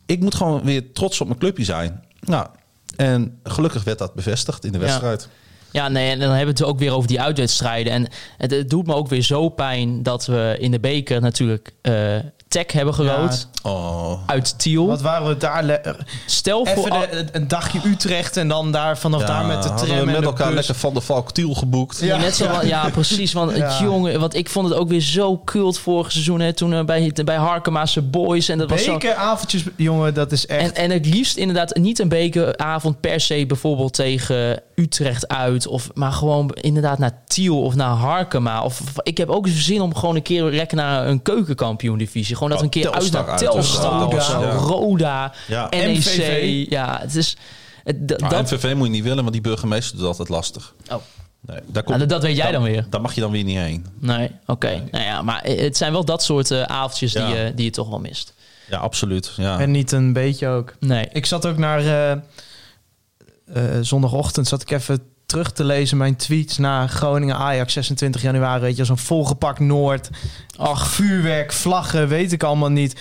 ik 0.07 0.21
moet 0.21 0.35
gewoon 0.35 0.63
weer 0.65 0.93
trots 0.93 1.21
op 1.21 1.27
mijn 1.27 1.39
clubje 1.39 1.65
zijn. 1.65 2.05
Nou, 2.21 2.47
en 2.97 3.39
gelukkig 3.43 3.85
werd 3.85 3.99
dat 3.99 4.15
bevestigd 4.15 4.65
in 4.65 4.73
de 4.73 4.79
wedstrijd. 4.79 5.29
Ja, 5.71 5.89
nee, 5.89 6.11
en 6.11 6.19
dan 6.19 6.29
hebben 6.29 6.55
we 6.55 6.63
het 6.63 6.73
ook 6.73 6.79
weer 6.79 6.93
over 6.93 7.09
die 7.09 7.21
uitwedstrijden. 7.21 7.93
En 7.93 8.09
het, 8.37 8.51
het 8.51 8.71
doet 8.71 8.87
me 8.87 8.95
ook 8.95 9.09
weer 9.09 9.23
zo 9.23 9.49
pijn 9.49 10.03
dat 10.03 10.27
we 10.27 10.57
in 10.59 10.71
de 10.71 10.81
beker 10.81 11.21
natuurlijk 11.21 11.73
eh 11.83 12.17
Tech 12.53 12.73
hebben 12.73 12.95
gerood. 12.95 13.49
Oh. 13.63 14.13
Uit 14.27 14.59
Tiel. 14.59 14.87
Wat 14.87 15.01
waren 15.01 15.29
we 15.29 15.37
daar... 15.37 15.81
Stel 16.27 16.67
voor... 16.67 16.91
De- 16.91 17.27
een 17.33 17.49
dagje 17.49 17.81
Utrecht 17.85 18.37
en 18.37 18.49
dan 18.49 18.73
daar 18.73 18.99
vanaf 18.99 19.23
daar 19.25 19.45
met 19.45 19.63
de 19.63 19.69
tram 19.75 19.99
we 19.99 20.05
met 20.05 20.15
en 20.15 20.21
de 20.21 20.27
elkaar 20.27 20.47
bus. 20.47 20.55
lekker 20.57 20.75
van 20.75 20.95
de 20.95 21.01
Valk 21.01 21.33
Tiel 21.33 21.55
geboekt. 21.55 22.01
Ja, 22.01 22.17
net 22.17 22.37
zo, 22.37 22.49
ja, 22.63 22.89
precies. 22.91 23.33
Want 23.33 23.57
Ja. 23.57 23.79
jongen, 23.83 24.21
want 24.21 24.35
ik 24.35 24.49
vond 24.49 24.69
het 24.69 24.79
ook 24.79 24.89
weer 24.89 25.01
zo 25.01 25.37
kult 25.39 25.79
vorig 25.79 26.13
seizoen. 26.13 26.41
Hè, 26.41 26.53
toen 26.53 26.73
eh, 26.75 26.85
bij, 26.85 27.13
bij 27.25 27.37
Harkema's 27.37 27.99
Boys. 28.11 28.49
En 28.49 28.59
dat 28.59 28.71
was 28.71 28.85
zo, 28.85 28.93
Bekeravondjes, 28.93 29.65
jongen, 29.77 30.15
dat 30.15 30.33
is 30.33 30.47
echt... 30.47 30.73
En, 30.73 30.75
en 30.83 30.91
het 30.91 31.07
liefst 31.07 31.37
inderdaad 31.37 31.77
niet 31.77 31.99
een 31.99 32.09
bekeravond 32.09 33.01
per 33.01 33.21
se 33.21 33.45
bijvoorbeeld 33.47 33.95
tegen 33.95 34.63
Utrecht 34.75 35.29
uit. 35.29 35.67
Of, 35.67 35.91
maar 35.95 36.13
gewoon 36.13 36.51
inderdaad 36.61 36.99
naar 36.99 37.23
Tiel 37.27 37.63
of 37.63 37.75
naar 37.75 37.95
Harkema. 37.95 38.63
Of, 38.63 38.81
of- 38.81 38.93
ik 39.03 39.19
heb 39.19 39.29
ook 39.29 39.47
zin 39.49 39.81
om 39.81 39.95
gewoon 39.95 40.17
een 40.17 40.23
keer 40.23 40.43
lekker 40.45 40.77
naar 40.77 41.07
een 41.07 41.23
keukenkampioen 41.23 41.99
divisie. 41.99 42.37
Gewoon 42.43 42.59
dat 42.59 42.59
Oh, 42.59 42.65
een 42.65 42.71
keer 42.83 42.91
uit 42.93 43.01
Telstar 43.01 43.23
naar 43.23 43.31
uit. 43.31 43.41
Telstar 43.41 44.01
Roda. 44.03 44.17
of 44.17 44.25
zo. 44.25 44.41
Ja. 44.41 44.53
Roda, 44.53 45.33
Ja. 45.49 45.67
NEC. 45.71 45.97
MVV. 45.99 46.65
Ja, 46.71 46.99
het 47.01 47.15
is... 47.15 47.37
Het, 47.85 48.09
dat, 48.09 48.21
MVV 48.43 48.75
moet 48.75 48.87
je 48.87 48.93
niet 48.93 49.03
willen, 49.03 49.19
want 49.21 49.33
die 49.33 49.41
burgemeester 49.41 49.97
doet 49.99 50.07
altijd 50.07 50.29
lastig. 50.29 50.75
oh, 50.91 50.97
Nee, 51.47 51.57
daar 51.57 51.65
nou, 51.73 51.85
komt, 51.85 51.99
dat, 51.99 52.09
dat 52.09 52.23
weet 52.23 52.37
jij 52.37 52.53
dan 52.53 52.63
weer. 52.63 52.87
Daar 52.91 53.01
mag 53.01 53.15
je 53.15 53.21
dan 53.21 53.31
weer 53.31 53.45
niet 53.45 53.57
heen. 53.57 53.87
Nee, 53.99 54.31
oké. 54.47 54.83
Nou 54.91 55.05
ja, 55.05 55.23
maar 55.23 55.41
het 55.45 55.77
zijn 55.77 55.93
wel 55.93 56.05
dat 56.05 56.23
soort 56.23 56.51
eh, 56.51 56.63
avondjes 56.63 57.13
die, 57.13 57.23
je, 57.23 57.53
die 57.55 57.65
je 57.65 57.71
toch 57.71 57.89
wel 57.89 57.99
mist. 57.99 58.35
Ja, 58.69 58.79
absoluut. 58.79 59.33
Ja. 59.37 59.59
En 59.59 59.71
niet 59.71 59.93
een 59.93 60.13
beetje 60.13 60.49
ook. 60.49 60.75
Nee. 60.81 61.09
Ik 61.13 61.27
zat 61.27 61.47
ook 61.47 61.57
naar... 61.59 61.79
eh, 61.79 62.13
eh, 62.13 62.19
zondagochtend 63.81 64.49
zat 64.49 64.63
ik 64.63 64.71
even 64.71 65.03
terug 65.33 65.53
te 65.53 65.65
lezen 65.65 65.97
mijn 65.97 66.17
tweets 66.17 66.59
na 66.59 66.87
Groningen 66.87 67.37
Ajax 67.37 67.73
26 67.73 68.23
januari. 68.23 68.61
Weet 68.61 68.77
je, 68.77 68.85
zo'n 68.85 68.99
volgepakt 68.99 69.59
Noord. 69.59 70.11
Ach, 70.57 70.87
vuurwerk, 70.87 71.53
vlaggen, 71.53 72.09
weet 72.09 72.33
ik 72.33 72.43
allemaal 72.43 72.69
niet. 72.71 73.01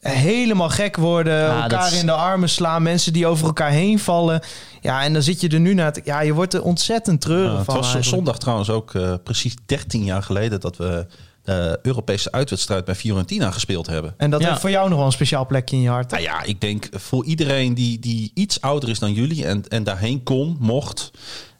Helemaal 0.00 0.68
gek 0.68 0.96
worden, 0.96 1.34
Ja, 1.38 1.62
elkaar 1.62 1.92
is- 1.92 2.00
in 2.00 2.06
de 2.06 2.12
armen 2.12 2.48
slaan, 2.48 2.82
mensen 2.82 3.12
die 3.12 3.26
over 3.26 3.46
elkaar 3.46 3.70
heen 3.70 3.98
vallen. 3.98 4.40
Ja, 4.80 5.02
en 5.02 5.12
dan 5.12 5.22
zit 5.22 5.40
je 5.40 5.48
er 5.48 5.60
nu 5.60 5.74
naar. 5.74 5.92
te- 5.92 6.00
Ja, 6.04 6.20
je 6.20 6.32
wordt 6.32 6.54
er 6.54 6.62
ontzettend 6.62 7.20
treurig 7.20 7.50
Ja, 7.50 7.56
het 7.56 7.64
van. 7.64 7.74
was 7.74 7.84
eigenlijk. 7.84 8.14
zondag 8.16 8.38
trouwens 8.38 8.70
ook 8.70 8.94
eh, 8.94 9.14
precies 9.24 9.54
13 9.66 10.04
jaar 10.04 10.22
geleden 10.22 10.60
dat 10.60 10.76
we 10.76 11.06
de 11.42 11.78
Europese 11.82 12.32
uitwedstrijd 12.32 12.84
bij 12.84 12.94
Fiorentina 12.94 13.50
gespeeld 13.50 13.86
hebben. 13.86 14.14
En 14.16 14.30
dat 14.30 14.40
Ja. 14.40 14.48
heeft 14.48 14.60
voor 14.60 14.70
jou 14.70 14.88
nog 14.88 14.96
wel 14.98 15.06
een 15.06 15.12
speciaal 15.12 15.46
plekje 15.46 15.76
in 15.76 15.82
je 15.82 15.88
hart. 15.88 16.10
Nou 16.10 16.22
ja, 16.22 16.42
ik 16.42 16.60
denk 16.60 16.88
voor 16.92 17.24
iedereen 17.24 17.74
die, 17.74 17.98
die 17.98 18.30
iets 18.34 18.60
ouder 18.60 18.88
is 18.88 18.98
dan 18.98 19.12
jullie 19.12 19.46
en, 19.46 19.68
en 19.68 19.84
daarheen 19.84 20.22
kon, 20.22 20.56
mocht. 20.60 21.10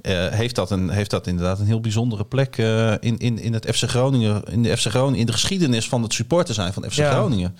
Eh, 0.04 0.28
heeft, 0.28 0.54
dat 0.54 0.70
een, 0.70 0.90
heeft 0.90 1.10
dat 1.10 1.26
inderdaad 1.26 1.58
een 1.58 1.66
heel 1.66 1.80
bijzondere 1.80 2.24
plek 2.24 2.58
eh, 2.58 2.92
in, 3.00 3.18
in, 3.18 3.38
in 3.38 3.52
het 3.52 3.66
FC 3.74 3.88
Groningen, 3.88 4.42
in 4.50 4.62
de 4.62 4.76
FC 4.76 4.86
Groningen, 4.86 5.18
in 5.18 5.26
de 5.26 5.32
geschiedenis 5.32 5.88
van 5.88 6.02
het 6.02 6.12
supporter 6.12 6.54
zijn 6.54 6.72
van 6.72 6.84
FC 6.90 6.96
Ja. 6.96 7.10
Groningen. 7.10 7.56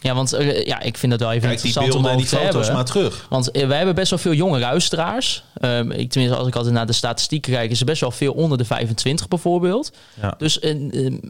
Ja, 0.00 0.14
want 0.14 0.32
eh, 0.32 0.66
ja, 0.66 0.80
ik 0.80 0.98
vind 0.98 1.12
het 1.12 1.20
wel 1.20 1.32
even 1.32 1.48
Kijk 1.48 1.62
die 1.62 1.66
interessant 1.66 1.94
om 1.94 2.02
beelden 2.02 2.10
en 2.10 2.16
over 2.16 2.30
die 2.30 2.38
te 2.38 2.44
foto's 2.44 2.66
hebben. 2.66 2.74
maar 2.74 2.84
terug. 2.84 3.26
Want 3.28 3.50
wij 3.52 3.76
hebben 3.76 3.94
best 3.94 4.10
wel 4.10 4.18
veel 4.18 4.32
jonge 4.32 4.58
luisteraars. 4.58 5.44
Ehm, 5.54 5.90
ik, 5.90 6.10
tenminste, 6.10 6.38
als 6.38 6.48
ik 6.48 6.56
altijd 6.56 6.74
naar 6.74 6.86
de 6.86 6.92
statistieken 6.92 7.52
kijk, 7.52 7.70
is 7.70 7.80
er 7.80 7.86
best 7.86 8.00
wel 8.00 8.10
veel 8.10 8.32
onder 8.32 8.58
de 8.58 8.64
25 8.64 9.28
bijvoorbeeld. 9.28 9.92
Ja. 10.20 10.34
Dus 10.38 10.60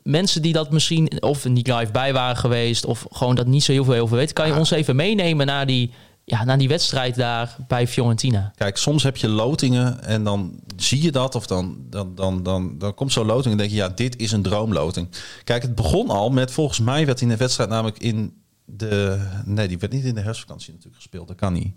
mensen 0.02 0.42
die 0.42 0.52
dat 0.52 0.70
misschien 0.70 1.22
of 1.22 1.44
niet 1.44 1.66
live 1.66 1.92
bij 1.92 2.12
waren 2.12 2.36
geweest, 2.36 2.84
of 2.84 3.06
gewoon 3.10 3.34
dat 3.34 3.46
niet 3.46 3.64
zo 3.64 3.72
heel 3.72 3.84
veel 3.84 4.02
over 4.02 4.16
weten, 4.16 4.34
kan 4.34 4.46
je 4.46 4.54
ons 4.58 4.70
even 4.70 4.96
meenemen 4.96 5.46
naar 5.46 5.66
die, 5.66 5.90
ja, 6.24 6.44
naar 6.44 6.58
die 6.58 6.68
wedstrijd 6.68 7.14
daar 7.14 7.56
bij 7.68 7.88
Fiorentina. 7.88 8.52
Kijk, 8.54 8.76
soms 8.76 9.02
heb 9.02 9.16
je 9.16 9.28
lotingen 9.28 10.04
en 10.04 10.24
dan 10.24 10.60
zie 10.76 11.02
je 11.02 11.12
dat. 11.12 11.34
Of 11.34 11.46
dan, 11.46 11.76
dan, 11.90 12.14
dan, 12.14 12.42
dan, 12.42 12.78
dan 12.78 12.94
komt 12.94 13.12
zo'n 13.12 13.26
loting 13.26 13.52
en 13.52 13.58
denk 13.58 13.70
je, 13.70 13.76
ja, 13.76 13.88
dit 13.88 14.16
is 14.16 14.32
een 14.32 14.42
droomloting. 14.42 15.08
Kijk, 15.44 15.62
het 15.62 15.74
begon 15.74 16.10
al 16.10 16.30
met, 16.30 16.50
volgens 16.50 16.80
mij 16.80 17.06
werd 17.06 17.20
in 17.20 17.28
de 17.28 17.36
wedstrijd 17.36 17.70
namelijk 17.70 17.98
in 17.98 18.42
de... 18.64 19.26
Nee, 19.44 19.68
die 19.68 19.78
werd 19.78 19.92
niet 19.92 20.04
in 20.04 20.14
de 20.14 20.20
herfstvakantie 20.20 20.70
natuurlijk 20.70 20.96
gespeeld. 20.96 21.28
Dat 21.28 21.36
kan 21.36 21.52
niet. 21.52 21.74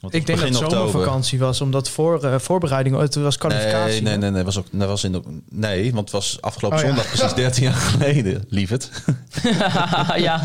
Want 0.00 0.14
Ik 0.14 0.26
denk 0.26 0.38
dat 0.38 0.48
het 0.48 0.56
oktober. 0.56 0.78
zomervakantie 0.78 1.38
was, 1.38 1.60
omdat 1.60 1.88
voor, 1.88 2.24
eh, 2.24 2.38
voorbereiding, 2.38 2.94
oh, 2.94 3.00
het 3.00 3.14
was 3.14 3.38
kwalificatie. 3.38 3.92
Nee, 3.92 4.00
nee, 4.00 4.16
nee, 4.16 4.30
nee, 4.30 4.44
was 4.44 4.58
ook, 4.58 4.66
dat 4.70 4.88
was 4.88 5.04
in 5.04 5.12
de, 5.12 5.22
nee, 5.48 5.84
want 5.92 6.00
het 6.00 6.10
was 6.10 6.38
afgelopen 6.40 6.78
Oh, 6.78 6.84
ja. 6.84 6.88
zondag 6.90 7.08
precies 7.08 7.34
13 7.34 7.62
jaar 7.62 7.72
geleden, 7.72 8.44
lieverd. 8.48 8.90
ja, 10.16 10.40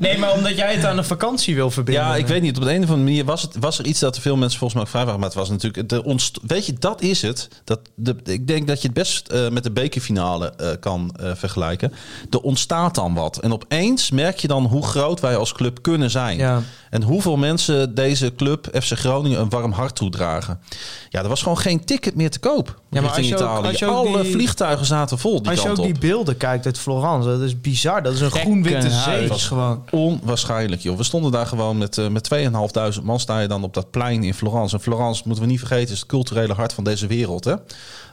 Nee, 0.00 0.18
maar 0.18 0.32
omdat 0.32 0.56
jij 0.56 0.74
het 0.74 0.84
aan 0.84 0.98
een 0.98 1.04
vakantie 1.04 1.54
wil 1.54 1.70
verbinden. 1.70 2.04
Ja, 2.04 2.16
ik 2.16 2.26
weet 2.26 2.42
niet. 2.42 2.56
Op 2.56 2.62
de 2.62 2.70
een 2.70 2.82
of 2.82 2.88
andere 2.88 3.04
manier 3.04 3.24
was, 3.24 3.42
het, 3.42 3.56
was 3.60 3.78
er 3.78 3.84
iets 3.86 4.00
dat 4.00 4.18
veel 4.18 4.36
mensen 4.36 4.58
volgens 4.58 4.74
mij 4.74 4.82
ook 4.82 4.90
vrij 4.90 5.04
waren. 5.04 5.20
Maar 5.20 5.28
het 5.28 5.38
was 5.38 5.50
natuurlijk... 5.50 5.88
De 5.88 6.04
ontst 6.04 6.38
weet 6.46 6.66
je, 6.66 6.72
dat 6.78 7.02
is 7.02 7.22
het. 7.22 7.48
Dat 7.64 7.80
de, 7.94 8.16
ik 8.24 8.46
denk 8.46 8.66
dat 8.66 8.80
je 8.80 8.86
het 8.86 8.96
best 8.96 9.28
eh, 9.28 9.48
met 9.48 9.62
de 9.62 9.70
bekerfinale 9.70 10.52
eh, 10.56 10.68
kan 10.80 11.14
eh, 11.20 11.30
vergelijken. 11.34 11.92
Er 12.30 12.40
ontstaat 12.40 12.94
dan 12.94 13.14
wat. 13.14 13.38
En 13.38 13.52
opeens 13.52 14.10
merk 14.10 14.38
je 14.38 14.48
dan 14.48 14.64
hoe 14.64 14.86
groot 14.86 15.20
wij 15.20 15.36
als 15.36 15.52
club 15.52 15.82
kunnen 15.82 16.10
zijn. 16.10 16.36
Ja. 16.36 16.62
En 16.90 17.02
hoeveel 17.02 17.36
mensen 17.36 17.94
deze 17.94 18.34
club, 18.34 18.49
FC 18.58 18.92
Groningen, 18.98 19.40
een 19.40 19.48
warm 19.48 19.72
hart 19.72 19.94
toedragen. 19.96 20.60
Ja, 21.08 21.22
er 21.22 21.28
was 21.28 21.42
gewoon 21.42 21.58
geen 21.58 21.84
ticket 21.84 22.14
meer 22.14 22.30
te 22.30 22.38
koop 22.38 22.80
maar 22.90 23.02
richting 23.02 23.16
als 23.32 23.40
je 23.40 23.46
ook- 23.46 23.50
Italië. 23.50 23.68
als 23.68 23.78
je 23.78 23.86
ook 23.86 24.06
Alle 24.06 24.22
die- 24.22 24.32
vliegtuigen 24.32 24.86
zaten 24.86 25.18
vol 25.18 25.42
die 25.42 25.50
Als 25.50 25.60
je 25.60 25.66
kant 25.66 25.78
ook 25.78 25.84
op. 25.86 25.90
die 25.92 26.00
beelden 26.00 26.36
kijkt 26.36 26.66
uit 26.66 26.78
Florence, 26.78 27.28
dat 27.28 27.40
is 27.40 27.60
bizar. 27.60 28.02
Dat 28.02 28.12
is 28.14 28.20
een 28.20 28.30
groen-witte 28.30 28.80
zee. 28.80 28.90
Gekkenhuis. 28.90 29.28
Dat 29.28 29.36
is 29.36 29.46
gewoon... 29.46 29.84
Onwaarschijnlijk, 29.90 30.82
joh. 30.82 30.96
We 30.96 31.02
stonden 31.04 31.32
daar 31.32 31.46
gewoon 31.46 31.78
met, 31.78 31.98
eh 31.98 32.08
met 32.08 32.24
2.500 32.24 33.02
man. 33.02 33.20
Sta 33.20 33.40
je 33.40 33.48
dan 33.48 33.64
op 33.64 33.74
dat 33.74 33.90
plein 33.90 34.24
in 34.24 34.34
Florence. 34.34 34.76
En 34.76 34.82
Florence, 34.82 35.22
moeten 35.24 35.44
we 35.44 35.50
niet 35.50 35.58
vergeten, 35.60 35.92
is 35.92 35.98
het 36.00 36.08
culturele 36.08 36.54
hart 36.54 36.72
van 36.72 36.84
deze 36.84 37.06
wereld. 37.06 37.44
Hè? 37.44 37.54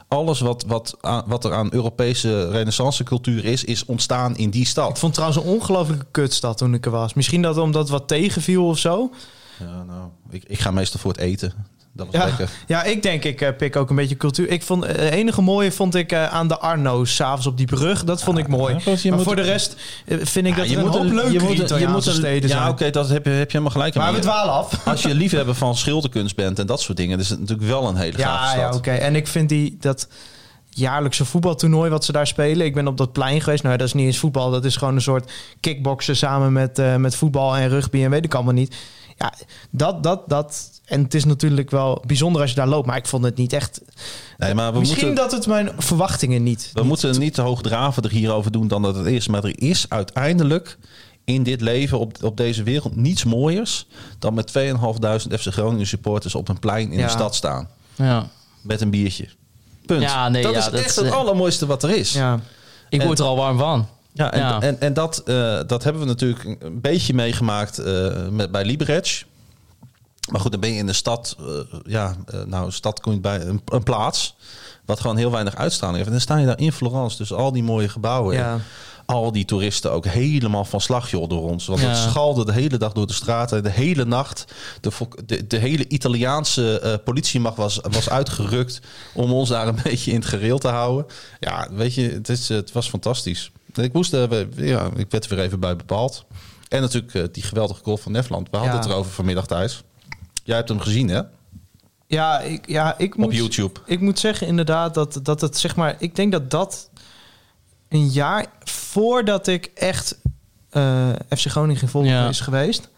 Alles 0.07 0.39
wat, 0.39 0.63
wat, 0.67 0.97
wat 1.25 1.45
er 1.45 1.53
aan 1.53 1.69
Europese 1.73 2.49
renaissance 2.49 3.03
cultuur 3.03 3.45
is, 3.45 3.63
is 3.63 3.85
ontstaan 3.85 4.37
in 4.37 4.49
die 4.49 4.61
Ik 4.61 4.67
stad. 4.67 4.99
vond 4.99 5.13
trouwens 5.13 5.41
een 5.43 5.47
ongelofelijke 5.51 6.05
kutstad 6.11 6.57
toen 6.57 6.73
ik 6.73 6.85
er 6.85 6.91
was. 6.91 7.13
Misschien 7.13 7.41
dat 7.41 7.57
omdat 7.57 7.89
wat 7.89 8.07
tegenviel 8.07 8.65
of 8.67 8.77
zo. 8.77 9.11
Ja, 9.59 9.83
nou, 9.83 10.09
ik, 10.29 10.43
ik 10.47 10.59
ga 10.59 10.71
meestal 10.71 10.99
voor 10.99 11.11
het 11.11 11.19
eten. 11.21 11.53
Dat 11.93 12.05
was 12.05 12.15
Ja, 12.15 12.25
lekker. 12.25 12.49
ja 12.67 12.83
ik 12.83 13.03
denk, 13.03 13.23
ik 13.23 13.41
eh, 13.41 13.49
pik 13.57 13.75
ook 13.75 13.89
een 13.89 13.95
beetje 13.95 14.17
cultuur. 14.17 14.49
Ik 14.49 14.63
vond, 14.63 14.85
het 14.87 14.97
enige 14.97 15.41
mooie 15.41 15.71
vond 15.71 15.95
ik 15.95 16.11
eh, 16.11 16.25
aan 16.33 16.47
de 16.47 16.57
Arno's, 16.59 17.15
s'avonds 17.15 17.47
op 17.47 17.57
die 17.57 17.65
brug. 17.65 18.03
Dat 18.03 18.23
vond 18.23 18.37
ik 18.37 18.47
mooi. 18.47 18.73
ja, 18.73 18.79
je 18.91 19.09
maar 19.09 19.17
moet- 19.17 19.23
voor 19.27 19.35
de 19.35 19.41
rest 19.41 19.75
eh, 20.05 20.17
vind 20.21 20.47
ik 20.47 20.55
dat 20.55 20.69
Ja, 20.69 20.79
er 20.79 20.85
een 20.85 21.13
leuke 21.15 21.31
je 21.31 21.39
moet, 21.39 21.57
je 21.79 21.87
moet 21.87 22.05
een- 22.05 22.13
steden 22.13 22.49
zijn. 22.49 22.61
Ja, 22.61 22.69
oké, 22.69 22.89
dat 22.89 23.09
heb 23.09 23.25
je, 23.25 23.31
heb 23.31 23.51
je 23.51 23.57
helemaal 23.57 23.71
gelijk. 23.71 23.95
maar 23.95 24.13
we 24.13 24.19
dwalen 24.19 24.53
af. 24.53 24.79
als 24.87 25.01
je 25.01 25.13
liefhebber 25.13 25.55
van 25.55 25.75
schilderkunst 25.75 26.35
bent 26.35 26.59
en 26.59 26.65
dat 26.67 26.81
soort 26.81 26.97
dingen, 26.97 27.19
is 27.19 27.29
het 27.29 27.39
natuurlijk 27.39 27.67
wel 27.67 27.87
een 27.87 27.95
hele 27.95 28.17
Ja, 28.17 28.43
ja 28.43 28.49
stad. 28.51 28.75
oké. 28.75 28.91
En 28.91 29.15
ik 29.15 29.27
vind 29.27 29.49
die, 29.49 29.77
dat 29.79 30.07
jaarlijkse 30.69 31.25
voetbaltoernooi 31.25 31.89
wat 31.89 32.05
ze 32.05 32.11
daar 32.11 32.27
spelen. 32.27 32.65
Ik 32.65 32.73
ben 32.73 32.87
op 32.87 32.97
dat 32.97 33.11
plein 33.11 33.41
geweest. 33.41 33.63
Nou, 33.63 33.77
dat 33.77 33.87
is 33.87 33.93
niet 33.93 34.05
eens 34.05 34.17
voetbal. 34.17 34.51
Dat 34.51 34.65
is 34.65 34.75
gewoon 34.75 34.95
een 34.95 35.01
soort 35.01 35.31
kickboksen 35.59 36.15
samen 36.15 36.53
met, 36.53 36.79
eh, 36.79 36.95
met 36.95 37.15
voetbal 37.15 37.57
en 37.57 37.69
rugby 37.69 38.03
en 38.03 38.09
weet 38.09 38.25
ik 38.25 38.33
allemaal 38.33 38.53
niet. 38.53 38.75
Ja, 39.17 39.33
dat, 39.69 40.03
dat, 40.03 40.21
dat. 40.29 40.69
En 40.85 41.03
het 41.03 41.13
is 41.13 41.25
natuurlijk 41.25 41.69
wel 41.71 42.03
bijzonder 42.05 42.41
als 42.41 42.49
je 42.49 42.55
daar 42.55 42.67
loopt. 42.67 42.87
Maar 42.87 42.97
ik 42.97 43.05
vond 43.07 43.23
het 43.23 43.35
niet 43.37 43.53
echt... 43.53 43.81
Nee, 44.37 44.53
maar 44.53 44.73
we 44.73 44.79
Misschien 44.79 45.05
moeten, 45.07 45.23
dat 45.23 45.31
het 45.31 45.47
mijn 45.47 45.69
verwachtingen 45.77 46.43
niet... 46.43 46.69
We 46.73 46.83
moeten 46.83 47.19
niet 47.19 47.33
te 47.33 47.41
hoogdravender 47.41 48.11
hierover 48.11 48.51
doen 48.51 48.67
dan 48.67 48.81
dat 48.81 48.95
het 48.95 49.05
is. 49.05 49.27
Maar 49.27 49.43
er 49.43 49.61
is 49.61 49.85
uiteindelijk 49.89 50.77
in 51.23 51.43
dit 51.43 51.61
leven, 51.61 51.99
op, 51.99 52.23
op 52.23 52.37
deze 52.37 52.63
wereld, 52.63 52.95
niets 52.95 53.23
mooiers 53.23 53.87
dan 54.19 54.33
met 54.33 54.53
2.500 54.57 55.33
FC 55.39 55.47
Groningen 55.53 55.87
supporters 55.87 56.35
op 56.35 56.49
een 56.49 56.59
plein 56.59 56.91
in 56.91 56.97
Ja. 56.99 57.05
de 57.05 57.11
stad 57.11 57.35
staan. 57.35 57.69
ja. 57.95 58.29
Met 58.61 58.81
een 58.81 58.89
biertje. 58.89 59.27
Punt. 59.85 60.01
Ja, 60.01 60.29
nee, 60.29 60.43
dat 60.43 60.51
ja, 60.51 60.57
is 60.57 60.65
dat, 60.65 60.73
echt 60.73 60.95
het 60.95 61.05
eh, 61.05 61.11
allermooiste 61.11 61.65
wat 61.65 61.83
er 61.83 61.89
is. 61.89 62.13
Ja. 62.13 62.39
ik 62.89 62.99
En- 62.99 63.05
word 63.05 63.19
er 63.19 63.25
al 63.25 63.35
warm 63.35 63.57
van. 63.57 63.87
Ja, 64.17 64.31
en, 64.31 64.39
Ja. 64.39 64.61
en, 64.61 64.79
en 64.81 64.93
dat, 64.93 65.17
eh, 65.25 65.59
dat 65.67 65.83
hebben 65.83 66.01
we 66.01 66.07
natuurlijk 66.07 66.43
een- 66.59 66.81
beetje 66.81 67.13
meegemaakt 67.13 67.77
eh, 67.77 68.27
met, 68.29 68.51
bij 68.51 68.65
Liberec. 68.65 69.25
Maar 70.31 70.41
goed, 70.41 70.51
dan 70.51 70.59
ben 70.59 70.69
je 70.71 70.77
in 70.77 70.85
de 70.85 70.93
stad, 70.93 71.35
eh, 71.39 71.45
ja, 71.85 72.15
nou, 72.45 72.65
een 72.65 72.71
stad 72.71 72.99
komt 72.99 73.21
bij 73.21 73.41
een, 73.41 73.61
een 73.65 73.83
plaats 73.83 74.35
wat 74.85 74.99
gewoon 74.99 75.17
heel 75.17 75.31
weinig 75.31 75.55
uitstraling 75.55 75.97
heeft. 75.97 76.09
En 76.09 76.15
dan 76.15 76.23
sta 76.25 76.37
je 76.37 76.45
daar 76.45 76.59
in 76.59 76.71
Florence, 76.71 77.17
dus 77.17 77.33
al 77.33 77.51
die 77.51 77.63
mooie 77.63 77.89
gebouwen. 77.89 78.35
Ja. 78.35 78.59
Al 79.05 79.31
die 79.31 79.45
toeristen 79.45 79.91
ook 79.91 80.05
helemaal 80.05 80.65
van 80.65 80.81
slag 80.81 81.09
joh, 81.11 81.29
door 81.29 81.49
ons. 81.49 81.65
Want 81.65 81.79
Ja. 81.81 81.87
het 81.87 81.97
schalde 81.97 82.45
de 82.45 82.51
hele 82.53 82.77
dag 82.77 82.91
door 82.93 83.07
de 83.07 83.13
straten, 83.13 83.63
de 83.63 83.69
hele 83.69 84.05
nacht. 84.05 84.45
De, 84.81 84.91
de, 85.25 85.47
de 85.47 85.57
hele 85.57 85.87
Italiaanse 85.87 87.01
politiemacht 87.03 87.57
was, 87.57 87.79
was 87.91 88.09
uitgerukt 88.09 88.79
om 89.13 89.31
ons 89.31 89.49
daar 89.49 89.67
een 89.67 89.79
beetje 89.83 90.11
in 90.11 90.19
het 90.19 90.27
gereel 90.29 90.57
te 90.57 90.67
houden. 90.67 91.05
Ja, 91.39 91.67
weet 91.71 91.93
je, 91.93 92.09
het, 92.09 92.29
is, 92.29 92.49
het 92.49 92.71
was 92.71 92.89
fantastisch. 92.89 93.51
Ik, 93.77 93.93
moest, 93.93 94.13
er 94.13 94.29
we- 94.29 94.47
ja, 94.55 94.89
ik 94.95 95.11
werd 95.11 95.29
er 95.29 95.35
weer 95.35 95.45
even 95.45 95.59
bij 95.59 95.75
bepaald. 95.75 96.25
En 96.69 96.81
natuurlijk 96.81 97.13
eh, 97.13 97.23
die 97.31 97.43
geweldige 97.43 97.83
goal 97.83 97.97
van 97.97 98.11
Nefland. 98.11 98.49
We 98.49 98.57
hadden 98.57 98.75
Ja. 98.75 98.81
het 98.81 98.89
erover 98.89 99.11
vanmiddag 99.11 99.47
thuis. 99.47 99.83
Jij 100.43 100.55
hebt 100.55 100.69
hem 100.69 100.79
gezien, 100.79 101.09
hè? 101.09 101.21
Ja, 102.07 102.39
ik, 102.39 102.67
ja, 102.67 102.97
ik 102.97 103.13
Op 103.13 103.19
moet, 103.19 103.35
YouTube. 103.35 103.79
Ik 103.85 103.99
moet 104.01 104.19
zeggen 104.19 104.47
inderdaad 104.47 104.93
dat, 104.93 105.19
dat 105.23 105.41
het 105.41 105.57
zeg 105.57 105.75
maar... 105.75 105.95
Ik 105.99 106.15
denk 106.15 106.31
dat 106.31 106.51
dat 106.51 106.89
een 107.89 108.07
jaar 108.07 108.45
voordat 108.63 109.47
ik 109.47 109.71
echt 109.75 110.17
eh, 110.69 111.09
FC 111.29 111.45
Groningen 111.47 111.77
ging 111.77 111.91
volgen 111.91 112.11
Ja. 112.11 112.27
is 112.29 112.39
geweest. 112.39 112.89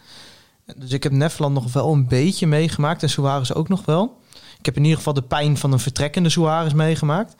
Dus 0.75 0.91
ik 0.91 1.03
heb 1.03 1.11
Nefland 1.11 1.53
nog 1.53 1.73
wel 1.73 1.93
een 1.93 2.07
beetje 2.07 2.47
meegemaakt. 2.47 3.03
En 3.03 3.09
Suarez 3.09 3.51
ook 3.51 3.67
nog 3.69 3.85
wel. 3.85 4.17
Ik 4.59 4.65
heb 4.65 4.75
in 4.75 4.81
ieder 4.83 4.97
geval 4.97 5.13
de 5.13 5.21
pijn 5.21 5.57
van 5.57 5.71
een 5.71 5.79
vertrekkende 5.79 6.29
Suarez 6.29 6.73
meegemaakt. 6.73 7.35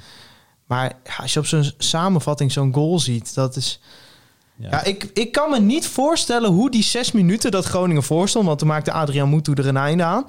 Maar 0.70 0.94
als 1.20 1.34
je 1.34 1.40
op 1.40 1.46
zo'n 1.46 1.72
samenvatting 1.78 2.52
zo'n 2.52 2.74
goal 2.74 3.00
ziet, 3.00 3.34
dat 3.34 3.56
is... 3.56 3.80
Ja, 4.56 4.84
ik, 4.84 5.10
ik 5.14 5.32
kan 5.32 5.50
me 5.50 5.60
niet 5.60 5.88
voorstellen 5.88 6.52
hoe 6.52 6.72
die 6.72 6.84
zes 6.84 7.12
minuten 7.12 7.52
dat 7.52 7.66
Groningen 7.66 8.04
voorstond... 8.04 8.46
want 8.46 8.60
toen 8.60 8.68
maakte 8.68 8.92
Adriaan 8.92 9.30
Moetu 9.30 9.54
er 9.54 9.68
een 9.68 9.78
einde 9.78 10.04
aan... 10.04 10.26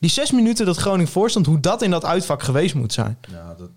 Die 0.00 0.10
zes 0.10 0.30
minuten 0.30 0.66
dat 0.66 0.76
Groningen 0.76 1.12
voorstond, 1.12 1.46
hoe 1.46 1.60
dat 1.60 1.82
in 1.82 1.90
dat 1.90 2.04
uitvak 2.04 2.42
geweest 2.42 2.74
moet 2.74 2.92
zijn. 2.92 3.18
Ja, 3.30 3.54
dat, 3.58 3.70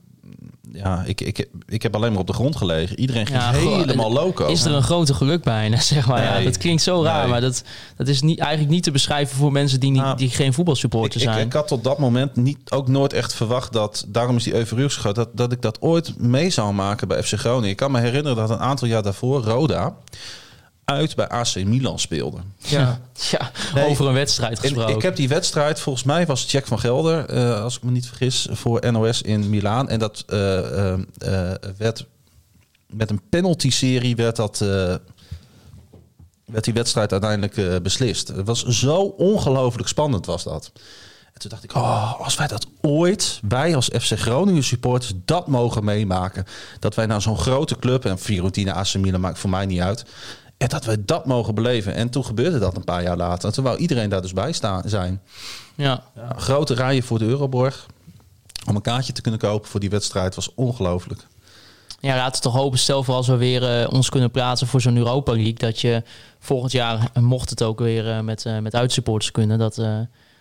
ja 0.76 1.04
ik, 1.06 1.22
ik, 1.22 1.48
ik 1.68 1.82
heb 1.84 1.96
alleen 1.96 2.12
maar 2.12 2.20
op 2.22 2.28
de 2.28 2.34
grond 2.34 2.56
gelegen. 2.56 3.00
Iedereen 3.00 3.26
ging 3.26 3.40
Ja, 3.40 3.52
helemaal 3.52 4.12
loco. 4.12 4.48
Is 4.48 4.66
er 4.66 4.72
een 4.72 4.84
grote 4.84 5.14
geluk 5.14 5.44
bijna, 5.44 5.80
zeg 5.96 6.08
maar. 6.08 6.24
Ja, 6.24 6.34
Nee. 6.34 6.44
dat 6.44 6.58
klinkt 6.58 6.82
zo 6.82 7.04
raar, 7.04 7.22
Nee. 7.22 7.32
maar 7.32 7.42
dat, 7.42 7.64
dat 7.98 8.08
is 8.08 8.22
niet, 8.22 8.40
eigenlijk 8.40 8.72
niet 8.72 8.84
te 8.84 8.92
beschrijven 8.92 9.38
voor 9.38 9.52
mensen 9.52 9.80
die, 9.80 9.92
niet, 9.92 10.02
Nou, 10.02 10.18
die 10.18 10.30
geen 10.30 10.48
Ik, 10.48 10.54
voetbalsupporter 10.54 11.22
ik, 11.22 11.28
zijn. 11.28 11.46
ik 11.46 11.54
had 11.54 11.68
tot 11.68 11.84
dat 11.84 11.98
moment 12.00 12.36
niet, 12.36 12.58
ook 12.72 12.88
nooit 12.88 13.14
echt 13.14 13.34
verwacht 13.34 13.74
dat, 13.74 14.06
daarom 14.08 14.36
is 14.36 14.44
die 14.44 14.54
euforie 14.56 14.90
groot, 14.90 15.16
dat, 15.16 15.30
dat 15.34 15.52
ik 15.52 15.62
dat 15.62 15.82
ooit 15.82 16.18
mee 16.20 16.50
zou 16.50 16.74
maken 16.74 17.08
bij 17.08 17.24
FC 17.24 17.34
Groningen. 17.34 17.70
Ik 17.70 17.76
kan 17.78 17.92
me 17.92 18.00
herinneren 18.00 18.38
dat 18.38 18.50
een 18.50 18.60
aantal 18.60 18.88
jaar 18.88 19.04
daarvoor 19.04 19.44
Roda 19.44 19.96
uit 20.86 21.16
bij 21.16 21.28
AC 21.28 21.56
Milan 21.64 22.00
speelde. 22.00 22.38
Ja. 22.58 23.00
ja, 23.32 23.52
Nee. 23.74 23.86
over 23.90 24.08
een 24.08 24.14
wedstrijd 24.14 24.52
En 24.58 24.62
gesproken. 24.62 24.96
ik 24.96 25.02
heb 25.02 25.16
die 25.16 25.28
wedstrijd, 25.28 25.80
volgens 25.80 26.04
mij 26.06 26.26
was 26.26 26.52
Jack 26.52 26.66
van 26.68 26.80
Gelder, 26.80 27.26
eh, 27.26 27.62
als 27.64 27.76
ik 27.78 27.84
me 27.84 27.92
niet 27.92 28.08
vergis, 28.08 28.48
voor 28.52 28.92
NOS 28.92 29.22
in 29.22 29.50
Milaan. 29.50 29.90
En 29.90 30.00
dat 30.00 30.24
eh, 30.28 30.58
eh, 30.94 31.00
eh, 31.18 31.56
werd 31.78 32.06
met 32.88 33.10
een 33.10 33.22
penalty-serie 33.30 34.16
werd 34.16 34.36
dat. 34.36 34.62
eh, 34.62 34.96
werd 36.46 36.64
die 36.64 36.74
wedstrijd 36.74 37.12
uiteindelijk 37.12 37.58
eh, 37.58 37.76
beslist. 37.82 38.28
Het 38.28 38.46
was 38.46 38.64
zo 38.66 39.02
ongelooflijk 39.02 39.88
spannend 39.88 40.26
was 40.26 40.44
dat. 40.44 40.72
En 41.34 41.42
toen 41.42 41.50
dacht 41.50 41.64
ik, 41.64 41.76
oh, 41.76 42.20
als 42.22 42.36
wij 42.36 42.48
dat 42.48 42.68
ooit, 42.82 43.40
wij 43.48 43.76
als 43.76 43.86
FC 44.02 44.18
Groningen 44.20 44.64
supporters, 44.64 45.14
dat 45.26 45.48
mogen 45.48 45.84
meemaken. 45.84 46.46
Dat 46.80 46.96
wij 46.96 47.06
naar 47.06 47.22
zo'n 47.22 47.38
grote 47.38 47.76
club, 47.80 48.06
en 48.06 48.18
Fiorentina, 48.20 48.74
AC 48.74 48.94
Milan 48.94 49.20
maakt 49.22 49.40
voor 49.40 49.50
mij 49.50 49.66
niet 49.66 49.80
uit. 49.82 50.06
En 50.58 50.68
dat 50.68 50.86
wij 50.86 50.98
dat 51.06 51.26
mogen 51.26 51.56
beleven. 51.56 51.94
En 51.96 52.10
toen 52.10 52.26
gebeurde 52.26 52.60
dat 52.60 52.76
een 52.76 52.84
paar 52.84 53.04
jaar 53.04 53.18
later. 53.18 53.48
En 53.48 53.54
toen 53.54 53.64
wou 53.64 53.78
iedereen 53.78 54.10
daar 54.10 54.22
dus 54.22 54.34
bij 54.34 54.52
staan, 54.52 54.82
zijn. 54.86 55.22
ja. 55.76 56.04
Ja, 56.16 56.34
grote 56.36 56.74
rijen 56.74 57.04
voor 57.04 57.20
de 57.20 57.26
Euroborg. 57.26 57.86
Om 58.68 58.76
een 58.76 58.82
kaartje 58.82 59.14
te 59.14 59.22
kunnen 59.22 59.40
kopen 59.40 59.70
voor 59.70 59.80
die 59.80 59.90
wedstrijd 59.90 60.36
was 60.36 60.54
ongelooflijk. 60.56 61.28
ja, 62.00 62.16
laten 62.16 62.36
we 62.36 62.40
toch 62.50 62.54
hopen, 62.54 62.80
stel 62.80 63.04
voor 63.04 63.16
als 63.16 63.28
we 63.28 63.36
weer 63.36 63.82
eh, 63.82 63.94
ons 63.94 64.10
kunnen 64.10 64.32
plaatsen 64.32 64.68
voor 64.68 64.82
zo'n 64.82 64.98
Europa 64.98 65.32
League, 65.32 65.54
dat 65.54 65.82
je 65.82 66.04
volgend 66.40 66.72
jaar, 66.72 67.10
eh, 67.14 67.24
mocht 67.24 67.50
het 67.50 67.64
ook 67.64 67.80
weer 67.80 68.10
eh, 68.12 68.20
met, 68.20 68.46
eh, 68.46 68.60
met 68.60 68.76
uitsupporters 68.76 69.32
kunnen, 69.32 69.58
dat, 69.60 69.78
eh, 69.78 70.00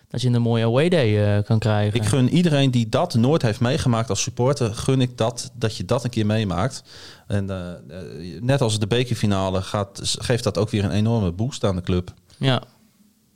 dat 0.09 0.21
je 0.21 0.29
een 0.29 0.41
mooie 0.41 0.65
away 0.65 0.89
day 0.89 1.37
eh, 1.37 1.43
kan 1.43 1.59
krijgen. 1.59 1.99
Ik 1.99 2.05
gun 2.05 2.29
iedereen 2.29 2.71
die 2.71 2.89
dat 2.89 3.13
nooit 3.13 3.41
heeft 3.41 3.59
meegemaakt 3.59 4.09
als 4.09 4.21
supporter, 4.21 4.75
gun 4.75 5.01
ik 5.01 5.17
dat, 5.17 5.51
dat 5.53 5.77
je 5.77 5.85
dat 5.85 6.03
een 6.03 6.09
keer 6.09 6.25
meemaakt. 6.25 6.83
En 7.27 7.49
eh, 7.49 7.71
eh, 7.71 8.41
net 8.41 8.61
als 8.61 8.79
de 8.79 8.87
bekerfinale 8.87 9.61
gaat, 9.61 9.99
geeft 10.01 10.43
dat 10.43 10.57
ook 10.57 10.69
weer 10.69 10.83
een 10.83 10.91
enorme 10.91 11.31
boost 11.31 11.63
aan 11.63 11.75
de 11.75 11.81
club. 11.81 12.13
Ja, 12.37 12.63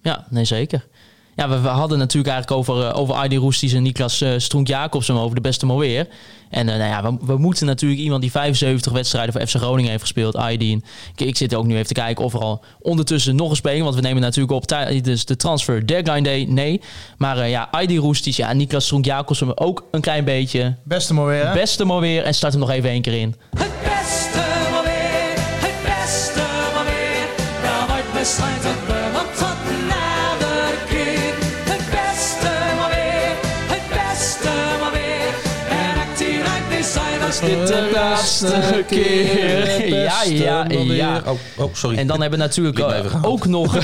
ja 0.01 0.25
nee 0.29 0.45
zeker. 0.45 0.87
Ja, 1.39 1.49
we, 1.49 1.59
we 1.59 1.67
hadden 1.67 1.97
natuurlijk 1.97 2.33
eigenlijk 2.33 2.59
over, 2.59 2.87
eh, 2.87 2.99
over 2.99 3.15
Aidi 3.15 3.37
Roesties 3.37 3.73
en 3.73 3.83
Niklas 3.83 4.21
uh, 4.21 4.33
Stroenk-Jacobsen 4.37 5.15
over 5.15 5.35
de 5.35 5.41
beste 5.41 5.77
weer. 5.77 6.07
En 6.49 6.69
eh, 6.69 6.77
nou 6.77 6.89
ja, 6.89 7.03
we, 7.03 7.25
we 7.25 7.37
moeten 7.37 7.65
natuurlijk 7.65 8.01
iemand 8.01 8.21
die 8.21 8.31
75 8.31 8.91
wedstrijden 8.91 9.33
voor 9.33 9.47
FC 9.47 9.55
Groningen 9.55 9.89
heeft 9.89 10.01
gespeeld, 10.01 10.35
Aydin. 10.35 10.83
Ik, 11.15 11.27
ik 11.27 11.37
zit 11.37 11.55
ook 11.55 11.65
nu 11.65 11.73
even 11.73 11.87
te 11.87 11.93
kijken 11.93 12.23
of 12.25 12.33
er 12.33 12.39
al 12.39 12.63
ondertussen 12.81 13.35
nog 13.35 13.49
een 13.49 13.55
speling, 13.55 13.83
want 13.83 13.95
we 13.95 14.01
nemen 14.01 14.21
natuurlijk 14.21 14.53
op 14.53 14.65
tijdens 14.65 15.25
de 15.25 15.35
transfer 15.35 15.87
deadline 15.87 16.21
day, 16.21 16.45
nee. 16.49 16.81
Maar 17.17 17.37
eh, 17.37 17.49
ja, 17.49 17.67
Aidi 17.71 17.97
Roesties, 17.97 18.35
ja, 18.35 18.53
Niklas 18.53 18.85
Stroenk-Jacobsen 18.85 19.57
ook 19.57 19.87
een 19.91 20.01
klein 20.01 20.23
beetje. 20.23 20.75
Beste 20.83 21.13
maar 21.13 21.25
weer. 21.25 21.47
hè? 21.47 21.53
Beste 21.53 21.85
maar 21.85 21.99
weer 21.99 22.23
en 22.23 22.33
start 22.33 22.53
hem 22.53 22.61
nog 22.61 22.71
even 22.71 22.89
één 22.89 23.01
keer 23.01 23.19
in. 23.19 23.35
Het 23.57 23.71
beste 23.83 24.39
maar 24.71 24.83
weer, 24.83 25.43
het 25.65 26.03
beste 26.03 26.41
maar 26.73 26.85
weer. 26.85 27.27
Daar 27.63 27.87
wordt 27.87 28.13
bestrijd 28.19 28.78
dit 37.39 37.67
de 37.67 37.89
laatste 37.93 38.83
keer. 38.87 39.87
Ja, 39.87 40.23
ja, 40.25 40.65
ja. 40.69 41.21
Oh, 41.25 41.37
oh, 41.57 41.73
sorry. 41.73 41.97
En 41.97 42.07
dan 42.07 42.21
hebben 42.21 42.39
we 42.39 42.45
natuurlijk 42.45 42.79
eh, 42.79 43.23
ook 43.23 43.45
nog... 43.45 43.73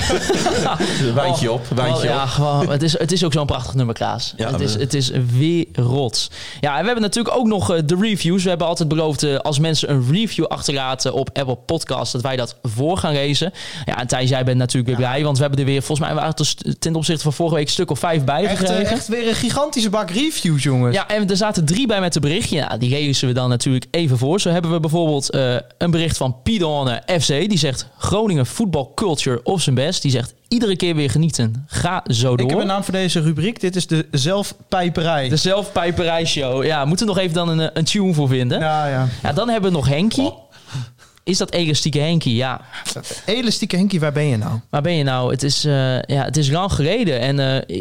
wijntje 1.15 1.51
op, 1.51 1.67
wijntje 1.75 1.97
Oh, 1.97 2.03
ja, 2.03 2.23
op. 2.23 2.29
gewoon, 2.29 2.69
het, 2.69 2.83
is, 2.83 2.99
het 2.99 3.11
is 3.11 3.23
ook 3.23 3.33
zo'n 3.33 3.45
prachtig 3.45 3.73
nummer, 3.73 3.95
Klaas. 3.95 4.33
Ja, 4.37 4.51
het, 4.51 4.61
is, 4.61 4.73
het 4.73 4.93
is 4.93 5.11
werelds. 5.37 6.29
Ja, 6.61 6.73
en 6.73 6.79
we 6.79 6.85
hebben 6.85 7.01
natuurlijk 7.03 7.35
ook 7.37 7.47
nog 7.47 7.71
eh, 7.73 7.81
de 7.85 7.95
reviews. 7.99 8.43
We 8.43 8.49
hebben 8.49 8.67
altijd 8.67 8.89
beloofd, 8.89 9.23
eh, 9.23 9.35
als 9.35 9.59
mensen 9.59 9.89
een 9.89 10.05
review 10.11 10.45
achterlaten 10.45 11.13
op 11.13 11.29
Apple 11.33 11.55
Podcast, 11.55 12.11
dat 12.11 12.21
wij 12.21 12.35
dat 12.35 12.55
voor 12.63 12.97
gaan 12.97 13.13
lezen. 13.13 13.53
Ja, 13.85 13.99
en 13.99 14.07
Thijs, 14.07 14.29
jij 14.29 14.43
bent 14.43 14.57
natuurlijk 14.57 14.87
weer 14.87 15.07
blij, 15.07 15.23
want 15.23 15.35
we 15.37 15.41
hebben 15.41 15.59
er 15.59 15.65
weer, 15.65 15.81
volgens 15.81 16.07
mij 16.07 16.15
waren 16.15 16.29
het 16.29 16.39
er 16.39 16.79
ten 16.79 16.95
opzichte 16.95 17.23
van 17.23 17.33
vorige 17.33 17.55
week 17.55 17.65
een 17.65 17.71
stuk 17.71 17.91
of 17.91 17.99
vijf 17.99 18.23
bij 18.23 18.43
Echt, 18.43 18.57
gekregen. 18.57 18.85
echt 18.85 19.07
weer 19.07 19.27
een 19.27 19.35
gigantische 19.35 19.89
bak 19.89 20.09
reviews, 20.09 20.63
jongens. 20.63 20.95
Ja, 20.95 21.07
en 21.07 21.29
er 21.29 21.37
zaten 21.37 21.65
drie 21.65 21.87
bij 21.87 21.99
met 21.99 22.15
een 22.15 22.21
berichtje. 22.21 22.55
Ja, 22.55 22.77
die 22.77 22.89
lezen 22.89 23.27
we 23.27 23.33
dan 23.33 23.44
natuurlijk 23.49 23.85
even 23.91 24.17
voor. 24.17 24.39
Zo 24.39 24.49
hebben 24.49 24.71
we 24.71 24.79
bijvoorbeeld 24.79 25.29
eh, 25.29 25.55
een 25.77 25.91
bericht 25.91 26.17
van 26.17 26.35
Pidone 26.43 27.01
FC. 27.19 27.27
Die 27.27 27.57
zegt 27.57 27.87
Groningen 27.97 28.45
Football 28.45 28.87
Culture 28.95 29.39
op 29.43 29.61
zijn 29.61 29.75
best. 29.75 30.01
Die 30.01 30.11
zegt 30.11 30.33
iedere 30.47 30.75
keer 30.75 30.95
weer 30.95 31.09
genieten. 31.09 31.65
Ga 31.67 32.03
zo 32.07 32.35
door. 32.35 32.45
Ik 32.45 32.49
heb 32.49 32.59
een 32.59 32.67
naam 32.67 32.83
voor 32.83 32.93
deze 32.93 33.21
rubriek. 33.21 33.59
Dit 33.59 33.75
is 33.75 33.87
de 33.87 34.07
zelfpijperij. 34.11 35.29
De 35.29 35.35
zelfpijperijshow. 35.35 36.65
Ja, 36.65 36.85
moeten 36.85 37.05
we 37.05 37.13
nog 37.13 37.21
even 37.21 37.33
dan 37.33 37.49
een, 37.49 37.59
eh, 37.59 37.67
een 37.73 37.83
tune 37.83 38.13
voor 38.13 38.27
vinden. 38.27 38.59
Ja. 38.59 38.87
Ja, 38.87 39.07
ja. 39.23 39.33
dan 39.33 39.49
hebben 39.49 39.71
we 39.71 39.75
nog 39.77 39.87
Henkie. 39.87 40.33
Is 41.25 41.37
dat 41.37 41.51
elastieke 41.51 41.99
Henkie? 41.99 42.35
Ja. 42.35 42.61
Elastieke 43.25 43.75
Henkie, 43.75 43.99
waar 43.99 44.11
ben 44.11 44.25
je 44.25 44.37
nou? 44.37 44.59
Waar 44.69 44.81
ben 44.81 44.93
je 44.93 45.03
nou? 45.03 45.31
Het 45.31 45.43
is, 45.43 45.65
eh, 45.65 46.01
ja, 46.01 46.23
het 46.23 46.37
is 46.37 46.49
lang 46.49 46.71
geleden. 46.71 47.19
En 47.19 47.39
eh, 47.39 47.79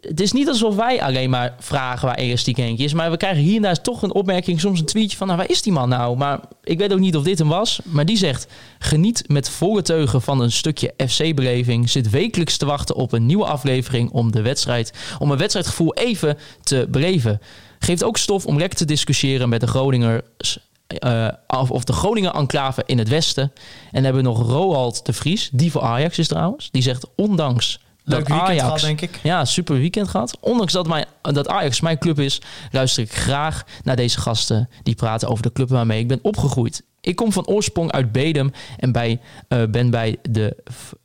het 0.00 0.20
is 0.20 0.32
niet 0.32 0.48
alsof 0.48 0.76
wij 0.76 1.02
alleen 1.02 1.30
maar 1.30 1.54
vragen 1.58 2.06
waar 2.06 2.16
elastieke 2.16 2.60
Henkie 2.60 2.84
is. 2.84 2.92
Maar 2.92 3.10
we 3.10 3.16
krijgen 3.16 3.42
hier 3.42 3.56
en 3.56 3.62
daar 3.62 3.80
toch 3.80 4.02
een 4.02 4.14
opmerking, 4.14 4.60
soms 4.60 4.80
een 4.80 4.86
tweetje 4.86 5.16
van... 5.16 5.26
Nou, 5.26 5.38
waar 5.38 5.50
is 5.50 5.62
die 5.62 5.72
man 5.72 5.88
nou? 5.88 6.16
Maar 6.16 6.40
ik 6.64 6.78
weet 6.78 6.92
ook 6.92 6.98
niet 6.98 7.16
of 7.16 7.22
dit 7.22 7.38
hem 7.38 7.48
was. 7.48 7.80
Maar 7.84 8.06
die 8.06 8.16
zegt... 8.16 8.46
Geniet 8.78 9.28
met 9.28 9.50
volle 9.50 9.82
teugen 9.82 10.22
van 10.22 10.40
een 10.40 10.52
stukje 10.52 10.94
FC-beleving. 11.06 11.90
Zit 11.90 12.10
wekelijks 12.10 12.56
te 12.56 12.66
wachten 12.66 12.94
op 12.94 13.12
een 13.12 13.26
nieuwe 13.26 13.44
aflevering 13.44 14.10
om 14.10 14.32
de 14.32 14.42
wedstrijd... 14.42 14.92
Om 15.18 15.30
een 15.30 15.38
wedstrijdgevoel 15.38 15.94
even 15.94 16.38
te 16.62 16.86
beleven. 16.90 17.40
Geeft 17.78 18.04
ook 18.04 18.16
stof 18.16 18.46
om 18.46 18.58
lekker 18.58 18.78
te 18.78 18.84
discussiëren 18.84 19.48
met 19.48 19.60
de 19.60 19.66
Groningers... 19.66 20.58
eh, 20.98 21.28
of, 21.46 21.70
of 21.70 21.84
de 21.84 21.92
Groningen 21.92 22.32
enclave 22.32 22.82
in 22.86 22.98
het 22.98 23.08
westen. 23.08 23.42
En 23.42 23.52
dan 23.92 24.04
hebben 24.04 24.22
we 24.22 24.28
nog 24.28 24.46
Roald 24.46 25.06
de 25.06 25.12
Vries, 25.12 25.50
die 25.52 25.70
voor 25.70 25.82
Ajax 25.82 26.18
is 26.18 26.28
trouwens. 26.28 26.68
Die 26.70 26.82
zegt, 26.82 27.06
ondanks 27.16 27.80
Leuk 28.04 28.18
dat 28.18 28.28
weekend 28.28 28.48
Ajax... 28.48 28.64
gehad, 28.64 28.80
denk 28.80 29.00
ik. 29.00 29.20
Ja, 29.22 29.44
super 29.44 29.76
weekend 29.76 30.08
gehad. 30.08 30.36
Ondanks 30.40 30.72
dat, 30.72 30.86
mijn, 30.86 31.06
dat 31.22 31.48
Ajax 31.48 31.80
mijn 31.80 31.98
club 31.98 32.18
is, 32.18 32.40
luister 32.70 33.02
ik 33.02 33.12
graag 33.12 33.64
naar 33.82 33.96
deze 33.96 34.20
gasten 34.20 34.68
die 34.82 34.94
praten 34.94 35.28
over 35.28 35.42
de 35.42 35.52
club 35.52 35.68
waarmee 35.68 36.00
ik 36.00 36.08
ben 36.08 36.18
opgegroeid. 36.22 36.82
Ik 37.04 37.16
kom 37.16 37.32
van 37.32 37.46
oorsprong 37.46 37.92
uit 37.92 38.12
Bedum 38.12 38.52
en 38.78 38.92
bij, 38.92 39.20
eh, 39.48 39.62
ben 39.70 39.90
bij 39.90 40.16
de, 40.22 40.56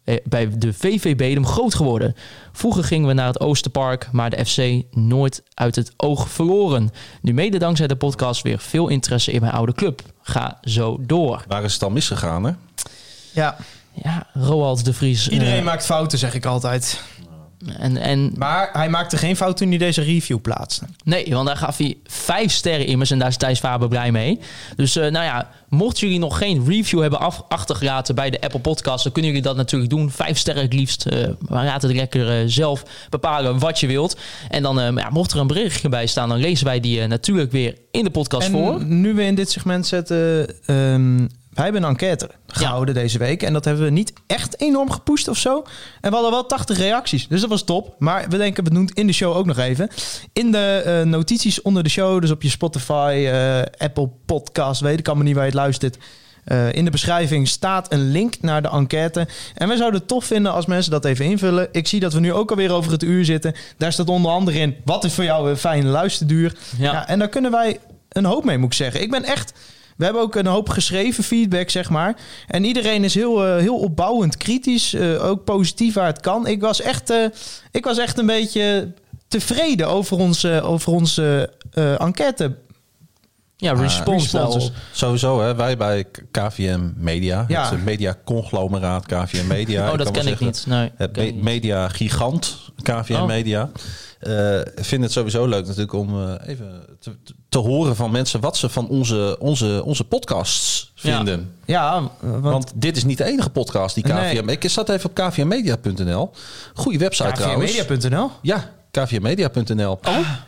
eh, 0.03 0.15
bij 0.23 0.49
de 0.57 0.73
VV 0.73 1.15
Bedum 1.15 1.45
groot 1.45 1.75
geworden. 1.75 2.15
Vroeger 2.51 2.83
gingen 2.83 3.07
we 3.07 3.13
naar 3.13 3.27
het 3.27 3.39
Oosterpark, 3.39 4.09
maar 4.11 4.29
de 4.29 4.45
FC 4.45 4.83
nooit 4.91 5.43
uit 5.53 5.75
het 5.75 5.93
oog 5.97 6.29
verloren. 6.29 6.89
Nu 7.21 7.33
mede 7.33 7.57
dankzij 7.57 7.87
de 7.87 7.95
podcast 7.95 8.41
weer 8.41 8.59
veel 8.59 8.87
interesse 8.87 9.31
in 9.31 9.41
mijn 9.41 9.53
oude 9.53 9.73
club. 9.73 10.01
Ga 10.21 10.57
zo 10.61 10.97
door. 11.01 11.43
Waar 11.47 11.63
is 11.63 11.71
het 11.71 11.81
dan 11.81 11.93
misgegaan, 11.93 12.43
hè? 12.43 12.51
Ja, 13.33 13.55
Ja, 14.03 14.27
Roald 14.33 14.85
de 14.85 14.93
Vries. 14.93 15.27
iedereen 15.29 15.57
eh, 15.57 15.63
maakt 15.63 15.85
fouten, 15.85 16.17
zeg 16.17 16.33
ik 16.33 16.45
altijd. 16.45 17.01
En, 17.77 17.97
en 17.97 18.31
Maar 18.35 18.69
hij 18.73 18.89
maakte 18.89 19.17
geen 19.17 19.35
fout 19.35 19.57
toen 19.57 19.69
hij 19.69 19.77
deze 19.77 20.01
review 20.01 20.41
plaatste. 20.41 20.85
Nee, 21.03 21.25
want 21.29 21.47
daar 21.47 21.57
gaf 21.57 21.77
hij 21.77 21.97
vijf 22.03 22.51
sterren 22.51 22.85
immers 22.85 23.11
en 23.11 23.19
daar 23.19 23.27
is 23.27 23.37
Thijs 23.37 23.59
Faber 23.59 23.87
blij 23.87 24.11
mee. 24.11 24.39
Dus 24.75 24.95
eh, 24.95 25.11
nou 25.11 25.25
ja, 25.25 25.49
mochten 25.69 26.01
jullie 26.07 26.19
nog 26.19 26.37
geen 26.37 26.65
review 26.67 27.01
hebben 27.01 27.19
af, 27.19 27.43
achtergelaten 27.47 28.15
bij 28.15 28.29
de 28.29 28.41
Apple 28.41 28.59
Podcast, 28.59 29.03
dan 29.03 29.11
kunnen 29.11 29.31
jullie 29.31 29.47
dat 29.47 29.55
natuurlijk 29.55 29.91
doen. 29.91 30.11
Vijf 30.11 30.37
sterren 30.37 30.63
het 30.63 30.73
liefst. 30.73 31.05
eh 31.05 31.27
maar 31.47 31.65
laat 31.65 31.81
het 31.81 31.93
lekker 31.93 32.41
eh, 32.41 32.43
zelf 32.45 32.83
bepalen 33.09 33.59
wat 33.59 33.79
je 33.79 33.87
wilt. 33.87 34.17
En 34.49 34.63
dan, 34.63 34.79
eh, 34.79 34.95
ja, 34.95 35.09
mocht 35.09 35.31
er 35.31 35.39
een 35.39 35.47
berichtje 35.47 35.89
bij 35.89 36.07
staan, 36.07 36.29
dan 36.29 36.37
lezen 36.37 36.65
wij 36.65 36.79
die 36.79 37.01
eh, 37.01 37.07
natuurlijk 37.07 37.51
weer 37.51 37.77
in 37.91 38.03
de 38.03 38.09
podcast 38.09 38.47
En 38.47 38.51
voor. 38.51 38.85
nu 38.85 39.13
we 39.13 39.23
in 39.23 39.35
dit 39.35 39.51
segment 39.51 39.87
zetten... 39.87 40.47
ehm, 40.65 41.25
wij 41.57 41.65
hebben 41.65 41.83
een 41.83 41.89
enquête 41.89 42.29
gehouden 42.47 42.93
deze 42.93 43.17
week. 43.17 43.43
En 43.43 43.53
dat 43.53 43.65
hebben 43.65 43.83
we 43.83 43.89
niet 43.89 44.13
echt 44.27 44.59
enorm 44.59 44.91
gepusht 44.91 45.27
of 45.27 45.37
zo. 45.37 45.63
En 46.01 46.09
we 46.09 46.15
hadden 46.15 46.31
wel 46.31 46.45
80 46.45 46.77
reacties. 46.77 47.27
Dus 47.27 47.41
dat 47.41 47.49
was 47.49 47.63
top. 47.63 47.95
Maar 47.99 48.25
we 48.29 48.37
denken, 48.37 48.63
we 48.63 48.69
doen 48.69 48.85
het 48.85 48.97
in 48.97 49.07
de 49.07 49.13
show 49.13 49.35
ook 49.35 49.45
nog 49.45 49.57
even. 49.57 49.89
In 50.33 50.51
de 50.51 50.81
eh, 50.85 51.01
notities 51.01 51.61
onder 51.61 51.83
de 51.83 51.89
show, 51.89 52.21
dus 52.21 52.31
op 52.31 52.41
je 52.41 52.49
Spotify, 52.49 53.27
eh, 53.27 53.61
Apple 53.77 54.09
Podcast, 54.25 54.81
weet 54.81 54.99
ik 54.99 55.07
allemaal 55.07 55.25
niet 55.25 55.35
waar 55.35 55.43
je 55.43 55.49
het 55.49 55.59
luistert. 55.59 55.97
Eh, 56.43 56.73
in 56.73 56.85
de 56.85 56.91
beschrijving 56.91 57.47
staat 57.47 57.91
een 57.91 58.11
link 58.11 58.35
naar 58.41 58.61
de 58.61 58.69
enquête. 58.69 59.27
En 59.55 59.67
wij 59.67 59.77
zouden 59.77 59.99
het 59.99 60.09
tof 60.09 60.25
vinden 60.25 60.51
als 60.51 60.65
mensen 60.65 60.91
dat 60.91 61.05
even 61.05 61.25
invullen. 61.25 61.67
Ik 61.71 61.87
zie 61.87 61.99
dat 61.99 62.13
we 62.13 62.19
nu 62.19 62.33
ook 62.33 62.49
alweer 62.49 62.71
over 62.71 62.91
het 62.91 63.03
uur 63.03 63.25
zitten. 63.25 63.53
Daar 63.77 63.93
staat 63.93 64.09
onder 64.09 64.31
andere 64.31 64.59
in, 64.59 64.75
wat 64.85 65.03
is 65.03 65.13
voor 65.13 65.23
jou 65.23 65.49
een 65.49 65.57
fijne 65.57 65.89
luisterduur? 65.89 66.55
Ja. 66.77 66.91
Ja. 66.91 67.07
en 67.07 67.19
daar 67.19 67.29
kunnen 67.29 67.51
wij 67.51 67.79
een 68.09 68.25
hoop 68.25 68.45
mee, 68.45 68.57
moet 68.57 68.71
ik 68.71 68.77
zeggen. 68.77 69.01
Ik 69.01 69.11
ben 69.11 69.23
echt... 69.23 69.53
We 69.97 70.03
hebben 70.03 70.21
ook 70.21 70.35
een 70.35 70.45
hoop 70.45 70.69
geschreven 70.69 71.23
feedback, 71.23 71.69
zeg 71.69 71.89
maar. 71.89 72.15
En 72.47 72.63
iedereen 72.63 73.03
is 73.03 73.13
heel, 73.13 73.45
eh, 73.45 73.57
heel 73.57 73.77
opbouwend 73.79 74.37
kritisch. 74.37 74.93
eh, 74.93 75.25
ook 75.25 75.43
positief 75.43 75.93
waar 75.93 76.05
het 76.05 76.19
kan. 76.19 76.47
Ik 76.47 76.61
was 76.61 76.81
echt, 76.81 77.09
eh, 77.09 77.25
ik 77.71 77.83
was 77.85 77.97
echt 77.97 78.17
een 78.17 78.25
beetje 78.25 78.93
tevreden 79.27 79.87
over 79.87 80.17
onze, 80.17 80.61
over 80.61 80.91
onze 80.93 81.49
eh, 81.71 82.01
enquête. 82.01 82.55
ja, 83.59 83.71
response 83.73 84.01
responses. 84.03 84.31
daarop. 84.31 84.71
Sowieso, 84.91 85.41
hè, 85.41 85.55
wij 85.55 85.77
bij 85.77 86.05
KVM 86.31 86.89
Media, 86.95 87.45
Ja. 87.47 87.69
het 87.69 87.83
media-conglomeraat 87.85 89.05
KVM 89.05 89.47
Media. 89.47 89.91
Oh, 89.91 89.97
dat 89.97 90.11
ken 90.11 90.21
ik 90.21 90.27
zeggen, 90.27 90.45
niet. 90.45 90.65
Nee, 90.67 90.91
Het 90.97 91.11
ken 91.11 91.23
me- 91.23 91.27
ik 91.29 91.35
niet. 91.35 91.43
media-gigant 91.43 92.57
KVM 92.83 93.13
Oh. 93.13 93.25
Media. 93.25 93.69
Eh, 94.19 94.59
Ik 94.59 94.85
vind 94.85 95.03
het 95.03 95.11
sowieso 95.11 95.45
leuk 95.45 95.65
natuurlijk 95.65 95.93
om 95.93 96.21
eh, 96.21 96.49
even 96.49 96.85
te, 96.99 97.11
te 97.49 97.57
horen 97.57 97.95
van 97.95 98.11
mensen 98.11 98.39
wat 98.39 98.57
ze 98.57 98.69
van 98.69 98.87
onze, 98.87 99.35
onze, 99.39 99.81
onze 99.85 100.03
podcasts 100.03 100.91
vinden. 100.95 101.53
Ja, 101.65 102.01
want, 102.19 102.43
Want 102.43 102.71
dit 102.75 102.97
is 102.97 103.03
niet 103.03 103.17
de 103.17 103.23
enige 103.23 103.49
podcast 103.49 103.95
die 103.95 104.03
KVM... 104.03 104.45
Nee. 104.45 104.57
Ik 104.57 104.69
zat 104.69 104.89
even 104.89 105.09
op 105.09 105.15
kvmmedia.nl. 105.15 106.31
Goeie 106.73 106.99
website 106.99 107.31
trouwens. 107.31 107.75
kvmedia.nl. 107.75 108.31
Ja, 108.41 108.69
kvmedia.nl. 108.91 109.99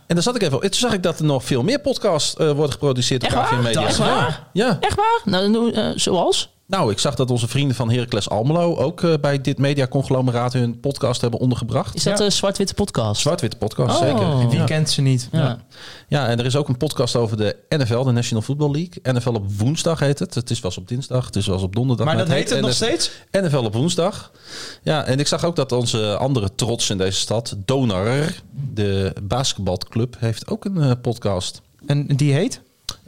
En 0.07 0.15
daar 0.15 0.23
zat 0.23 0.35
ik 0.35 0.41
even 0.41 0.55
op. 0.57 0.63
En 0.63 0.71
toen 0.71 0.79
zag 0.79 0.93
ik 0.93 1.03
dat 1.03 1.19
er 1.19 1.25
nog 1.25 1.43
veel 1.43 1.63
meer 1.63 1.79
podcasts 1.79 2.35
eh, 2.35 2.51
worden 2.51 2.71
geproduceerd 2.71 3.23
Echt 3.23 3.35
op? 3.35 3.41
KVM 3.43 3.61
Media. 3.61 3.87
Is 3.87 3.97
waar? 3.97 4.47
Ja. 4.53 4.77
Echt 4.79 4.95
waar? 4.95 5.21
Nou, 5.25 5.71
zoals? 5.95 6.57
Nou, 6.69 6.91
ik 6.91 6.99
zag 6.99 7.15
dat 7.15 7.31
onze 7.31 7.47
vrienden 7.47 7.75
van 7.75 7.91
Heracles 7.91 8.29
Almelo 8.29 8.75
ook 8.75 9.01
eh, 9.03 9.13
bij 9.21 9.41
dit 9.41 9.57
mediaconglomeraat 9.57 10.53
hun 10.53 10.79
podcast 10.79 11.21
hebben 11.21 11.39
ondergebracht. 11.39 11.95
Is 11.95 12.03
dat 12.03 12.17
Ja. 12.17 12.23
de 12.25 12.29
Zwart-Witte 12.31 12.73
podcast? 12.73 13.21
Zwart-witte 13.21 13.57
podcast, 13.57 13.99
Oh. 14.01 14.07
zeker. 14.07 14.47
Wie 14.49 14.57
Ja. 14.57 14.65
kent 14.65 14.89
ze 14.89 15.01
niet? 15.01 15.29
Ja. 15.31 15.59
ja, 16.07 16.27
en 16.27 16.39
er 16.39 16.45
is 16.45 16.55
ook 16.55 16.67
een 16.67 16.77
podcast 16.77 17.15
over 17.15 17.37
de 17.37 17.55
NFL, 17.69 18.03
de 18.03 18.11
National 18.11 18.43
Football 18.43 18.71
League. 18.71 19.13
NFL 19.13 19.29
op 19.33 19.51
woensdag 19.57 19.99
heet 19.99 20.19
het. 20.19 20.35
Het 20.35 20.49
is 20.49 20.59
wel 20.59 20.71
eens 20.71 20.79
op 20.79 20.87
dinsdag, 20.87 21.25
het 21.25 21.35
is 21.35 21.47
eens 21.47 21.61
op 21.61 21.75
donderdag. 21.75 22.05
Maar 22.05 22.17
dat 22.17 22.27
heet 22.27 22.49
het 22.49 22.59
nog 22.59 22.69
NF 22.69 22.75
steeds? 22.75 23.11
NFL 23.31 23.57
op 23.57 23.73
woensdag. 23.73 24.31
Ja, 24.83 25.03
en 25.05 25.19
ik 25.19 25.27
zag 25.27 25.43
ook 25.45 25.55
dat 25.55 25.71
onze 25.71 26.17
andere 26.17 26.49
trots 26.55 26.89
in 26.89 26.97
deze 26.97 27.19
stad, 27.19 27.55
Donar, 27.65 28.33
de 28.73 29.13
basketbalclub, 29.23 30.15
heeft 30.19 30.47
ook 30.47 30.65
een 30.65 30.81
eh, 30.81 30.91
podcast. 31.01 31.61
En 31.85 32.07
die 32.07 32.33
heet? 32.33 32.61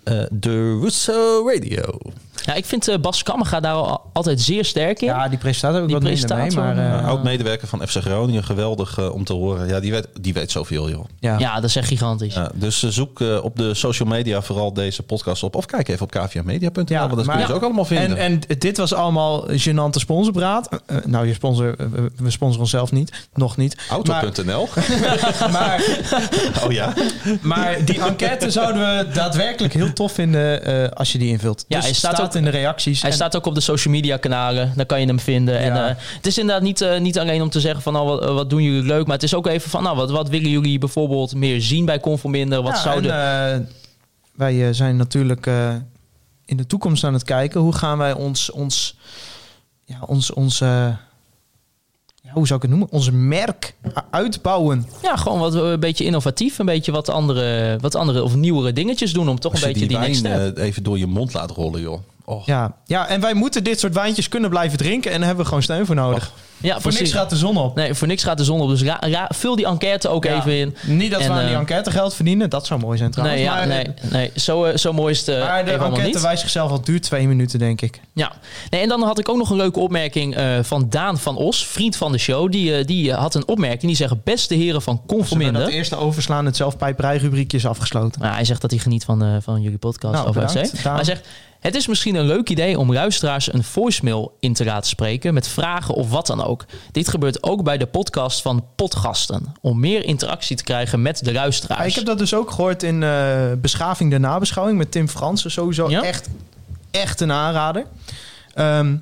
Eh, 0.04 0.22
De 0.32 0.80
Russo 0.82 1.48
Radio. 1.48 2.00
Ja, 2.46 2.54
ik 2.54 2.66
vind 2.66 2.88
eh, 2.88 2.98
Bas 2.98 3.24
Kammerga 3.24 3.60
daar 3.60 3.74
al, 3.74 4.02
altijd 4.14 4.42
zeer 4.42 4.66
sterk 4.66 5.02
in. 5.02 5.08
Ja, 5.08 5.28
die 5.30 5.38
presentator 5.38 5.80
ook 5.82 5.86
Die 5.88 5.96
wat 5.96 6.04
mee. 6.38 6.52
Maar, 6.56 6.78
eh, 7.00 7.08
Oud-medewerker 7.08 7.68
van 7.68 7.88
FC 7.88 7.96
Groningen, 7.98 8.44
geweldig 8.44 8.98
eh, 8.98 9.14
om 9.14 9.24
te 9.24 9.34
horen. 9.34 9.68
Ja, 9.68 9.80
die 9.80 9.92
weet, 9.92 10.08
die 10.22 10.34
weet 10.34 10.52
zoveel, 10.52 10.90
joh. 10.90 11.06
ja. 11.20 11.40
Ja, 11.40 11.56
dat 11.56 11.64
is 11.64 11.76
echt 11.76 11.88
gigantisch. 11.88 12.34
Ja, 12.34 12.52
dus 12.54 12.84
zoek 12.84 13.22
eh, 13.22 13.44
op 13.44 13.56
de 13.58 13.74
social 13.74 14.08
media 14.10 14.42
vooral 14.42 14.74
deze 14.74 15.04
podcast 15.04 15.44
op. 15.44 15.56
Of 15.56 15.66
kijk 15.66 15.88
even 15.88 16.04
op 16.04 16.12
kvmedia.nl, 16.12 16.84
Ja, 16.88 17.00
want 17.00 17.16
dat 17.16 17.26
maar- 17.26 17.36
kun 17.36 17.44
je 17.46 17.50
ze 17.50 17.54
ook 17.58 17.64
allemaal 17.64 17.86
vinden. 17.86 18.18
En, 18.18 18.42
en 18.48 18.60
dit 18.60 18.78
was 18.78 18.94
allemaal 18.94 19.48
gênante 19.50 20.00
sponsorpraat. 20.00 20.70
Nou, 21.06 21.28
je 21.28 21.34
sponsor, 21.34 21.76
we- 22.18 22.30
sponsoren 22.32 22.60
onszelf 22.62 22.92
niet. 22.92 23.28
Nog 23.34 23.58
niet. 23.58 23.78
Auto.nl. 23.90 24.68
Maar, 24.76 25.52
maar, 25.52 25.84
Oh 26.66 26.72
ja? 26.72 26.94
maar 27.42 27.86
die 27.86 28.02
enquête 28.02 28.52
zouden 28.52 28.82
we 28.82 29.08
daadwerkelijk 29.14 29.74
heel 29.74 29.94
tof 29.94 30.12
vinden 30.12 30.64
eh, 30.66 30.90
als 30.98 31.12
je 31.12 31.18
die 31.18 31.30
invult. 31.30 31.66
Ja, 31.68 31.76
dus 31.78 31.86
hij 31.86 31.94
staat 31.96 32.31
staat, 32.32 32.46
in 32.46 32.52
de 32.52 32.58
reacties. 32.58 33.02
Hij 33.02 33.10
En- 33.10 33.16
staat 33.16 33.36
ook 33.36 33.46
op 33.46 33.56
de 33.56 33.62
social 33.62 33.94
media 33.94 34.18
kanalen. 34.18 34.74
Daar 34.76 34.86
kan 34.86 35.00
je 35.00 35.06
hem 35.08 35.20
vinden. 35.20 35.58
En, 35.60 35.76
eh, 35.88 35.96
het 35.98 36.26
is 36.28 36.38
inderdaad 36.38 36.64
niet, 36.64 36.82
eh, 36.82 37.00
niet 37.00 37.20
alleen 37.20 37.42
om 37.42 37.50
te 37.50 37.60
zeggen 37.60 37.82
van 37.82 37.94
nou, 37.94 38.06
wat, 38.06 38.24
wat 38.34 38.50
doen 38.50 38.64
jullie 38.64 38.84
leuk. 38.84 39.06
Maar 39.06 39.16
het 39.16 39.24
is 39.24 39.34
ook 39.36 39.48
even 39.48 39.70
van 39.70 39.84
nou, 39.84 39.96
wat, 39.96 40.12
wat 40.12 40.30
willen 40.30 40.50
jullie 40.50 40.78
bijvoorbeeld 40.80 41.36
meer 41.36 41.62
zien 41.62 41.86
bij 41.86 42.00
Conforminder? 42.00 42.62
Wat 42.62 42.72
Ja, 42.76 42.82
zouden... 42.82 43.12
en, 43.14 43.62
eh, 43.62 43.68
wij 44.36 44.68
eh, 44.68 44.74
zijn 44.74 44.96
natuurlijk 44.98 45.48
eh, 45.48 45.76
in 46.46 46.58
de 46.58 46.68
toekomst 46.68 47.04
aan 47.04 47.14
het 47.14 47.24
kijken. 47.24 47.62
Hoe 47.62 47.74
gaan 47.76 47.98
wij 47.98 48.14
ons, 48.14 48.52
ons, 48.52 48.98
ja, 49.86 49.98
ons, 50.06 50.34
ons 50.34 50.62
eh, 50.62 50.88
ja, 52.24 52.32
hoe 52.34 52.46
zou 52.48 52.56
ik 52.56 52.62
het 52.70 52.72
noemen? 52.78 52.92
Ons 52.92 53.10
merk 53.12 53.76
uitbouwen. 54.10 54.86
Ja, 55.02 55.16
gewoon 55.16 55.40
wat 55.40 55.56
eh, 55.56 55.62
een 55.62 55.80
beetje 55.80 56.04
innovatief. 56.06 56.60
Een 56.60 56.66
beetje 56.66 56.92
wat 56.92 57.10
andere, 57.10 57.78
wat 57.80 57.96
andere 57.96 58.24
of 58.24 58.36
nieuwere 58.36 58.74
dingetjes 58.74 59.14
doen. 59.14 59.30
Om 59.30 59.40
toch 59.40 59.52
Als 59.52 59.62
een 59.62 59.68
je 59.68 59.74
beetje 59.74 59.88
die 59.90 59.98
die, 59.98 60.08
next 60.08 60.22
wijn 60.22 60.42
step. 60.46 60.58
eh, 60.58 60.66
even 60.66 60.84
door 60.84 60.98
je 60.98 61.08
mond 61.08 61.34
laat 61.34 61.52
rollen, 61.52 61.82
joh. 61.82 62.00
Ja. 62.46 62.76
ja, 62.86 63.08
en 63.08 63.22
wij 63.22 63.34
moeten 63.34 63.64
dit 63.64 63.80
soort 63.80 63.94
wijntjes 63.94 64.30
kunnen 64.30 64.50
blijven 64.50 64.78
drinken. 64.78 65.12
En 65.12 65.18
daar 65.18 65.26
hebben 65.26 65.44
we 65.44 65.50
gewoon 65.50 65.64
steun 65.64 65.86
voor 65.86 65.96
nodig. 65.96 66.34
Ja, 66.62 66.72
voor 66.74 66.82
precies. 66.82 67.00
niks 67.00 67.12
gaat 67.14 67.30
de 67.30 67.36
zon 67.36 67.58
op. 67.58 67.76
Nee, 67.76 67.94
voor 67.94 68.08
niks 68.08 68.24
gaat 68.24 68.38
de 68.38 68.44
zon 68.44 68.62
op. 68.62 68.70
Dus 68.70 68.84
ra- 68.84 68.98
ra- 69.00 69.30
vul 69.34 69.56
die 69.56 69.66
enquête 69.66 70.08
ook 70.10 70.24
Ja. 70.24 70.36
even 70.38 70.58
in. 70.58 70.76
Niet 70.82 71.12
dat 71.12 71.22
En, 71.22 71.28
we 71.28 71.34
aan 71.34 71.40
die 71.46 71.54
eh, 71.54 71.60
enquête 71.60 71.92
geld 71.92 72.14
verdienen. 72.14 72.50
Dat 72.50 72.66
zou 72.66 72.80
mooi 72.80 72.98
zijn 72.98 73.12
trouwens. 73.12 73.40
Nee, 73.42 73.50
ja, 73.50 73.56
maar, 73.56 73.68
nee, 73.68 73.86
nee. 74.12 74.32
Zo, 74.36 74.64
eh, 74.64 74.78
zo 74.78 74.94
mooi 74.94 75.12
is 75.14 75.20
het 75.20 75.28
eh, 75.28 75.40
maar 75.40 75.66
de 75.66 75.72
enquête 75.72 76.02
niet. 76.02 76.22
wijst 76.22 76.42
zichzelf 76.42 76.72
al 76.72 76.82
duurt 76.82 77.04
twee 77.04 77.28
minuten, 77.28 77.60
denk 77.60 77.82
ik. 77.82 78.00
Ja, 78.14 78.32
nee, 78.70 78.82
en 78.82 78.88
dan 78.88 79.02
had 79.04 79.20
ik 79.20 79.30
ook 79.30 79.38
nog 79.38 79.50
een 79.50 79.58
leuke 79.58 79.80
opmerking 79.80 80.38
van 80.62 80.90
Daan 80.90 81.18
van 81.20 81.38
Os, 81.38 81.66
vriend 81.66 81.96
van 81.96 82.12
de 82.12 82.18
show. 82.18 82.52
Die, 82.52 82.86
die 82.86 83.14
had 83.14 83.36
een 83.36 83.48
opmerking. 83.48 83.82
Die 83.82 83.96
zegt: 83.96 84.24
Beste 84.24 84.56
heren 84.56 84.82
van 84.82 85.02
Conforminder. 85.08 85.62
dat 85.62 85.72
eerste 85.72 85.96
overslaan, 85.96 86.46
het 86.46 86.56
zelfpijperij-rubriekje 86.56 87.58
is 87.58 87.66
afgesloten. 87.66 88.22
Nou, 88.22 88.34
hij 88.34 88.46
zegt 88.46 88.62
dat 88.62 88.72
hij 88.72 88.80
geniet 88.80 89.04
van, 89.04 89.42
van 89.42 89.62
jullie 89.62 89.78
podcast 89.78 90.14
Nou, 90.14 90.28
over 90.28 90.46
bedankt. 90.46 90.84
Maar 90.84 90.96
hij 90.96 91.04
zegt: 91.04 91.28
Het 91.60 91.76
is 91.76 91.88
misschien 91.88 92.16
een 92.16 92.26
leuk 92.26 92.50
idee 92.50 92.80
om 92.80 92.94
luisteraars 92.94 93.54
een 93.54 93.64
voicemail 93.64 94.38
in 94.40 94.54
te 94.54 94.66
laten 94.66 94.90
spreken 94.90 95.34
met 95.34 95.48
vragen 95.48 95.94
of 95.94 96.10
wat 96.10 96.28
dan 96.28 96.44
ook. 96.44 96.51
Dit 96.92 97.10
gebeurt 97.10 97.44
ook 97.44 97.64
bij 97.64 97.78
de 97.78 97.86
podcast 97.86 98.42
van 98.42 98.66
Podgasten. 98.76 99.54
Om 99.62 99.80
meer 99.80 100.06
interactie 100.06 100.56
te 100.56 100.64
krijgen 100.64 101.02
met 101.02 101.24
de 101.26 101.32
Ja, 101.32 101.40
luisteraars. 101.40 101.88
ik 101.90 101.96
heb 101.96 102.06
dat 102.06 102.18
dus 102.18 102.34
ook 102.34 102.52
gehoord 102.52 102.84
in 102.84 103.04
eh, 103.04 103.52
Beschaving 103.58 104.12
de 104.12 104.20
Nabeschouwing 104.20 104.78
met 104.78 104.92
Tim 104.92 105.08
Fransen. 105.08 105.52
Sowieso 105.52 105.90
Ja? 105.90 106.02
echt, 106.04 106.30
echt 106.92 107.22
een 107.22 107.32
aanrader. 107.32 107.86
Ehm, 108.54 108.96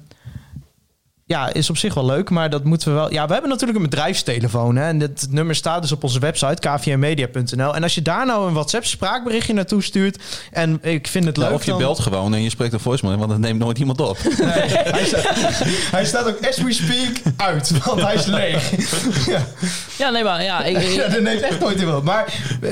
ja, 1.29 1.53
is 1.53 1.69
op 1.69 1.77
zich 1.77 1.93
wel 1.93 2.05
leuk, 2.05 2.29
maar 2.29 2.49
dat 2.49 2.63
moeten 2.63 2.87
we 2.87 2.93
wel... 2.93 3.11
Ja, 3.11 3.25
we 3.27 3.31
hebben 3.33 3.49
natuurlijk 3.49 3.77
een 3.79 3.83
bedrijfstelefoon. 3.89 4.75
Hè, 4.75 4.83
en 4.87 4.99
het 4.99 5.27
nummer 5.29 5.55
staat 5.55 5.81
dus 5.81 5.91
op 5.91 6.03
onze 6.03 6.19
website, 6.19 6.59
kvmmedia.nl. 6.59 7.75
En 7.75 7.83
als 7.83 7.95
je 7.95 8.01
daar 8.01 8.25
nou 8.25 8.47
een 8.47 8.53
WhatsApp 8.53 8.85
spraakberichtje 8.85 9.53
naartoe 9.53 9.83
stuurt... 9.83 10.17
en 10.51 10.79
ik 10.81 11.07
vind 11.07 11.25
het 11.25 11.35
Ja, 11.37 11.43
leuk... 11.43 11.51
of 11.53 11.63
je 11.63 11.69
dan- 11.69 11.79
belt 11.79 11.99
gewoon 11.99 12.33
en 12.33 12.41
je 12.43 12.49
spreekt 12.49 12.73
een 12.73 12.79
voicemail, 12.79 13.17
want 13.17 13.29
dat 13.29 13.39
neemt 13.39 13.59
nooit 13.59 13.77
iemand 13.79 13.99
op. 14.01 14.17
Nee, 14.37 14.47
hij, 14.49 15.05
staat, 15.05 15.23
hij 15.91 16.05
staat 16.05 16.27
ook 16.27 16.47
as 16.47 16.57
we 16.57 16.73
speak 16.73 17.21
uit, 17.37 17.83
want 17.85 18.01
hij 18.01 18.13
is 18.15 18.25
leeg. 18.25 18.71
ja. 19.27 19.45
Ja, 19.97 20.09
nee, 20.09 20.23
maar 20.23 20.43
ja, 20.43 20.63
ik, 20.63 20.77
ik- 20.77 20.93
Ja, 20.93 21.07
dat 21.07 21.21
neemt 21.21 21.41
echt 21.41 21.59
nooit 21.59 21.79
iemand. 21.79 22.03
Maar 22.03 22.25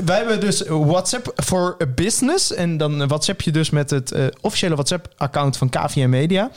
wij 0.05 0.17
hebben 0.17 0.39
dus 0.39 0.63
WhatsApp 0.67 1.33
for 1.43 1.77
Business. 1.95 2.53
En 2.53 2.77
dan 2.77 3.07
WhatsApp 3.07 3.41
je 3.41 3.51
dus 3.51 3.69
met 3.69 3.89
het 3.89 4.11
eh, 4.11 4.25
officiële 4.41 4.73
WhatsApp-account 4.73 5.57
van 5.57 5.69
KVM 5.69 6.09
Media. 6.09 6.49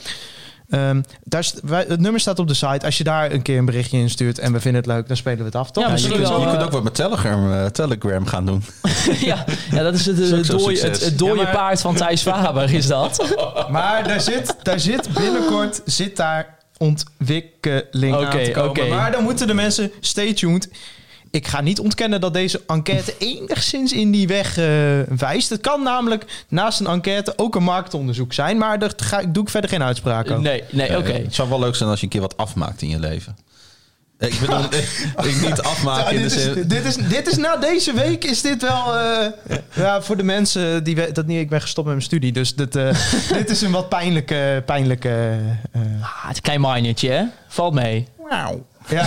Ehm, 0.71 1.01
daar, 1.23 1.51
wij, 1.63 1.85
het 1.87 1.99
nummer 1.99 2.21
staat 2.21 2.39
op 2.39 2.47
de 2.47 2.53
site. 2.53 2.85
Als 2.85 2.97
je 2.97 3.03
daar 3.03 3.31
een 3.31 3.41
keer 3.41 3.57
een 3.57 3.65
berichtje 3.65 3.97
in 3.97 4.09
stuurt 4.09 4.39
en 4.39 4.53
we 4.53 4.59
vinden 4.59 4.81
het 4.81 4.91
leuk, 4.91 5.07
dan 5.07 5.17
spelen 5.17 5.37
we 5.37 5.43
het 5.45 5.55
af. 5.55 5.71
Toch? 5.71 5.87
Ja, 5.87 5.95
je, 5.95 6.07
kunt, 6.07 6.27
wel, 6.27 6.39
je 6.39 6.45
eh, 6.45 6.51
kunt 6.51 6.63
ook 6.63 6.71
wat 6.71 6.83
met 6.83 6.95
Telegram, 6.95 7.51
eh, 7.53 7.65
Telegram 7.65 8.25
gaan 8.25 8.45
doen. 8.45 8.63
ja, 9.19 9.45
ja, 9.71 9.83
dat 9.83 9.93
is 9.93 10.05
het, 10.05 10.23
ook 10.23 10.37
het, 10.37 10.47
dooie, 10.47 10.81
het, 10.81 11.05
het 11.05 11.19
dooie 11.19 11.35
Ja, 11.35 11.43
maar- 11.43 11.51
paard 11.51 11.81
van 11.81 11.95
Thijs 11.95 12.21
Faber, 12.21 12.73
is 12.73 12.87
dat. 12.87 13.35
Maar 13.69 14.07
daar 14.07 14.21
zit, 14.21 14.55
daar 14.63 14.79
zit 14.79 15.13
binnenkort 15.13 15.81
zit 15.85 16.17
daar 16.17 16.57
ontwikkeling 16.77 18.15
aan 18.15 18.25
Oké, 18.25 18.43
te 18.43 18.51
komen. 18.51 18.69
oké. 18.69 18.87
Maar 18.87 19.11
dan 19.11 19.23
moeten 19.23 19.47
de 19.47 19.53
mensen 19.53 19.91
stay 19.99 20.33
tuned. 20.33 20.69
Ik 21.31 21.47
ga 21.47 21.61
niet 21.61 21.79
ontkennen 21.79 22.21
dat 22.21 22.33
deze 22.33 22.61
enquête 22.67 23.15
enigszins 23.17 23.91
in 23.93 24.11
die 24.11 24.27
weg 24.27 24.57
eh, 24.57 24.65
wijst. 25.17 25.49
Het 25.49 25.61
kan 25.61 25.83
namelijk 25.83 26.43
naast 26.47 26.79
een 26.79 26.87
enquête 26.87 27.33
ook 27.35 27.55
een 27.55 27.63
marktonderzoek 27.63 28.33
zijn. 28.33 28.57
Maar 28.57 28.79
daar 28.79 28.91
ga, 28.97 29.21
doe 29.27 29.43
ik 29.43 29.49
verder 29.49 29.69
geen 29.69 29.83
uitspraak 29.83 30.29
over. 30.31 30.41
Nee, 30.43 30.63
nee, 30.71 30.97
oké. 30.97 31.11
Eh, 31.11 31.23
Het 31.23 31.35
zou 31.35 31.49
wel 31.49 31.59
leuk 31.59 31.75
zijn 31.75 31.89
als 31.89 31.99
je 31.99 32.05
een 32.05 32.11
keer 32.11 32.21
wat 32.21 32.37
afmaakt 32.37 32.81
in 32.81 32.89
je 32.89 32.99
leven. 32.99 33.37
Ik 34.19 34.39
bedoel, 34.39 34.63
ik 35.29 35.41
niet 35.41 35.61
afmaken 35.61 36.03
Ja, 36.03 36.09
in 36.09 36.15
de 36.15 36.27
dit, 36.27 36.37
is, 36.37 36.43
zin... 36.43 36.67
dit, 36.67 36.85
is, 36.85 36.95
dit 36.95 37.27
is 37.27 37.37
na 37.37 37.55
deze 37.57 37.93
week 37.93 38.23
is 38.23 38.41
dit 38.41 38.61
wel 38.61 38.97
eh, 38.97 39.25
ja, 39.73 40.01
voor 40.01 40.17
de 40.17 40.23
mensen 40.23 40.83
die 40.83 40.95
we- 40.95 41.11
dat 41.11 41.25
niet 41.25 41.39
ik 41.39 41.49
ben 41.49 41.61
gestopt 41.61 41.87
met 41.87 41.95
mijn 41.95 42.07
studie 42.07 42.31
dus 42.31 42.55
dit, 42.55 42.75
eh, 42.75 42.95
dit 43.37 43.49
is 43.49 43.61
een 43.61 43.71
wat 43.71 43.89
pijnlijke 43.89 44.63
pijnlijke 44.65 45.37
eh, 45.71 45.81
Ah, 46.01 46.21
het 46.21 46.31
is 46.31 46.35
een 46.35 46.41
klein 46.41 46.61
minertje, 46.61 47.09
hè? 47.09 47.23
Valt 47.47 47.73
mee. 47.73 48.07
Ja, 48.91 49.05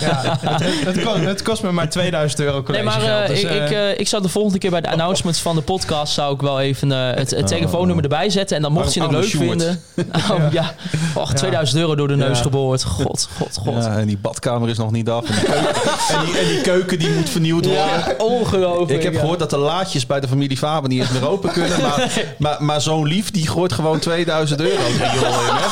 ja 0.00 0.38
het, 0.84 1.02
kost, 1.02 1.24
het 1.24 1.42
kost 1.42 1.62
me 1.62 1.72
maar 1.72 1.88
2000 1.88 2.40
euro 2.40 2.52
Nee, 2.52 2.62
college 2.62 2.84
maar 2.84 3.22
eh, 3.22 3.28
dus, 3.28 3.42
ik, 3.42 3.48
eh, 3.50 3.64
ik, 3.64 3.70
eh, 3.70 3.98
ik 3.98 4.08
zou 4.08 4.22
de 4.22 4.28
volgende 4.28 4.58
keer 4.58 4.70
bij 4.70 4.80
de 4.80 4.90
announcements 4.90 5.40
van 5.40 5.54
de 5.54 5.62
podcast... 5.62 6.12
zou 6.12 6.34
ik 6.34 6.40
wel 6.40 6.60
even 6.60 6.92
eh, 6.92 7.16
het, 7.16 7.30
het 7.30 7.46
telefoonnummer 7.46 8.04
erbij 8.04 8.30
zetten. 8.30 8.56
En 8.56 8.62
dan 8.62 8.72
mocht 8.72 8.94
je 8.94 9.02
het 9.02 9.10
leuk 9.10 9.24
vinden... 9.24 9.80
Oh, 10.30 10.52
ja. 10.52 10.74
Och, 11.14 11.32
2000 11.32 11.78
euro 11.78 11.94
door 11.94 12.08
de 12.08 12.16
neus 12.16 12.36
Ja. 12.36 12.42
geboord. 12.42 12.84
God, 12.84 13.28
god, 13.36 13.58
god. 13.62 13.84
Ja, 13.84 13.98
en 13.98 14.06
die 14.06 14.18
badkamer 14.18 14.68
is 14.68 14.76
nog 14.78 14.90
niet 14.90 15.08
af. 15.08 15.24
En 15.28 15.34
die 15.34 15.44
keuken, 15.44 16.18
en 16.18 16.24
die, 16.24 16.38
en 16.38 16.46
die, 16.48 16.60
keuken 16.60 16.98
die 16.98 17.10
moet 17.10 17.30
vernieuwd 17.30 17.64
worden. 17.64 17.84
Ja, 17.84 18.14
ongelooflijk. 18.18 18.90
Ik 18.90 19.02
heb 19.02 19.12
ja. 19.12 19.20
gehoord 19.20 19.38
dat 19.38 19.50
de 19.50 19.56
laadjes 19.56 20.06
bij 20.06 20.20
de 20.20 20.28
familie 20.28 20.56
Faber 20.56 20.88
niet 20.88 21.00
eens 21.00 21.10
meer 21.10 21.28
open 21.28 21.52
kunnen. 21.52 21.80
Maar, 21.80 22.12
maar, 22.38 22.64
maar 22.64 22.80
zo'n 22.80 23.06
lief, 23.06 23.30
die 23.30 23.48
gooit 23.48 23.72
gewoon 23.72 23.98
2000 23.98 24.60
euro 24.60 24.82
riool 24.98 25.32
in. 25.32 25.54
Hè? 25.54 25.68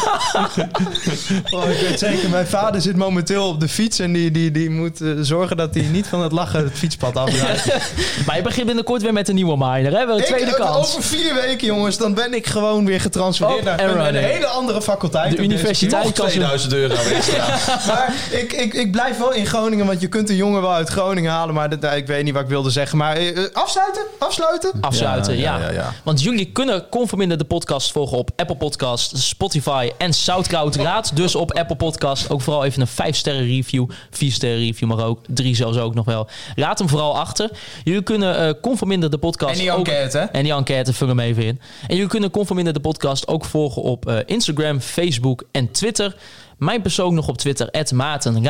oh, 1.56 1.70
ik 1.70 1.88
weet 1.88 1.98
zeker, 1.98 2.28
mijn 2.28 2.46
vader 2.46 2.80
zit 2.80 2.96
momenteel 2.96 3.29
op 3.36 3.60
de 3.60 3.68
fiets 3.68 3.98
en 3.98 4.12
die, 4.12 4.30
die, 4.30 4.50
die 4.50 4.70
moet 4.70 5.00
eh, 5.00 5.08
zorgen 5.20 5.56
dat 5.56 5.74
hij 5.74 5.82
niet 5.82 6.06
van 6.06 6.22
het 6.22 6.32
lachen 6.32 6.64
het 6.64 6.72
fietspad 6.72 7.16
afdraait. 7.16 7.64
Maar 8.26 8.36
je 8.36 8.42
begint 8.42 8.66
binnenkort 8.66 9.02
weer 9.02 9.12
met 9.12 9.28
een 9.28 9.34
nieuwe 9.34 9.56
miner, 9.56 9.92
hè? 9.92 10.02
Een 10.02 10.18
Ik- 10.18 10.24
tweede 10.24 10.46
eh, 10.50 10.54
kans. 10.66 10.88
Over 10.88 11.02
vier 11.02 11.34
weken, 11.34 11.66
jongens, 11.66 11.96
dan 11.98 12.14
ben 12.14 12.34
ik 12.34 12.46
gewoon 12.46 12.84
weer 12.86 13.00
getransfereerd 13.00 13.58
Op 13.58 13.64
naar 13.64 13.78
en 13.78 14.06
een, 14.06 14.14
hele 14.14 14.46
andere 14.46 14.82
faculteit. 14.82 15.36
De 15.36 15.42
universiteit 15.42 16.02
plek. 16.02 16.14
kan 16.14 16.24
ze- 16.30 16.36
2000 16.38 16.72
euro 16.72 16.94
extra. 16.94 17.46
Maar 17.94 18.14
ik, 18.30 18.52
ik, 18.52 18.74
ik 18.74 18.90
blijf 18.92 19.18
wel 19.18 19.32
in 19.32 19.46
Groningen, 19.46 19.86
want 19.86 20.00
je 20.00 20.06
kunt 20.08 20.28
een 20.28 20.36
jongen 20.36 20.60
wel 20.60 20.72
uit 20.72 20.88
Groningen 20.88 21.30
halen. 21.32 21.54
Maar 21.54 21.78
dat, 21.80 21.92
ik 21.94 22.06
weet 22.06 22.24
niet 22.24 22.32
wat 22.34 22.42
ik 22.42 22.48
wilde 22.48 22.70
zeggen. 22.70 22.98
Maar 22.98 23.16
eh, 23.16 23.38
afsluiten? 23.52 24.02
Afsluiten? 24.18 24.70
Afsluiten, 24.80 25.36
ja, 25.36 25.58
Ja, 25.58 25.64
ja, 25.64 25.70
ja. 25.72 25.92
Want 26.02 26.22
jullie 26.22 26.50
kunnen 26.52 26.88
Conforminder 26.88 27.38
de 27.38 27.44
podcast 27.44 27.92
volgen 27.92 28.18
op 28.18 28.30
Apple 28.36 28.56
Podcast, 28.56 29.18
Spotify 29.18 29.90
en 29.98 30.12
Soundcloud. 30.12 30.76
Raad 30.76 31.10
dus 31.16 31.34
op 31.34 31.52
Apple 31.58 31.76
Podcast 31.76 32.30
ook 32.30 32.40
vooral 32.40 32.64
even 32.64 32.80
een 32.80 32.86
5 32.86 33.09
sterren 33.16 33.44
review. 33.46 33.86
4 34.10 34.32
sterren 34.32 34.58
review 34.58 34.88
mag 34.88 35.02
ook. 35.02 35.20
3 35.26 35.54
zelfs 35.54 35.78
ook 35.78 35.94
nog 35.94 36.04
wel. 36.04 36.28
Raad 36.56 36.78
hem 36.78 36.88
vooral 36.88 37.18
achter. 37.18 37.50
Jullie 37.84 38.02
kunnen 38.02 38.38
eh 38.38 38.54
Conforminder 38.62 39.10
de 39.10 39.18
podcast 39.18 39.52
En 39.54 39.58
die 39.60 39.72
ook- 39.72 39.78
enquête, 39.78 40.18
hè? 40.18 40.24
En 40.24 40.42
die 40.42 40.52
enquête, 40.52 40.92
vul 40.92 41.08
hem 41.08 41.20
even 41.20 41.44
in. 41.44 41.60
En 41.88 41.94
jullie 41.94 42.10
kunnen 42.10 42.30
Conforminder 42.30 42.72
de 42.72 42.80
podcast 42.80 43.28
ook 43.28 43.44
volgen 43.44 43.82
op 43.82 44.06
eh, 44.08 44.16
Instagram, 44.26 44.80
Facebook 44.80 45.44
en 45.52 45.70
Twitter. 45.70 46.16
Mijn 46.58 46.82
persoon 46.82 47.14
nog 47.14 47.28
op 47.28 47.38
Twitter, 47.38 47.68
Maarten, 47.92 48.42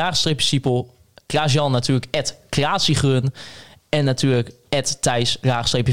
Klaas-Jan 1.25 1.71
natuurlijk, 1.71 2.07
Klaasiegrun. 2.49 3.33
En 3.89 4.05
natuurlijk 4.05 4.51
Thijs, 4.99 5.37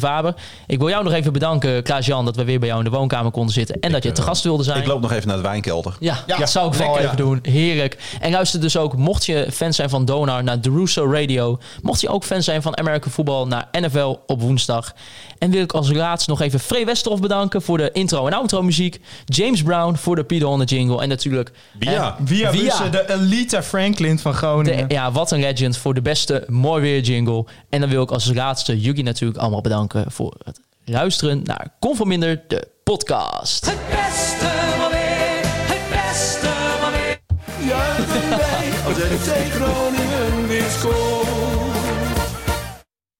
Faber. 0.01 0.35
Ik 0.67 0.79
wil 0.79 0.89
jou 0.89 1.05
nog 1.05 1.13
even 1.13 1.33
bedanken, 1.33 1.83
Klaas-Jan, 1.83 2.25
dat 2.25 2.37
we 2.37 2.45
weer 2.45 2.59
bij 2.59 2.69
jou 2.69 2.85
in 2.85 2.91
de 2.91 2.97
woonkamer 2.97 3.31
konden 3.31 3.53
zitten. 3.55 3.81
En 3.81 3.93
dat 3.93 4.03
je 4.03 4.13
te 4.13 4.23
gast 4.23 4.43
wilde 4.45 4.63
zijn. 4.63 4.79
Ik 4.79 4.87
loop 4.87 5.01
nog 5.01 5.13
even 5.13 5.29
naar 5.29 5.37
de 5.37 5.43
wijnkelder. 5.43 5.97
Ja, 6.01 6.19
Ja, 6.27 6.37
dat 6.39 6.51
zou 6.51 6.73
ik 6.73 6.79
lekker, 6.79 7.01
even 7.05 7.17
doen. 7.17 7.39
Heerlijk. 7.43 7.99
En 8.21 8.31
luister 8.31 8.61
dus 8.61 8.77
ook, 8.77 8.97
mocht 8.97 9.27
je 9.27 9.47
fan 9.53 9.73
zijn 9.73 9.89
van 9.91 10.05
Donar, 10.05 10.45
naar 10.45 10.61
The 10.61 10.71
Russo 10.71 11.13
Radio. 11.13 11.59
Mocht 11.83 12.01
je 12.01 12.09
ook 12.09 12.25
fan 12.25 12.43
zijn 12.43 12.63
van 12.63 12.79
American 12.79 13.13
Football, 13.13 13.47
naar 13.47 13.69
NFL 13.81 14.17
op 14.27 14.41
woensdag. 14.41 14.93
En 15.39 15.51
wil 15.51 15.63
ik 15.63 15.73
als 15.73 15.93
laatst 15.93 16.29
nog 16.29 16.41
even 16.41 16.61
Free 16.61 16.85
Westerhof 16.85 17.21
bedanken 17.21 17.63
voor 17.63 17.79
de 17.79 17.91
intro 17.93 18.27
en 18.27 18.33
outro 18.33 18.63
muziek. 18.63 19.01
James 19.25 19.63
Brown 19.63 19.95
voor 19.95 20.17
de 20.17 20.25
Peter 20.25 20.47
on 20.47 20.59
the 20.67 20.75
Jingle. 20.75 21.03
En 21.03 21.09
natuurlijk... 21.09 21.51
Via. 21.79 21.93
eh, 21.93 22.15
Via, 22.25 22.51
Via. 22.53 22.89
De 22.89 23.13
Elita 23.13 23.63
Franklin 23.63 24.19
van 24.19 24.35
Groningen. 24.35 24.89
de, 24.89 24.95
ja, 24.95 25.13
wat 25.13 25.31
een 25.31 25.41
legend 25.41 25.77
voor 25.77 25.95
de 25.95 26.03
beste 26.03 26.45
mooi 26.47 26.83
weer 26.83 27.01
jingle. 27.01 27.45
En 27.69 27.81
dan 27.81 27.89
wil 27.89 28.03
ik 28.03 28.11
als 28.11 28.33
laatste 28.35 28.68
jullie 28.77 29.03
natuurlijk 29.03 29.41
allemaal 29.41 29.61
bedanken 29.61 30.13
voor 30.13 30.35
het 30.45 30.61
luisteren 30.85 31.43
naar 31.45 31.75
Conforminder, 31.81 32.45
de 32.49 32.69
podcast. 32.85 33.67
Het 33.67 33.79
beste 33.91 34.47
van 34.79 34.91
weer, 34.91 35.41
het 35.43 36.09
beste 36.09 36.49
van 36.81 36.93
weer. 36.93 37.21
Juichen 37.69 38.29
wij 38.29 38.71
als 38.87 38.97
FC 38.97 39.53
Groningen 39.53 40.49
weer 40.49 40.71
scoort. 40.71 41.18